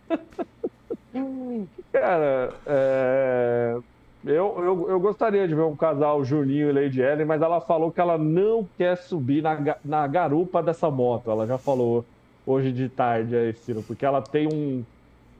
Cara, 1.91 2.53
é... 2.65 3.77
eu, 4.25 4.55
eu, 4.57 4.89
eu 4.89 4.99
gostaria 4.99 5.47
de 5.47 5.53
ver 5.53 5.63
um 5.63 5.75
casal 5.75 6.23
Juninho 6.23 6.69
e 6.69 6.71
Lady 6.71 7.01
Ellen, 7.01 7.25
mas 7.25 7.41
ela 7.41 7.59
falou 7.59 7.91
que 7.91 7.99
ela 7.99 8.17
não 8.17 8.67
quer 8.77 8.97
subir 8.97 9.41
na, 9.41 9.75
na 9.83 10.07
garupa 10.07 10.63
dessa 10.63 10.89
moto. 10.89 11.29
Ela 11.29 11.45
já 11.45 11.57
falou 11.57 12.05
hoje 12.45 12.71
de 12.71 12.89
tarde 12.89 13.35
aí, 13.35 13.53
Ciro, 13.53 13.83
porque 13.83 14.05
ela 14.05 14.21
tem 14.21 14.47
um, 14.47 14.83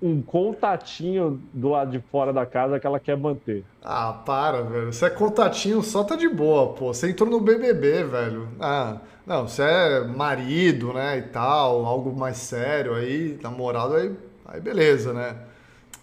um 0.02 0.22
contatinho 0.22 1.40
do 1.54 1.70
lado 1.70 1.92
de 1.92 2.00
fora 2.00 2.34
da 2.34 2.46
casa 2.46 2.80
que 2.80 2.88
ela 2.88 3.00
quer 3.00 3.16
manter. 3.16 3.64
Ah, 3.84 4.14
para, 4.26 4.64
velho. 4.64 4.92
Você 4.92 5.06
é 5.06 5.10
contatinho 5.10 5.84
só 5.84 6.04
tá 6.04 6.16
de 6.16 6.28
boa, 6.28 6.74
pô. 6.74 6.94
Você 6.94 7.10
entrou 7.10 7.30
no 7.30 7.40
BBB, 7.40 8.04
velho. 8.04 8.48
Ah, 8.60 8.98
não, 9.26 9.48
você 9.48 9.62
é 9.62 10.00
marido, 10.02 10.92
né, 10.94 11.20
e 11.20 11.22
tal, 11.22 11.86
algo 11.86 12.12
mais 12.18 12.38
sério 12.38 12.96
aí, 12.96 13.40
namorado, 13.42 13.96
aí, 13.96 14.12
aí 14.46 14.60
beleza, 14.60 15.14
né? 15.14 15.36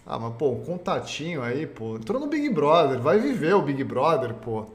Ah, 0.07 0.17
mas, 0.17 0.33
pô, 0.35 0.51
um 0.51 0.63
contatinho 0.63 1.43
aí, 1.43 1.67
pô. 1.67 1.97
Entrou 1.97 2.19
no 2.19 2.27
Big 2.27 2.49
Brother, 2.49 2.99
vai 2.99 3.19
viver 3.19 3.53
o 3.53 3.61
Big 3.61 3.83
Brother, 3.83 4.33
pô. 4.33 4.61
É 4.61 4.65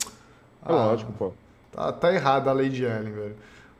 ah, 0.67 0.73
lógico, 0.73 1.13
pô. 1.13 1.33
Tá, 1.73 1.91
tá 1.93 2.13
errada 2.15 2.51
a 2.51 2.53
Lady 2.53 2.85
Ellen, 2.85 3.13
velho. 3.13 3.37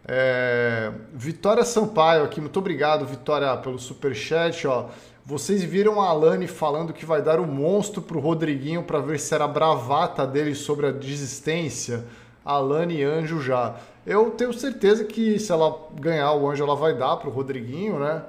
É, 0.07 0.93
Vitória 1.13 1.65
Sampaio 1.65 2.25
aqui, 2.25 2.41
muito 2.41 2.59
obrigado, 2.59 3.07
Vitória, 3.07 3.57
pelo 3.59 3.79
superchat, 3.79 4.67
ó. 4.67 4.87
Vocês 5.27 5.65
viram 5.65 6.03
a 6.03 6.11
Alane 6.11 6.47
falando 6.47 6.93
que 6.93 7.07
vai 7.07 7.23
dar 7.23 7.41
o 7.41 7.47
monstro 7.47 8.03
pro 8.03 8.21
Rodriguinho 8.21 8.83
para 8.83 8.99
ver 8.99 9.19
se 9.19 9.35
era 9.35 9.49
bravata 9.49 10.27
dele 10.27 10.55
sobre 10.55 10.87
a 10.87 10.91
desistência? 10.91 12.05
Alane 12.45 13.03
Anjo 13.03 13.41
já. 13.41 13.75
Eu 14.05 14.33
tenho 14.33 14.53
certeza 14.53 15.03
que 15.03 15.39
se 15.39 15.51
ela 15.51 15.89
ganhar 15.99 16.35
o 16.35 16.51
anjo, 16.51 16.63
ela 16.63 16.77
vai 16.77 16.95
dar 16.95 17.17
pro 17.17 17.31
Rodriguinho, 17.31 17.99
né? 17.99 18.23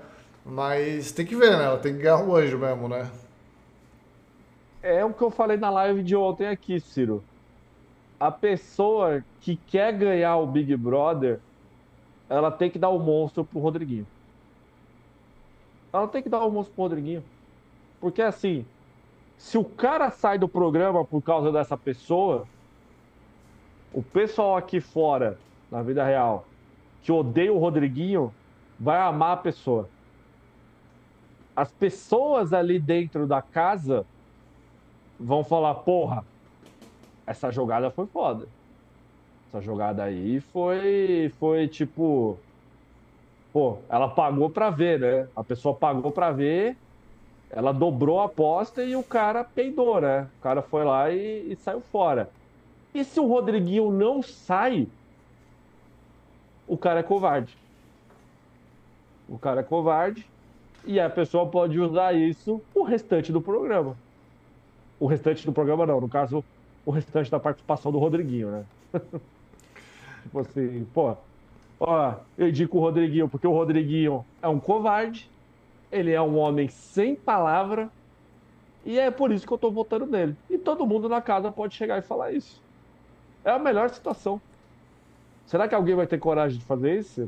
Mas 0.45 1.11
tem 1.11 1.25
que 1.25 1.35
ver, 1.35 1.57
né? 1.57 1.65
Ela 1.65 1.79
tem 1.79 1.93
que 1.93 2.01
ganhar 2.01 2.23
o 2.23 2.33
anjo 2.33 2.57
mesmo, 2.57 2.87
né? 2.87 3.11
É 4.81 5.03
o 5.03 5.11
que 5.11 5.21
eu 5.21 5.29
falei 5.29 5.57
na 5.57 5.69
live 5.69 6.01
de 6.01 6.15
ontem 6.15 6.47
aqui, 6.47 6.79
Ciro. 6.79 7.21
A 8.17 8.31
pessoa 8.31 9.21
que 9.41 9.57
quer 9.67 9.91
ganhar 9.91 10.37
o 10.37 10.47
Big 10.47 10.73
Brother, 10.77 11.41
ela 12.29 12.51
tem 12.51 12.71
que 12.71 12.79
dar 12.79 12.87
o 12.87 12.99
monstro 12.99 13.43
pro 13.43 13.59
Rodriguinho. 13.59 14.07
Ela 15.95 16.07
tem 16.07 16.21
que 16.21 16.29
dar 16.29 16.43
o 16.43 16.51
monstro 16.51 16.73
pro 16.75 16.83
Rodriguinho. 16.83 17.23
Porque 17.99 18.21
assim, 18.21 18.65
se 19.37 19.57
o 19.57 19.63
cara 19.63 20.09
sai 20.09 20.37
do 20.37 20.47
programa 20.47 21.03
por 21.05 21.21
causa 21.21 21.51
dessa 21.51 21.77
pessoa, 21.77 22.47
o 23.93 24.03
pessoal 24.03 24.57
aqui 24.57 24.79
fora, 24.79 25.37
na 25.71 25.81
vida 25.81 26.03
real, 26.03 26.45
que 27.01 27.11
odeia 27.11 27.53
o 27.53 27.57
Rodriguinho, 27.57 28.33
vai 28.79 28.99
amar 28.99 29.33
a 29.33 29.37
pessoa. 29.37 29.89
As 31.55 31.71
pessoas 31.71 32.51
ali 32.51 32.79
dentro 32.79 33.25
da 33.25 33.41
casa 33.41 34.05
vão 35.19 35.43
falar: 35.43 35.75
porra, 35.75 36.25
essa 37.25 37.51
jogada 37.51 37.89
foi 37.89 38.05
foda. 38.05 38.47
Essa 39.47 39.61
jogada 39.61 40.03
aí 40.03 40.39
foi, 40.41 41.31
foi 41.39 41.67
tipo. 41.67 42.37
Pô, 43.55 43.77
ela 43.87 44.09
pagou 44.09 44.49
pra 44.49 44.69
ver, 44.69 44.99
né? 44.99 45.29
A 45.33 45.41
pessoa 45.41 45.73
pagou 45.73 46.11
pra 46.11 46.29
ver, 46.29 46.75
ela 47.49 47.71
dobrou 47.71 48.19
a 48.19 48.25
aposta 48.25 48.83
e 48.83 48.97
o 48.97 49.01
cara 49.01 49.45
peidou, 49.45 50.01
né? 50.01 50.23
O 50.39 50.43
cara 50.43 50.61
foi 50.61 50.83
lá 50.83 51.09
e, 51.09 51.53
e 51.53 51.55
saiu 51.55 51.79
fora. 51.79 52.29
E 52.93 53.01
se 53.05 53.17
o 53.17 53.25
Rodriguinho 53.25 53.93
não 53.93 54.21
sai, 54.21 54.85
o 56.67 56.77
cara 56.77 56.99
é 56.99 57.03
covarde. 57.03 57.57
O 59.29 59.39
cara 59.39 59.61
é 59.61 59.63
covarde 59.63 60.29
e 60.85 60.99
a 60.99 61.09
pessoa 61.09 61.49
pode 61.49 61.79
usar 61.79 62.11
isso 62.11 62.61
o 62.75 62.83
restante 62.83 63.31
do 63.31 63.41
programa. 63.41 63.95
O 64.99 65.07
restante 65.07 65.45
do 65.45 65.53
programa 65.53 65.85
não, 65.85 66.01
no 66.01 66.09
caso, 66.09 66.43
o 66.85 66.91
restante 66.91 67.31
da 67.31 67.39
participação 67.39 67.89
do 67.89 67.99
Rodriguinho, 67.99 68.51
né? 68.51 68.65
tipo 70.23 70.39
assim, 70.39 70.83
pô, 70.93 71.15
ó, 71.85 72.15
eu 72.37 72.49
indico 72.49 72.77
o 72.77 72.81
Rodriguinho 72.81 73.29
porque 73.29 73.47
o 73.47 73.51
Rodriguinho 73.51 74.25
é 74.41 74.47
um 74.47 74.59
covarde, 74.59 75.29
ele 75.91 76.11
é 76.11 76.21
um 76.21 76.37
homem 76.37 76.67
sem 76.67 77.15
palavra 77.15 77.89
e 78.85 78.99
é 78.99 79.09
por 79.09 79.31
isso 79.31 79.47
que 79.47 79.53
eu 79.53 79.57
tô 79.57 79.71
votando 79.71 80.05
nele. 80.05 80.35
E 80.49 80.57
todo 80.57 80.85
mundo 80.85 81.09
na 81.09 81.21
casa 81.21 81.51
pode 81.51 81.75
chegar 81.75 81.97
e 81.97 82.01
falar 82.01 82.31
isso. 82.31 82.61
É 83.43 83.51
a 83.51 83.59
melhor 83.59 83.89
situação. 83.89 84.41
Será 85.45 85.67
que 85.67 85.75
alguém 85.75 85.95
vai 85.95 86.07
ter 86.07 86.17
coragem 86.17 86.59
de 86.59 86.65
fazer 86.65 86.99
isso? 86.99 87.27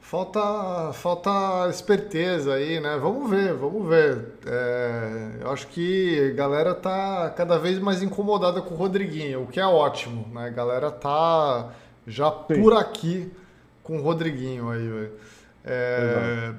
Falta, 0.00 0.92
falta 0.92 1.30
esperteza 1.70 2.54
aí, 2.54 2.78
né? 2.78 2.98
Vamos 2.98 3.30
ver, 3.30 3.54
vamos 3.54 3.88
ver. 3.88 4.34
É, 4.46 5.38
eu 5.40 5.50
acho 5.50 5.66
que 5.68 6.32
a 6.32 6.34
galera 6.34 6.74
tá 6.74 7.30
cada 7.30 7.58
vez 7.58 7.78
mais 7.78 8.02
incomodada 8.02 8.60
com 8.60 8.74
o 8.74 8.76
Rodriguinho, 8.76 9.44
o 9.44 9.46
que 9.46 9.58
é 9.58 9.64
ótimo, 9.64 10.26
né? 10.28 10.48
A 10.48 10.50
galera 10.50 10.90
tá 10.90 11.70
já 12.06 12.30
Sim. 12.30 12.60
por 12.60 12.74
aqui 12.74 13.30
com 13.82 13.98
o 13.98 14.02
Rodriguinho 14.02 14.70
aí, 14.70 14.88
velho. 14.88 15.12
É, 15.64 16.52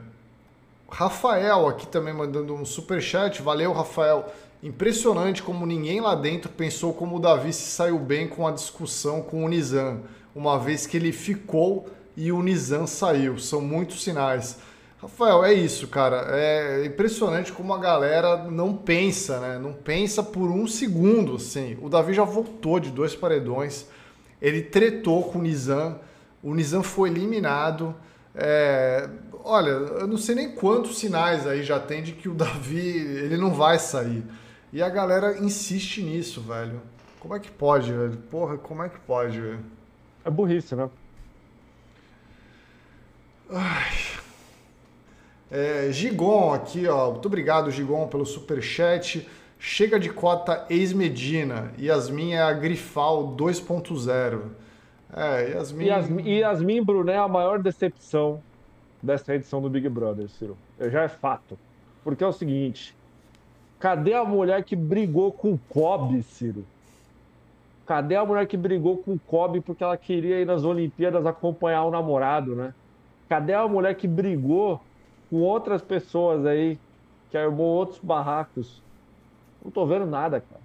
Rafael 0.89 1.67
aqui 1.67 1.87
também 1.87 2.13
mandando 2.13 2.53
um 2.53 2.65
super 2.65 3.01
chat. 3.01 3.41
Valeu, 3.41 3.73
Rafael. 3.73 4.31
Impressionante 4.61 5.43
como 5.43 5.65
ninguém 5.65 5.99
lá 5.99 6.15
dentro 6.15 6.49
pensou 6.49 6.93
como 6.93 7.17
o 7.17 7.19
Davi 7.19 7.51
se 7.51 7.69
saiu 7.69 7.99
bem 7.99 8.27
com 8.27 8.47
a 8.47 8.51
discussão 8.51 9.21
com 9.21 9.43
o 9.43 9.49
Nizam, 9.49 10.03
uma 10.33 10.57
vez 10.57 10.87
que 10.87 10.95
ele 10.95 11.11
ficou 11.11 11.89
e 12.15 12.31
o 12.31 12.41
Nizam 12.41 12.87
saiu. 12.87 13.37
São 13.37 13.59
muitos 13.59 14.03
sinais. 14.03 14.59
Rafael, 15.01 15.43
é 15.43 15.53
isso, 15.53 15.87
cara. 15.89 16.27
É 16.29 16.85
impressionante 16.85 17.51
como 17.51 17.73
a 17.73 17.77
galera 17.77 18.49
não 18.49 18.73
pensa, 18.73 19.37
né? 19.39 19.59
Não 19.59 19.73
pensa 19.73 20.23
por 20.23 20.49
um 20.49 20.65
segundo, 20.65 21.35
assim. 21.35 21.77
O 21.81 21.89
Davi 21.89 22.13
já 22.13 22.23
voltou 22.23 22.79
de 22.79 22.89
dois 22.89 23.13
paredões. 23.13 23.85
Ele 24.43 24.61
tretou 24.61 25.23
com 25.23 25.39
o 25.39 25.41
Nizam. 25.41 25.97
O 26.43 26.53
Nizam 26.53 26.83
foi 26.83 27.09
eliminado. 27.09 27.95
É... 28.35 29.09
Olha, 29.41 29.69
eu 29.69 30.05
não 30.07 30.17
sei 30.17 30.35
nem 30.35 30.51
quantos 30.51 30.97
sinais 30.97 31.47
aí 31.47 31.63
já 31.63 31.79
tem 31.79 32.03
de 32.03 32.11
que 32.11 32.27
o 32.27 32.33
Davi 32.35 32.89
ele 32.89 33.37
não 33.37 33.53
vai 33.53 33.79
sair. 33.79 34.21
E 34.73 34.83
a 34.83 34.89
galera 34.89 35.37
insiste 35.37 36.03
nisso, 36.03 36.41
velho. 36.41 36.81
Como 37.21 37.33
é 37.33 37.39
que 37.39 37.49
pode, 37.49 37.93
velho? 37.93 38.17
Porra, 38.29 38.57
como 38.57 38.83
é 38.83 38.89
que 38.89 38.99
pode, 38.99 39.39
velho? 39.39 39.63
É 40.25 40.29
burrice, 40.29 40.75
né? 40.75 40.89
Ai. 43.49 43.93
É, 45.49 45.89
Gigon 45.91 46.53
aqui, 46.53 46.85
ó. 46.87 47.11
Muito 47.11 47.27
obrigado, 47.27 47.71
Gigon, 47.71 48.07
pelo 48.07 48.25
super 48.25 48.61
chat. 48.61 49.25
Chega 49.65 49.97
de 49.97 50.09
cota 50.09 50.65
ex-Medina. 50.69 51.71
Yasmin 51.79 52.33
é 52.33 52.41
a 52.41 52.51
Grifal 52.51 53.33
2.0. 53.33 54.41
É, 55.15 55.51
Yasmin... 55.51 55.85
Yasmin... 55.85 56.29
Yasmin 56.29 56.83
Brunet 56.83 57.15
é 57.15 57.19
a 57.19 57.29
maior 57.29 57.63
decepção 57.63 58.43
dessa 59.01 59.33
edição 59.33 59.61
do 59.61 59.69
Big 59.69 59.87
Brother, 59.87 60.27
Ciro. 60.27 60.57
Já 60.77 61.03
é 61.03 61.07
fato. 61.07 61.57
Porque 62.03 62.21
é 62.25 62.27
o 62.27 62.33
seguinte, 62.33 62.93
Cadê 63.79 64.13
a 64.13 64.25
mulher 64.25 64.65
que 64.65 64.75
brigou 64.75 65.31
com 65.31 65.53
o 65.53 65.59
Kobe, 65.69 66.21
Ciro? 66.23 66.65
Cadê 67.85 68.17
a 68.17 68.25
mulher 68.25 68.45
que 68.45 68.57
brigou 68.57 68.97
com 68.97 69.13
o 69.13 69.19
Kobe 69.19 69.61
porque 69.61 69.81
ela 69.81 69.95
queria 69.95 70.41
ir 70.41 70.45
nas 70.45 70.65
Olimpíadas 70.65 71.25
acompanhar 71.25 71.85
o 71.85 71.91
namorado, 71.91 72.53
né? 72.53 72.73
Cadê 73.29 73.53
a 73.53 73.65
mulher 73.65 73.95
que 73.95 74.09
brigou 74.09 74.81
com 75.29 75.37
outras 75.37 75.81
pessoas 75.81 76.45
aí, 76.45 76.77
que 77.31 77.37
armou 77.37 77.65
outros 77.65 77.99
barracos? 77.99 78.82
Não 79.63 79.71
tô 79.71 79.85
vendo 79.85 80.05
nada, 80.05 80.41
cara. 80.41 80.61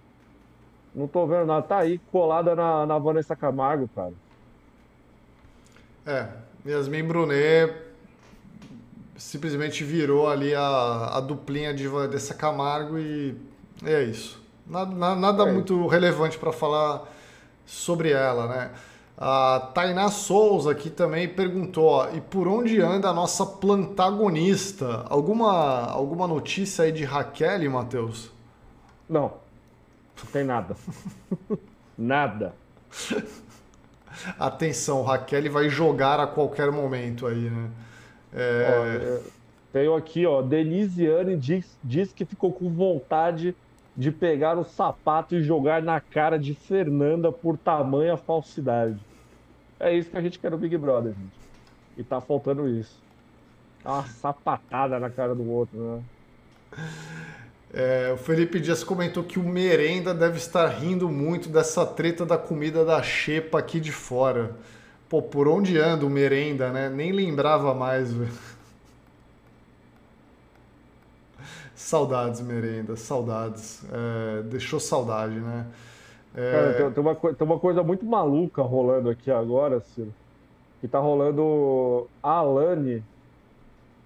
Não 0.94 1.06
tô 1.06 1.26
vendo 1.26 1.46
nada. 1.46 1.62
Tá 1.62 1.78
aí 1.78 1.98
colada 2.10 2.54
na, 2.54 2.86
na 2.86 2.98
Vanessa 2.98 3.36
Camargo, 3.36 3.88
cara. 3.94 4.12
É, 6.06 6.26
Yasmin 6.66 7.04
Brunet 7.04 7.72
simplesmente 9.16 9.84
virou 9.84 10.28
ali 10.28 10.54
a, 10.54 11.16
a 11.16 11.20
duplinha 11.20 11.74
de 11.74 11.88
dessa 12.08 12.34
Camargo 12.34 12.98
e 12.98 13.36
é 13.84 14.02
isso. 14.04 14.40
Nada, 14.66 15.14
nada 15.14 15.42
é. 15.48 15.52
muito 15.52 15.86
relevante 15.86 16.38
para 16.38 16.52
falar 16.52 17.04
sobre 17.66 18.10
ela, 18.10 18.46
né? 18.46 18.70
A 19.20 19.70
Tainá 19.74 20.08
Souza 20.08 20.70
aqui 20.70 20.88
também 20.88 21.28
perguntou: 21.28 21.86
ó, 21.86 22.08
e 22.10 22.20
por 22.20 22.46
onde 22.46 22.80
anda 22.80 23.08
a 23.08 23.12
nossa 23.12 23.44
plantagonista? 23.44 25.04
Alguma, 25.08 25.86
alguma 25.86 26.26
notícia 26.28 26.84
aí 26.84 26.92
de 26.92 27.04
Raquel, 27.04 27.68
Matheus? 27.70 28.30
Não, 29.08 29.32
não 30.18 30.30
tem 30.32 30.44
nada. 30.44 30.76
nada. 31.96 32.54
Atenção, 34.38 35.02
Raquel 35.02 35.50
vai 35.50 35.68
jogar 35.68 36.20
a 36.20 36.26
qualquer 36.26 36.70
momento 36.70 37.26
aí, 37.26 37.50
né? 37.50 37.70
É... 38.32 39.20
Ó, 39.24 39.38
tenho 39.72 39.94
aqui, 39.94 40.26
ó, 40.26 40.42
Denisiane 40.42 41.36
diz, 41.36 41.78
diz 41.84 42.12
que 42.12 42.24
ficou 42.24 42.52
com 42.52 42.70
vontade 42.70 43.54
de 43.96 44.10
pegar 44.10 44.56
o 44.58 44.64
sapato 44.64 45.34
e 45.34 45.42
jogar 45.42 45.82
na 45.82 46.00
cara 46.00 46.38
de 46.38 46.54
Fernanda 46.54 47.32
por 47.32 47.58
tamanha 47.58 48.16
falsidade. 48.16 48.98
É 49.78 49.92
isso 49.92 50.10
que 50.10 50.16
a 50.16 50.22
gente 50.22 50.38
quer 50.38 50.50
no 50.50 50.58
Big 50.58 50.76
Brother, 50.76 51.12
gente. 51.12 51.38
E 51.96 52.04
tá 52.04 52.20
faltando 52.20 52.68
isso. 52.68 53.00
Uma 53.84 54.04
sapatada 54.04 54.98
na 54.98 55.10
cara 55.10 55.34
do 55.34 55.48
outro, 55.50 55.78
né? 55.78 56.02
É, 57.72 58.10
o 58.12 58.16
Felipe 58.16 58.60
Dias 58.60 58.82
comentou 58.82 59.22
que 59.22 59.38
o 59.38 59.42
Merenda 59.42 60.14
deve 60.14 60.38
estar 60.38 60.66
rindo 60.68 61.08
muito 61.08 61.48
dessa 61.48 61.84
treta 61.84 62.24
da 62.24 62.38
comida 62.38 62.84
da 62.84 63.02
Xepa 63.02 63.58
aqui 63.58 63.78
de 63.78 63.92
fora. 63.92 64.56
Pô, 65.08 65.22
por 65.22 65.48
onde 65.48 65.78
anda 65.78 66.04
o 66.04 66.10
merenda, 66.10 66.70
né? 66.70 66.90
Nem 66.90 67.12
lembrava 67.12 67.74
mais. 67.74 68.14
saudades, 71.74 72.40
merenda, 72.40 72.96
saudades. 72.96 73.84
É, 73.90 74.42
deixou 74.42 74.78
saudade, 74.78 75.34
né? 75.34 75.66
É... 76.34 76.52
Cara, 76.52 76.74
tem, 76.74 76.90
tem, 76.90 77.02
uma, 77.02 77.14
tem 77.14 77.46
uma 77.46 77.58
coisa 77.58 77.82
muito 77.82 78.04
maluca 78.04 78.62
rolando 78.62 79.08
aqui 79.08 79.30
agora, 79.30 79.80
Ciro. 79.80 80.12
Que 80.80 80.88
tá 80.88 80.98
rolando. 80.98 82.06
A 82.22 82.32
Alane 82.32 83.02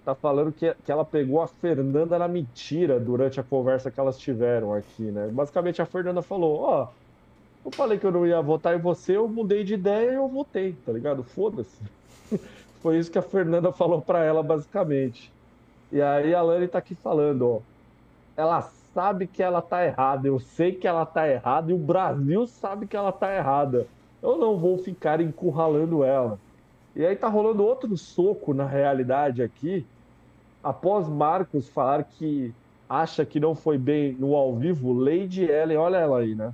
tá 0.03 0.13
falando 0.13 0.51
que, 0.51 0.73
que 0.85 0.91
ela 0.91 1.05
pegou 1.05 1.41
a 1.41 1.47
Fernanda 1.47 2.19
na 2.19 2.27
mentira 2.27 2.99
durante 2.99 3.39
a 3.39 3.43
conversa 3.43 3.89
que 3.89 3.99
elas 3.99 4.17
tiveram 4.17 4.73
aqui, 4.73 5.03
né? 5.03 5.29
Basicamente 5.31 5.81
a 5.81 5.85
Fernanda 5.85 6.21
falou: 6.21 6.61
Ó, 6.61 6.83
oh, 6.83 7.67
eu 7.67 7.71
falei 7.71 7.97
que 7.97 8.05
eu 8.05 8.11
não 8.11 8.27
ia 8.27 8.41
votar 8.41 8.75
em 8.75 8.81
você, 8.81 9.15
eu 9.15 9.27
mudei 9.27 9.63
de 9.63 9.75
ideia 9.75 10.11
e 10.11 10.15
eu 10.15 10.27
votei, 10.27 10.73
tá 10.85 10.91
ligado? 10.91 11.23
Foda-se. 11.23 11.81
Foi 12.81 12.97
isso 12.97 13.09
que 13.09 13.17
a 13.17 13.21
Fernanda 13.21 13.71
falou 13.71 14.01
para 14.01 14.23
ela, 14.23 14.43
basicamente. 14.43 15.31
E 15.89 16.01
aí 16.01 16.35
a 16.35 16.41
Lani 16.41 16.67
tá 16.67 16.79
aqui 16.79 16.95
falando, 16.95 17.47
ó. 17.47 17.59
Ela 18.35 18.61
sabe 18.93 19.25
que 19.27 19.41
ela 19.41 19.61
tá 19.61 19.85
errada, 19.85 20.27
eu 20.27 20.39
sei 20.39 20.73
que 20.73 20.87
ela 20.87 21.05
tá 21.05 21.29
errada 21.29 21.71
e 21.71 21.73
o 21.73 21.77
Brasil 21.77 22.45
sabe 22.45 22.87
que 22.87 22.97
ela 22.97 23.11
tá 23.11 23.33
errada. 23.33 23.87
Eu 24.21 24.37
não 24.37 24.57
vou 24.57 24.77
ficar 24.77 25.21
encurralando 25.21 26.03
ela. 26.03 26.39
E 26.95 27.05
aí 27.05 27.15
tá 27.15 27.27
rolando 27.27 27.63
outro 27.63 27.95
soco 27.97 28.53
na 28.53 28.65
realidade 28.65 29.41
aqui. 29.41 29.85
Após 30.63 31.07
Marcos 31.07 31.67
falar 31.67 32.03
que 32.03 32.53
acha 32.89 33.25
que 33.25 33.39
não 33.39 33.53
foi 33.53 33.77
bem 33.77 34.13
no 34.13 34.35
ao 34.35 34.55
vivo, 34.55 34.93
Lady 34.93 35.43
Ellen, 35.43 35.77
olha 35.77 35.97
ela 35.97 36.19
aí, 36.19 36.35
né? 36.35 36.53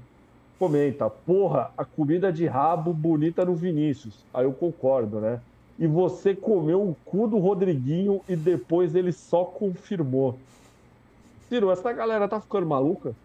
comenta, 0.59 1.09
porra, 1.09 1.71
a 1.77 1.85
comida 1.85 2.33
de 2.33 2.45
rabo 2.45 2.93
bonita 2.93 3.45
no 3.45 3.55
Vinícius. 3.55 4.25
Aí 4.33 4.43
eu 4.43 4.51
concordo, 4.51 5.21
né? 5.21 5.39
E 5.79 5.87
você 5.87 6.35
comeu 6.35 6.81
o 6.81 6.95
cu 7.05 7.25
do 7.25 7.37
Rodriguinho 7.39 8.19
e 8.27 8.35
depois 8.35 8.93
ele 8.93 9.13
só 9.13 9.45
confirmou. 9.45 10.37
Ciro, 11.47 11.71
essa 11.71 11.93
galera 11.93 12.27
tá 12.27 12.41
ficando 12.41 12.67
maluca? 12.67 13.15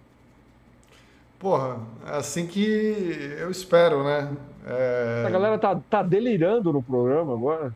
Porra, 1.40 1.81
é 2.06 2.16
assim 2.16 2.47
que 2.47 3.35
eu 3.40 3.51
espero, 3.51 4.05
né? 4.05 4.32
É... 4.65 5.24
A 5.27 5.31
galera 5.31 5.59
tá, 5.59 5.78
tá 5.90 6.02
delirando 6.02 6.73
no 6.73 6.81
programa 6.81 7.35
agora. 7.35 7.74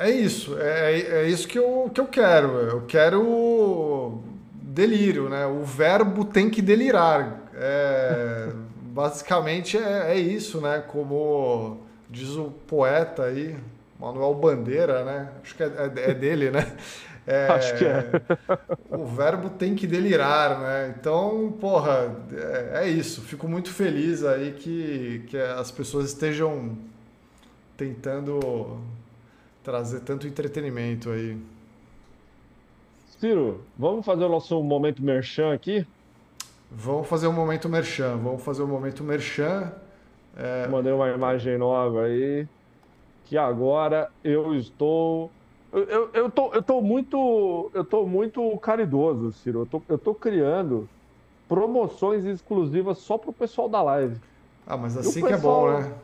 É 0.00 0.08
isso, 0.08 0.56
é, 0.60 1.00
é 1.00 1.28
isso 1.28 1.48
que 1.48 1.58
eu, 1.58 1.90
que 1.92 2.00
eu 2.00 2.06
quero. 2.06 2.48
Eu 2.60 2.82
quero 2.86 4.22
delírio, 4.54 5.28
né? 5.28 5.44
O 5.44 5.64
verbo 5.64 6.24
tem 6.24 6.48
que 6.48 6.62
delirar. 6.62 7.42
É, 7.52 8.48
basicamente 8.94 9.76
é, 9.76 10.12
é, 10.12 10.16
isso, 10.16 10.60
né? 10.60 10.84
Como 10.86 11.80
diz 12.08 12.36
o 12.36 12.44
poeta 12.44 13.24
aí, 13.24 13.56
Manuel 13.98 14.34
Bandeira, 14.34 15.04
né? 15.04 15.30
Acho 15.42 15.56
que 15.56 15.64
é, 15.64 15.66
é, 15.66 16.10
é 16.10 16.14
dele, 16.14 16.52
né? 16.52 16.76
É, 17.26 17.48
Acho 17.50 17.76
que 17.76 17.84
é. 17.84 18.04
o 18.88 19.04
verbo 19.04 19.50
tem 19.50 19.74
que 19.74 19.84
delirar, 19.84 20.60
né? 20.60 20.94
Então, 20.96 21.56
porra, 21.60 22.14
é, 22.32 22.84
é, 22.84 22.88
isso. 22.88 23.20
Fico 23.22 23.48
muito 23.48 23.72
feliz 23.72 24.24
aí 24.24 24.52
que, 24.52 25.24
que 25.26 25.36
as 25.36 25.72
pessoas 25.72 26.10
estejam 26.10 26.78
tentando 27.76 28.80
trazer 29.68 30.00
tanto 30.00 30.26
entretenimento 30.26 31.10
aí. 31.10 31.36
Ciro, 33.20 33.60
vamos 33.78 34.06
fazer 34.06 34.24
o 34.24 34.28
nosso 34.30 34.62
momento 34.62 35.02
merchan 35.02 35.52
aqui? 35.52 35.86
Vamos 36.70 37.06
fazer 37.06 37.26
um 37.26 37.34
momento 37.34 37.68
merchan, 37.68 38.16
vamos 38.16 38.42
fazer 38.42 38.62
um 38.62 38.66
momento 38.66 39.04
merchan. 39.04 39.70
É... 40.34 40.66
Mandei 40.68 40.90
uma 40.90 41.10
imagem 41.10 41.58
nova 41.58 42.04
aí, 42.04 42.48
que 43.26 43.36
agora 43.36 44.10
eu 44.24 44.54
estou... 44.54 45.30
Eu, 45.70 45.82
eu, 45.82 46.10
eu, 46.14 46.30
tô, 46.30 46.54
eu 46.54 46.62
tô 46.62 46.80
muito 46.80 47.70
eu 47.74 47.84
tô 47.84 48.06
muito 48.06 48.56
caridoso, 48.60 49.32
Ciro. 49.32 49.60
Eu 49.60 49.66
tô, 49.66 49.82
eu 49.86 49.98
tô 49.98 50.14
criando 50.14 50.88
promoções 51.46 52.24
exclusivas 52.24 52.96
só 52.96 53.18
pro 53.18 53.34
pessoal 53.34 53.68
da 53.68 53.82
live. 53.82 54.16
Ah, 54.66 54.78
mas 54.78 54.96
assim 54.96 55.20
pessoal... 55.20 55.28
que 55.28 55.34
é 55.34 55.36
bom, 55.36 55.78
né? 55.78 55.94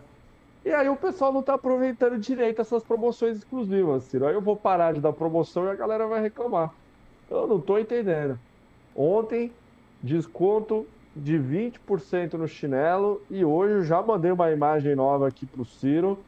E 0.65 0.73
aí 0.73 0.89
o 0.89 0.97
pessoal 0.97 1.31
não 1.31 1.43
tá 1.43 1.55
aproveitando 1.55 2.19
direito 2.19 2.63
essas 2.63 2.83
promoções 2.83 3.37
exclusivas, 3.37 4.05
Ciro. 4.05 4.27
Aí 4.27 4.33
eu 4.33 4.41
vou 4.41 4.57
parar 4.57 4.95
de 4.95 5.01
dar 5.01 5.13
promoção 5.13 5.67
e 5.67 5.71
a 5.71 5.75
galera 5.75 6.07
vai 6.07 6.23
reclamar. 6.23 6.73
Eu 7.31 7.47
não 7.47 7.59
estou 7.59 7.79
entendendo. 7.79 8.39
Ontem, 8.97 9.53
desconto 10.03 10.87
de 11.15 11.39
20% 11.39 12.35
no 12.35 12.49
chinelo 12.49 13.21
e 13.31 13.45
hoje 13.45 13.75
eu 13.75 13.85
já 13.85 14.01
mandei 14.01 14.33
uma 14.33 14.51
imagem 14.51 14.97
nova 14.97 15.29
aqui 15.29 15.45
para 15.45 15.61
o 15.61 15.67
Ciro, 15.67 16.19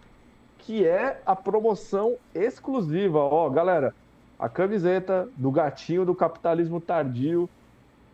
que 0.58 0.86
é 0.86 1.18
a 1.24 1.34
promoção 1.34 2.16
exclusiva. 2.34 3.18
Ó, 3.18 3.48
galera, 3.48 3.94
a 4.38 4.50
camiseta 4.50 5.26
do 5.34 5.50
gatinho 5.50 6.04
do 6.04 6.14
capitalismo 6.14 6.78
tardio, 6.78 7.48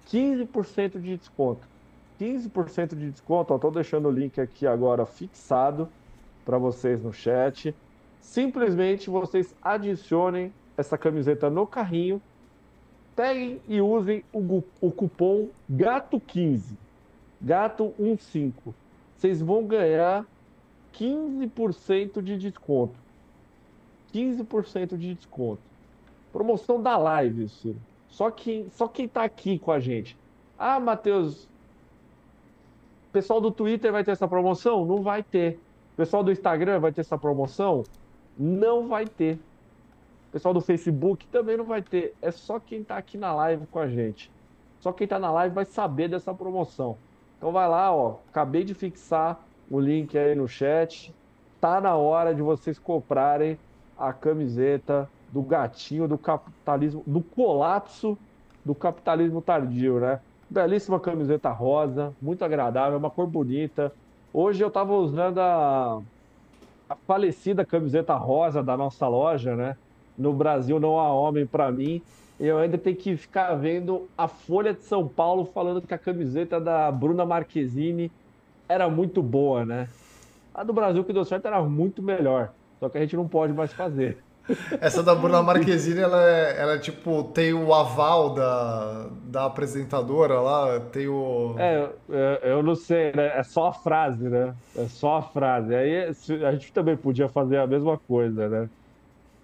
15% 0.08 1.00
de 1.00 1.16
desconto. 1.16 1.66
15% 2.20 2.94
de 2.94 3.10
desconto, 3.10 3.52
estou 3.52 3.72
deixando 3.72 4.06
o 4.06 4.12
link 4.12 4.40
aqui 4.40 4.68
agora 4.68 5.04
fixado 5.04 5.88
para 6.44 6.58
vocês 6.58 7.02
no 7.02 7.12
chat. 7.12 7.74
Simplesmente 8.20 9.10
vocês 9.10 9.54
adicionem 9.62 10.52
essa 10.76 10.96
camiseta 10.96 11.50
no 11.50 11.66
carrinho 11.66 12.20
peguem 13.14 13.60
e 13.68 13.80
usem 13.80 14.24
o, 14.32 14.62
o 14.80 14.90
cupom 14.90 15.48
GATO15, 15.70 16.76
GATO15. 17.44 18.52
Vocês 19.16 19.40
vão 19.40 19.64
ganhar 19.66 20.26
15% 20.94 22.22
de 22.22 22.36
desconto. 22.36 22.94
15% 24.12 24.96
de 24.96 25.14
desconto. 25.14 25.62
Promoção 26.32 26.82
da 26.82 26.96
live, 26.96 27.48
Ciro. 27.48 27.78
Só, 28.08 28.30
que, 28.30 28.66
só 28.72 28.88
quem 28.88 29.08
tá 29.08 29.24
aqui 29.24 29.58
com 29.58 29.70
a 29.70 29.80
gente. 29.80 30.16
Ah, 30.58 30.78
Matheus, 30.78 31.48
pessoal 33.12 33.40
do 33.40 33.50
Twitter 33.50 33.92
vai 33.92 34.04
ter 34.04 34.10
essa 34.10 34.28
promoção? 34.28 34.84
Não 34.84 35.02
vai 35.02 35.22
ter. 35.22 35.58
Pessoal 36.02 36.24
do 36.24 36.32
Instagram 36.32 36.80
vai 36.80 36.90
ter 36.90 37.02
essa 37.02 37.16
promoção? 37.16 37.84
Não 38.36 38.88
vai 38.88 39.06
ter 39.06 39.38
pessoal 40.32 40.54
do 40.54 40.60
Facebook 40.62 41.26
também 41.26 41.56
não 41.58 41.64
vai 41.64 41.82
ter. 41.82 42.14
É 42.22 42.30
só 42.30 42.58
quem 42.58 42.80
está 42.80 42.96
aqui 42.96 43.18
na 43.18 43.32
live 43.34 43.66
com 43.66 43.78
a 43.78 43.86
gente. 43.86 44.32
Só 44.80 44.90
quem 44.90 45.04
está 45.04 45.18
na 45.18 45.30
live 45.30 45.54
vai 45.54 45.66
saber 45.66 46.08
dessa 46.08 46.32
promoção. 46.32 46.96
Então 47.36 47.52
vai 47.52 47.68
lá, 47.68 47.94
ó. 47.94 48.16
Acabei 48.30 48.64
de 48.64 48.72
fixar 48.72 49.38
o 49.70 49.78
link 49.78 50.16
aí 50.16 50.34
no 50.34 50.48
chat. 50.48 51.14
Tá 51.60 51.80
na 51.80 51.94
hora 51.94 52.34
de 52.34 52.40
vocês 52.40 52.78
comprarem 52.78 53.58
a 53.96 54.12
camiseta 54.12 55.08
do 55.30 55.42
gatinho 55.42 56.08
do 56.08 56.18
capitalismo, 56.18 57.04
do 57.06 57.20
colapso 57.20 58.18
do 58.64 58.74
capitalismo 58.74 59.42
tardio, 59.42 60.00
né? 60.00 60.18
Belíssima 60.48 60.98
camiseta 60.98 61.50
rosa, 61.50 62.12
muito 62.20 62.44
agradável, 62.44 62.98
uma 62.98 63.10
cor 63.10 63.26
bonita. 63.26 63.92
Hoje 64.32 64.62
eu 64.62 64.68
estava 64.68 64.94
usando 64.94 65.38
a, 65.38 66.00
a 66.88 66.96
falecida 67.06 67.64
camiseta 67.64 68.14
rosa 68.14 68.62
da 68.62 68.76
nossa 68.76 69.06
loja, 69.06 69.54
né? 69.54 69.76
no 70.16 70.32
Brasil 70.32 70.78
não 70.78 70.98
há 70.98 71.12
homem 71.12 71.46
para 71.46 71.70
mim. 71.70 72.02
Eu 72.38 72.58
ainda 72.58 72.76
tenho 72.76 72.96
que 72.96 73.16
ficar 73.16 73.54
vendo 73.54 74.08
a 74.16 74.26
Folha 74.26 74.72
de 74.72 74.82
São 74.82 75.06
Paulo 75.06 75.44
falando 75.44 75.82
que 75.82 75.94
a 75.94 75.98
camiseta 75.98 76.60
da 76.60 76.90
Bruna 76.90 77.24
Marquezine 77.24 78.10
era 78.68 78.88
muito 78.88 79.22
boa, 79.22 79.64
né? 79.64 79.88
A 80.54 80.64
do 80.64 80.72
Brasil 80.72 81.04
que 81.04 81.12
deu 81.12 81.24
certo 81.24 81.46
era 81.46 81.62
muito 81.62 82.02
melhor. 82.02 82.52
Só 82.80 82.88
que 82.88 82.98
a 82.98 83.00
gente 83.00 83.16
não 83.16 83.28
pode 83.28 83.52
mais 83.52 83.72
fazer. 83.72 84.18
Essa 84.80 85.02
da 85.02 85.14
Bruna 85.14 85.42
Marquezine, 85.42 86.00
ela, 86.00 86.28
é, 86.28 86.60
ela 86.60 86.72
é, 86.74 86.78
tipo, 86.78 87.24
tem 87.24 87.52
o 87.52 87.72
aval 87.72 88.34
da, 88.34 89.08
da 89.24 89.44
apresentadora 89.46 90.40
lá, 90.40 90.80
tem 90.80 91.08
o. 91.08 91.54
É, 91.58 91.90
eu 92.42 92.62
não 92.62 92.74
sei, 92.74 93.12
né? 93.12 93.38
É 93.38 93.42
só 93.42 93.68
a 93.68 93.72
frase, 93.72 94.28
né? 94.28 94.54
É 94.76 94.86
só 94.86 95.18
a 95.18 95.22
frase. 95.22 95.74
Aí 95.74 96.06
a 96.44 96.52
gente 96.52 96.72
também 96.72 96.96
podia 96.96 97.28
fazer 97.28 97.58
a 97.58 97.66
mesma 97.66 97.96
coisa, 97.96 98.48
né? 98.48 98.68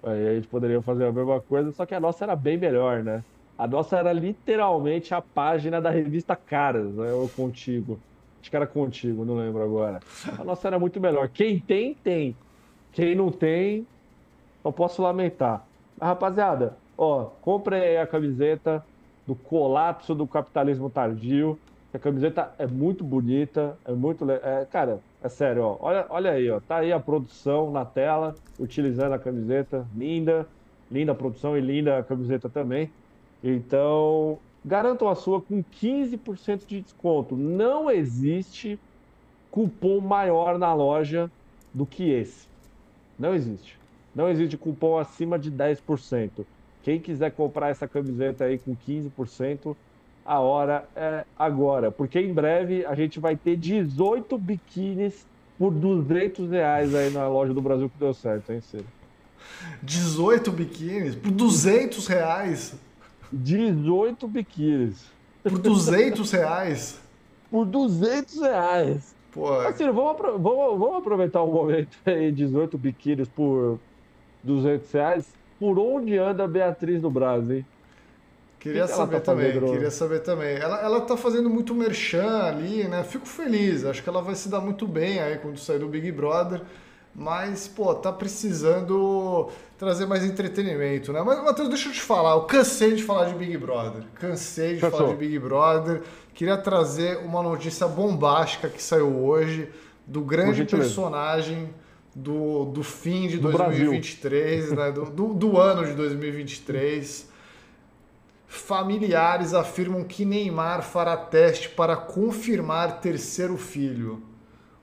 Aí 0.02 0.28
a 0.28 0.34
gente 0.34 0.48
poderia 0.48 0.80
fazer 0.82 1.06
a 1.06 1.12
mesma 1.12 1.40
coisa, 1.40 1.72
só 1.72 1.84
que 1.86 1.94
a 1.94 2.00
nossa 2.00 2.24
era 2.24 2.36
bem 2.36 2.56
melhor, 2.56 3.02
né? 3.02 3.22
A 3.56 3.66
nossa 3.66 3.96
era 3.96 4.12
literalmente 4.12 5.12
a 5.12 5.20
página 5.20 5.80
da 5.80 5.90
revista 5.90 6.36
Caras, 6.36 6.94
né? 6.94 7.12
Ou 7.12 7.28
Contigo. 7.28 7.98
Acho 8.40 8.50
que 8.50 8.56
era 8.56 8.66
Contigo, 8.66 9.24
não 9.24 9.36
lembro 9.36 9.62
agora. 9.62 10.00
A 10.38 10.44
nossa 10.44 10.68
era 10.68 10.78
muito 10.78 11.00
melhor. 11.00 11.28
Quem 11.28 11.58
tem, 11.58 11.94
tem. 11.94 12.36
Quem 12.92 13.14
não 13.14 13.30
tem, 13.30 13.86
não 14.64 14.72
posso 14.72 15.02
lamentar. 15.02 15.64
Mas, 15.98 16.09
rapaziada, 16.09 16.76
ó, 16.97 17.26
comprei 17.43 17.97
a 17.97 18.06
camiseta 18.06 18.85
do 19.26 19.35
colapso 19.35 20.14
do 20.14 20.26
capitalismo 20.26 20.89
tardio. 20.89 21.59
A 21.93 21.98
camiseta 21.98 22.52
é 22.59 22.66
muito 22.66 23.02
bonita, 23.02 23.76
é 23.85 23.93
muito. 23.93 24.30
É, 24.30 24.66
cara, 24.70 25.01
é 25.22 25.28
sério, 25.28 25.62
ó. 25.62 25.76
Olha, 25.80 26.06
olha 26.09 26.30
aí, 26.32 26.51
ó. 26.51 26.60
Tá 26.60 26.78
aí 26.78 26.93
a 26.93 27.01
produção 27.01 27.70
na 27.70 27.85
tela, 27.85 28.35
utilizando 28.59 29.12
a 29.12 29.18
camiseta. 29.18 29.86
Linda, 29.97 30.47
linda 30.90 31.12
a 31.12 31.14
produção 31.14 31.56
e 31.56 31.60
linda 31.60 31.98
a 31.98 32.02
camiseta 32.02 32.48
também. 32.48 32.90
Então, 33.43 34.39
garantam 34.64 35.09
a 35.09 35.14
sua 35.14 35.40
com 35.40 35.62
15% 35.62 36.66
de 36.66 36.80
desconto. 36.80 37.36
Não 37.36 37.90
existe 37.90 38.78
cupom 39.51 40.01
maior 40.01 40.59
na 40.59 40.74
loja 40.74 41.30
do 41.72 41.86
que 41.86 42.10
esse. 42.10 42.47
Não 43.18 43.35
existe. 43.35 43.78
Não 44.14 44.28
existe 44.28 44.56
cupom 44.56 44.98
acima 44.98 45.39
de 45.39 45.51
10%. 45.51 46.44
Quem 46.82 46.98
quiser 47.01 47.30
comprar 47.32 47.68
essa 47.68 47.86
camiseta 47.86 48.44
aí 48.44 48.59
com 48.59 48.74
15%, 48.74 49.76
a 50.24 50.40
hora 50.40 50.89
é 50.97 51.24
agora. 51.39 51.90
Porque 51.90 52.18
em 52.20 52.32
breve 52.32 52.85
a 52.86 52.94
gente 52.94 53.20
vai 53.20 53.36
ter 53.36 53.56
18 53.56 54.36
biquínis 54.39 55.26
por 55.59 55.72
200 55.72 56.51
reais 56.51 56.94
aí 56.94 57.10
na 57.10 57.28
loja 57.28 57.52
do 57.52 57.60
Brasil 57.60 57.89
que 57.89 57.98
deu 57.98 58.14
certo, 58.14 58.52
hein, 58.52 58.60
Ciro? 58.60 58.86
18 59.82 60.51
biquínis 60.52 61.14
por 61.14 61.30
200 61.30 62.06
reais? 62.06 62.74
18 63.32 64.26
biquínis. 64.28 65.05
Por 65.43 65.59
200 65.59 66.30
reais? 66.30 67.01
por 67.51 67.66
200 67.66 68.40
reais. 68.40 69.14
Pô. 69.32 69.52
Assim, 69.60 69.90
vamos, 69.90 70.16
vamos, 70.18 70.78
vamos 70.78 70.97
aproveitar 70.97 71.43
o 71.43 71.52
momento 71.52 71.97
aí, 72.05 72.32
18 72.32 72.78
biquínis 72.78 73.28
por 73.28 73.78
200 74.43 74.93
reais. 74.93 75.27
Por 75.59 75.78
onde 75.78 76.16
anda 76.16 76.44
a 76.44 76.48
Beatriz 76.48 77.02
no 77.02 77.10
Brasil, 77.10 77.56
hein? 77.56 77.66
Queria 78.59 78.86
que 78.86 78.93
saber 78.93 79.20
tá 79.20 79.32
também, 79.32 79.52
fazendo? 79.52 79.73
queria 79.73 79.90
saber 79.90 80.19
também. 80.20 80.56
Ela, 80.56 80.81
ela 80.81 81.01
tá 81.01 81.16
fazendo 81.16 81.48
muito 81.48 81.74
merchan 81.74 82.43
ali, 82.43 82.85
né? 82.85 83.05
Fico 83.05 83.27
feliz, 83.27 83.85
acho 83.85 84.02
que 84.02 84.09
ela 84.09 84.20
vai 84.20 84.35
se 84.35 84.48
dar 84.48 84.60
muito 84.60 84.86
bem 84.86 85.20
aí 85.20 85.39
quando 85.39 85.59
sair 85.59 85.78
do 85.78 85.86
Big 85.86 86.10
Brother. 86.10 86.62
Mas, 87.15 87.66
pô, 87.66 87.94
tá 87.94 88.12
precisando 88.12 89.48
trazer 89.77 90.06
mais 90.06 90.24
entretenimento, 90.24 91.12
né? 91.12 91.23
Mas, 91.24 91.43
Matheus, 91.43 91.69
deixa 91.69 91.89
eu 91.89 91.93
te 91.93 92.01
falar, 92.01 92.32
eu 92.32 92.43
cansei 92.43 92.94
de 92.94 93.02
falar 93.02 93.27
de 93.27 93.35
Big 93.35 93.56
Brother. 93.56 94.02
Cansei 94.15 94.74
de 94.74 94.81
falar 94.81 95.09
de 95.09 95.16
Big 95.16 95.39
Brother. 95.39 96.02
Queria 96.35 96.56
trazer 96.56 97.19
uma 97.19 97.43
notícia 97.43 97.86
bombástica 97.89 98.69
que 98.69 98.82
saiu 98.82 99.24
hoje 99.24 99.69
do 100.06 100.20
grande 100.20 100.65
personagem 100.65 101.70
do, 102.18 102.64
do 102.66 102.82
fim 102.82 103.28
de 103.28 103.38
do 103.38 103.50
2023, 103.52 104.72
né? 104.72 104.92
Do, 104.92 105.04
do, 105.06 105.34
do 105.34 105.58
ano 105.58 105.84
de 105.84 105.94
2023. 105.94 107.28
Familiares 108.46 109.54
afirmam 109.54 110.04
que 110.04 110.24
Neymar 110.24 110.82
fará 110.82 111.16
teste 111.16 111.68
para 111.68 111.96
confirmar 111.96 113.00
terceiro 113.00 113.56
filho. 113.56 114.22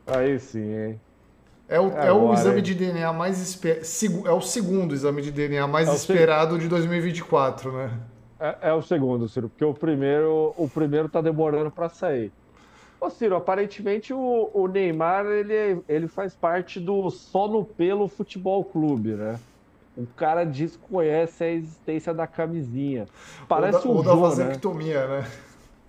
Aí 0.05 0.39
sim, 0.39 0.73
hein? 0.73 1.01
É 1.67 1.79
o, 1.79 1.89
é, 1.97 2.07
é 2.07 2.11
o 2.11 2.31
exame 2.31 2.61
de 2.61 2.75
DNA 2.75 3.11
mais 3.11 3.41
esper... 3.41 3.81
é 4.25 4.31
o 4.31 4.41
segundo 4.41 4.93
exame 4.93 5.21
de 5.23 5.31
DNA 5.31 5.65
mais 5.67 5.89
é 5.89 5.93
esperado 5.95 6.53
seg... 6.53 6.61
de 6.61 6.67
2024, 6.67 7.71
né? 7.71 7.99
É, 8.39 8.69
é, 8.69 8.73
o 8.73 8.83
segundo, 8.83 9.27
Ciro, 9.27 9.49
porque 9.49 9.65
o 9.65 9.73
primeiro 9.73 10.53
o 10.57 10.69
primeiro 10.69 11.09
tá 11.09 11.21
demorando 11.21 11.71
para 11.71 11.89
sair. 11.89 12.31
Ô, 13.05 13.09
Ciro, 13.11 13.35
aparentemente 13.35 14.11
o, 14.11 14.49
o, 14.51 14.67
Neymar 14.67 15.27
ele, 15.27 15.79
ele 15.87 16.07
faz 16.07 16.33
parte 16.33 16.79
do 16.79 17.11
Só 17.11 17.47
no 17.47 17.63
Pelo 17.63 18.07
Futebol 18.07 18.63
Clube, 18.65 19.11
né? 19.11 19.39
O 19.95 20.07
cara 20.07 20.43
desconhece 20.43 21.43
a 21.43 21.51
existência 21.51 22.13
da 22.15 22.25
camisinha. 22.25 23.07
Parece 23.47 23.77
ou 23.77 23.83
da, 23.83 23.89
um 23.89 23.97
ou 23.97 24.03
da 24.03 24.15
vasectomia, 24.15 25.07
né? 25.07 25.21
né? 25.21 25.31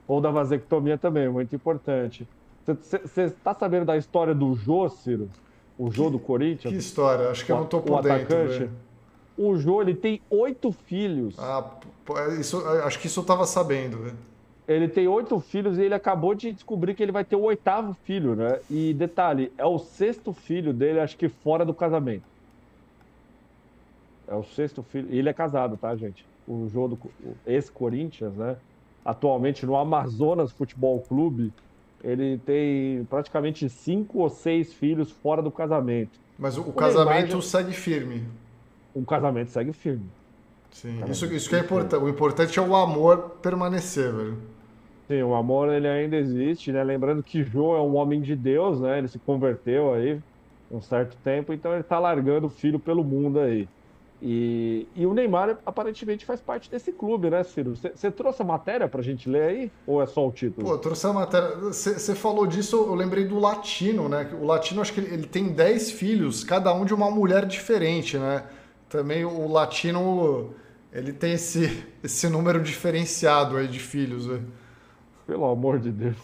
Ou 0.07 0.21
da 0.21 0.31
vasectomia 0.31 0.99
também, 0.99 1.27
muito 1.29 1.57
importante. 1.57 2.29
Você 2.67 3.23
está 3.23 3.55
sabendo 3.55 3.87
da 3.87 3.97
história 3.97 4.35
do 4.35 4.55
Jô, 4.55 4.87
Ciro? 4.91 5.31
O 5.79 5.91
Jô 5.91 6.11
do 6.11 6.19
Corinthians? 6.19 6.73
Que 6.73 6.79
história? 6.79 7.31
Acho 7.31 7.47
que 7.47 7.51
eu 7.51 7.57
não 7.57 7.67
tô 7.67 7.81
por 7.81 7.99
o 7.99 8.03
dentro. 8.03 8.37
Atacante. 8.37 8.71
O 9.39 9.57
Jô, 9.57 9.81
ele 9.81 9.95
tem 9.95 10.21
oito 10.29 10.71
filhos. 10.71 11.35
Ah, 11.39 11.65
é, 12.17 12.35
isso, 12.35 12.61
é, 12.69 12.83
acho 12.83 12.99
que 12.99 13.07
isso 13.07 13.21
eu 13.21 13.25
tava 13.25 13.47
sabendo, 13.47 14.03
velho. 14.03 14.17
Ele 14.69 14.89
tem 14.89 15.07
oito 15.07 15.39
filhos 15.39 15.79
e 15.79 15.83
ele 15.83 15.95
acabou 15.95 16.35
de 16.35 16.53
descobrir 16.53 16.95
que 16.95 17.03
ele 17.03 17.13
vai 17.13 17.25
ter 17.25 17.37
o 17.37 17.43
oitavo 17.43 17.95
filho, 18.05 18.35
né? 18.35 18.59
E 18.69 18.93
detalhe, 18.93 19.53
é 19.57 19.65
o 19.65 19.79
sexto 19.79 20.33
filho 20.33 20.73
dele, 20.73 20.99
acho 20.99 21.17
que 21.17 21.29
fora 21.29 21.65
do 21.65 21.73
casamento. 21.73 22.25
É 24.27 24.35
o 24.35 24.43
sexto 24.43 24.83
filho. 24.83 25.07
E 25.11 25.19
ele 25.19 25.29
é 25.29 25.33
casado, 25.33 25.77
tá, 25.77 25.95
gente? 25.95 26.27
O 26.49 26.69
Jô 26.69 26.89
do 26.89 26.99
ex-Corinthians, 27.47 28.35
né? 28.35 28.57
Atualmente 29.05 29.65
no 29.65 29.77
Amazonas 29.77 30.51
Futebol 30.51 31.01
Clube 31.01 31.53
ele 32.03 32.39
tem 32.39 33.05
praticamente 33.05 33.69
cinco 33.69 34.21
ou 34.21 34.31
seis 34.31 34.73
filhos 34.73 35.11
fora 35.11 35.43
do 35.43 35.51
casamento. 35.51 36.19
Mas 36.39 36.57
o, 36.57 36.63
o 36.63 36.73
casamento 36.73 37.41
já... 37.41 37.43
segue 37.43 37.73
firme. 37.73 38.25
O 38.95 39.05
casamento 39.05 39.51
segue 39.51 39.73
firme. 39.73 40.07
Sim, 40.71 41.03
isso, 41.11 41.27
isso 41.27 41.49
que 41.49 41.57
é 41.57 41.61
importante. 41.61 42.03
O 42.03 42.09
importante 42.09 42.59
é 42.59 42.63
o 42.63 42.77
amor 42.77 43.37
permanecer, 43.43 44.13
velho. 44.13 44.39
Sim, 45.09 45.23
o 45.23 45.35
amor 45.35 45.73
ele 45.73 45.87
ainda 45.87 46.16
existe, 46.16 46.73
né? 46.73 46.83
Lembrando 46.83 47.23
que 47.23 47.45
Jô 47.45 47.77
é 47.77 47.81
um 47.81 47.95
homem 47.97 48.20
de 48.20 48.35
Deus, 48.35 48.81
né? 48.81 48.99
Ele 48.99 49.09
se 49.09 49.19
converteu 49.20 49.95
aí 49.95 50.20
um 50.70 50.81
certo 50.81 51.16
tempo, 51.23 51.53
então 51.53 51.73
ele 51.73 51.85
tá 51.85 51.99
largando 51.99 52.49
o 52.49 52.51
filho 52.51 52.78
pelo 52.78 53.05
mundo 53.05 53.39
aí. 53.39 53.69
E, 54.20 54.89
e 54.97 55.07
o 55.07 55.12
Neymar 55.12 55.59
aparentemente 55.65 56.24
faz 56.24 56.41
parte 56.41 56.70
desse 56.70 56.91
clube, 56.91 57.28
né, 57.28 57.45
Ciro? 57.45 57.74
Você 57.77 58.11
trouxe 58.11 58.41
a 58.41 58.45
matéria 58.45 58.89
pra 58.89 59.03
gente 59.03 59.28
ler 59.28 59.43
aí? 59.43 59.73
Ou 59.87 60.03
é 60.03 60.07
só 60.07 60.27
o 60.27 60.33
título? 60.33 60.66
Pô, 60.66 60.78
trouxe 60.78 61.07
a 61.07 61.12
matéria. 61.12 61.57
Você 61.57 62.15
falou 62.15 62.47
disso, 62.47 62.77
eu 62.77 62.95
lembrei 62.95 63.24
do 63.27 63.39
Latino, 63.39 64.09
né? 64.09 64.28
O 64.41 64.47
Latino, 64.47 64.81
acho 64.81 64.93
que 64.93 65.01
ele, 65.01 65.12
ele 65.12 65.27
tem 65.27 65.53
10 65.53 65.93
filhos, 65.93 66.43
cada 66.43 66.73
um 66.74 66.85
de 66.85 66.95
uma 66.95 67.11
mulher 67.11 67.45
diferente, 67.45 68.16
né? 68.16 68.43
Também 68.89 69.24
o 69.24 69.47
Latino, 69.49 70.55
ele 70.93 71.12
tem 71.12 71.35
esse, 71.35 71.85
esse 72.03 72.28
número 72.28 72.62
diferenciado 72.62 73.57
aí 73.57 73.69
de 73.69 73.78
filhos. 73.78 74.27
Né? 74.27 74.41
Pelo 75.27 75.44
amor 75.47 75.78
de 75.78 75.90
Deus. 75.90 76.16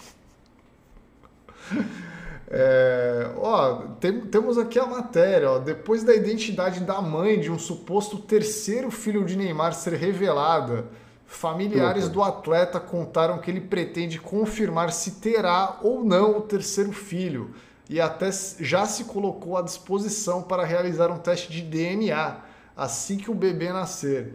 É, 2.54 3.30
ó, 3.38 3.76
tem, 3.98 4.20
temos 4.26 4.58
aqui 4.58 4.78
a 4.78 4.84
matéria. 4.84 5.52
Ó, 5.52 5.58
depois 5.58 6.04
da 6.04 6.14
identidade 6.14 6.80
da 6.80 7.00
mãe 7.00 7.40
de 7.40 7.50
um 7.50 7.58
suposto 7.58 8.18
terceiro 8.18 8.90
filho 8.90 9.24
de 9.24 9.38
Neymar 9.38 9.72
ser 9.72 9.94
revelada, 9.94 10.84
familiares 11.24 12.10
do 12.10 12.22
atleta 12.22 12.78
contaram 12.78 13.38
que 13.38 13.50
ele 13.50 13.62
pretende 13.62 14.20
confirmar 14.20 14.92
se 14.92 15.12
terá 15.12 15.78
ou 15.80 16.04
não 16.04 16.36
o 16.36 16.40
terceiro 16.42 16.92
filho 16.92 17.54
e 17.88 17.98
até 17.98 18.30
já 18.60 18.84
se 18.84 19.04
colocou 19.04 19.56
à 19.56 19.62
disposição 19.62 20.42
para 20.42 20.64
realizar 20.64 21.10
um 21.10 21.18
teste 21.18 21.50
de 21.50 21.62
DNA 21.62 22.36
assim 22.76 23.16
que 23.16 23.30
o 23.30 23.34
bebê 23.34 23.72
nascer. 23.72 24.34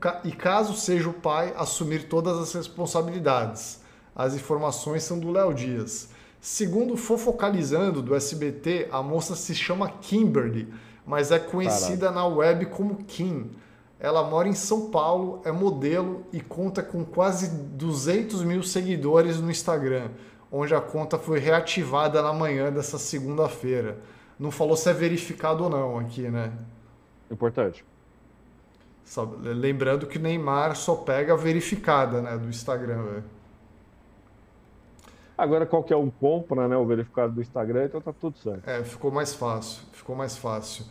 Ca... 0.00 0.20
E 0.24 0.30
caso 0.30 0.74
seja 0.74 1.08
o 1.08 1.12
pai, 1.12 1.52
assumir 1.56 2.08
todas 2.08 2.38
as 2.38 2.54
responsabilidades. 2.54 3.80
As 4.16 4.34
informações 4.34 5.04
são 5.04 5.18
do 5.18 5.30
Léo 5.30 5.52
Dias. 5.52 6.08
Segundo 6.40 6.96
Fofocalizando 6.96 8.00
do 8.00 8.14
SBT, 8.14 8.88
a 8.90 9.02
moça 9.02 9.36
se 9.36 9.54
chama 9.54 9.90
Kimberly, 9.90 10.72
mas 11.04 11.30
é 11.30 11.38
conhecida 11.38 12.10
na 12.10 12.26
web 12.26 12.66
como 12.66 13.04
Kim. 13.04 13.50
Ela 14.00 14.22
mora 14.22 14.48
em 14.48 14.54
São 14.54 14.90
Paulo, 14.90 15.42
é 15.44 15.52
modelo 15.52 16.24
e 16.32 16.40
conta 16.40 16.82
com 16.82 17.04
quase 17.04 17.48
200 17.48 18.42
mil 18.42 18.62
seguidores 18.62 19.38
no 19.38 19.50
Instagram, 19.50 20.08
onde 20.50 20.74
a 20.74 20.80
conta 20.80 21.18
foi 21.18 21.38
reativada 21.38 22.22
na 22.22 22.32
manhã 22.32 22.72
dessa 22.72 22.98
segunda-feira. 22.98 23.98
Não 24.38 24.50
falou 24.50 24.76
se 24.76 24.88
é 24.88 24.92
verificado 24.92 25.64
ou 25.64 25.70
não 25.70 25.98
aqui, 25.98 26.28
né? 26.28 26.52
Importante. 27.30 27.84
Lembrando 29.42 30.06
que 30.06 30.18
Neymar 30.18 30.74
só 30.74 30.94
pega 30.94 31.32
a 31.32 31.36
verificada 31.36 32.20
né, 32.20 32.36
do 32.36 32.48
Instagram. 32.48 33.02
Véio. 33.02 33.35
Agora 35.36 35.66
qualquer 35.66 35.96
um 35.96 36.08
compra 36.08 36.66
né, 36.66 36.76
o 36.76 36.86
verificado 36.86 37.32
do 37.32 37.42
Instagram, 37.42 37.84
então 37.84 38.00
tá 38.00 38.12
tudo 38.12 38.38
certo. 38.38 38.66
É, 38.68 38.82
ficou 38.82 39.10
mais 39.10 39.34
fácil. 39.34 39.82
Ficou 39.92 40.16
mais 40.16 40.36
fácil. 40.36 40.84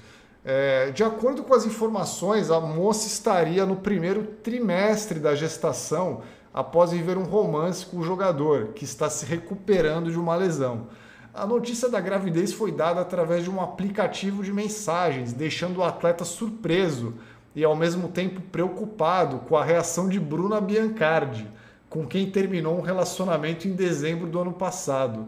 É, 0.44 0.92
de 0.92 1.04
acordo 1.04 1.44
com 1.44 1.56
as 1.56 1.66
informações, 1.66 2.52
a 2.52 2.60
moça 2.60 3.08
estaria 3.08 3.66
no 3.66 3.78
primeiro 3.78 4.24
trimestre 4.44 5.20
da 5.20 5.34
gestação 5.34 6.22
após 6.54 6.92
viver 6.92 7.18
um 7.18 7.24
romance 7.24 7.86
com 7.86 7.98
o 7.98 8.04
jogador, 8.04 8.68
que 8.68 8.84
está 8.84 9.10
se 9.10 9.26
recuperando 9.26 10.12
de 10.12 10.20
uma 10.20 10.36
lesão. 10.36 10.88
A 11.34 11.48
notícia 11.48 11.90
da 11.90 12.00
gravidez 12.00 12.54
foi 12.54 12.72
dada 12.72 13.02
através 13.02 13.44
de 13.44 13.50
um 13.50 13.60
aplicativo 13.60 14.44
de 14.44 14.54
mensagens, 14.54 15.34
deixando 15.34 15.80
o 15.80 15.84
atleta 15.84 16.24
surpreso 16.24 17.16
e 17.56 17.64
ao 17.64 17.76
mesmo 17.76 18.08
tempo 18.08 18.40
preocupado 18.40 19.40
com 19.40 19.58
a 19.58 19.64
reação 19.64 20.08
de 20.08 20.20
Bruna 20.20 20.62
Biancardi 20.62 21.48
com 21.96 22.06
quem 22.06 22.30
terminou 22.30 22.78
um 22.78 22.82
relacionamento 22.82 23.70
em 23.70 23.72
dezembro 23.72 24.28
do 24.28 24.38
ano 24.38 24.52
passado. 24.52 25.28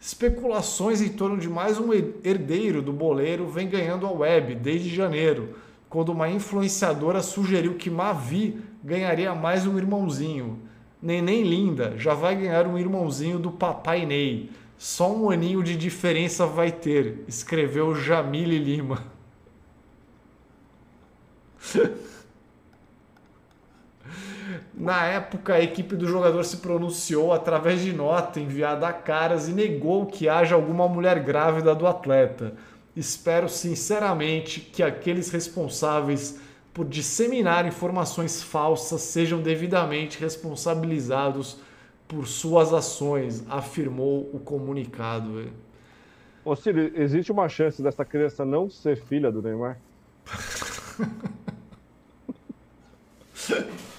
Especulações 0.00 1.02
em 1.02 1.08
torno 1.08 1.36
de 1.36 1.48
mais 1.48 1.76
um 1.80 1.92
herdeiro 1.92 2.80
do 2.80 2.92
boleiro 2.92 3.48
vem 3.48 3.68
ganhando 3.68 4.06
a 4.06 4.12
web 4.12 4.54
desde 4.54 4.94
janeiro, 4.94 5.56
quando 5.88 6.10
uma 6.10 6.28
influenciadora 6.28 7.20
sugeriu 7.20 7.74
que 7.74 7.90
Mavi 7.90 8.60
ganharia 8.80 9.34
mais 9.34 9.66
um 9.66 9.76
irmãozinho. 9.76 10.60
Neném 11.02 11.42
linda, 11.42 11.94
já 11.98 12.14
vai 12.14 12.36
ganhar 12.36 12.64
um 12.64 12.78
irmãozinho 12.78 13.40
do 13.40 13.50
papai 13.50 14.06
Ney. 14.06 14.50
Só 14.78 15.12
um 15.12 15.30
aninho 15.30 15.64
de 15.64 15.74
diferença 15.74 16.46
vai 16.46 16.70
ter, 16.70 17.24
escreveu 17.26 17.92
Jamile 17.92 18.56
Lima. 18.56 19.02
Na 24.76 25.04
época, 25.04 25.54
a 25.54 25.62
equipe 25.62 25.94
do 25.94 26.06
jogador 26.06 26.44
se 26.44 26.56
pronunciou 26.56 27.32
através 27.32 27.80
de 27.80 27.92
nota 27.92 28.40
enviada 28.40 28.88
a 28.88 28.92
caras 28.92 29.48
e 29.48 29.52
negou 29.52 30.06
que 30.06 30.28
haja 30.28 30.56
alguma 30.56 30.88
mulher 30.88 31.20
grávida 31.20 31.74
do 31.74 31.86
atleta. 31.86 32.54
Espero 32.96 33.48
sinceramente 33.48 34.60
que 34.60 34.82
aqueles 34.82 35.30
responsáveis 35.30 36.40
por 36.72 36.86
disseminar 36.86 37.66
informações 37.66 38.42
falsas 38.42 39.02
sejam 39.02 39.40
devidamente 39.40 40.18
responsabilizados 40.18 41.58
por 42.08 42.26
suas 42.26 42.72
ações, 42.72 43.44
afirmou 43.48 44.28
o 44.32 44.40
comunicado. 44.40 45.52
Ô 46.44 46.56
Ciro, 46.56 46.90
existe 46.96 47.30
uma 47.30 47.48
chance 47.48 47.80
dessa 47.80 48.04
criança 48.04 48.44
não 48.44 48.68
ser 48.68 48.96
filha 48.96 49.30
do 49.30 49.40
Neymar? 49.40 49.78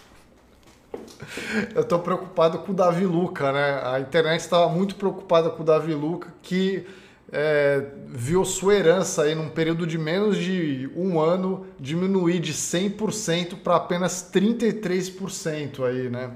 Eu 1.73 1.84
tô 1.84 1.99
preocupado 1.99 2.60
com 2.60 2.72
o 2.72 2.76
Davi 2.76 3.06
Luca, 3.06 3.52
né? 3.52 3.81
A 3.84 3.99
internet 3.99 4.41
estava 4.41 4.69
muito 4.69 4.95
preocupada 4.95 5.49
com 5.49 5.64
o 5.64 5.65
Davi 5.65 5.93
Luca, 5.93 6.34
que 6.41 6.85
é, 7.31 7.84
viu 8.07 8.45
sua 8.45 8.76
herança 8.76 9.23
aí 9.23 9.35
num 9.35 9.49
período 9.49 9.85
de 9.85 9.97
menos 9.97 10.38
de 10.38 10.89
um 10.95 11.19
ano 11.19 11.65
diminuir 11.80 12.39
de 12.39 12.53
100% 12.53 13.57
para 13.61 13.76
apenas 13.76 14.30
33% 14.31 15.84
aí, 15.85 16.10
né? 16.10 16.31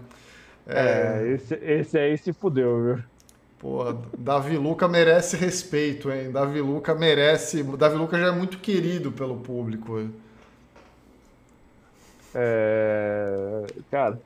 É, 0.68 1.24
é, 1.24 1.34
esse, 1.34 1.56
esse 1.56 1.98
aí 1.98 2.18
se 2.18 2.34
fudeu, 2.34 2.84
viu? 2.84 3.04
Pô, 3.58 3.94
Davi 4.18 4.58
Luca 4.58 4.88
merece 4.88 5.36
respeito, 5.36 6.12
hein? 6.12 6.32
Davi 6.32 6.62
Luca 6.62 6.96
merece. 6.96 7.62
Davi 7.64 7.98
Luca 7.98 8.18
já 8.18 8.28
é 8.28 8.32
muito 8.32 8.60
querido 8.60 9.12
pelo 9.12 9.38
público. 9.38 10.10
É. 12.34 13.66
Cara. 13.92 14.20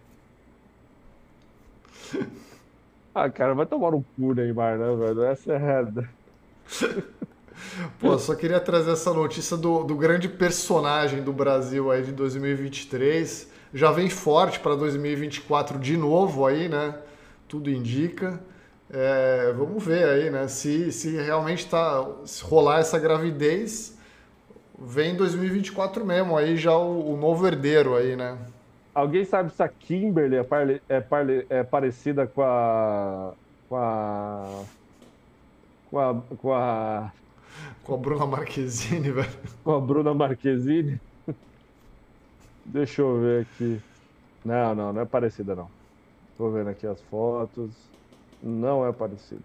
Ah, 3.13 3.29
cara, 3.29 3.53
vai 3.53 3.65
tomar 3.65 3.93
um 3.93 4.01
cu, 4.01 4.33
Neymar, 4.33 4.77
né, 4.77 4.95
velho? 4.95 5.23
Essa 5.23 5.53
é 5.53 5.55
a 5.55 5.59
realidade. 5.59 6.09
Pô, 7.99 8.17
só 8.17 8.35
queria 8.35 8.59
trazer 8.59 8.91
essa 8.91 9.13
notícia 9.13 9.55
do, 9.55 9.83
do 9.83 9.95
grande 9.95 10.27
personagem 10.27 11.21
do 11.23 11.31
Brasil 11.31 11.91
aí 11.91 12.03
de 12.03 12.11
2023. 12.11 13.49
Já 13.73 13.91
vem 13.91 14.09
forte 14.09 14.59
para 14.59 14.75
2024 14.75 15.79
de 15.79 15.95
novo 15.95 16.45
aí, 16.45 16.67
né? 16.67 16.95
Tudo 17.47 17.69
indica. 17.69 18.39
É, 18.89 19.53
vamos 19.55 19.83
ver 19.83 20.05
aí, 20.05 20.29
né? 20.29 20.47
Se, 20.47 20.91
se 20.91 21.15
realmente 21.17 21.67
tá, 21.67 22.07
se 22.25 22.43
rolar 22.43 22.79
essa 22.79 22.99
gravidez, 22.99 23.97
vem 24.79 25.13
em 25.13 25.17
2024 25.17 26.05
mesmo, 26.05 26.37
aí 26.37 26.57
já 26.57 26.75
o, 26.77 27.13
o 27.13 27.17
novo 27.17 27.47
herdeiro 27.47 27.95
aí, 27.95 28.15
né? 28.15 28.37
Alguém 28.93 29.25
sabe 29.25 29.51
se 29.51 29.63
a 29.63 29.67
Kimberly 29.67 30.35
é, 30.35 30.43
parle, 30.43 30.81
é, 30.87 30.99
parle, 31.01 31.45
é 31.49 31.63
parecida 31.63 32.27
com 32.27 32.43
a. 32.43 33.33
com 33.67 33.75
a 33.75 34.63
com 35.89 35.99
a. 35.99 36.21
Com 36.37 36.53
a, 36.53 37.13
com 37.83 37.93
a 37.93 37.97
Bruna 37.97 38.25
Marquezine, 38.25 39.09
velho. 39.13 39.29
Com 39.63 39.71
a 39.71 39.79
Bruna 39.79 40.13
Marquezine? 40.13 40.99
Deixa 42.65 43.01
eu 43.01 43.19
ver 43.19 43.41
aqui. 43.41 43.81
Não, 44.45 44.75
não, 44.75 44.93
não 44.93 45.01
é 45.01 45.05
parecida 45.05 45.55
não. 45.55 45.69
Estou 46.31 46.51
vendo 46.51 46.69
aqui 46.69 46.85
as 46.85 47.01
fotos. 47.03 47.71
Não 48.41 48.85
é 48.85 48.91
parecida. 48.91 49.41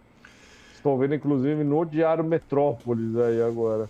Estou 0.74 0.98
vendo 0.98 1.14
inclusive 1.14 1.64
no 1.64 1.84
Diário 1.84 2.24
Metrópolis 2.24 3.16
aí 3.16 3.40
agora. 3.42 3.88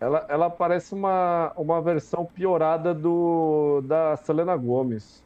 Ela, 0.00 0.26
ela 0.28 0.50
parece 0.50 0.94
uma, 0.94 1.52
uma 1.56 1.80
versão 1.80 2.24
piorada 2.24 2.92
do 2.94 3.82
da 3.84 4.16
Selena 4.16 4.56
Gomes. 4.56 5.22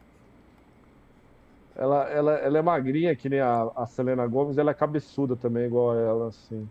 Ela, 1.75 2.09
ela, 2.11 2.33
ela 2.35 2.59
é 2.59 2.63
magrinha, 2.63 3.17
que 3.17 3.29
nem 3.29 3.41
a, 3.41 3.71
a 3.75 3.87
Selena 3.87 4.27
Gomes, 4.27 4.59
ela 4.59 4.71
é 4.71 4.75
cabeçuda 4.75 5.35
também, 5.35 5.65
igual 5.65 5.93
a 5.93 5.97
ela, 5.97 6.29
assim. 6.29 6.69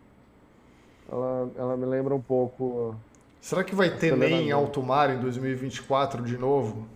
Ela, 1.12 1.50
ela 1.58 1.78
me 1.78 1.86
lembra 1.86 2.14
um 2.14 2.22
pouco. 2.22 2.96
Será 3.42 3.64
que 3.64 3.74
vai 3.74 3.90
ter 3.90 4.16
nem 4.16 4.48
em 4.48 4.52
alto 4.52 4.84
mar 4.84 5.10
em 5.10 5.20
2024 5.20 6.24
de 6.24 6.38
novo? 6.38 6.88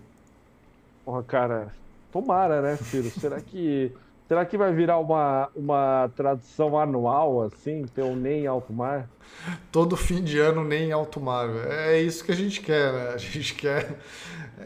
Porra, 1.04 1.24
cara, 1.24 1.74
tomara, 2.12 2.62
né, 2.62 2.78
Ciro? 2.78 3.10
Será 3.10 3.42
que. 3.42 3.92
Será 4.28 4.46
que 4.46 4.58
vai 4.58 4.74
virar 4.74 5.00
uma, 5.00 5.50
uma 5.56 6.10
tradição 6.16 6.78
anual, 6.80 7.44
assim, 7.44 7.86
ter 7.94 8.04
um 8.04 8.16
nem 8.16 8.48
alto 8.48 8.72
mar? 8.72 9.10
Todo 9.72 9.98
fim 9.98 10.24
de 10.24 10.40
ano 10.40 10.64
nem 10.64 10.92
alto 10.92 11.20
mar. 11.20 11.50
É 11.68 12.00
isso 12.00 12.24
que 12.24 12.32
a 12.32 12.36
gente 12.36 12.62
quer, 12.62 12.94
né? 12.94 13.12
A 13.14 13.18
gente 13.18 13.54
quer 13.56 13.98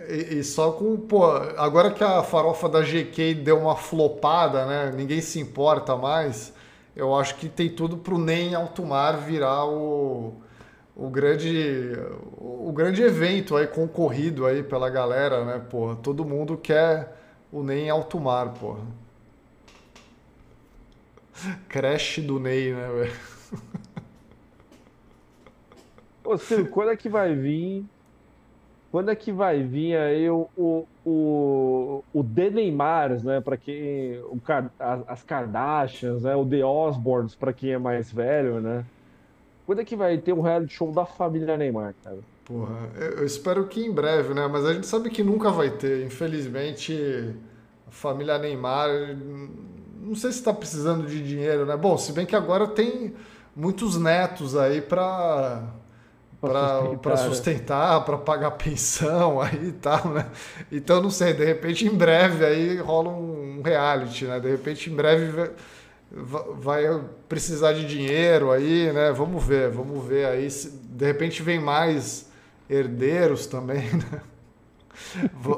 e, 0.09 0.39
e, 0.39 0.43
só 0.43 0.71
com, 0.71 0.97
pô, 0.97 1.25
agora 1.57 1.91
que 1.91 2.03
a 2.03 2.21
farofa 2.23 2.67
da 2.69 2.81
GK 2.81 3.34
deu 3.34 3.57
uma 3.57 3.75
flopada, 3.75 4.65
né? 4.65 4.91
Ninguém 4.95 5.21
se 5.21 5.39
importa 5.39 5.95
mais. 5.95 6.53
Eu 6.95 7.15
acho 7.15 7.35
que 7.35 7.47
tem 7.47 7.69
tudo 7.69 7.97
pro 7.97 8.17
Nem 8.17 8.55
Alto 8.55 8.85
Mar 8.85 9.17
virar 9.17 9.65
o, 9.65 10.34
o 10.95 11.09
grande 11.09 11.93
o 12.38 12.71
grande 12.71 13.01
evento 13.01 13.55
aí 13.55 13.67
concorrido 13.67 14.45
aí 14.45 14.63
pela 14.63 14.89
galera, 14.89 15.45
né, 15.45 15.61
pô? 15.69 15.95
Todo 15.95 16.25
mundo 16.25 16.57
quer 16.57 17.15
o 17.51 17.63
Nem 17.63 17.89
Alto 17.89 18.19
Mar, 18.19 18.53
pô. 18.53 18.77
Crash 21.69 22.19
do 22.19 22.39
Ney, 22.39 22.73
né, 22.73 22.89
velho? 22.89 23.14
Ô, 26.23 26.38
Ciro, 26.38 26.68
quando 26.68 26.91
é 26.91 26.97
que 26.97 27.07
vai 27.07 27.34
vir 27.34 27.85
quando 28.91 29.11
é 29.11 29.15
que 29.15 29.31
vai 29.31 29.61
vir 29.64 29.97
aí 29.97 30.30
o, 30.30 30.47
o, 30.57 30.88
o, 31.05 32.03
o 32.14 32.23
The 32.23 32.49
Neymars, 32.49 33.22
né? 33.22 33.41
Para 33.41 33.57
quem. 33.57 34.18
O, 34.19 34.39
as 35.07 35.23
Kardashians, 35.23 36.23
né? 36.23 36.35
O 36.35 36.45
The 36.45 36.64
Osborns, 36.64 37.35
para 37.35 37.51
quem 37.51 37.72
é 37.73 37.77
mais 37.77 38.11
velho, 38.11 38.61
né? 38.61 38.85
Quando 39.65 39.81
é 39.81 39.85
que 39.85 39.95
vai 39.95 40.18
ter 40.18 40.31
um 40.31 40.41
reality 40.41 40.73
show 40.73 40.91
da 40.91 41.05
família 41.05 41.57
Neymar, 41.57 41.93
cara? 42.01 42.19
Porra, 42.45 42.89
eu 42.95 43.26
espero 43.26 43.68
que 43.68 43.85
em 43.85 43.91
breve, 43.91 44.34
né? 44.34 44.47
Mas 44.47 44.65
a 44.65 44.73
gente 44.73 44.88
sabe 44.88 45.09
que 45.09 45.22
nunca 45.22 45.51
vai 45.51 45.69
ter. 45.69 46.05
Infelizmente, 46.05 47.35
a 47.85 47.91
família 47.91 48.38
Neymar. 48.38 48.89
Não 50.07 50.15
sei 50.15 50.31
se 50.31 50.39
está 50.39 50.53
precisando 50.53 51.05
de 51.05 51.21
dinheiro, 51.21 51.65
né? 51.65 51.75
Bom, 51.75 51.97
se 51.97 52.13
bem 52.13 52.25
que 52.25 52.35
agora 52.35 52.65
tem 52.65 53.13
muitos 53.53 53.97
netos 53.97 54.55
aí 54.55 54.81
para 54.81 55.63
para 56.39 57.17
sustentar, 57.17 58.05
para 58.05 58.17
pagar 58.17 58.51
pensão 58.51 59.41
aí 59.41 59.69
e 59.69 59.71
tal, 59.73 60.09
né? 60.09 60.27
Então 60.71 61.01
não 61.01 61.09
sei, 61.09 61.34
de 61.34 61.43
repente 61.43 61.85
em 61.85 61.89
breve 61.89 62.45
aí 62.45 62.77
rola 62.77 63.09
um 63.09 63.61
reality, 63.61 64.23
né? 64.25 64.39
De 64.39 64.49
repente 64.49 64.89
em 64.89 64.95
breve 64.95 65.51
vai 66.09 66.84
precisar 67.27 67.73
de 67.73 67.85
dinheiro 67.85 68.49
aí, 68.51 68.89
né? 68.93 69.11
Vamos 69.11 69.43
ver, 69.43 69.69
vamos 69.69 70.05
ver 70.05 70.25
aí 70.25 70.49
se 70.49 70.69
de 70.69 71.05
repente 71.05 71.43
vem 71.43 71.59
mais 71.59 72.29
herdeiros 72.69 73.45
também, 73.45 73.84
né? 73.91 74.21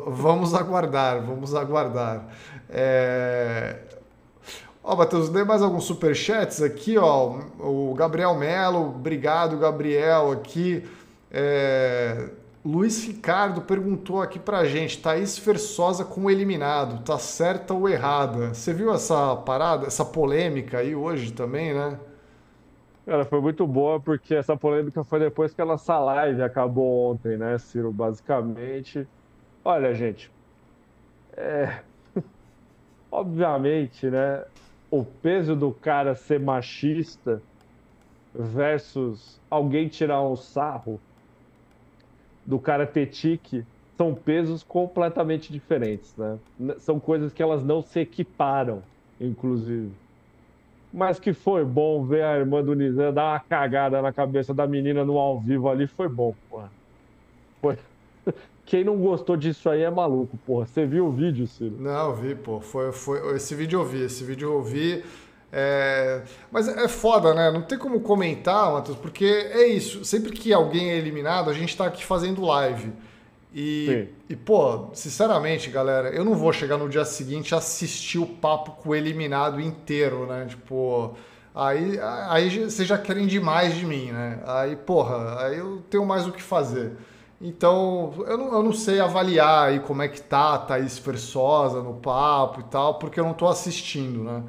vamos 0.07 0.55
aguardar, 0.55 1.21
vamos 1.21 1.53
aguardar. 1.53 2.27
É... 2.67 3.88
Ó, 4.91 4.95
Matheus, 4.95 5.29
dei 5.29 5.43
mais 5.43 5.61
alguns 5.61 5.83
superchats 5.83 6.63
aqui, 6.63 6.97
ó. 6.97 7.41
O 7.59 7.93
Gabriel 7.93 8.33
Melo, 8.33 8.87
obrigado, 8.87 9.55
Gabriel, 9.55 10.31
aqui. 10.31 10.83
É... 11.29 12.31
Luiz 12.65 13.05
Ricardo 13.05 13.61
perguntou 13.61 14.19
aqui 14.19 14.39
pra 14.39 14.65
gente, 14.65 14.99
Thaís 14.99 15.37
Versosa 15.37 16.03
com 16.03 16.27
eliminado, 16.27 17.03
tá 17.03 17.19
certa 17.19 17.71
ou 17.71 17.87
errada? 17.87 18.55
Você 18.55 18.73
viu 18.73 18.91
essa 18.91 19.35
parada, 19.35 19.85
essa 19.85 20.03
polêmica 20.03 20.79
aí 20.79 20.95
hoje 20.95 21.33
também, 21.33 21.71
né? 21.71 21.99
Cara, 23.05 23.25
foi 23.25 23.41
muito 23.41 23.67
boa 23.67 23.99
porque 23.99 24.33
essa 24.33 24.57
polêmica 24.57 25.03
foi 25.03 25.19
depois 25.19 25.53
que 25.53 25.61
a 25.61 25.65
nossa 25.65 25.99
live 25.99 26.41
acabou 26.41 27.11
ontem, 27.11 27.37
né, 27.37 27.59
Ciro? 27.59 27.91
Basicamente. 27.91 29.07
Olha, 29.63 29.93
gente, 29.93 30.31
é... 31.37 31.81
obviamente, 33.11 34.09
né? 34.09 34.45
O 34.91 35.05
peso 35.05 35.55
do 35.55 35.73
cara 35.73 36.15
ser 36.15 36.39
machista 36.39 37.45
versus 38.33 39.41
alguém 39.49 39.87
tirar 39.89 40.23
um 40.23 40.35
sarro 40.35 41.03
do 42.45 42.59
cara 42.59 42.87
ter 42.87 43.07
tique 43.07 43.65
são 43.97 44.15
pesos 44.15 44.63
completamente 44.63 45.51
diferentes, 45.51 46.15
né? 46.15 46.39
São 46.79 46.99
coisas 46.99 47.33
que 47.33 47.43
elas 47.43 47.63
não 47.63 47.81
se 47.81 47.99
equiparam, 47.99 48.89
inclusive. 49.19 49.99
Mas 50.91 51.19
que 51.19 51.33
foi 51.33 51.65
bom 51.65 52.05
ver 52.05 52.23
a 52.23 52.37
irmã 52.37 52.63
do 52.63 52.73
Nizam 52.73 53.13
dar 53.13 53.33
uma 53.33 53.39
cagada 53.41 54.01
na 54.01 54.13
cabeça 54.13 54.53
da 54.53 54.67
menina 54.67 55.05
no 55.05 55.17
ao 55.17 55.41
vivo 55.41 55.69
ali, 55.69 55.87
foi 55.87 56.09
bom, 56.09 56.35
porra. 56.49 56.73
Foi. 57.61 57.77
Quem 58.65 58.83
não 58.83 58.97
gostou 58.97 59.35
disso 59.35 59.67
aí 59.69 59.81
é 59.81 59.89
maluco, 59.89 60.37
porra. 60.45 60.67
Você 60.67 60.85
viu 60.85 61.07
o 61.07 61.11
vídeo, 61.11 61.47
Ciro? 61.47 61.75
Não, 61.79 62.13
vi, 62.13 62.35
pô. 62.35 62.59
Foi, 62.61 62.91
foi... 62.91 63.35
Esse 63.35 63.55
vídeo 63.55 63.79
eu 63.79 63.85
vi, 63.85 64.03
esse 64.03 64.23
vídeo 64.23 64.51
eu 64.51 64.61
vi. 64.61 65.03
É... 65.51 66.21
Mas 66.51 66.67
é 66.67 66.87
foda, 66.87 67.33
né? 67.33 67.49
Não 67.49 67.63
tem 67.63 67.77
como 67.77 67.99
comentar, 68.01 68.71
Matheus, 68.71 68.97
porque 68.97 69.25
é 69.25 69.67
isso. 69.67 70.05
Sempre 70.05 70.31
que 70.31 70.53
alguém 70.53 70.91
é 70.91 70.97
eliminado, 70.97 71.49
a 71.49 71.53
gente 71.53 71.75
tá 71.75 71.85
aqui 71.85 72.05
fazendo 72.05 72.45
live. 72.45 72.93
E, 73.53 74.07
e, 74.29 74.35
pô, 74.35 74.89
sinceramente, 74.93 75.71
galera, 75.71 76.09
eu 76.09 76.23
não 76.23 76.35
vou 76.35 76.53
chegar 76.53 76.77
no 76.77 76.87
dia 76.87 77.03
seguinte 77.03 77.55
assistir 77.55 78.19
o 78.19 78.25
papo 78.27 78.73
com 78.73 78.89
o 78.89 78.95
eliminado 78.95 79.59
inteiro, 79.59 80.27
né? 80.27 80.45
Tipo, 80.47 81.15
aí, 81.55 81.99
aí 82.27 82.65
vocês 82.65 82.87
já 82.87 82.97
querem 82.97 83.25
demais 83.25 83.75
de 83.75 83.85
mim, 83.85 84.11
né? 84.11 84.39
Aí, 84.45 84.75
porra, 84.75 85.43
aí 85.43 85.57
eu 85.57 85.81
tenho 85.89 86.05
mais 86.05 86.27
o 86.27 86.31
que 86.31 86.43
fazer. 86.43 86.91
Então, 87.41 88.13
eu 88.27 88.37
não, 88.37 88.53
eu 88.53 88.63
não 88.63 88.73
sei 88.73 88.99
avaliar 88.99 89.69
aí 89.69 89.79
como 89.79 90.01
é 90.01 90.07
que 90.09 90.21
tá 90.21 90.55
a 90.55 90.57
Thaís 90.57 90.99
Versosa 90.99 91.81
no 91.81 91.93
papo 91.95 92.59
e 92.59 92.63
tal, 92.63 92.95
porque 92.99 93.19
eu 93.19 93.23
não 93.23 93.33
tô 93.33 93.47
assistindo, 93.47 94.23
né? 94.23 94.43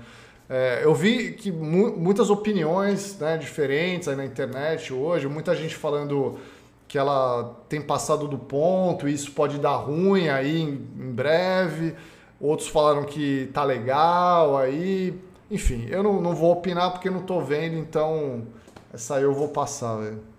É, 0.48 0.80
eu 0.82 0.92
vi 0.92 1.32
que 1.32 1.52
mu 1.52 1.96
muitas 1.96 2.28
opiniões 2.28 3.16
né, 3.20 3.38
diferentes 3.38 4.08
aí 4.08 4.16
na 4.16 4.24
internet 4.24 4.92
hoje, 4.92 5.28
muita 5.28 5.54
gente 5.54 5.76
falando 5.76 6.40
que 6.88 6.98
ela 6.98 7.56
tem 7.68 7.80
passado 7.80 8.26
do 8.26 8.36
ponto, 8.36 9.08
e 9.08 9.14
isso 9.14 9.30
pode 9.30 9.58
dar 9.58 9.76
ruim 9.76 10.28
aí 10.28 10.60
em, 10.60 10.70
em 10.98 11.12
breve. 11.12 11.94
Outros 12.40 12.68
falaram 12.68 13.04
que 13.04 13.48
tá 13.54 13.62
legal 13.62 14.56
aí. 14.56 15.14
Enfim, 15.48 15.86
eu 15.88 16.02
não, 16.02 16.20
não 16.20 16.34
vou 16.34 16.50
opinar 16.52 16.90
porque 16.90 17.08
não 17.08 17.22
tô 17.22 17.40
vendo, 17.40 17.76
então 17.76 18.42
essa 18.92 19.16
aí 19.16 19.22
eu 19.22 19.32
vou 19.32 19.48
passar, 19.48 19.98
velho. 19.98 20.29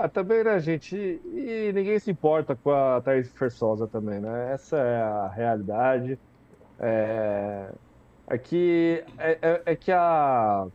Ah, 0.00 0.08
também, 0.08 0.44
né, 0.44 0.60
gente? 0.60 0.96
E 0.96 1.72
ninguém 1.74 1.98
se 1.98 2.10
importa 2.10 2.54
com 2.54 2.70
a 2.70 3.00
Thaís 3.00 3.32
Fersosa 3.32 3.86
também, 3.88 4.20
né? 4.20 4.52
Essa 4.52 4.76
é 4.78 5.02
a 5.02 5.28
realidade. 5.28 6.18
É, 6.78 7.72
é 8.28 8.38
que, 8.38 9.04
é, 9.18 9.38
é, 9.42 9.62
é 9.66 9.76
que 9.76 9.90
a, 9.92 10.66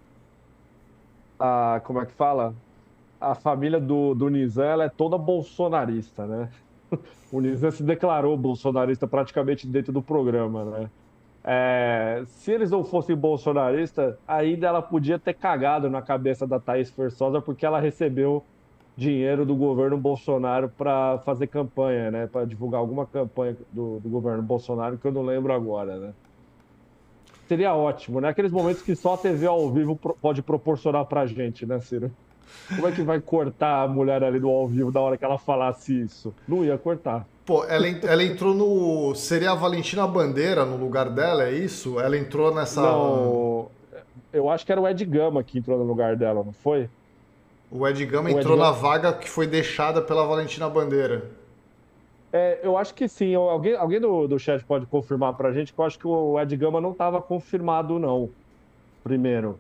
a. 1.40 1.82
Como 1.86 2.02
é 2.02 2.06
que 2.06 2.14
fala? 2.14 2.56
a 3.24 3.36
família 3.36 3.80
do, 3.80 4.14
do 4.14 4.30
Nizam 4.30 4.66
ela 4.66 4.84
é 4.86 4.90
toda 4.90 5.18
bolsonarista, 5.18 6.28
né? 6.28 6.50
O 7.32 7.42
Nizam 7.42 7.72
se 7.72 7.82
declarou 7.84 8.38
bolsonarista 8.38 9.08
praticamente 9.08 9.66
dentro 9.66 9.92
do 9.92 10.04
programa, 10.04 10.66
né? 10.66 10.92
É, 11.44 12.24
se 12.28 12.52
eles 12.52 12.70
não 12.72 12.84
fossem 12.84 13.16
bolsonaristas, 13.16 14.16
ainda 14.28 14.68
ela 14.68 14.82
podia 14.82 15.18
ter 15.18 15.34
cagado 15.34 15.90
na 15.90 16.02
cabeça 16.02 16.46
da 16.46 16.60
Thaís 16.60 16.92
Versosa 16.92 17.42
porque 17.42 17.66
ela 17.66 17.80
recebeu 17.80 18.46
dinheiro 18.96 19.46
do 19.46 19.56
governo 19.56 19.98
Bolsonaro 19.98 20.70
para 20.70 21.20
fazer 21.20 21.48
campanha, 21.48 22.12
né? 22.12 22.28
Para 22.28 22.46
divulgar 22.46 22.80
alguma 22.80 23.06
campanha 23.06 23.58
do, 23.72 24.00
do, 24.00 24.10
governo 24.10 24.42
Bolsonaro 24.42 24.98
que 24.98 25.06
eu 25.06 25.12
não 25.12 25.24
lembro 25.24 25.52
agora, 25.52 25.98
né? 25.98 26.14
Seria 27.48 27.76
ótimo, 27.76 28.22
né? 28.22 28.30
Aqueles 28.30 28.52
momentos 28.52 28.82
que 28.82 28.96
só 28.96 29.16
a 29.16 29.18
TV 29.18 29.46
ao 29.46 29.70
vivo 29.72 30.00
pode 30.22 30.42
proporcionar 30.42 31.06
pra 31.06 31.26
gente, 31.26 31.66
né, 31.66 31.80
Ciro? 31.80 32.12
Como 32.70 32.88
é 32.88 32.92
que 32.92 33.02
vai 33.02 33.20
cortar 33.20 33.84
a 33.84 33.88
mulher 33.88 34.24
ali 34.24 34.40
do 34.40 34.50
ao 34.50 34.68
vivo 34.68 34.92
da 34.92 35.00
hora 35.00 35.18
que 35.18 35.26
ela 35.26 35.38
falasse 35.38 36.02
isso? 36.02 36.34
Não 36.48 36.64
ia 36.64 36.78
cortar. 36.78 37.26
Pô, 37.46 37.66
ela, 37.66 37.88
ela 37.88 38.24
entrou 38.24 38.54
no. 38.54 39.14
Seria 39.16 39.52
a 39.52 39.56
Valentina 39.56 40.08
Bandeira 40.08 40.66
no 40.66 40.78
lugar 40.78 41.10
dela, 41.10 41.44
é 41.44 41.52
isso? 41.52 42.00
Ela 42.00 42.18
entrou 42.18 42.54
nessa. 42.54 42.82
Não, 42.82 43.68
eu 44.32 44.50
acho 44.50 44.66
que 44.66 44.72
era 44.72 44.80
o 44.80 44.88
Ed 44.88 45.04
Gama 45.06 45.44
que 45.44 45.60
entrou 45.60 45.78
no 45.78 45.84
lugar 45.84 46.16
dela, 46.16 46.44
não 46.44 46.54
foi? 46.54 46.90
O 47.76 47.88
Ed 47.88 48.06
Gama 48.06 48.30
o 48.30 48.40
entrou 48.40 48.54
Ed 48.54 48.62
na 48.62 48.70
vaga 48.70 49.12
que 49.12 49.28
foi 49.28 49.48
deixada 49.48 50.00
pela 50.00 50.28
Valentina 50.28 50.70
Bandeira. 50.70 51.32
É, 52.32 52.60
eu 52.62 52.78
acho 52.78 52.94
que 52.94 53.08
sim. 53.08 53.34
Alguém, 53.34 53.76
alguém 53.76 54.00
do, 54.00 54.28
do 54.28 54.38
chat 54.38 54.64
pode 54.64 54.86
confirmar 54.86 55.34
pra 55.34 55.52
gente 55.52 55.74
que 55.74 55.80
eu 55.80 55.84
acho 55.84 55.98
que 55.98 56.08
o 56.08 56.40
Ed 56.40 56.56
Gama 56.56 56.80
não 56.80 56.92
estava 56.92 57.20
confirmado, 57.20 57.98
não. 57.98 58.30
Primeiro. 59.04 59.58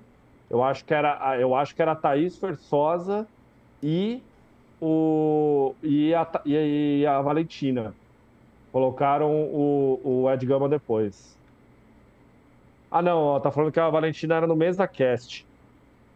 Eu 0.47 0.63
acho 0.63 0.85
que 0.85 0.93
era, 0.93 1.39
eu 1.39 1.55
acho 1.55 1.75
que 1.75 1.81
era 1.81 1.93
a 1.93 1.95
Thaís 1.95 2.37
Versosa 2.37 3.27
e, 3.81 4.21
o, 4.79 5.73
e, 5.81 6.13
a, 6.13 6.27
e 6.45 7.07
a 7.07 7.19
Valentina. 7.19 7.95
Colocaram 8.71 9.31
o, 9.31 9.99
o 10.03 10.31
Ed 10.31 10.45
Gama 10.45 10.69
depois. 10.69 11.35
Ah, 12.91 13.01
não, 13.01 13.39
tá 13.39 13.49
falando 13.49 13.71
que 13.71 13.79
a 13.79 13.89
Valentina 13.89 14.35
era 14.35 14.45
no 14.45 14.55
mesa 14.55 14.87
cast. 14.87 15.47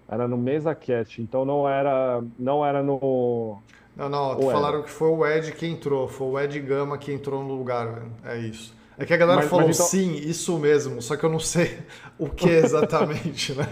Era 0.10 0.28
no 0.28 0.38
mesa 0.38 0.74
cast, 0.74 1.22
então 1.22 1.44
não 1.44 1.68
era, 1.68 2.24
não 2.40 2.66
era 2.66 2.82
no. 2.82 3.58
Não, 3.96 4.08
não, 4.08 4.40
falaram 4.40 4.84
que 4.84 4.90
foi 4.90 5.10
o 5.10 5.26
Ed 5.26 5.52
que 5.52 5.66
entrou, 5.66 6.08
foi 6.08 6.28
o 6.28 6.40
Ed 6.40 6.60
Gama 6.62 6.98
que 6.98 7.12
entrou 7.12 7.44
no 7.44 7.56
lugar, 7.56 7.88
velho. 7.88 8.12
É 8.24 8.38
isso. 8.38 8.74
É 8.98 9.06
que 9.06 9.14
a 9.14 9.18
galera 9.18 9.42
mas, 9.42 9.50
falou 9.50 9.68
mas 9.68 9.76
então... 9.76 9.88
sim, 9.88 10.16
isso 10.16 10.58
mesmo, 10.58 11.02
só 11.02 11.18
que 11.18 11.24
eu 11.24 11.30
não 11.30 11.40
sei 11.40 11.80
o 12.18 12.30
que 12.30 12.50
exatamente, 12.50 13.54
né? 13.54 13.68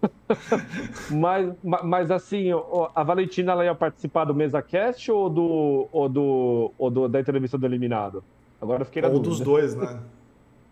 mas, 1.10 1.52
mas 1.62 2.10
assim, 2.10 2.48
a 2.94 3.02
Valentina 3.02 3.52
ela 3.52 3.64
ia 3.64 3.74
participar 3.74 4.24
do 4.24 4.34
MesaCast 4.34 5.10
ou 5.12 5.28
do, 5.28 5.88
ou 5.92 6.08
do, 6.08 6.72
ou 6.78 6.90
do 6.90 7.08
da 7.08 7.20
entrevista 7.20 7.58
do 7.58 7.66
eliminado? 7.66 8.24
Agora 8.60 8.82
eu 8.82 8.86
fiquei 8.86 9.02
na 9.02 9.08
ou 9.08 9.14
dúvida. 9.14 9.30
Ou 9.30 9.36
dos 9.36 9.44
dois, 9.44 9.74
né? 9.74 10.00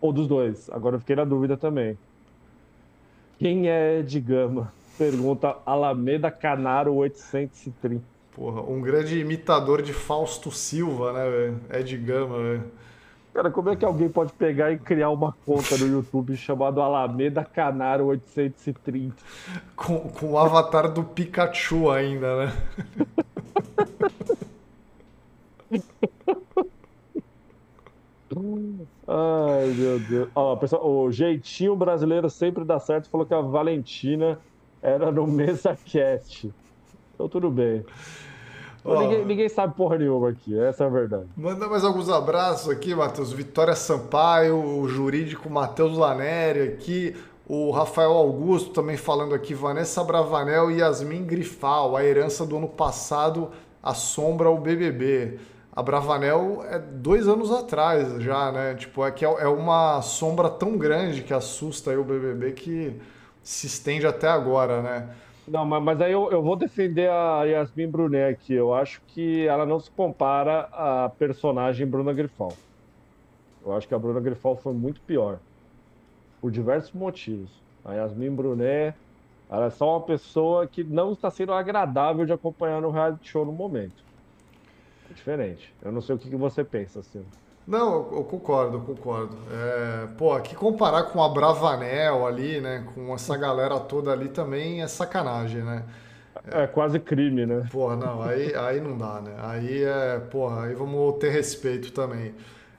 Ou 0.01 0.13
dos 0.13 0.27
dois. 0.27 0.69
Agora 0.69 0.95
eu 0.95 0.99
fiquei 1.01 1.13
na 1.13 1.25
dúvida 1.25 1.57
também. 1.57 1.97
Quem 3.37 3.67
é 3.67 3.99
Ed 3.99 4.19
Gama? 4.21 4.71
Pergunta 4.99 5.55
Alameda 5.65 6.29
Canaro 6.29 6.93
830. 6.95 8.03
Porra, 8.35 8.61
um 8.61 8.81
grande 8.81 9.17
imitador 9.17 9.81
de 9.81 9.93
Fausto 9.93 10.51
Silva, 10.51 11.13
né, 11.13 11.29
velho? 11.29 11.61
Ed 11.71 11.97
Gama, 11.99 12.37
velho. 12.37 12.63
Cara, 13.33 13.49
como 13.49 13.69
é 13.69 13.77
que 13.77 13.85
alguém 13.85 14.09
pode 14.09 14.33
pegar 14.33 14.73
e 14.73 14.77
criar 14.77 15.09
uma 15.09 15.33
conta 15.45 15.77
no 15.77 15.87
YouTube 15.87 16.35
chamado 16.35 16.81
Alameda 16.81 17.45
Canaro 17.45 18.07
830? 18.07 19.15
Com, 19.73 19.99
com 20.09 20.31
o 20.31 20.37
avatar 20.37 20.91
do 20.91 21.01
Pikachu 21.01 21.89
ainda, 21.89 22.45
né? 22.45 22.53
Ai, 29.07 29.67
meu 29.77 29.97
Deus. 29.97 30.29
Ó, 30.35 30.57
pessoal, 30.57 30.85
o 30.85 31.09
jeitinho 31.09 31.73
brasileiro 31.73 32.29
sempre 32.29 32.65
dá 32.65 32.77
certo. 32.79 33.09
Falou 33.09 33.25
que 33.25 33.33
a 33.33 33.39
Valentina 33.39 34.37
era 34.81 35.11
no 35.11 35.27
Mesa 35.27 35.77
Cast. 35.85 36.53
Então 37.13 37.27
tudo 37.27 37.49
bem. 37.49 37.85
Ninguém, 38.85 39.25
ninguém, 39.25 39.49
sabe 39.49 39.75
porra 39.75 39.97
nenhuma 39.97 40.29
aqui, 40.29 40.57
essa 40.57 40.85
é 40.85 40.87
a 40.87 40.89
verdade. 40.89 41.27
Manda 41.35 41.67
mais 41.67 41.83
alguns 41.83 42.09
abraços 42.09 42.69
aqui, 42.69 42.95
Matheus. 42.95 43.33
Vitória 43.33 43.75
Sampaio, 43.75 44.57
o 44.57 44.87
jurídico 44.87 45.49
Matheus 45.49 45.97
Laneri 45.97 46.61
aqui, 46.61 47.13
o 47.45 47.71
Rafael 47.71 48.11
Augusto 48.11 48.71
também 48.71 48.95
falando 48.95 49.35
aqui, 49.35 49.53
Vanessa 49.53 50.03
Bravanel 50.03 50.71
e 50.71 50.77
Yasmin 50.77 51.25
Grifal, 51.25 51.97
a 51.97 52.05
herança 52.05 52.45
do 52.45 52.57
ano 52.57 52.69
passado 52.69 53.49
assombra 53.83 54.49
o 54.49 54.57
BBB. 54.57 55.39
A 55.75 55.83
Bravanel 55.83 56.63
é 56.69 56.79
dois 56.79 57.27
anos 57.27 57.51
atrás 57.51 58.21
já, 58.21 58.51
né? 58.51 58.75
Tipo, 58.75 59.05
é 59.05 59.11
que 59.11 59.25
é, 59.25 59.27
é 59.27 59.47
uma 59.47 60.01
sombra 60.01 60.49
tão 60.49 60.77
grande 60.77 61.21
que 61.21 61.33
assusta 61.33 61.91
aí 61.91 61.97
o 61.97 62.03
BBB 62.03 62.51
que 62.53 62.99
se 63.49 63.65
estende 63.65 64.05
até 64.05 64.27
agora, 64.27 64.79
né? 64.83 65.09
Não, 65.47 65.65
mas, 65.65 65.81
mas 65.81 65.99
aí 65.99 66.11
eu, 66.11 66.31
eu, 66.31 66.39
vou 66.39 66.55
defender 66.55 67.09
a 67.09 67.43
Yasmin 67.45 67.87
Brunet 67.87 68.31
aqui. 68.31 68.53
Eu 68.53 68.75
acho 68.75 69.01
que 69.07 69.47
ela 69.47 69.65
não 69.65 69.79
se 69.79 69.89
compara 69.89 70.69
à 70.71 71.09
personagem 71.17 71.87
Bruna 71.87 72.13
Grifal. 72.13 72.53
Eu 73.65 73.75
acho 73.75 73.87
que 73.87 73.95
a 73.95 73.97
Bruna 73.97 74.19
Grifal 74.19 74.55
foi 74.55 74.73
muito 74.73 75.01
pior. 75.01 75.39
Por 76.39 76.51
diversos 76.51 76.93
motivos. 76.93 77.49
A 77.83 77.95
Yasmin 77.95 78.35
Brunet, 78.35 78.95
ela 79.49 79.65
é 79.65 79.69
só 79.71 79.97
uma 79.97 80.05
pessoa 80.05 80.67
que 80.67 80.83
não 80.83 81.13
está 81.13 81.31
sendo 81.31 81.51
agradável 81.51 82.27
de 82.27 82.31
acompanhar 82.31 82.79
no 82.79 82.91
reality 82.91 83.27
show 83.27 83.43
no 83.43 83.51
momento. 83.51 84.03
É 85.09 85.13
diferente. 85.15 85.73
Eu 85.81 85.91
não 85.91 86.01
sei 86.01 86.13
o 86.13 86.19
que, 86.19 86.29
que 86.29 86.35
você 86.35 86.63
pensa, 86.63 86.99
assim. 86.99 87.25
Não, 87.69 88.09
eu 88.13 88.23
concordo, 88.23 88.77
eu 88.77 88.81
concordo. 88.81 89.37
É, 89.51 90.07
pô, 90.17 90.33
aqui 90.33 90.55
comparar 90.55 91.03
com 91.03 91.23
a 91.23 91.29
Bravanel 91.29 92.25
ali, 92.25 92.59
né? 92.59 92.83
Com 92.95 93.13
essa 93.13 93.37
galera 93.37 93.79
toda 93.79 94.11
ali 94.11 94.27
também 94.27 94.81
é 94.81 94.87
sacanagem, 94.87 95.61
né? 95.61 95.83
É, 96.51 96.63
é 96.63 96.67
quase 96.67 96.99
crime, 96.99 97.45
né? 97.45 97.67
Porra, 97.71 97.95
não, 97.95 98.23
aí, 98.23 98.55
aí 98.55 98.81
não 98.81 98.97
dá, 98.97 99.21
né? 99.21 99.35
Aí 99.37 99.83
é, 99.83 100.17
porra, 100.31 100.63
aí 100.63 100.73
vamos 100.73 101.19
ter 101.19 101.29
respeito 101.29 101.91
também. 101.91 102.33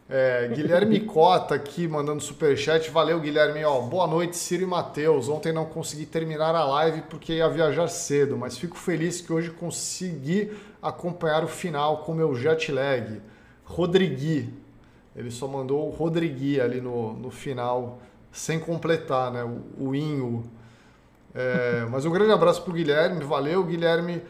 É, 0.08 0.48
Guilherme 0.48 0.98
Cota 0.98 1.54
aqui 1.54 1.86
mandando 1.86 2.20
superchat. 2.20 2.90
Valeu, 2.90 3.20
Guilherme. 3.20 3.64
Ó, 3.64 3.82
boa 3.82 4.08
noite, 4.08 4.36
Ciro 4.36 4.64
e 4.64 4.66
Matheus. 4.66 5.28
Ontem 5.28 5.52
não 5.52 5.66
consegui 5.66 6.04
terminar 6.04 6.52
a 6.56 6.64
live 6.64 7.02
porque 7.02 7.34
ia 7.34 7.48
viajar 7.48 7.86
cedo, 7.86 8.36
mas 8.36 8.58
fico 8.58 8.76
feliz 8.76 9.20
que 9.20 9.32
hoje 9.32 9.50
consegui 9.50 10.50
acompanhar 10.82 11.44
o 11.44 11.48
final 11.48 11.98
com 11.98 12.12
meu 12.12 12.34
jet 12.34 12.72
lag. 12.72 13.22
Rodrigui, 13.64 14.52
ele 15.15 15.31
só 15.31 15.49
mandou 15.49 15.89
o 15.89 15.91
Rodrigui 15.91 16.61
ali 16.61 16.81
no, 16.81 17.15
no 17.15 17.31
final, 17.31 18.01
sem 18.32 18.59
completar, 18.59 19.32
né? 19.32 19.45
O, 19.45 19.89
o 19.89 19.95
Inho. 19.95 20.45
É, 21.35 21.87
mas 21.91 22.05
um 22.05 22.11
grande 22.11 22.32
abraço 22.32 22.62
para 22.62 22.70
o 22.70 22.74
Guilherme. 22.74 23.24
Valeu, 23.24 23.65
Guilherme. 23.65 24.23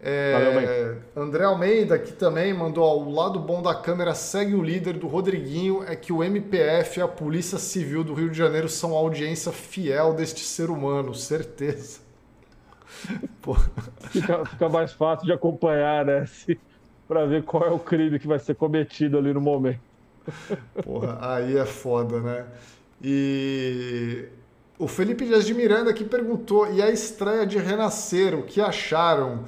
É, 0.00 0.32
Valeu, 0.32 1.02
André 1.16 1.44
Almeida 1.44 1.94
aqui 1.94 2.12
também 2.12 2.52
mandou 2.52 2.84
ó, 2.84 2.96
o 2.98 3.10
lado 3.10 3.38
bom 3.40 3.62
da 3.62 3.74
câmera 3.74 4.14
segue 4.14 4.54
o 4.54 4.62
líder 4.62 4.92
do 4.98 5.06
Rodriguinho 5.06 5.82
é 5.84 5.96
que 5.96 6.12
o 6.12 6.22
MPF 6.22 7.00
e 7.00 7.02
a 7.02 7.08
Polícia 7.08 7.58
Civil 7.58 8.04
do 8.04 8.12
Rio 8.12 8.28
de 8.28 8.36
Janeiro 8.36 8.68
são 8.68 8.94
a 8.94 8.98
audiência 8.98 9.50
fiel 9.52 10.12
deste 10.12 10.40
ser 10.40 10.68
humano, 10.68 11.14
certeza. 11.14 12.00
Fica, 14.10 14.44
fica, 14.46 14.68
mais 14.68 14.92
fácil 14.92 15.26
de 15.26 15.32
acompanhar, 15.32 16.04
né? 16.04 16.24
Para 17.06 17.26
ver 17.26 17.44
qual 17.44 17.64
é 17.64 17.70
o 17.70 17.78
crime 17.78 18.18
que 18.18 18.26
vai 18.26 18.38
ser 18.38 18.54
cometido 18.54 19.18
ali 19.18 19.32
no 19.32 19.40
momento. 19.40 19.80
Porra, 20.82 21.18
aí 21.20 21.56
é 21.56 21.64
foda, 21.64 22.20
né? 22.20 22.46
E 23.02 24.28
o 24.78 24.86
Felipe 24.88 25.24
Dias 25.24 25.46
de 25.46 25.54
Miranda 25.54 25.90
aqui 25.90 26.04
perguntou: 26.04 26.72
e 26.72 26.82
a 26.82 26.90
estreia 26.90 27.46
de 27.46 27.58
Renascer, 27.58 28.38
o 28.38 28.42
que 28.42 28.60
acharam? 28.60 29.44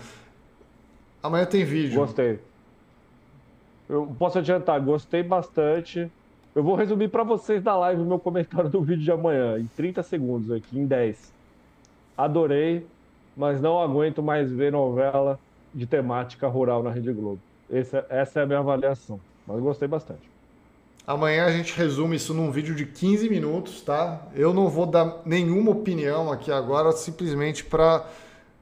Amanhã 1.23 1.45
tem 1.45 1.65
vídeo. 1.65 2.01
Gostei. 2.01 2.41
Eu 3.89 4.07
posso 4.19 4.39
adiantar, 4.39 4.81
gostei 4.81 5.23
bastante. 5.23 6.11
Eu 6.55 6.63
vou 6.63 6.75
resumir 6.75 7.09
para 7.09 7.23
vocês 7.23 7.63
da 7.63 7.77
live 7.77 8.03
o 8.03 8.05
meu 8.05 8.19
comentário 8.19 8.69
do 8.69 8.83
vídeo 8.83 9.03
de 9.03 9.13
amanhã, 9.13 9.59
em 9.59 9.67
30 9.77 10.03
segundos 10.03 10.51
aqui, 10.51 10.79
em 10.79 10.87
10. 10.87 11.33
Adorei, 12.17 12.87
mas 13.37 13.61
não 13.61 13.81
aguento 13.81 14.23
mais 14.23 14.51
ver 14.51 14.73
novela 14.73 15.39
de 15.73 15.87
temática 15.87 16.49
rural 16.49 16.83
na 16.83 16.91
Rede 16.91 17.13
Globo. 17.13 17.41
Essa, 17.71 18.05
essa 18.09 18.41
é 18.41 18.43
a 18.43 18.47
minha 18.47 18.59
avaliação, 18.59 19.21
mas 19.47 19.61
gostei 19.61 19.87
bastante. 19.87 20.29
Amanhã 21.09 21.47
a 21.47 21.51
gente 21.51 21.75
resume 21.75 22.17
isso 22.17 22.35
num 22.35 22.53
vídeo 22.53 22.75
de 22.75 22.85
15 22.85 23.31
minutos, 23.31 23.81
tá? 23.81 24.29
Eu 24.35 24.53
não 24.53 24.69
vou 24.69 24.85
dar 24.85 25.23
nenhuma 25.25 25.71
opinião 25.71 26.31
aqui 26.31 26.53
agora, 26.53 26.93
simplesmente 26.93 27.65
para 27.65 28.07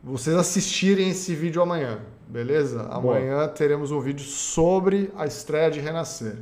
vocês 0.01 0.37
assistirem 0.37 1.09
esse 1.11 1.35
vídeo 1.35 1.61
amanhã, 1.61 1.99
beleza? 2.29 2.83
Amanhã 2.89 3.39
Boa. 3.39 3.49
teremos 3.49 3.91
um 3.91 3.99
vídeo 3.99 4.25
sobre 4.25 5.11
a 5.17 5.27
estreia 5.27 5.73
de 5.73 5.81
Renascer. 5.81 6.37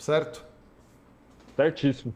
Certo? 0.00 0.44
Certíssimo. 1.54 2.12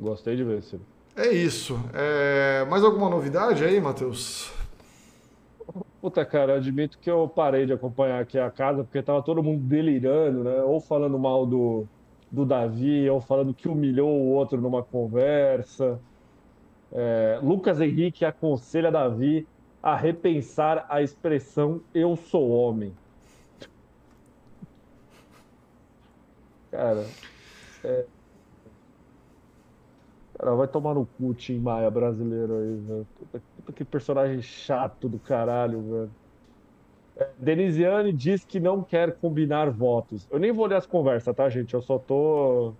Gostei 0.00 0.36
de 0.36 0.42
ver, 0.42 0.62
Ciro. 0.62 0.86
É 1.14 1.28
isso. 1.28 1.78
É... 1.92 2.64
Mais 2.70 2.82
alguma 2.82 3.10
novidade 3.10 3.62
aí, 3.62 3.78
Matheus? 3.78 4.55
Puta, 6.06 6.24
cara, 6.24 6.54
admito 6.56 6.98
que 7.00 7.10
eu 7.10 7.28
parei 7.28 7.66
de 7.66 7.72
acompanhar 7.72 8.20
aqui 8.22 8.38
a 8.38 8.48
casa 8.48 8.84
porque 8.84 9.02
tava 9.02 9.24
todo 9.24 9.42
mundo 9.42 9.66
delirando, 9.66 10.44
né? 10.44 10.62
Ou 10.62 10.80
falando 10.80 11.18
mal 11.18 11.44
do, 11.44 11.90
do 12.30 12.46
Davi, 12.46 13.10
ou 13.10 13.20
falando 13.20 13.52
que 13.52 13.68
humilhou 13.68 14.08
o 14.08 14.28
outro 14.28 14.60
numa 14.60 14.84
conversa. 14.84 16.00
É, 16.92 17.38
Lucas 17.42 17.80
Henrique 17.80 18.24
aconselha 18.24 18.90
Davi 18.90 19.48
a 19.82 19.96
repensar 19.96 20.86
a 20.90 21.02
expressão 21.02 21.84
eu 21.94 22.16
sou 22.16 22.48
homem. 22.50 22.98
Cara, 26.70 27.18
é... 27.84 28.10
Cara, 30.34 30.54
vai 30.54 30.68
tomar 30.68 30.94
no 30.94 31.06
cu 31.06 31.34
Tim 31.34 31.58
Maia 31.60 31.90
brasileiro 31.90 32.56
aí, 32.58 32.76
velho. 32.80 33.06
Puta, 33.14 33.40
puta, 33.66 33.72
que 33.72 33.84
personagem 33.84 34.40
chato 34.40 35.08
do 35.08 35.18
caralho, 35.18 35.82
velho. 35.82 36.10
É, 37.16 37.28
Denisiane 37.38 38.12
diz 38.12 38.44
que 38.44 38.60
não 38.60 38.82
quer 38.82 39.16
combinar 39.16 39.70
votos. 39.70 40.26
Eu 40.30 40.38
nem 40.38 40.52
vou 40.52 40.66
ler 40.66 40.76
as 40.76 40.86
conversas, 40.86 41.34
tá, 41.34 41.48
gente? 41.48 41.74
Eu 41.74 41.82
só 41.82 41.98
tô. 41.98 42.72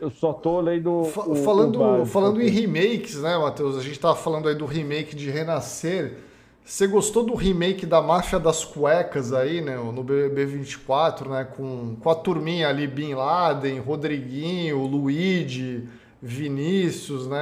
Eu 0.00 0.10
só 0.10 0.32
tô 0.32 0.60
lendo. 0.60 1.02
O, 1.02 1.04
falando 1.04 1.80
o 1.80 2.06
falando 2.06 2.42
em 2.42 2.48
remakes, 2.48 3.22
né, 3.22 3.38
Matheus? 3.38 3.78
A 3.78 3.80
gente 3.80 3.98
tava 3.98 4.16
falando 4.16 4.48
aí 4.48 4.54
do 4.54 4.66
remake 4.66 5.14
de 5.14 5.30
Renascer. 5.30 6.18
Você 6.64 6.86
gostou 6.86 7.22
do 7.24 7.34
remake 7.34 7.84
da 7.84 8.00
Máfia 8.00 8.40
das 8.40 8.64
Cuecas 8.64 9.34
aí, 9.34 9.60
né? 9.60 9.76
No 9.76 10.02
BBB 10.02 10.46
24, 10.46 11.30
né? 11.30 11.44
Com, 11.44 11.94
com 11.96 12.10
a 12.10 12.14
turminha 12.14 12.68
ali, 12.68 12.86
Bin 12.86 13.14
Laden, 13.14 13.78
Rodriguinho, 13.80 14.78
Luigi. 14.78 15.86
Vinícius, 16.22 17.26
né? 17.28 17.38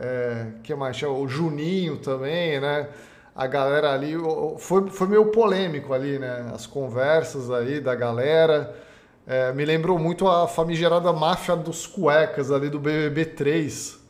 É, 0.00 0.46
que 0.62 0.74
mais? 0.74 1.00
O 1.02 1.26
Juninho 1.26 1.98
também, 1.98 2.60
né? 2.60 2.88
A 3.34 3.46
galera 3.46 3.92
ali 3.92 4.14
foi, 4.58 4.88
foi 4.88 5.08
meio 5.08 5.26
polêmico 5.30 5.92
ali, 5.92 6.18
né? 6.18 6.50
As 6.54 6.66
conversas 6.66 7.50
aí 7.50 7.80
da 7.80 7.94
galera. 7.94 8.74
É, 9.26 9.52
me 9.52 9.64
lembrou 9.64 9.98
muito 9.98 10.28
a 10.28 10.46
famigerada 10.46 11.12
máfia 11.12 11.56
dos 11.56 11.86
cuecas 11.86 12.50
ali 12.52 12.70
do 12.70 12.78
BBB 12.78 13.24
3. 13.26 14.00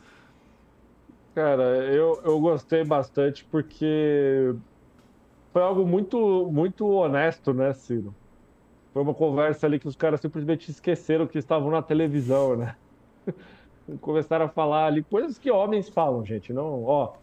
Cara, 1.33 1.63
eu, 1.93 2.19
eu 2.23 2.39
gostei 2.39 2.83
bastante 2.83 3.45
porque 3.45 4.55
foi 5.53 5.61
algo 5.61 5.85
muito, 5.85 6.49
muito 6.51 6.87
honesto, 6.87 7.53
né, 7.53 7.73
Ciro? 7.73 8.15
Foi 8.93 9.01
uma 9.01 9.13
conversa 9.13 9.67
ali 9.67 9.79
que 9.79 9.87
os 9.87 9.95
caras 9.95 10.21
simplesmente 10.21 10.71
esqueceram 10.71 11.27
que 11.27 11.37
estavam 11.37 11.69
na 11.69 11.81
televisão, 11.81 12.55
né? 12.55 12.75
começaram 14.01 14.45
a 14.45 14.49
falar 14.49 14.87
ali 14.87 15.03
coisas 15.03 15.37
que 15.37 15.51
homens 15.51 15.89
falam, 15.89 16.25
gente. 16.25 16.51
Não, 16.51 16.83
ó, 16.83 17.13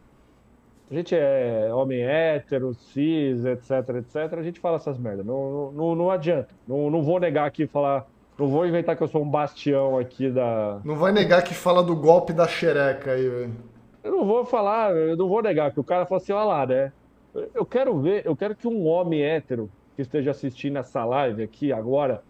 a 0.90 0.94
gente 0.94 1.14
é 1.14 1.72
homem 1.72 2.02
hétero, 2.02 2.74
cis, 2.74 3.44
etc, 3.44 3.70
etc. 3.96 4.38
A 4.38 4.42
gente 4.42 4.60
fala 4.60 4.76
essas 4.76 4.98
merdas. 4.98 5.24
Não, 5.24 5.72
não, 5.72 5.94
não 5.94 6.10
adianta. 6.10 6.54
Não, 6.68 6.90
não 6.90 7.02
vou 7.02 7.18
negar 7.18 7.46
aqui 7.46 7.66
falar. 7.66 8.06
Não 8.38 8.48
vou 8.48 8.66
inventar 8.66 8.96
que 8.96 9.02
eu 9.02 9.08
sou 9.08 9.22
um 9.22 9.28
bastião 9.28 9.98
aqui 9.98 10.30
da. 10.30 10.80
Não 10.84 10.96
vai 10.96 11.12
negar 11.12 11.42
que 11.42 11.54
fala 11.54 11.82
do 11.82 11.94
golpe 11.94 12.32
da 12.32 12.46
xereca 12.46 13.12
aí, 13.12 13.28
velho. 13.28 13.52
Eu 14.02 14.12
não 14.12 14.26
vou 14.26 14.44
falar, 14.44 14.94
eu 14.94 15.16
não 15.16 15.26
vou 15.26 15.42
negar 15.42 15.72
que 15.72 15.80
o 15.80 15.84
cara 15.84 16.04
fala 16.04 16.20
assim, 16.20 16.32
olha 16.32 16.44
lá, 16.44 16.66
né? 16.66 16.92
Eu 17.54 17.64
quero 17.64 17.98
ver, 18.00 18.26
eu 18.26 18.36
quero 18.36 18.54
que 18.54 18.68
um 18.68 18.86
homem 18.86 19.22
hétero 19.22 19.70
que 19.96 20.02
esteja 20.02 20.30
assistindo 20.30 20.78
essa 20.78 21.04
live 21.04 21.42
aqui 21.42 21.72
agora 21.72 22.22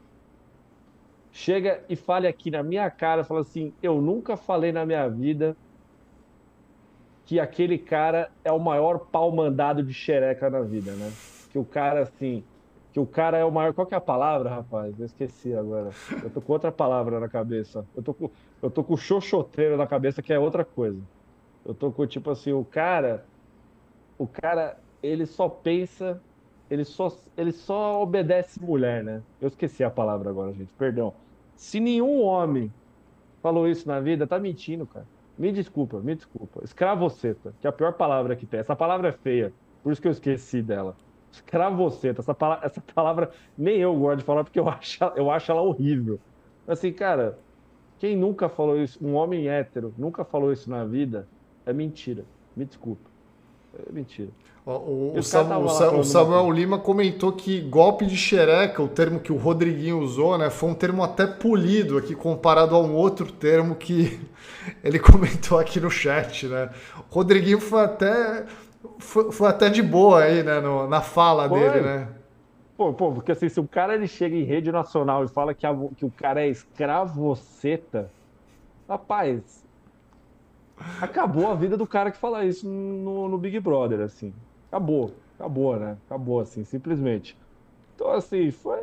chega 1.35 1.85
e 1.89 1.97
fale 1.97 2.29
aqui 2.29 2.49
na 2.49 2.63
minha 2.63 2.89
cara, 2.91 3.25
fala 3.25 3.41
assim: 3.41 3.75
eu 3.83 4.01
nunca 4.01 4.37
falei 4.37 4.73
na 4.73 4.87
minha 4.87 5.09
vida 5.09 5.57
que 7.25 7.41
aquele 7.41 7.77
cara 7.79 8.31
é 8.45 8.53
o 8.53 8.61
maior 8.61 8.99
pau 9.11 9.33
mandado 9.35 9.83
de 9.83 9.93
xereca 9.93 10.49
na 10.49 10.61
vida, 10.61 10.93
né? 10.95 11.11
Que 11.51 11.59
o 11.59 11.65
cara, 11.65 12.03
assim, 12.03 12.45
que 12.93 13.01
o 13.01 13.07
cara 13.07 13.37
é 13.37 13.45
o 13.45 13.51
maior. 13.51 13.75
Qual 13.75 13.87
que 13.87 13.95
é 13.95 13.97
a 13.99 14.01
palavra, 14.01 14.49
rapaz? 14.51 14.99
Eu 14.99 15.07
esqueci 15.07 15.53
agora. 15.55 15.91
Eu 16.23 16.31
tô 16.31 16.41
com 16.41 16.53
outra 16.53 16.71
palavra 16.71 17.19
na 17.19 17.29
cabeça. 17.29 17.85
Eu 17.95 18.03
tô 18.03 18.15
com, 18.15 18.31
eu 18.63 18.71
tô 18.71 18.85
com 18.85 18.97
xoxoteiro 18.97 19.77
na 19.77 19.87
cabeça, 19.87 20.23
que 20.23 20.33
é 20.33 20.39
outra 20.39 20.65
coisa. 20.65 21.03
Eu 21.65 21.75
tô 21.75 21.91
com, 21.93 22.07
tipo 22.07 22.31
assim, 22.31 22.53
o 22.53 22.65
cara. 22.65 23.29
O 24.19 24.27
cara, 24.29 24.79
ele 25.03 25.27
só 25.27 25.49
pensa. 25.49 26.23
Ele 26.71 26.85
só, 26.85 27.09
ele 27.37 27.53
só 27.53 28.03
obedece 28.03 28.63
mulher, 28.63 29.03
né? 29.05 29.23
Eu 29.41 29.49
esqueci 29.49 29.83
a 29.85 29.91
palavra 29.91 30.31
agora, 30.31 30.53
gente. 30.53 30.73
Perdão. 30.75 31.24
Se 31.57 31.81
nenhum 31.81 32.23
homem 32.23 32.73
falou 33.43 33.69
isso 33.69 33.87
na 33.87 34.01
vida, 34.01 34.27
tá 34.27 34.39
mentindo, 34.39 34.87
cara. 34.87 35.07
Me 35.37 35.51
desculpa, 35.53 36.01
me 36.01 36.15
desculpa. 36.15 36.63
Escravoceta, 36.65 37.55
que 37.61 37.67
é 37.67 37.71
a 37.71 37.73
pior 37.73 37.93
palavra 37.95 38.37
que 38.37 38.47
tem. 38.47 38.61
Essa 38.61 38.77
palavra 38.77 39.09
é 39.09 39.13
feia, 39.13 39.53
por 39.83 39.93
isso 39.93 40.01
que 40.01 40.09
eu 40.09 40.13
esqueci 40.13 40.63
dela. 40.63 40.97
Escravoceta, 41.33 42.21
essa 42.21 42.35
palavra, 42.35 42.67
essa 42.67 42.81
palavra 42.81 43.31
nem 43.59 43.79
eu 43.79 43.95
gosto 43.97 44.19
de 44.19 44.25
falar 44.25 44.45
porque 44.45 44.61
eu 44.61 44.69
acho, 44.69 45.03
eu 45.17 45.31
acho 45.31 45.51
ela 45.51 45.61
horrível. 45.61 46.21
Assim, 46.67 46.93
cara, 46.93 47.39
quem 47.99 48.17
nunca 48.17 48.49
falou 48.49 48.79
isso, 48.81 49.05
um 49.05 49.15
homem 49.15 49.49
hétero, 49.49 49.95
nunca 49.99 50.25
falou 50.25 50.53
isso 50.53 50.71
na 50.71 50.85
vida, 50.85 51.29
é 51.67 51.73
mentira. 51.73 52.25
Me 52.57 52.65
desculpa. 52.65 53.11
É 53.73 53.91
mentira. 53.93 54.31
O, 54.67 55.19
o, 55.19 55.23
Samuel, 55.23 55.61
o 55.99 56.05
Samuel 56.05 56.51
Lima 56.51 56.79
comentou 56.79 57.31
que 57.33 57.61
golpe 57.61 58.07
de 58.07 58.17
xereca, 58.17 58.83
o 58.83 58.89
termo 58.89 59.21
que 59.21 59.31
o 59.31 59.37
Rodriguinho 59.37 59.99
usou, 59.99 60.39
né, 60.39 60.49
foi 60.49 60.71
um 60.71 60.75
termo 60.75 61.03
até 61.03 61.27
polido 61.27 61.99
aqui 61.99 62.15
comparado 62.15 62.75
a 62.75 62.81
um 62.81 62.95
outro 62.95 63.31
termo 63.31 63.75
que 63.75 64.19
ele 64.83 64.99
comentou 64.99 65.59
aqui 65.59 65.79
no 65.79 65.91
chat, 65.91 66.47
né? 66.47 66.71
O 67.11 67.15
Rodriguinho 67.15 67.61
foi 67.61 67.83
até 67.83 68.47
foi, 68.99 69.31
foi 69.31 69.49
até 69.51 69.69
de 69.69 69.83
boa 69.83 70.23
aí, 70.23 70.43
né, 70.43 70.61
no, 70.61 70.89
na 70.89 71.03
fala 71.03 71.47
foi. 71.47 71.61
dele, 71.61 71.81
né? 71.83 72.09
Pô, 72.75 72.91
pô, 72.95 73.13
porque 73.13 73.33
assim, 73.33 73.51
se 73.51 73.61
o 73.61 73.69
cara 73.69 73.95
ele 73.95 74.09
chega 74.09 74.35
em 74.35 74.45
rede 74.45 74.73
nacional 74.73 75.27
e 75.27 75.29
fala 75.29 75.53
que, 75.53 75.67
a, 75.67 75.77
que 75.95 76.07
o 76.07 76.11
cara 76.11 76.41
é 76.41 76.49
escravoceta, 76.49 78.11
rapaz, 78.89 79.63
acabou 81.03 81.51
a 81.51 81.55
vida 81.55 81.77
do 81.77 81.87
cara 81.87 82.11
que 82.11 82.17
fala 82.17 82.47
isso 82.47 82.67
no, 82.67 83.29
no 83.29 83.37
Big 83.37 83.61
Brother, 83.61 84.01
assim. 84.01 84.33
Acabou, 84.75 85.13
acabou, 85.39 85.77
né? 85.77 85.97
Acabou, 86.05 86.41
assim, 86.41 86.65
simplesmente. 86.65 87.39
Então, 87.95 88.11
assim, 88.11 88.51
foi. 88.51 88.81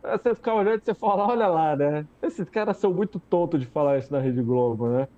Você 0.00 0.32
ficar 0.32 0.54
olhando 0.54 0.80
e 0.80 0.84
você 0.84 0.94
fala, 0.94 1.26
olha 1.26 1.48
lá, 1.48 1.74
né? 1.74 2.06
Esses 2.22 2.48
caras 2.48 2.76
são 2.76 2.94
muito 2.94 3.18
tontos 3.18 3.58
de 3.58 3.66
falar 3.66 3.98
isso 3.98 4.12
na 4.12 4.20
Rede 4.20 4.40
Globo, 4.40 4.86
né? 4.86 5.08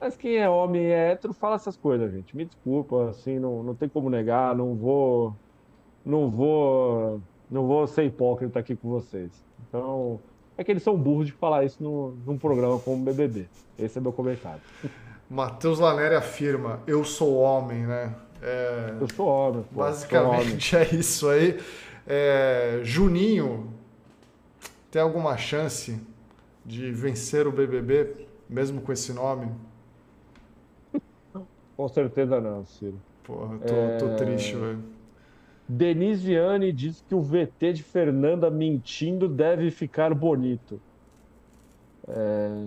Mas 0.00 0.16
quem 0.16 0.36
é 0.36 0.48
homem 0.48 0.84
e 0.84 0.86
é 0.86 1.12
hétero 1.12 1.34
fala 1.34 1.56
essas 1.56 1.76
coisas, 1.76 2.10
gente. 2.10 2.34
Me 2.34 2.46
desculpa, 2.46 3.10
assim, 3.10 3.38
não, 3.38 3.62
não 3.62 3.74
tem 3.74 3.90
como 3.90 4.08
negar, 4.08 4.56
não 4.56 4.74
vou. 4.74 5.36
Não 6.02 6.30
vou. 6.30 7.20
Não 7.50 7.66
vou 7.66 7.86
ser 7.86 8.04
hipócrita 8.04 8.58
aqui 8.58 8.74
com 8.74 8.88
vocês. 8.88 9.30
Então, 9.68 10.18
é 10.56 10.64
que 10.64 10.72
eles 10.72 10.82
são 10.82 10.96
burros 10.96 11.26
de 11.26 11.32
falar 11.32 11.62
isso 11.64 11.82
no, 11.82 12.12
num 12.24 12.38
programa 12.38 12.78
como 12.78 13.02
o 13.02 13.04
BBB. 13.04 13.48
Esse 13.78 13.98
é 13.98 14.00
meu 14.00 14.14
comentário. 14.14 14.62
Matheus 15.28 15.78
Laneri 15.78 16.14
afirma: 16.14 16.80
Eu 16.86 17.04
sou 17.04 17.34
homem, 17.36 17.86
né? 17.86 18.14
É, 18.44 18.94
eu 19.00 19.08
sou 19.08 19.26
homem. 19.26 19.64
Pô, 19.72 19.80
basicamente 19.80 20.70
sou 20.70 20.78
homem. 20.78 20.92
é 20.92 20.94
isso 20.94 21.28
aí. 21.30 21.58
É, 22.06 22.80
Juninho 22.82 23.72
tem 24.90 25.00
alguma 25.00 25.38
chance 25.38 25.98
de 26.64 26.92
vencer 26.92 27.46
o 27.46 27.52
BBB, 27.52 28.26
mesmo 28.48 28.82
com 28.82 28.92
esse 28.92 29.14
nome? 29.14 29.50
Com 31.74 31.88
certeza 31.88 32.38
não, 32.38 32.66
Ciro. 32.66 33.00
Porra, 33.24 33.58
tô, 33.58 33.74
é... 33.74 33.96
tô 33.96 34.14
triste, 34.16 34.54
velho. 34.54 34.84
Denisiane 35.66 36.70
diz 36.70 37.02
que 37.08 37.14
o 37.14 37.22
VT 37.22 37.72
de 37.72 37.82
Fernanda 37.82 38.50
mentindo 38.50 39.26
deve 39.26 39.70
ficar 39.70 40.14
bonito. 40.14 40.78
É... 42.06 42.66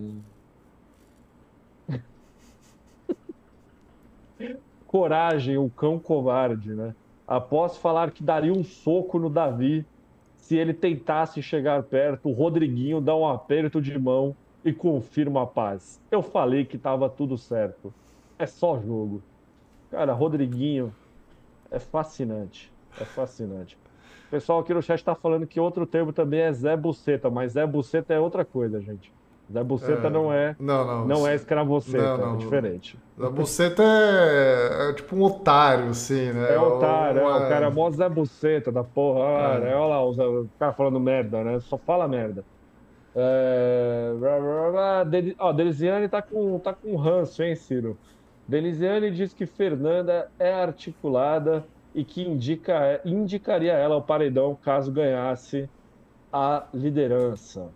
Coragem, 4.88 5.56
o 5.56 5.70
cão 5.70 6.00
covarde, 6.00 6.74
né? 6.74 6.94
Após 7.26 7.76
falar 7.76 8.10
que 8.10 8.24
daria 8.24 8.52
um 8.52 8.64
soco 8.64 9.18
no 9.18 9.30
Davi 9.30 9.86
se 10.38 10.56
ele 10.56 10.72
tentasse 10.72 11.42
chegar 11.42 11.82
perto, 11.82 12.30
o 12.30 12.32
Rodriguinho 12.32 13.02
dá 13.02 13.14
um 13.14 13.28
aperto 13.28 13.82
de 13.82 13.98
mão 13.98 14.34
e 14.64 14.72
confirma 14.72 15.42
a 15.42 15.46
paz. 15.46 16.00
Eu 16.10 16.22
falei 16.22 16.64
que 16.64 16.76
estava 16.76 17.06
tudo 17.10 17.36
certo. 17.36 17.92
É 18.38 18.46
só 18.46 18.80
jogo. 18.80 19.22
Cara, 19.90 20.14
Rodriguinho 20.14 20.94
é 21.70 21.78
fascinante. 21.78 22.72
É 22.98 23.04
fascinante. 23.04 23.76
O 24.26 24.30
pessoal 24.30 24.60
aqui 24.60 24.72
no 24.72 24.80
chat 24.80 24.98
está 24.98 25.14
falando 25.14 25.46
que 25.46 25.60
outro 25.60 25.86
termo 25.86 26.14
também 26.14 26.40
é 26.40 26.52
Zé 26.52 26.76
Buceta, 26.78 27.28
mas 27.28 27.52
Zé 27.52 27.66
Buceta 27.66 28.14
é 28.14 28.18
outra 28.18 28.42
coisa, 28.42 28.80
gente. 28.80 29.12
Zé 29.50 29.64
Buceta 29.64 30.06
é... 30.08 30.10
não 30.10 30.32
é. 30.32 30.54
Não, 30.58 30.86
não. 30.86 31.06
Não 31.06 31.26
é 31.26 31.34
escravoceta, 31.34 32.18
não, 32.18 32.26
não. 32.26 32.34
é 32.34 32.36
diferente. 32.36 32.98
Zé 33.18 33.28
Buceta 33.30 33.82
é... 33.82 34.90
é, 34.90 34.92
tipo 34.92 35.16
um 35.16 35.22
otário, 35.22 35.88
assim, 35.88 36.32
né? 36.32 36.54
É 36.54 36.60
otário, 36.60 37.22
Uma... 37.22 37.30
é, 37.30 37.46
o 37.46 37.48
cara 37.48 37.66
é 37.66 37.70
mó 37.70 37.90
Zé 37.90 38.08
Buceta 38.08 38.70
da 38.70 38.84
porra. 38.84 39.24
Ah, 39.24 39.60
é. 39.64 39.74
Olha 39.74 39.86
lá, 39.86 40.04
o 40.04 40.48
cara 40.58 40.72
falando 40.72 41.00
merda, 41.00 41.42
né? 41.42 41.60
Só 41.60 41.78
fala 41.78 42.06
merda. 42.06 42.44
É... 43.16 44.12
Ó, 45.38 45.52
Delisiane 45.52 46.08
tá 46.08 46.20
com, 46.20 46.58
tá 46.58 46.74
com 46.74 46.94
ranço, 46.96 47.42
hein, 47.42 47.56
Ciro? 47.56 47.96
Delisiane 48.46 49.10
diz 49.10 49.32
que 49.32 49.46
Fernanda 49.46 50.30
é 50.38 50.52
articulada 50.52 51.64
e 51.94 52.04
que 52.04 52.22
indica, 52.22 53.00
indicaria 53.04 53.72
ela 53.72 53.94
ao 53.94 54.02
paredão 54.02 54.56
caso 54.62 54.92
ganhasse 54.92 55.68
a 56.32 56.66
liderança. 56.72 57.70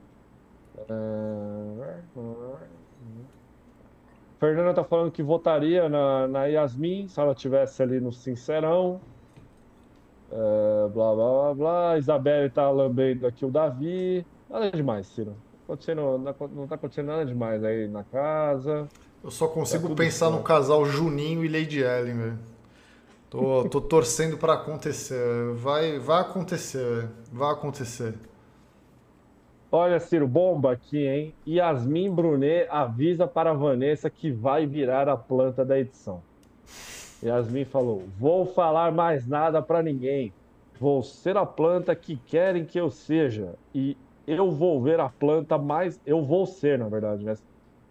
Fernanda 4.38 4.74
tá 4.74 4.82
falando 4.82 5.12
que 5.12 5.22
votaria 5.22 5.88
na, 5.88 6.26
na 6.26 6.46
Yasmin 6.46 7.06
se 7.06 7.20
ela 7.20 7.34
tivesse 7.34 7.82
ali 7.82 8.00
no 8.00 8.12
Sincerão. 8.12 9.00
Uh, 10.32 10.88
blá 10.88 11.14
blá 11.14 11.30
blá 11.30 11.54
blá. 11.54 11.98
Isabelle 11.98 12.50
tá 12.50 12.68
lambendo 12.70 13.26
aqui 13.26 13.44
o 13.44 13.50
Davi. 13.50 14.26
Nada 14.50 14.70
demais, 14.70 15.06
Ciro. 15.06 15.36
Acontecendo, 15.64 16.18
não 16.54 16.66
tá 16.66 16.74
acontecendo 16.74 17.06
nada 17.06 17.24
demais 17.24 17.62
aí 17.62 17.86
na 17.86 18.02
casa. 18.02 18.88
Eu 19.22 19.30
só 19.30 19.46
consigo 19.46 19.90
tá 19.90 19.94
pensar 19.94 20.30
no 20.30 20.42
casal 20.42 20.84
Juninho 20.84 21.44
e 21.44 21.48
Lady 21.48 21.80
Ellen, 21.80 22.16
velho. 22.16 22.38
Tô, 23.30 23.64
tô 23.68 23.80
torcendo 23.80 24.36
para 24.36 24.54
acontecer. 24.54 25.54
Vai, 25.54 25.98
vai 25.98 26.20
acontecer, 26.20 27.08
vai 27.32 27.52
acontecer. 27.52 28.14
Olha, 29.74 29.98
Ciro, 29.98 30.28
bomba 30.28 30.72
aqui, 30.72 31.06
hein? 31.06 31.34
Yasmin 31.48 32.14
Brunet 32.14 32.68
avisa 32.70 33.26
para 33.26 33.54
Vanessa 33.54 34.10
que 34.10 34.30
vai 34.30 34.66
virar 34.66 35.08
a 35.08 35.16
planta 35.16 35.64
da 35.64 35.78
edição. 35.78 36.22
Yasmin 37.22 37.64
falou: 37.64 38.02
Vou 38.18 38.44
falar 38.44 38.92
mais 38.92 39.26
nada 39.26 39.62
para 39.62 39.82
ninguém. 39.82 40.30
Vou 40.78 41.02
ser 41.02 41.38
a 41.38 41.46
planta 41.46 41.96
que 41.96 42.16
querem 42.16 42.66
que 42.66 42.78
eu 42.78 42.90
seja. 42.90 43.54
E 43.74 43.96
eu 44.26 44.50
vou 44.50 44.78
ver 44.82 45.00
a 45.00 45.08
planta 45.08 45.56
mais. 45.56 45.98
Eu 46.04 46.22
vou 46.22 46.44
ser, 46.44 46.78
na 46.78 46.88
verdade, 46.88 47.24
né? 47.24 47.34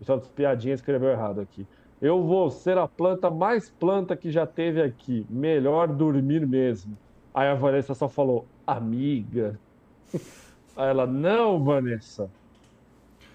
Das 0.06 0.28
piadinhas 0.28 0.82
escreveu 0.82 1.10
errado 1.10 1.42
aqui. 1.42 1.66
Eu 2.00 2.22
vou 2.22 2.52
ser 2.52 2.78
a 2.78 2.88
planta 2.88 3.32
mais 3.32 3.72
planta 3.72 4.16
que 4.16 4.30
já 4.30 4.46
teve 4.46 4.84
aqui. 4.84 5.26
Melhor 5.28 5.88
dormir 5.88 6.46
mesmo. 6.46 6.96
Aí 7.34 7.48
a 7.48 7.56
Vanessa 7.56 7.96
só 7.96 8.08
falou: 8.08 8.46
Amiga. 8.68 9.60
Aí 10.76 10.90
ela, 10.90 11.06
não, 11.06 11.64
Vanessa. 11.64 12.30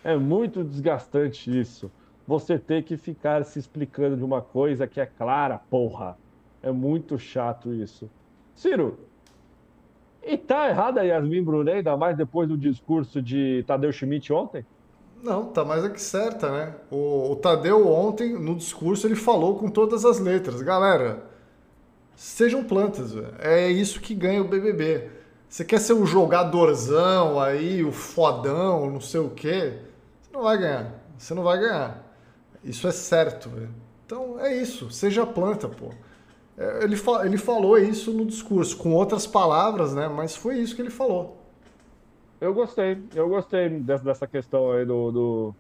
É 0.03 0.17
muito 0.17 0.63
desgastante 0.63 1.57
isso. 1.57 1.91
Você 2.27 2.59
ter 2.59 2.83
que 2.85 2.97
ficar 2.97 3.45
se 3.45 3.59
explicando 3.59 4.17
de 4.17 4.25
uma 4.25 4.41
coisa 4.41 4.87
que 4.87 5.01
é 5.01 5.07
clara, 5.07 5.61
porra. 5.71 6.17
É 6.63 6.71
muito 6.73 7.19
chato 7.19 7.73
isso. 7.73 8.11
Ciro, 8.55 8.99
e 10.27 10.37
tá 10.37 10.69
errada 10.69 11.01
a 11.01 11.05
Yasmin 11.05 11.45
Brunet, 11.45 11.77
ainda 11.77 11.97
mais 11.97 12.17
depois 12.17 12.49
do 12.49 12.59
discurso 12.59 13.23
de 13.23 13.63
Tadeu 13.65 13.93
Schmidt 13.93 14.33
ontem? 14.33 14.67
Não, 15.23 15.47
tá 15.47 15.65
mais 15.65 15.85
é 15.85 15.89
que 15.89 16.01
certa, 16.01 16.51
né? 16.51 16.75
O, 16.91 17.31
o 17.31 17.37
Tadeu 17.37 17.87
ontem, 17.87 18.33
no 18.33 18.57
discurso, 18.57 19.07
ele 19.07 19.15
falou 19.15 19.57
com 19.57 19.71
todas 19.71 20.05
as 20.05 20.19
letras. 20.19 20.61
Galera, 20.63 21.23
sejam 22.17 22.65
plantas, 22.65 23.15
é 23.39 23.71
isso 23.71 24.01
que 24.01 24.15
ganha 24.15 24.43
o 24.43 24.49
BBB. 24.49 25.16
Você 25.49 25.65
quer 25.65 25.81
ser 25.81 25.93
o 25.93 26.05
jogadorzão 26.05 27.41
aí, 27.41 27.85
o 27.85 27.93
fodão, 27.93 28.91
não 28.91 29.01
sei 29.01 29.21
o 29.21 29.31
quê? 29.31 29.79
Você 30.21 30.31
não 30.33 30.43
vai 30.43 30.59
ganhar. 30.59 30.93
Você 31.17 31.35
não 31.35 31.43
vai 31.43 31.59
ganhar. 31.59 32.05
Isso 32.63 32.87
é 32.87 32.93
certo. 32.93 33.49
Véio. 33.49 33.71
Então 34.05 34.41
é 34.41 34.55
isso. 34.55 34.91
Seja 34.91 35.25
planta, 35.27 35.69
pô. 35.69 35.91
É, 36.59 36.85
ele, 36.85 36.97
fa 36.97 37.25
ele 37.25 37.37
falou 37.37 37.79
isso 37.79 38.13
no 38.13 38.25
discurso, 38.25 38.77
com 38.77 38.93
outras 38.93 39.27
palavras, 39.27 39.95
né? 39.95 40.09
Mas 40.09 40.35
foi 40.35 40.59
isso 40.59 40.75
que 40.75 40.83
ele 40.83 40.91
falou. 40.91 41.37
Eu 42.41 42.53
gostei. 42.53 42.99
Eu 43.15 43.29
gostei 43.29 43.69
dessa 43.69 44.27
questão 44.27 44.73
aí 44.73 44.85
do, 44.85 45.11
do, 45.11 45.55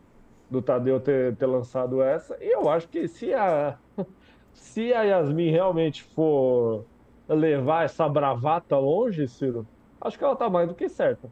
do 0.50 0.62
Tadeu 0.62 1.00
ter, 1.00 1.36
ter 1.36 1.46
lançado 1.46 2.02
essa. 2.02 2.36
E 2.40 2.52
eu 2.52 2.68
acho 2.68 2.88
que 2.88 3.06
se 3.08 3.32
a, 3.32 3.78
se 4.52 4.92
a 4.92 5.02
Yasmin 5.02 5.50
realmente 5.50 6.02
for 6.02 6.84
levar 7.28 7.84
essa 7.84 8.08
bravata 8.08 8.76
longe, 8.78 9.26
Ciro, 9.26 9.66
acho 10.01 10.18
que 10.18 10.24
ela 10.24 10.32
está 10.32 10.48
mais 10.48 10.68
do 10.68 10.74
que 10.74 10.89
certa. 10.89 11.28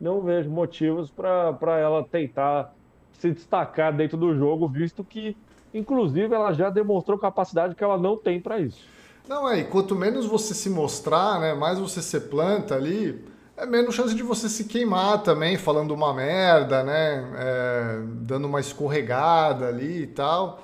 Não 0.00 0.20
vejo 0.20 0.48
motivos 0.50 1.10
para 1.10 1.78
ela 1.78 2.02
tentar 2.04 2.72
se 3.12 3.30
destacar 3.30 3.94
dentro 3.94 4.16
do 4.16 4.34
jogo, 4.34 4.66
visto 4.66 5.04
que, 5.04 5.36
inclusive, 5.74 6.34
ela 6.34 6.52
já 6.52 6.70
demonstrou 6.70 7.18
capacidade 7.18 7.74
que 7.74 7.84
ela 7.84 7.98
não 7.98 8.16
tem 8.16 8.40
para 8.40 8.58
isso. 8.58 8.82
Não, 9.28 9.48
é, 9.48 9.60
e 9.60 9.64
quanto 9.64 9.94
menos 9.94 10.26
você 10.26 10.54
se 10.54 10.70
mostrar, 10.70 11.38
né, 11.40 11.54
mais 11.54 11.78
você 11.78 12.00
se 12.00 12.18
planta 12.18 12.74
ali, 12.74 13.24
é 13.56 13.66
menos 13.66 13.94
chance 13.94 14.14
de 14.14 14.22
você 14.22 14.48
se 14.48 14.64
queimar 14.64 15.22
também, 15.22 15.58
falando 15.58 15.92
uma 15.92 16.14
merda, 16.14 16.82
né, 16.82 17.30
é, 17.36 18.02
dando 18.22 18.46
uma 18.46 18.58
escorregada 18.58 19.68
ali 19.68 20.02
e 20.02 20.06
tal. 20.06 20.62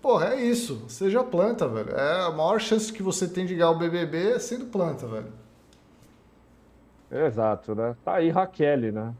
Porra, 0.00 0.34
é 0.34 0.40
isso, 0.40 0.84
seja 0.88 1.22
planta, 1.24 1.66
velho. 1.68 1.90
É 1.90 2.26
a 2.26 2.30
maior 2.30 2.60
chance 2.60 2.92
que 2.92 3.02
você 3.02 3.26
tem 3.26 3.44
de 3.44 3.54
ganhar 3.54 3.70
o 3.70 3.78
BBB 3.78 4.38
sendo 4.38 4.66
planta, 4.66 5.06
velho. 5.06 5.32
Exato, 7.10 7.74
né? 7.74 7.96
Tá 8.04 8.14
aí 8.16 8.28
Raquel, 8.28 8.92
né? 8.92 9.14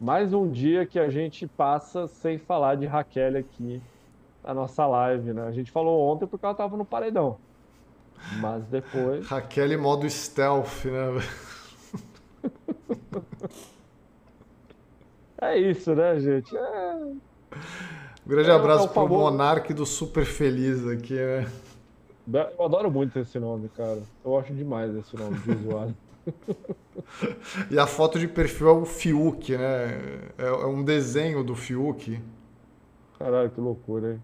Mais 0.00 0.32
um 0.32 0.50
dia 0.50 0.84
que 0.84 0.98
a 0.98 1.08
gente 1.08 1.46
passa 1.46 2.08
sem 2.08 2.38
falar 2.38 2.74
de 2.74 2.86
Raquel 2.86 3.36
aqui 3.38 3.80
na 4.42 4.52
nossa 4.52 4.86
live, 4.86 5.32
né? 5.32 5.46
A 5.46 5.52
gente 5.52 5.70
falou 5.70 6.10
ontem 6.10 6.26
porque 6.26 6.44
ela 6.44 6.54
tava 6.54 6.76
no 6.76 6.84
paredão. 6.84 7.38
Mas 8.40 8.64
depois. 8.64 9.26
Raquel 9.26 9.80
modo 9.80 10.08
stealth, 10.08 10.84
né? 10.86 11.22
é 15.40 15.58
isso, 15.58 15.94
né, 15.94 16.18
gente? 16.18 16.56
É... 16.56 16.94
Um 18.26 18.28
grande 18.28 18.50
é, 18.50 18.52
abraço 18.52 18.84
é 18.84 18.88
pro 18.88 18.94
famoso... 18.94 19.20
Monarque 19.20 19.72
do 19.72 19.86
Super 19.86 20.24
Feliz 20.24 20.86
aqui, 20.86 21.14
né? 21.14 21.46
Eu 22.58 22.64
adoro 22.64 22.90
muito 22.90 23.18
esse 23.18 23.38
nome, 23.38 23.68
cara. 23.70 24.02
Eu 24.24 24.38
acho 24.38 24.52
demais 24.52 24.94
esse 24.94 25.16
nome 25.16 25.38
de 25.38 25.50
usuário. 25.50 25.94
e 27.70 27.78
a 27.78 27.86
foto 27.86 28.18
de 28.18 28.28
perfil 28.28 28.68
é 28.68 28.72
o 28.72 28.84
Fiuk, 28.84 29.56
né? 29.56 30.30
É, 30.38 30.46
é 30.46 30.66
um 30.66 30.82
desenho 30.82 31.42
do 31.42 31.54
Fiuk. 31.54 32.20
Caralho, 33.18 33.50
que 33.50 33.60
loucura, 33.60 34.12
hein? 34.12 34.22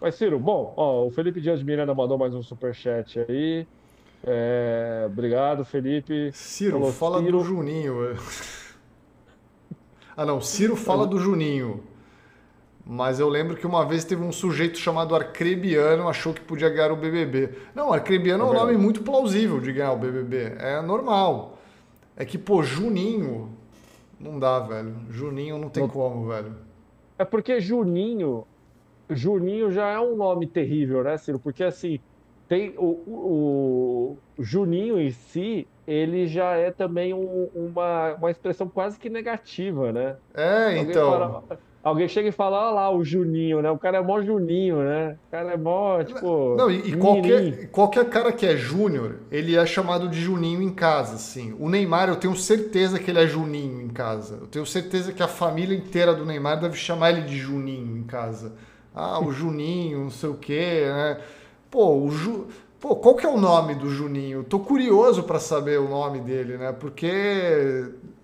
Mas, 0.00 0.14
Ciro, 0.14 0.38
bom, 0.38 0.72
ó, 0.76 1.06
o 1.06 1.10
Felipe 1.10 1.40
Dias 1.40 1.62
Miranda 1.62 1.94
mandou 1.94 2.16
mais 2.16 2.34
um 2.34 2.42
superchat 2.42 3.20
aí. 3.20 3.66
É, 4.24 5.04
obrigado, 5.06 5.64
Felipe. 5.64 6.30
Ciro, 6.32 6.78
Falou, 6.78 6.92
fala 6.92 7.18
Ciro... 7.20 7.38
do 7.38 7.44
Juninho. 7.44 8.16
ah, 10.16 10.24
não, 10.24 10.40
Ciro 10.40 10.74
fala 10.74 11.06
do 11.06 11.18
Juninho. 11.18 11.82
Mas 12.84 13.20
eu 13.20 13.28
lembro 13.28 13.56
que 13.56 13.66
uma 13.66 13.84
vez 13.84 14.04
teve 14.04 14.22
um 14.22 14.32
sujeito 14.32 14.78
chamado 14.78 15.14
Arcrebiano 15.14 16.08
achou 16.08 16.32
que 16.32 16.40
podia 16.40 16.68
ganhar 16.68 16.90
o 16.92 16.96
BBB. 16.96 17.50
Não, 17.74 17.92
Arcrebiano 17.92 18.44
é, 18.44 18.46
é 18.46 18.50
um 18.50 18.54
nome 18.54 18.76
muito 18.76 19.02
plausível 19.02 19.60
de 19.60 19.72
ganhar 19.72 19.92
o 19.92 19.96
BBB. 19.96 20.56
É 20.58 20.80
normal. 20.80 21.58
É 22.16 22.24
que, 22.24 22.36
pô, 22.36 22.62
Juninho. 22.62 23.50
Não 24.18 24.38
dá, 24.38 24.60
velho. 24.60 24.94
Juninho 25.08 25.58
não 25.58 25.68
tem 25.68 25.82
não... 25.82 25.90
como, 25.90 26.28
velho. 26.28 26.54
É 27.18 27.24
porque 27.24 27.60
Juninho. 27.60 28.46
Juninho 29.08 29.70
já 29.70 29.88
é 29.88 30.00
um 30.00 30.16
nome 30.16 30.46
terrível, 30.46 31.02
né, 31.02 31.16
Ciro? 31.16 31.38
Porque 31.38 31.64
assim, 31.64 31.98
tem 32.48 32.74
o, 32.76 32.86
o, 33.06 34.18
o 34.36 34.42
Juninho 34.42 35.00
em 35.00 35.10
si, 35.10 35.66
ele 35.86 36.26
já 36.26 36.54
é 36.54 36.70
também 36.70 37.12
um, 37.12 37.48
uma, 37.54 38.14
uma 38.14 38.30
expressão 38.30 38.68
quase 38.68 38.98
que 38.98 39.08
negativa, 39.08 39.92
né? 39.92 40.16
É, 40.34 40.76
então. 40.78 41.44
Alguém 41.82 42.06
chega 42.08 42.28
e 42.28 42.32
fala, 42.32 42.58
olha 42.58 42.74
lá, 42.74 42.90
o 42.90 43.02
Juninho, 43.02 43.62
né? 43.62 43.70
O 43.70 43.78
cara 43.78 43.98
é 43.98 44.02
mó 44.02 44.20
Juninho, 44.20 44.82
né? 44.82 45.16
O 45.28 45.30
cara 45.30 45.52
é 45.52 45.56
mó, 45.56 46.04
tipo. 46.04 46.54
Não, 46.54 46.70
e, 46.70 46.90
e 46.90 46.96
qualquer, 46.96 47.70
qualquer 47.70 48.04
cara 48.10 48.32
que 48.32 48.44
é 48.44 48.54
Júnior, 48.54 49.20
ele 49.32 49.56
é 49.56 49.64
chamado 49.64 50.06
de 50.06 50.20
Juninho 50.20 50.60
em 50.60 50.74
casa, 50.74 51.14
assim. 51.14 51.56
O 51.58 51.70
Neymar, 51.70 52.10
eu 52.10 52.16
tenho 52.16 52.36
certeza 52.36 52.98
que 52.98 53.10
ele 53.10 53.20
é 53.20 53.26
Juninho 53.26 53.80
em 53.80 53.88
casa. 53.88 54.40
Eu 54.42 54.46
tenho 54.46 54.66
certeza 54.66 55.10
que 55.10 55.22
a 55.22 55.28
família 55.28 55.74
inteira 55.74 56.12
do 56.14 56.26
Neymar 56.26 56.60
deve 56.60 56.76
chamar 56.76 57.12
ele 57.12 57.22
de 57.22 57.38
Juninho 57.38 57.96
em 57.96 58.02
casa. 58.02 58.52
Ah, 58.94 59.18
o 59.18 59.32
Juninho, 59.32 60.00
não 60.00 60.10
sei 60.10 60.28
o 60.28 60.34
quê, 60.34 60.84
né? 60.86 61.18
Pô, 61.70 61.96
o 61.96 62.10
Ju... 62.10 62.48
Pô, 62.78 62.96
qual 62.96 63.14
que 63.14 63.24
é 63.24 63.28
o 63.28 63.38
nome 63.38 63.74
do 63.74 63.88
Juninho? 63.88 64.44
Tô 64.44 64.60
curioso 64.60 65.22
para 65.22 65.38
saber 65.38 65.78
o 65.80 65.88
nome 65.88 66.20
dele, 66.20 66.58
né? 66.58 66.72
Porque 66.72 67.06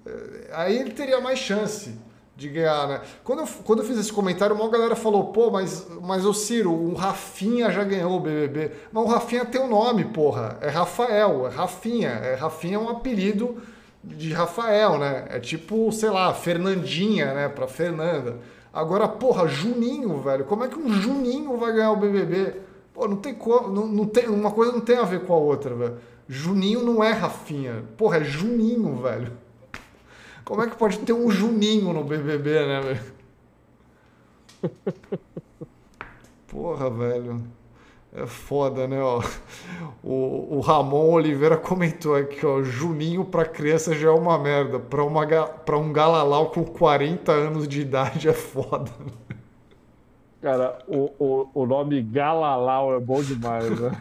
eh, 0.07 0.51
aí 0.53 0.79
ele 0.79 0.91
teria 0.93 1.21
mais 1.21 1.39
chance 1.39 2.06
de 2.37 2.49
ganhar, 2.49 2.87
né? 2.87 3.01
Quando 3.25 3.41
eu, 3.41 3.49
quando 3.65 3.79
eu 3.81 3.87
fiz 3.87 3.97
esse 3.97 4.13
comentário, 4.13 4.55
uma 4.55 4.69
galera 4.69 4.95
falou, 4.95 5.33
pô, 5.33 5.51
mas, 5.51 5.87
mas 6.03 6.27
o 6.27 6.35
Ciro, 6.35 6.71
o 6.71 6.95
Rafinha 6.95 7.71
já 7.71 7.83
ganhou 7.83 8.15
o 8.15 8.21
BBB. 8.21 8.73
Mas 8.93 9.05
o 9.05 9.07
Rafinha 9.07 9.45
tem 9.47 9.61
o 9.61 9.65
um 9.65 9.71
nome, 9.71 10.05
porra. 10.05 10.59
É 10.61 10.69
Rafael, 10.69 11.47
é 11.47 11.51
Rafinha. 11.51 12.11
É, 12.11 12.35
Rafinha 12.35 12.77
é 12.77 12.79
um 12.79 12.91
apelido 12.91 13.57
de 14.05 14.35
Rafael, 14.35 14.99
né? 14.99 15.25
É 15.31 15.41
tipo, 15.41 15.91
sei 15.91 16.11
lá, 16.11 16.35
Fernandinha, 16.35 17.33
né? 17.33 17.49
Pra 17.49 17.67
Fernanda. 17.67 18.37
Agora, 18.71 19.09
porra, 19.09 19.49
Juninho, 19.49 20.21
velho. 20.21 20.45
Como 20.45 20.63
é 20.63 20.69
que 20.69 20.79
um 20.79 20.93
Juninho 20.93 21.57
vai 21.57 21.73
ganhar 21.73 21.93
o 21.93 21.97
BBB? 21.97 22.61
Pô, 22.93 23.09
não 23.09 23.17
tem 23.17 23.35
como. 23.35 23.69
Não, 23.69 23.87
não 23.87 24.05
tem, 24.05 24.29
uma 24.29 24.51
coisa 24.51 24.73
não 24.73 24.81
tem 24.83 24.99
a 24.99 25.05
ver 25.05 25.21
com 25.21 25.33
a 25.33 25.39
outra, 25.39 25.75
velho. 25.75 25.97
Juninho 26.29 26.85
não 26.85 27.03
é 27.03 27.13
Rafinha. 27.13 27.83
Porra, 27.97 28.19
é 28.19 28.25
Juninho, 28.25 28.97
velho. 28.97 29.46
Como 30.47 30.63
é 30.63 30.71
que 30.71 30.77
pode 30.77 31.01
ter 31.01 31.13
um 31.13 31.29
Juninho 31.29 31.93
no 31.93 32.05
BBB, 32.05 32.67
né, 32.67 32.81
velho? 32.81 33.01
Porra, 36.47 36.89
velho. 36.89 37.43
É 38.13 38.27
foda, 38.27 38.87
né, 38.87 39.03
ó. 39.03 39.21
O, 40.05 40.57
o 40.57 40.61
Ramon 40.61 41.11
Oliveira 41.11 41.57
comentou 41.57 42.15
aqui, 42.15 42.47
ó. 42.47 42.63
Juninho 42.63 43.25
pra 43.25 43.45
criança 43.45 43.93
já 43.93 44.07
é 44.07 44.13
uma 44.13 44.39
merda. 44.39 44.79
Pra, 44.79 45.03
uma, 45.03 45.27
pra 45.27 45.77
um 45.77 45.93
galalau 45.93 46.51
com 46.51 46.65
40 46.65 47.33
anos 47.33 47.67
de 47.67 47.81
idade 47.81 48.29
é 48.29 48.33
foda. 48.33 48.93
Cara, 50.41 50.79
o, 50.87 51.11
o, 51.19 51.51
o 51.55 51.67
nome 51.67 52.01
Galalau 52.01 52.95
é 52.95 53.01
bom 53.01 53.21
demais, 53.21 53.81
né? 53.81 54.01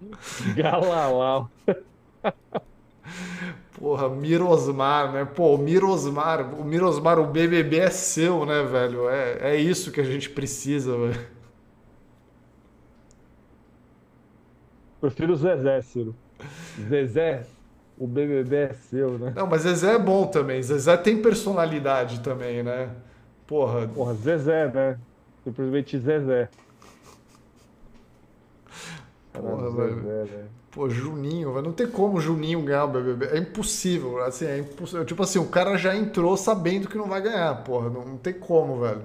Galalau. 0.56 1.50
Porra, 3.82 4.08
Mirosmar, 4.08 5.10
né? 5.10 5.24
Pô, 5.24 5.56
o 5.56 5.58
Mirosmar, 5.58 6.54
o 6.54 6.64
Mirosmar, 6.64 7.18
o 7.18 7.26
BBB 7.26 7.78
é 7.80 7.90
seu, 7.90 8.46
né, 8.46 8.62
velho? 8.62 9.08
É, 9.08 9.54
é 9.54 9.56
isso 9.56 9.90
que 9.90 10.00
a 10.00 10.04
gente 10.04 10.30
precisa, 10.30 10.96
velho. 10.96 11.26
Prefiro 15.00 15.32
o 15.32 15.36
Zezé, 15.36 15.82
Ciro. 15.82 16.14
Zezé, 16.88 17.44
o 17.98 18.06
BBB 18.06 18.54
é 18.54 18.72
seu, 18.72 19.18
né? 19.18 19.32
Não, 19.34 19.48
mas 19.48 19.62
Zezé 19.62 19.94
é 19.94 19.98
bom 19.98 20.28
também. 20.28 20.62
Zezé 20.62 20.96
tem 20.96 21.20
personalidade 21.20 22.20
também, 22.20 22.62
né? 22.62 22.88
Porra. 23.48 23.88
Porra, 23.88 24.14
Zezé, 24.14 24.70
né? 24.70 24.96
Simplesmente 25.42 25.98
Zezé. 25.98 26.48
Porra, 29.32 29.70
velho. 29.72 29.96
Zezé, 29.96 30.36
né? 30.36 30.61
Pô, 30.72 30.88
Juninho, 30.88 31.60
não 31.60 31.72
tem 31.72 31.86
como 31.86 32.18
Juninho 32.20 32.62
ganhar 32.62 32.86
o 32.86 32.88
BBB. 32.88 33.26
É 33.26 33.38
impossível, 33.38 34.24
assim, 34.24 34.46
é 34.46 34.58
impossível. 34.58 35.04
Tipo 35.04 35.22
assim, 35.22 35.38
o 35.38 35.46
cara 35.48 35.76
já 35.76 35.94
entrou 35.94 36.34
sabendo 36.36 36.88
que 36.88 36.96
não 36.96 37.06
vai 37.08 37.20
ganhar, 37.20 37.62
porra. 37.62 37.90
Não, 37.90 38.04
não 38.06 38.16
tem 38.16 38.32
como, 38.32 38.80
velho. 38.80 39.02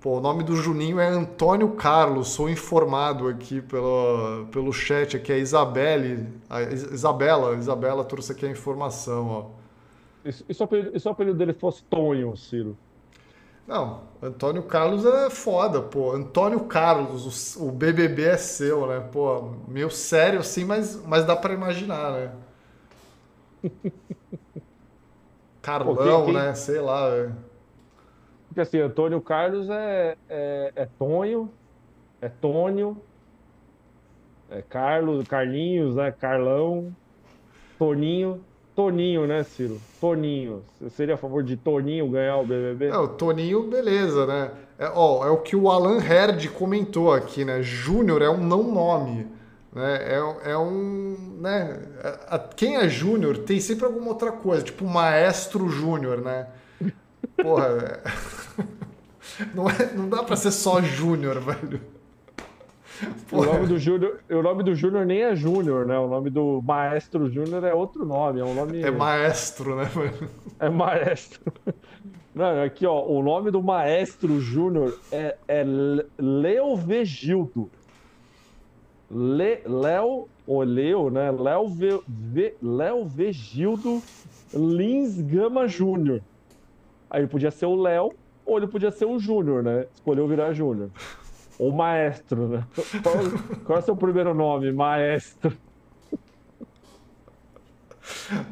Pô, 0.00 0.18
o 0.18 0.20
nome 0.20 0.42
do 0.42 0.56
Juninho 0.56 0.98
é 1.00 1.08
Antônio 1.08 1.70
Carlos, 1.72 2.28
sou 2.28 2.48
informado 2.48 3.28
aqui 3.28 3.60
pelo, 3.62 4.46
pelo 4.52 4.72
chat, 4.72 5.16
aqui 5.16 5.32
é 5.32 5.38
Isabelle, 5.38 6.28
a 6.48 6.60
Isabela, 6.62 7.56
Isabela 7.56 8.04
trouxe 8.04 8.32
aqui 8.32 8.44
a 8.44 8.50
informação, 8.50 9.28
ó. 9.28 9.46
E 10.24 10.54
só 10.54 10.64
o 10.64 11.08
apelido 11.10 11.38
dele 11.38 11.54
fosse 11.54 11.82
Tonho, 11.84 12.36
Ciro? 12.36 12.76
Não, 13.66 14.02
Antônio 14.22 14.62
Carlos 14.62 15.06
é 15.06 15.30
foda, 15.30 15.80
pô. 15.80 16.12
Antônio 16.12 16.60
Carlos, 16.64 17.56
o, 17.56 17.68
o 17.68 17.72
BBB 17.72 18.24
é 18.24 18.36
seu, 18.36 18.86
né? 18.86 19.00
Pô, 19.12 19.54
meio 19.66 19.90
sério 19.90 20.40
assim, 20.40 20.64
mas, 20.64 20.96
mas 21.06 21.24
dá 21.24 21.34
para 21.34 21.54
imaginar, 21.54 22.12
né? 22.12 22.32
Carlão, 25.62 25.96
pô, 25.96 26.24
quem, 26.26 26.34
né? 26.34 26.54
Sei 26.54 26.78
lá, 26.80 27.08
velho. 27.08 27.36
Porque 28.48 28.60
assim, 28.60 28.78
Antônio 28.78 29.20
Carlos 29.20 29.68
é, 29.70 30.16
é, 30.28 30.72
é 30.76 30.88
Tonho, 30.98 31.50
é 32.20 32.28
Tônio, 32.28 32.96
é 34.50 34.60
Carlos, 34.60 35.26
Carlinhos, 35.26 35.96
né? 35.96 36.12
Carlão, 36.12 36.94
Toninho. 37.78 38.44
Toninho, 38.74 39.26
né, 39.26 39.44
Ciro? 39.44 39.80
Toninho. 40.00 40.62
Você 40.80 40.90
seria 40.90 41.14
a 41.14 41.18
favor 41.18 41.42
de 41.42 41.56
Toninho 41.56 42.08
ganhar 42.08 42.36
o 42.38 42.46
BBB? 42.46 42.86
É, 42.86 42.96
o 42.96 43.08
Toninho, 43.08 43.68
beleza, 43.68 44.26
né? 44.26 44.50
É, 44.78 44.90
ó, 44.92 45.24
é 45.24 45.30
o 45.30 45.38
que 45.38 45.54
o 45.54 45.70
Alan 45.70 45.98
Herd 45.98 46.48
comentou 46.50 47.12
aqui, 47.12 47.44
né? 47.44 47.62
Júnior 47.62 48.20
é 48.20 48.28
um 48.28 48.44
não 48.44 48.64
nome. 48.64 49.28
Né? 49.72 49.98
É, 50.02 50.50
é 50.52 50.58
um. 50.58 51.38
Né? 51.40 51.80
A, 52.28 52.38
quem 52.38 52.76
é 52.76 52.88
Júnior 52.88 53.38
tem 53.38 53.60
sempre 53.60 53.84
alguma 53.84 54.08
outra 54.08 54.32
coisa, 54.32 54.64
tipo 54.64 54.84
Maestro 54.84 55.68
Júnior, 55.68 56.20
né? 56.20 56.48
Porra. 57.40 58.00
É... 58.04 59.44
não, 59.54 59.70
é, 59.70 59.92
não 59.94 60.08
dá 60.08 60.22
pra 60.22 60.34
ser 60.34 60.50
só 60.50 60.80
Júnior, 60.80 61.40
velho. 61.40 61.80
O 63.32 63.44
nome 63.44 63.66
do 63.66 63.78
Júnior, 63.78 64.20
o 64.30 64.42
nome 64.42 64.62
do 64.62 64.74
Júnior 64.74 65.04
nem 65.04 65.22
é 65.22 65.34
Júnior, 65.34 65.86
né? 65.86 65.98
O 65.98 66.06
nome 66.06 66.30
do 66.30 66.62
Maestro 66.62 67.30
Júnior 67.30 67.64
é 67.64 67.74
outro 67.74 68.04
nome, 68.04 68.40
é 68.40 68.44
um 68.44 68.54
nome 68.54 68.82
É 68.82 68.90
Maestro, 68.90 69.76
né? 69.76 69.90
É 70.58 70.68
Maestro. 70.68 71.52
Não, 72.34 72.62
aqui 72.62 72.84
ó, 72.84 73.04
o 73.04 73.22
nome 73.22 73.50
do 73.50 73.62
Maestro 73.62 74.40
Júnior 74.40 74.98
é, 75.12 75.36
é 75.46 75.64
Leo 76.18 76.76
Vegildo. 76.76 77.70
Le, 79.08 79.60
Léo, 79.64 80.28
ou 80.46 80.62
Leo, 80.62 81.10
né? 81.10 81.30
Léo, 81.30 81.68
Ve, 81.68 82.00
Ve, 82.08 82.54
Léo 82.60 83.04
Vegildo 83.04 84.02
Lins 84.52 85.20
Gama 85.20 85.68
Júnior. 85.68 86.20
Aí 87.08 87.20
ele 87.20 87.28
podia 87.28 87.52
ser 87.52 87.66
o 87.66 87.76
Léo 87.76 88.12
ou 88.44 88.58
ele 88.58 88.66
podia 88.66 88.90
ser 88.90 89.04
o 89.04 89.18
Júnior, 89.18 89.62
né? 89.62 89.86
Escolheu 89.94 90.26
virar 90.26 90.52
Júnior. 90.52 90.90
Ou 91.58 91.72
maestro, 91.72 92.48
né? 92.48 92.66
Qual, 93.02 93.14
qual 93.64 93.78
é 93.78 93.82
o 93.82 93.84
seu 93.84 93.96
primeiro 93.96 94.34
nome? 94.34 94.72
Maestro. 94.72 95.56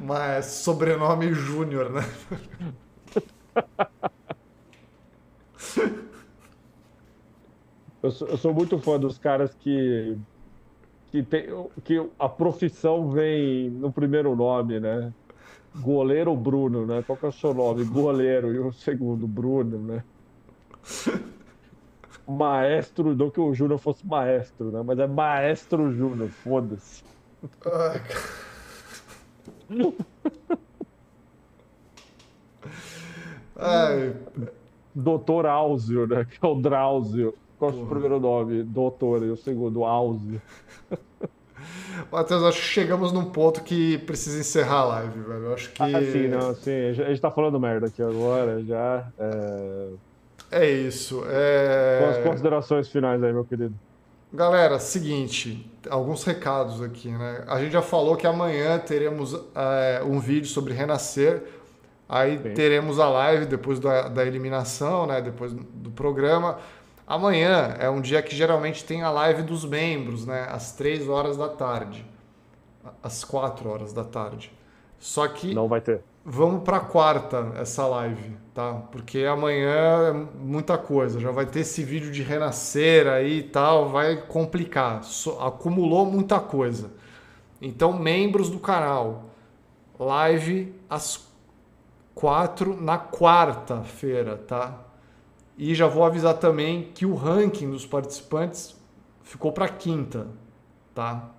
Mas 0.04 0.46
sobrenome 0.46 1.32
Júnior, 1.32 1.90
né? 1.90 2.02
Eu 8.02 8.10
sou, 8.10 8.28
eu 8.28 8.36
sou, 8.36 8.52
muito 8.52 8.78
fã 8.78 8.98
dos 8.98 9.16
caras 9.16 9.54
que 9.54 10.18
que, 11.12 11.22
tem, 11.22 11.44
que 11.84 12.04
a 12.18 12.28
profissão 12.28 13.10
vem 13.10 13.70
no 13.70 13.92
primeiro 13.92 14.34
nome, 14.34 14.80
né? 14.80 15.12
Goleiro 15.76 16.34
Bruno, 16.34 16.86
né? 16.86 17.02
Qual 17.06 17.16
que 17.16 17.26
é 17.26 17.28
o 17.28 17.32
seu 17.32 17.52
nome? 17.52 17.84
Goleiro. 17.84 18.52
E 18.52 18.58
o 18.58 18.72
segundo, 18.72 19.26
Bruno, 19.26 19.78
né? 19.78 20.02
Maestro, 22.26 23.16
não 23.16 23.30
que 23.30 23.40
o 23.40 23.52
Júnior 23.52 23.78
fosse 23.78 24.06
maestro, 24.06 24.70
né? 24.70 24.82
Mas 24.84 24.98
é 24.98 25.06
Maestro 25.06 25.92
Júnior, 25.92 26.28
foda-se. 26.28 27.02
Ai. 33.56 34.14
Doutor 34.94 35.46
Áuzio, 35.46 36.06
né? 36.06 36.24
Que 36.24 36.44
é 36.44 36.48
o 36.48 36.54
Drauzio. 36.54 37.34
Qual 37.58 37.70
é 37.70 37.74
o 37.74 37.86
primeiro 37.86 38.20
nome? 38.20 38.62
Doutor, 38.62 39.22
e 39.22 39.30
o 39.30 39.36
segundo, 39.36 39.84
Áuzio. 39.84 40.40
Matheus, 42.10 42.42
acho 42.42 42.58
que 42.58 42.66
chegamos 42.66 43.12
num 43.12 43.26
ponto 43.26 43.62
que 43.62 43.98
precisa 43.98 44.40
encerrar 44.40 44.80
a 44.80 44.84
live, 44.84 45.20
velho. 45.20 45.54
Acho 45.54 45.72
que. 45.72 45.82
Ah, 45.82 46.12
sim, 46.12 46.28
não, 46.28 46.54
sim. 46.54 46.88
A 46.88 46.92
gente 46.92 47.20
tá 47.20 47.30
falando 47.30 47.60
merda 47.60 47.86
aqui 47.86 48.02
agora, 48.02 48.62
já. 48.64 49.08
É... 49.18 49.88
É 50.52 50.70
isso. 50.70 51.24
É... 51.26 52.00
Com 52.02 52.10
as 52.10 52.18
considerações 52.18 52.88
finais 52.88 53.22
aí, 53.22 53.32
meu 53.32 53.44
querido. 53.44 53.74
Galera, 54.30 54.78
seguinte, 54.78 55.70
alguns 55.90 56.24
recados 56.24 56.82
aqui, 56.82 57.08
né? 57.08 57.44
A 57.46 57.58
gente 57.58 57.72
já 57.72 57.82
falou 57.82 58.16
que 58.16 58.26
amanhã 58.26 58.78
teremos 58.78 59.34
é, 59.54 60.02
um 60.04 60.18
vídeo 60.18 60.48
sobre 60.48 60.72
renascer. 60.72 61.42
Aí 62.08 62.38
Sim. 62.38 62.54
teremos 62.54 62.98
a 62.98 63.08
live 63.08 63.46
depois 63.46 63.78
da, 63.78 64.08
da 64.08 64.24
eliminação, 64.24 65.06
né? 65.06 65.20
Depois 65.20 65.52
do 65.52 65.90
programa. 65.90 66.58
Amanhã 67.06 67.76
é 67.78 67.90
um 67.90 68.00
dia 68.00 68.22
que 68.22 68.34
geralmente 68.34 68.84
tem 68.84 69.02
a 69.02 69.10
live 69.10 69.42
dos 69.42 69.64
membros, 69.66 70.24
né? 70.24 70.46
Às 70.50 70.72
3 70.72 71.08
horas 71.08 71.36
da 71.36 71.48
tarde. 71.48 72.04
Às 73.02 73.24
4 73.24 73.68
horas 73.68 73.92
da 73.92 74.04
tarde. 74.04 74.50
Só 74.98 75.28
que. 75.28 75.52
Não 75.52 75.68
vai 75.68 75.80
ter. 75.80 76.00
Vamos 76.24 76.62
para 76.62 76.78
quarta 76.78 77.52
essa 77.56 77.84
live, 77.86 78.36
tá? 78.54 78.74
Porque 78.92 79.24
amanhã 79.24 80.08
é 80.08 80.12
muita 80.12 80.78
coisa. 80.78 81.18
Já 81.18 81.32
vai 81.32 81.46
ter 81.46 81.60
esse 81.60 81.82
vídeo 81.82 82.12
de 82.12 82.22
renascer 82.22 83.08
aí 83.08 83.38
e 83.38 83.42
tal. 83.42 83.88
Vai 83.88 84.16
complicar. 84.16 85.00
Acumulou 85.40 86.06
muita 86.06 86.38
coisa. 86.38 86.92
Então, 87.60 87.92
membros 87.92 88.48
do 88.48 88.60
canal, 88.60 89.30
live 89.98 90.72
às 90.88 91.28
quatro 92.14 92.80
na 92.80 92.98
quarta-feira, 92.98 94.36
tá? 94.36 94.78
E 95.58 95.74
já 95.74 95.88
vou 95.88 96.04
avisar 96.04 96.34
também 96.34 96.90
que 96.94 97.04
o 97.04 97.14
ranking 97.14 97.70
dos 97.70 97.84
participantes 97.84 98.76
ficou 99.22 99.52
para 99.52 99.68
quinta, 99.68 100.28
tá? 100.94 101.30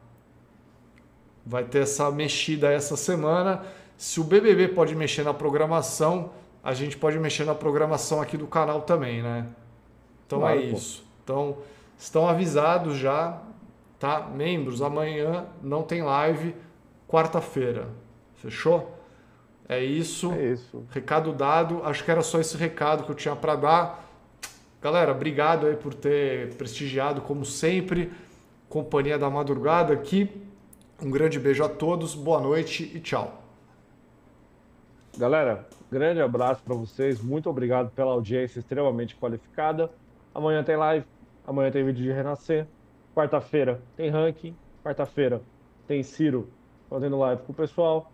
Vai 1.45 1.63
ter 1.63 1.79
essa 1.79 2.11
mexida 2.11 2.71
essa 2.71 2.95
semana. 2.97 3.63
Se 4.03 4.19
o 4.19 4.23
BBB 4.25 4.67
pode 4.67 4.93
mexer 4.97 5.23
na 5.23 5.33
programação, 5.33 6.31
a 6.61 6.73
gente 6.73 6.97
pode 6.97 7.17
mexer 7.17 7.45
na 7.45 7.55
programação 7.55 8.21
aqui 8.21 8.35
do 8.35 8.45
canal 8.45 8.81
também, 8.81 9.23
né? 9.23 9.47
Então 10.27 10.39
claro, 10.39 10.59
é 10.59 10.63
isso. 10.63 11.01
Pô. 11.01 11.07
Então, 11.23 11.57
estão 11.97 12.27
avisados 12.27 12.97
já, 12.97 13.41
tá? 13.97 14.19
Membros, 14.19 14.81
amanhã 14.81 15.45
não 15.61 15.83
tem 15.83 16.01
live, 16.01 16.53
quarta-feira. 17.07 17.87
Fechou? 18.35 18.93
É 19.69 19.81
isso. 19.81 20.33
É 20.33 20.47
isso. 20.47 20.83
Recado 20.89 21.31
dado. 21.31 21.81
Acho 21.85 22.03
que 22.03 22.11
era 22.11 22.21
só 22.21 22.41
esse 22.41 22.57
recado 22.57 23.05
que 23.05 23.09
eu 23.09 23.15
tinha 23.15 23.37
para 23.37 23.55
dar. 23.55 24.09
Galera, 24.81 25.13
obrigado 25.13 25.65
aí 25.65 25.77
por 25.77 25.93
ter 25.93 26.53
prestigiado 26.55 27.21
como 27.21 27.45
sempre. 27.45 28.11
Companhia 28.67 29.17
da 29.17 29.29
Madrugada 29.29 29.93
aqui. 29.93 30.29
Um 31.01 31.09
grande 31.09 31.39
beijo 31.39 31.63
a 31.63 31.69
todos, 31.69 32.13
boa 32.13 32.41
noite 32.41 32.91
e 32.93 32.99
tchau. 32.99 33.42
Galera, 35.15 35.67
grande 35.91 36.21
abraço 36.21 36.63
para 36.63 36.73
vocês. 36.73 37.21
Muito 37.21 37.47
obrigado 37.47 37.91
pela 37.91 38.11
audiência 38.11 38.59
extremamente 38.59 39.15
qualificada. 39.15 39.91
Amanhã 40.33 40.63
tem 40.63 40.75
live, 40.75 41.05
amanhã 41.45 41.69
tem 41.69 41.85
vídeo 41.85 42.03
de 42.03 42.11
renascer. 42.11 42.65
Quarta-feira 43.15 43.79
tem 43.95 44.09
ranking. 44.09 44.55
Quarta-feira 44.83 45.39
tem 45.87 46.01
Ciro 46.01 46.49
fazendo 46.89 47.19
live 47.19 47.43
com 47.43 47.51
o 47.51 47.55
pessoal. 47.55 48.11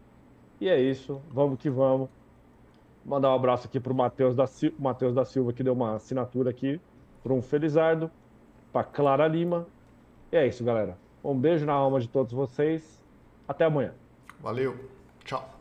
E 0.60 0.68
é 0.68 0.80
isso, 0.80 1.22
vamos 1.32 1.58
que 1.58 1.70
vamos. 1.70 2.10
Mandar 3.06 3.32
um 3.32 3.36
abraço 3.36 3.68
aqui 3.68 3.80
pro 3.80 3.96
Matheus 3.96 4.36
da, 4.36 4.46
Sil 4.46 4.76
da 5.14 5.24
Silva, 5.24 5.54
que 5.54 5.64
deu 5.64 5.74
uma 5.74 5.96
assinatura 5.96 6.50
aqui, 6.50 6.82
para 7.24 7.34
um 7.34 7.42
Felizardo, 7.42 8.12
para 8.74 8.84
Clara 8.84 9.26
Lima. 9.26 9.66
E 10.34 10.36
é 10.36 10.46
isso, 10.46 10.66
galera. 10.66 10.98
Um 11.24 11.34
beijo 11.34 11.66
na 11.66 11.74
alma 11.74 12.02
de 12.02 12.10
todos 12.10 12.34
vocês. 12.34 13.02
Até 13.48 13.64
amanhã. 13.64 13.94
Valeu. 14.42 14.76
Tchau. 15.24 15.59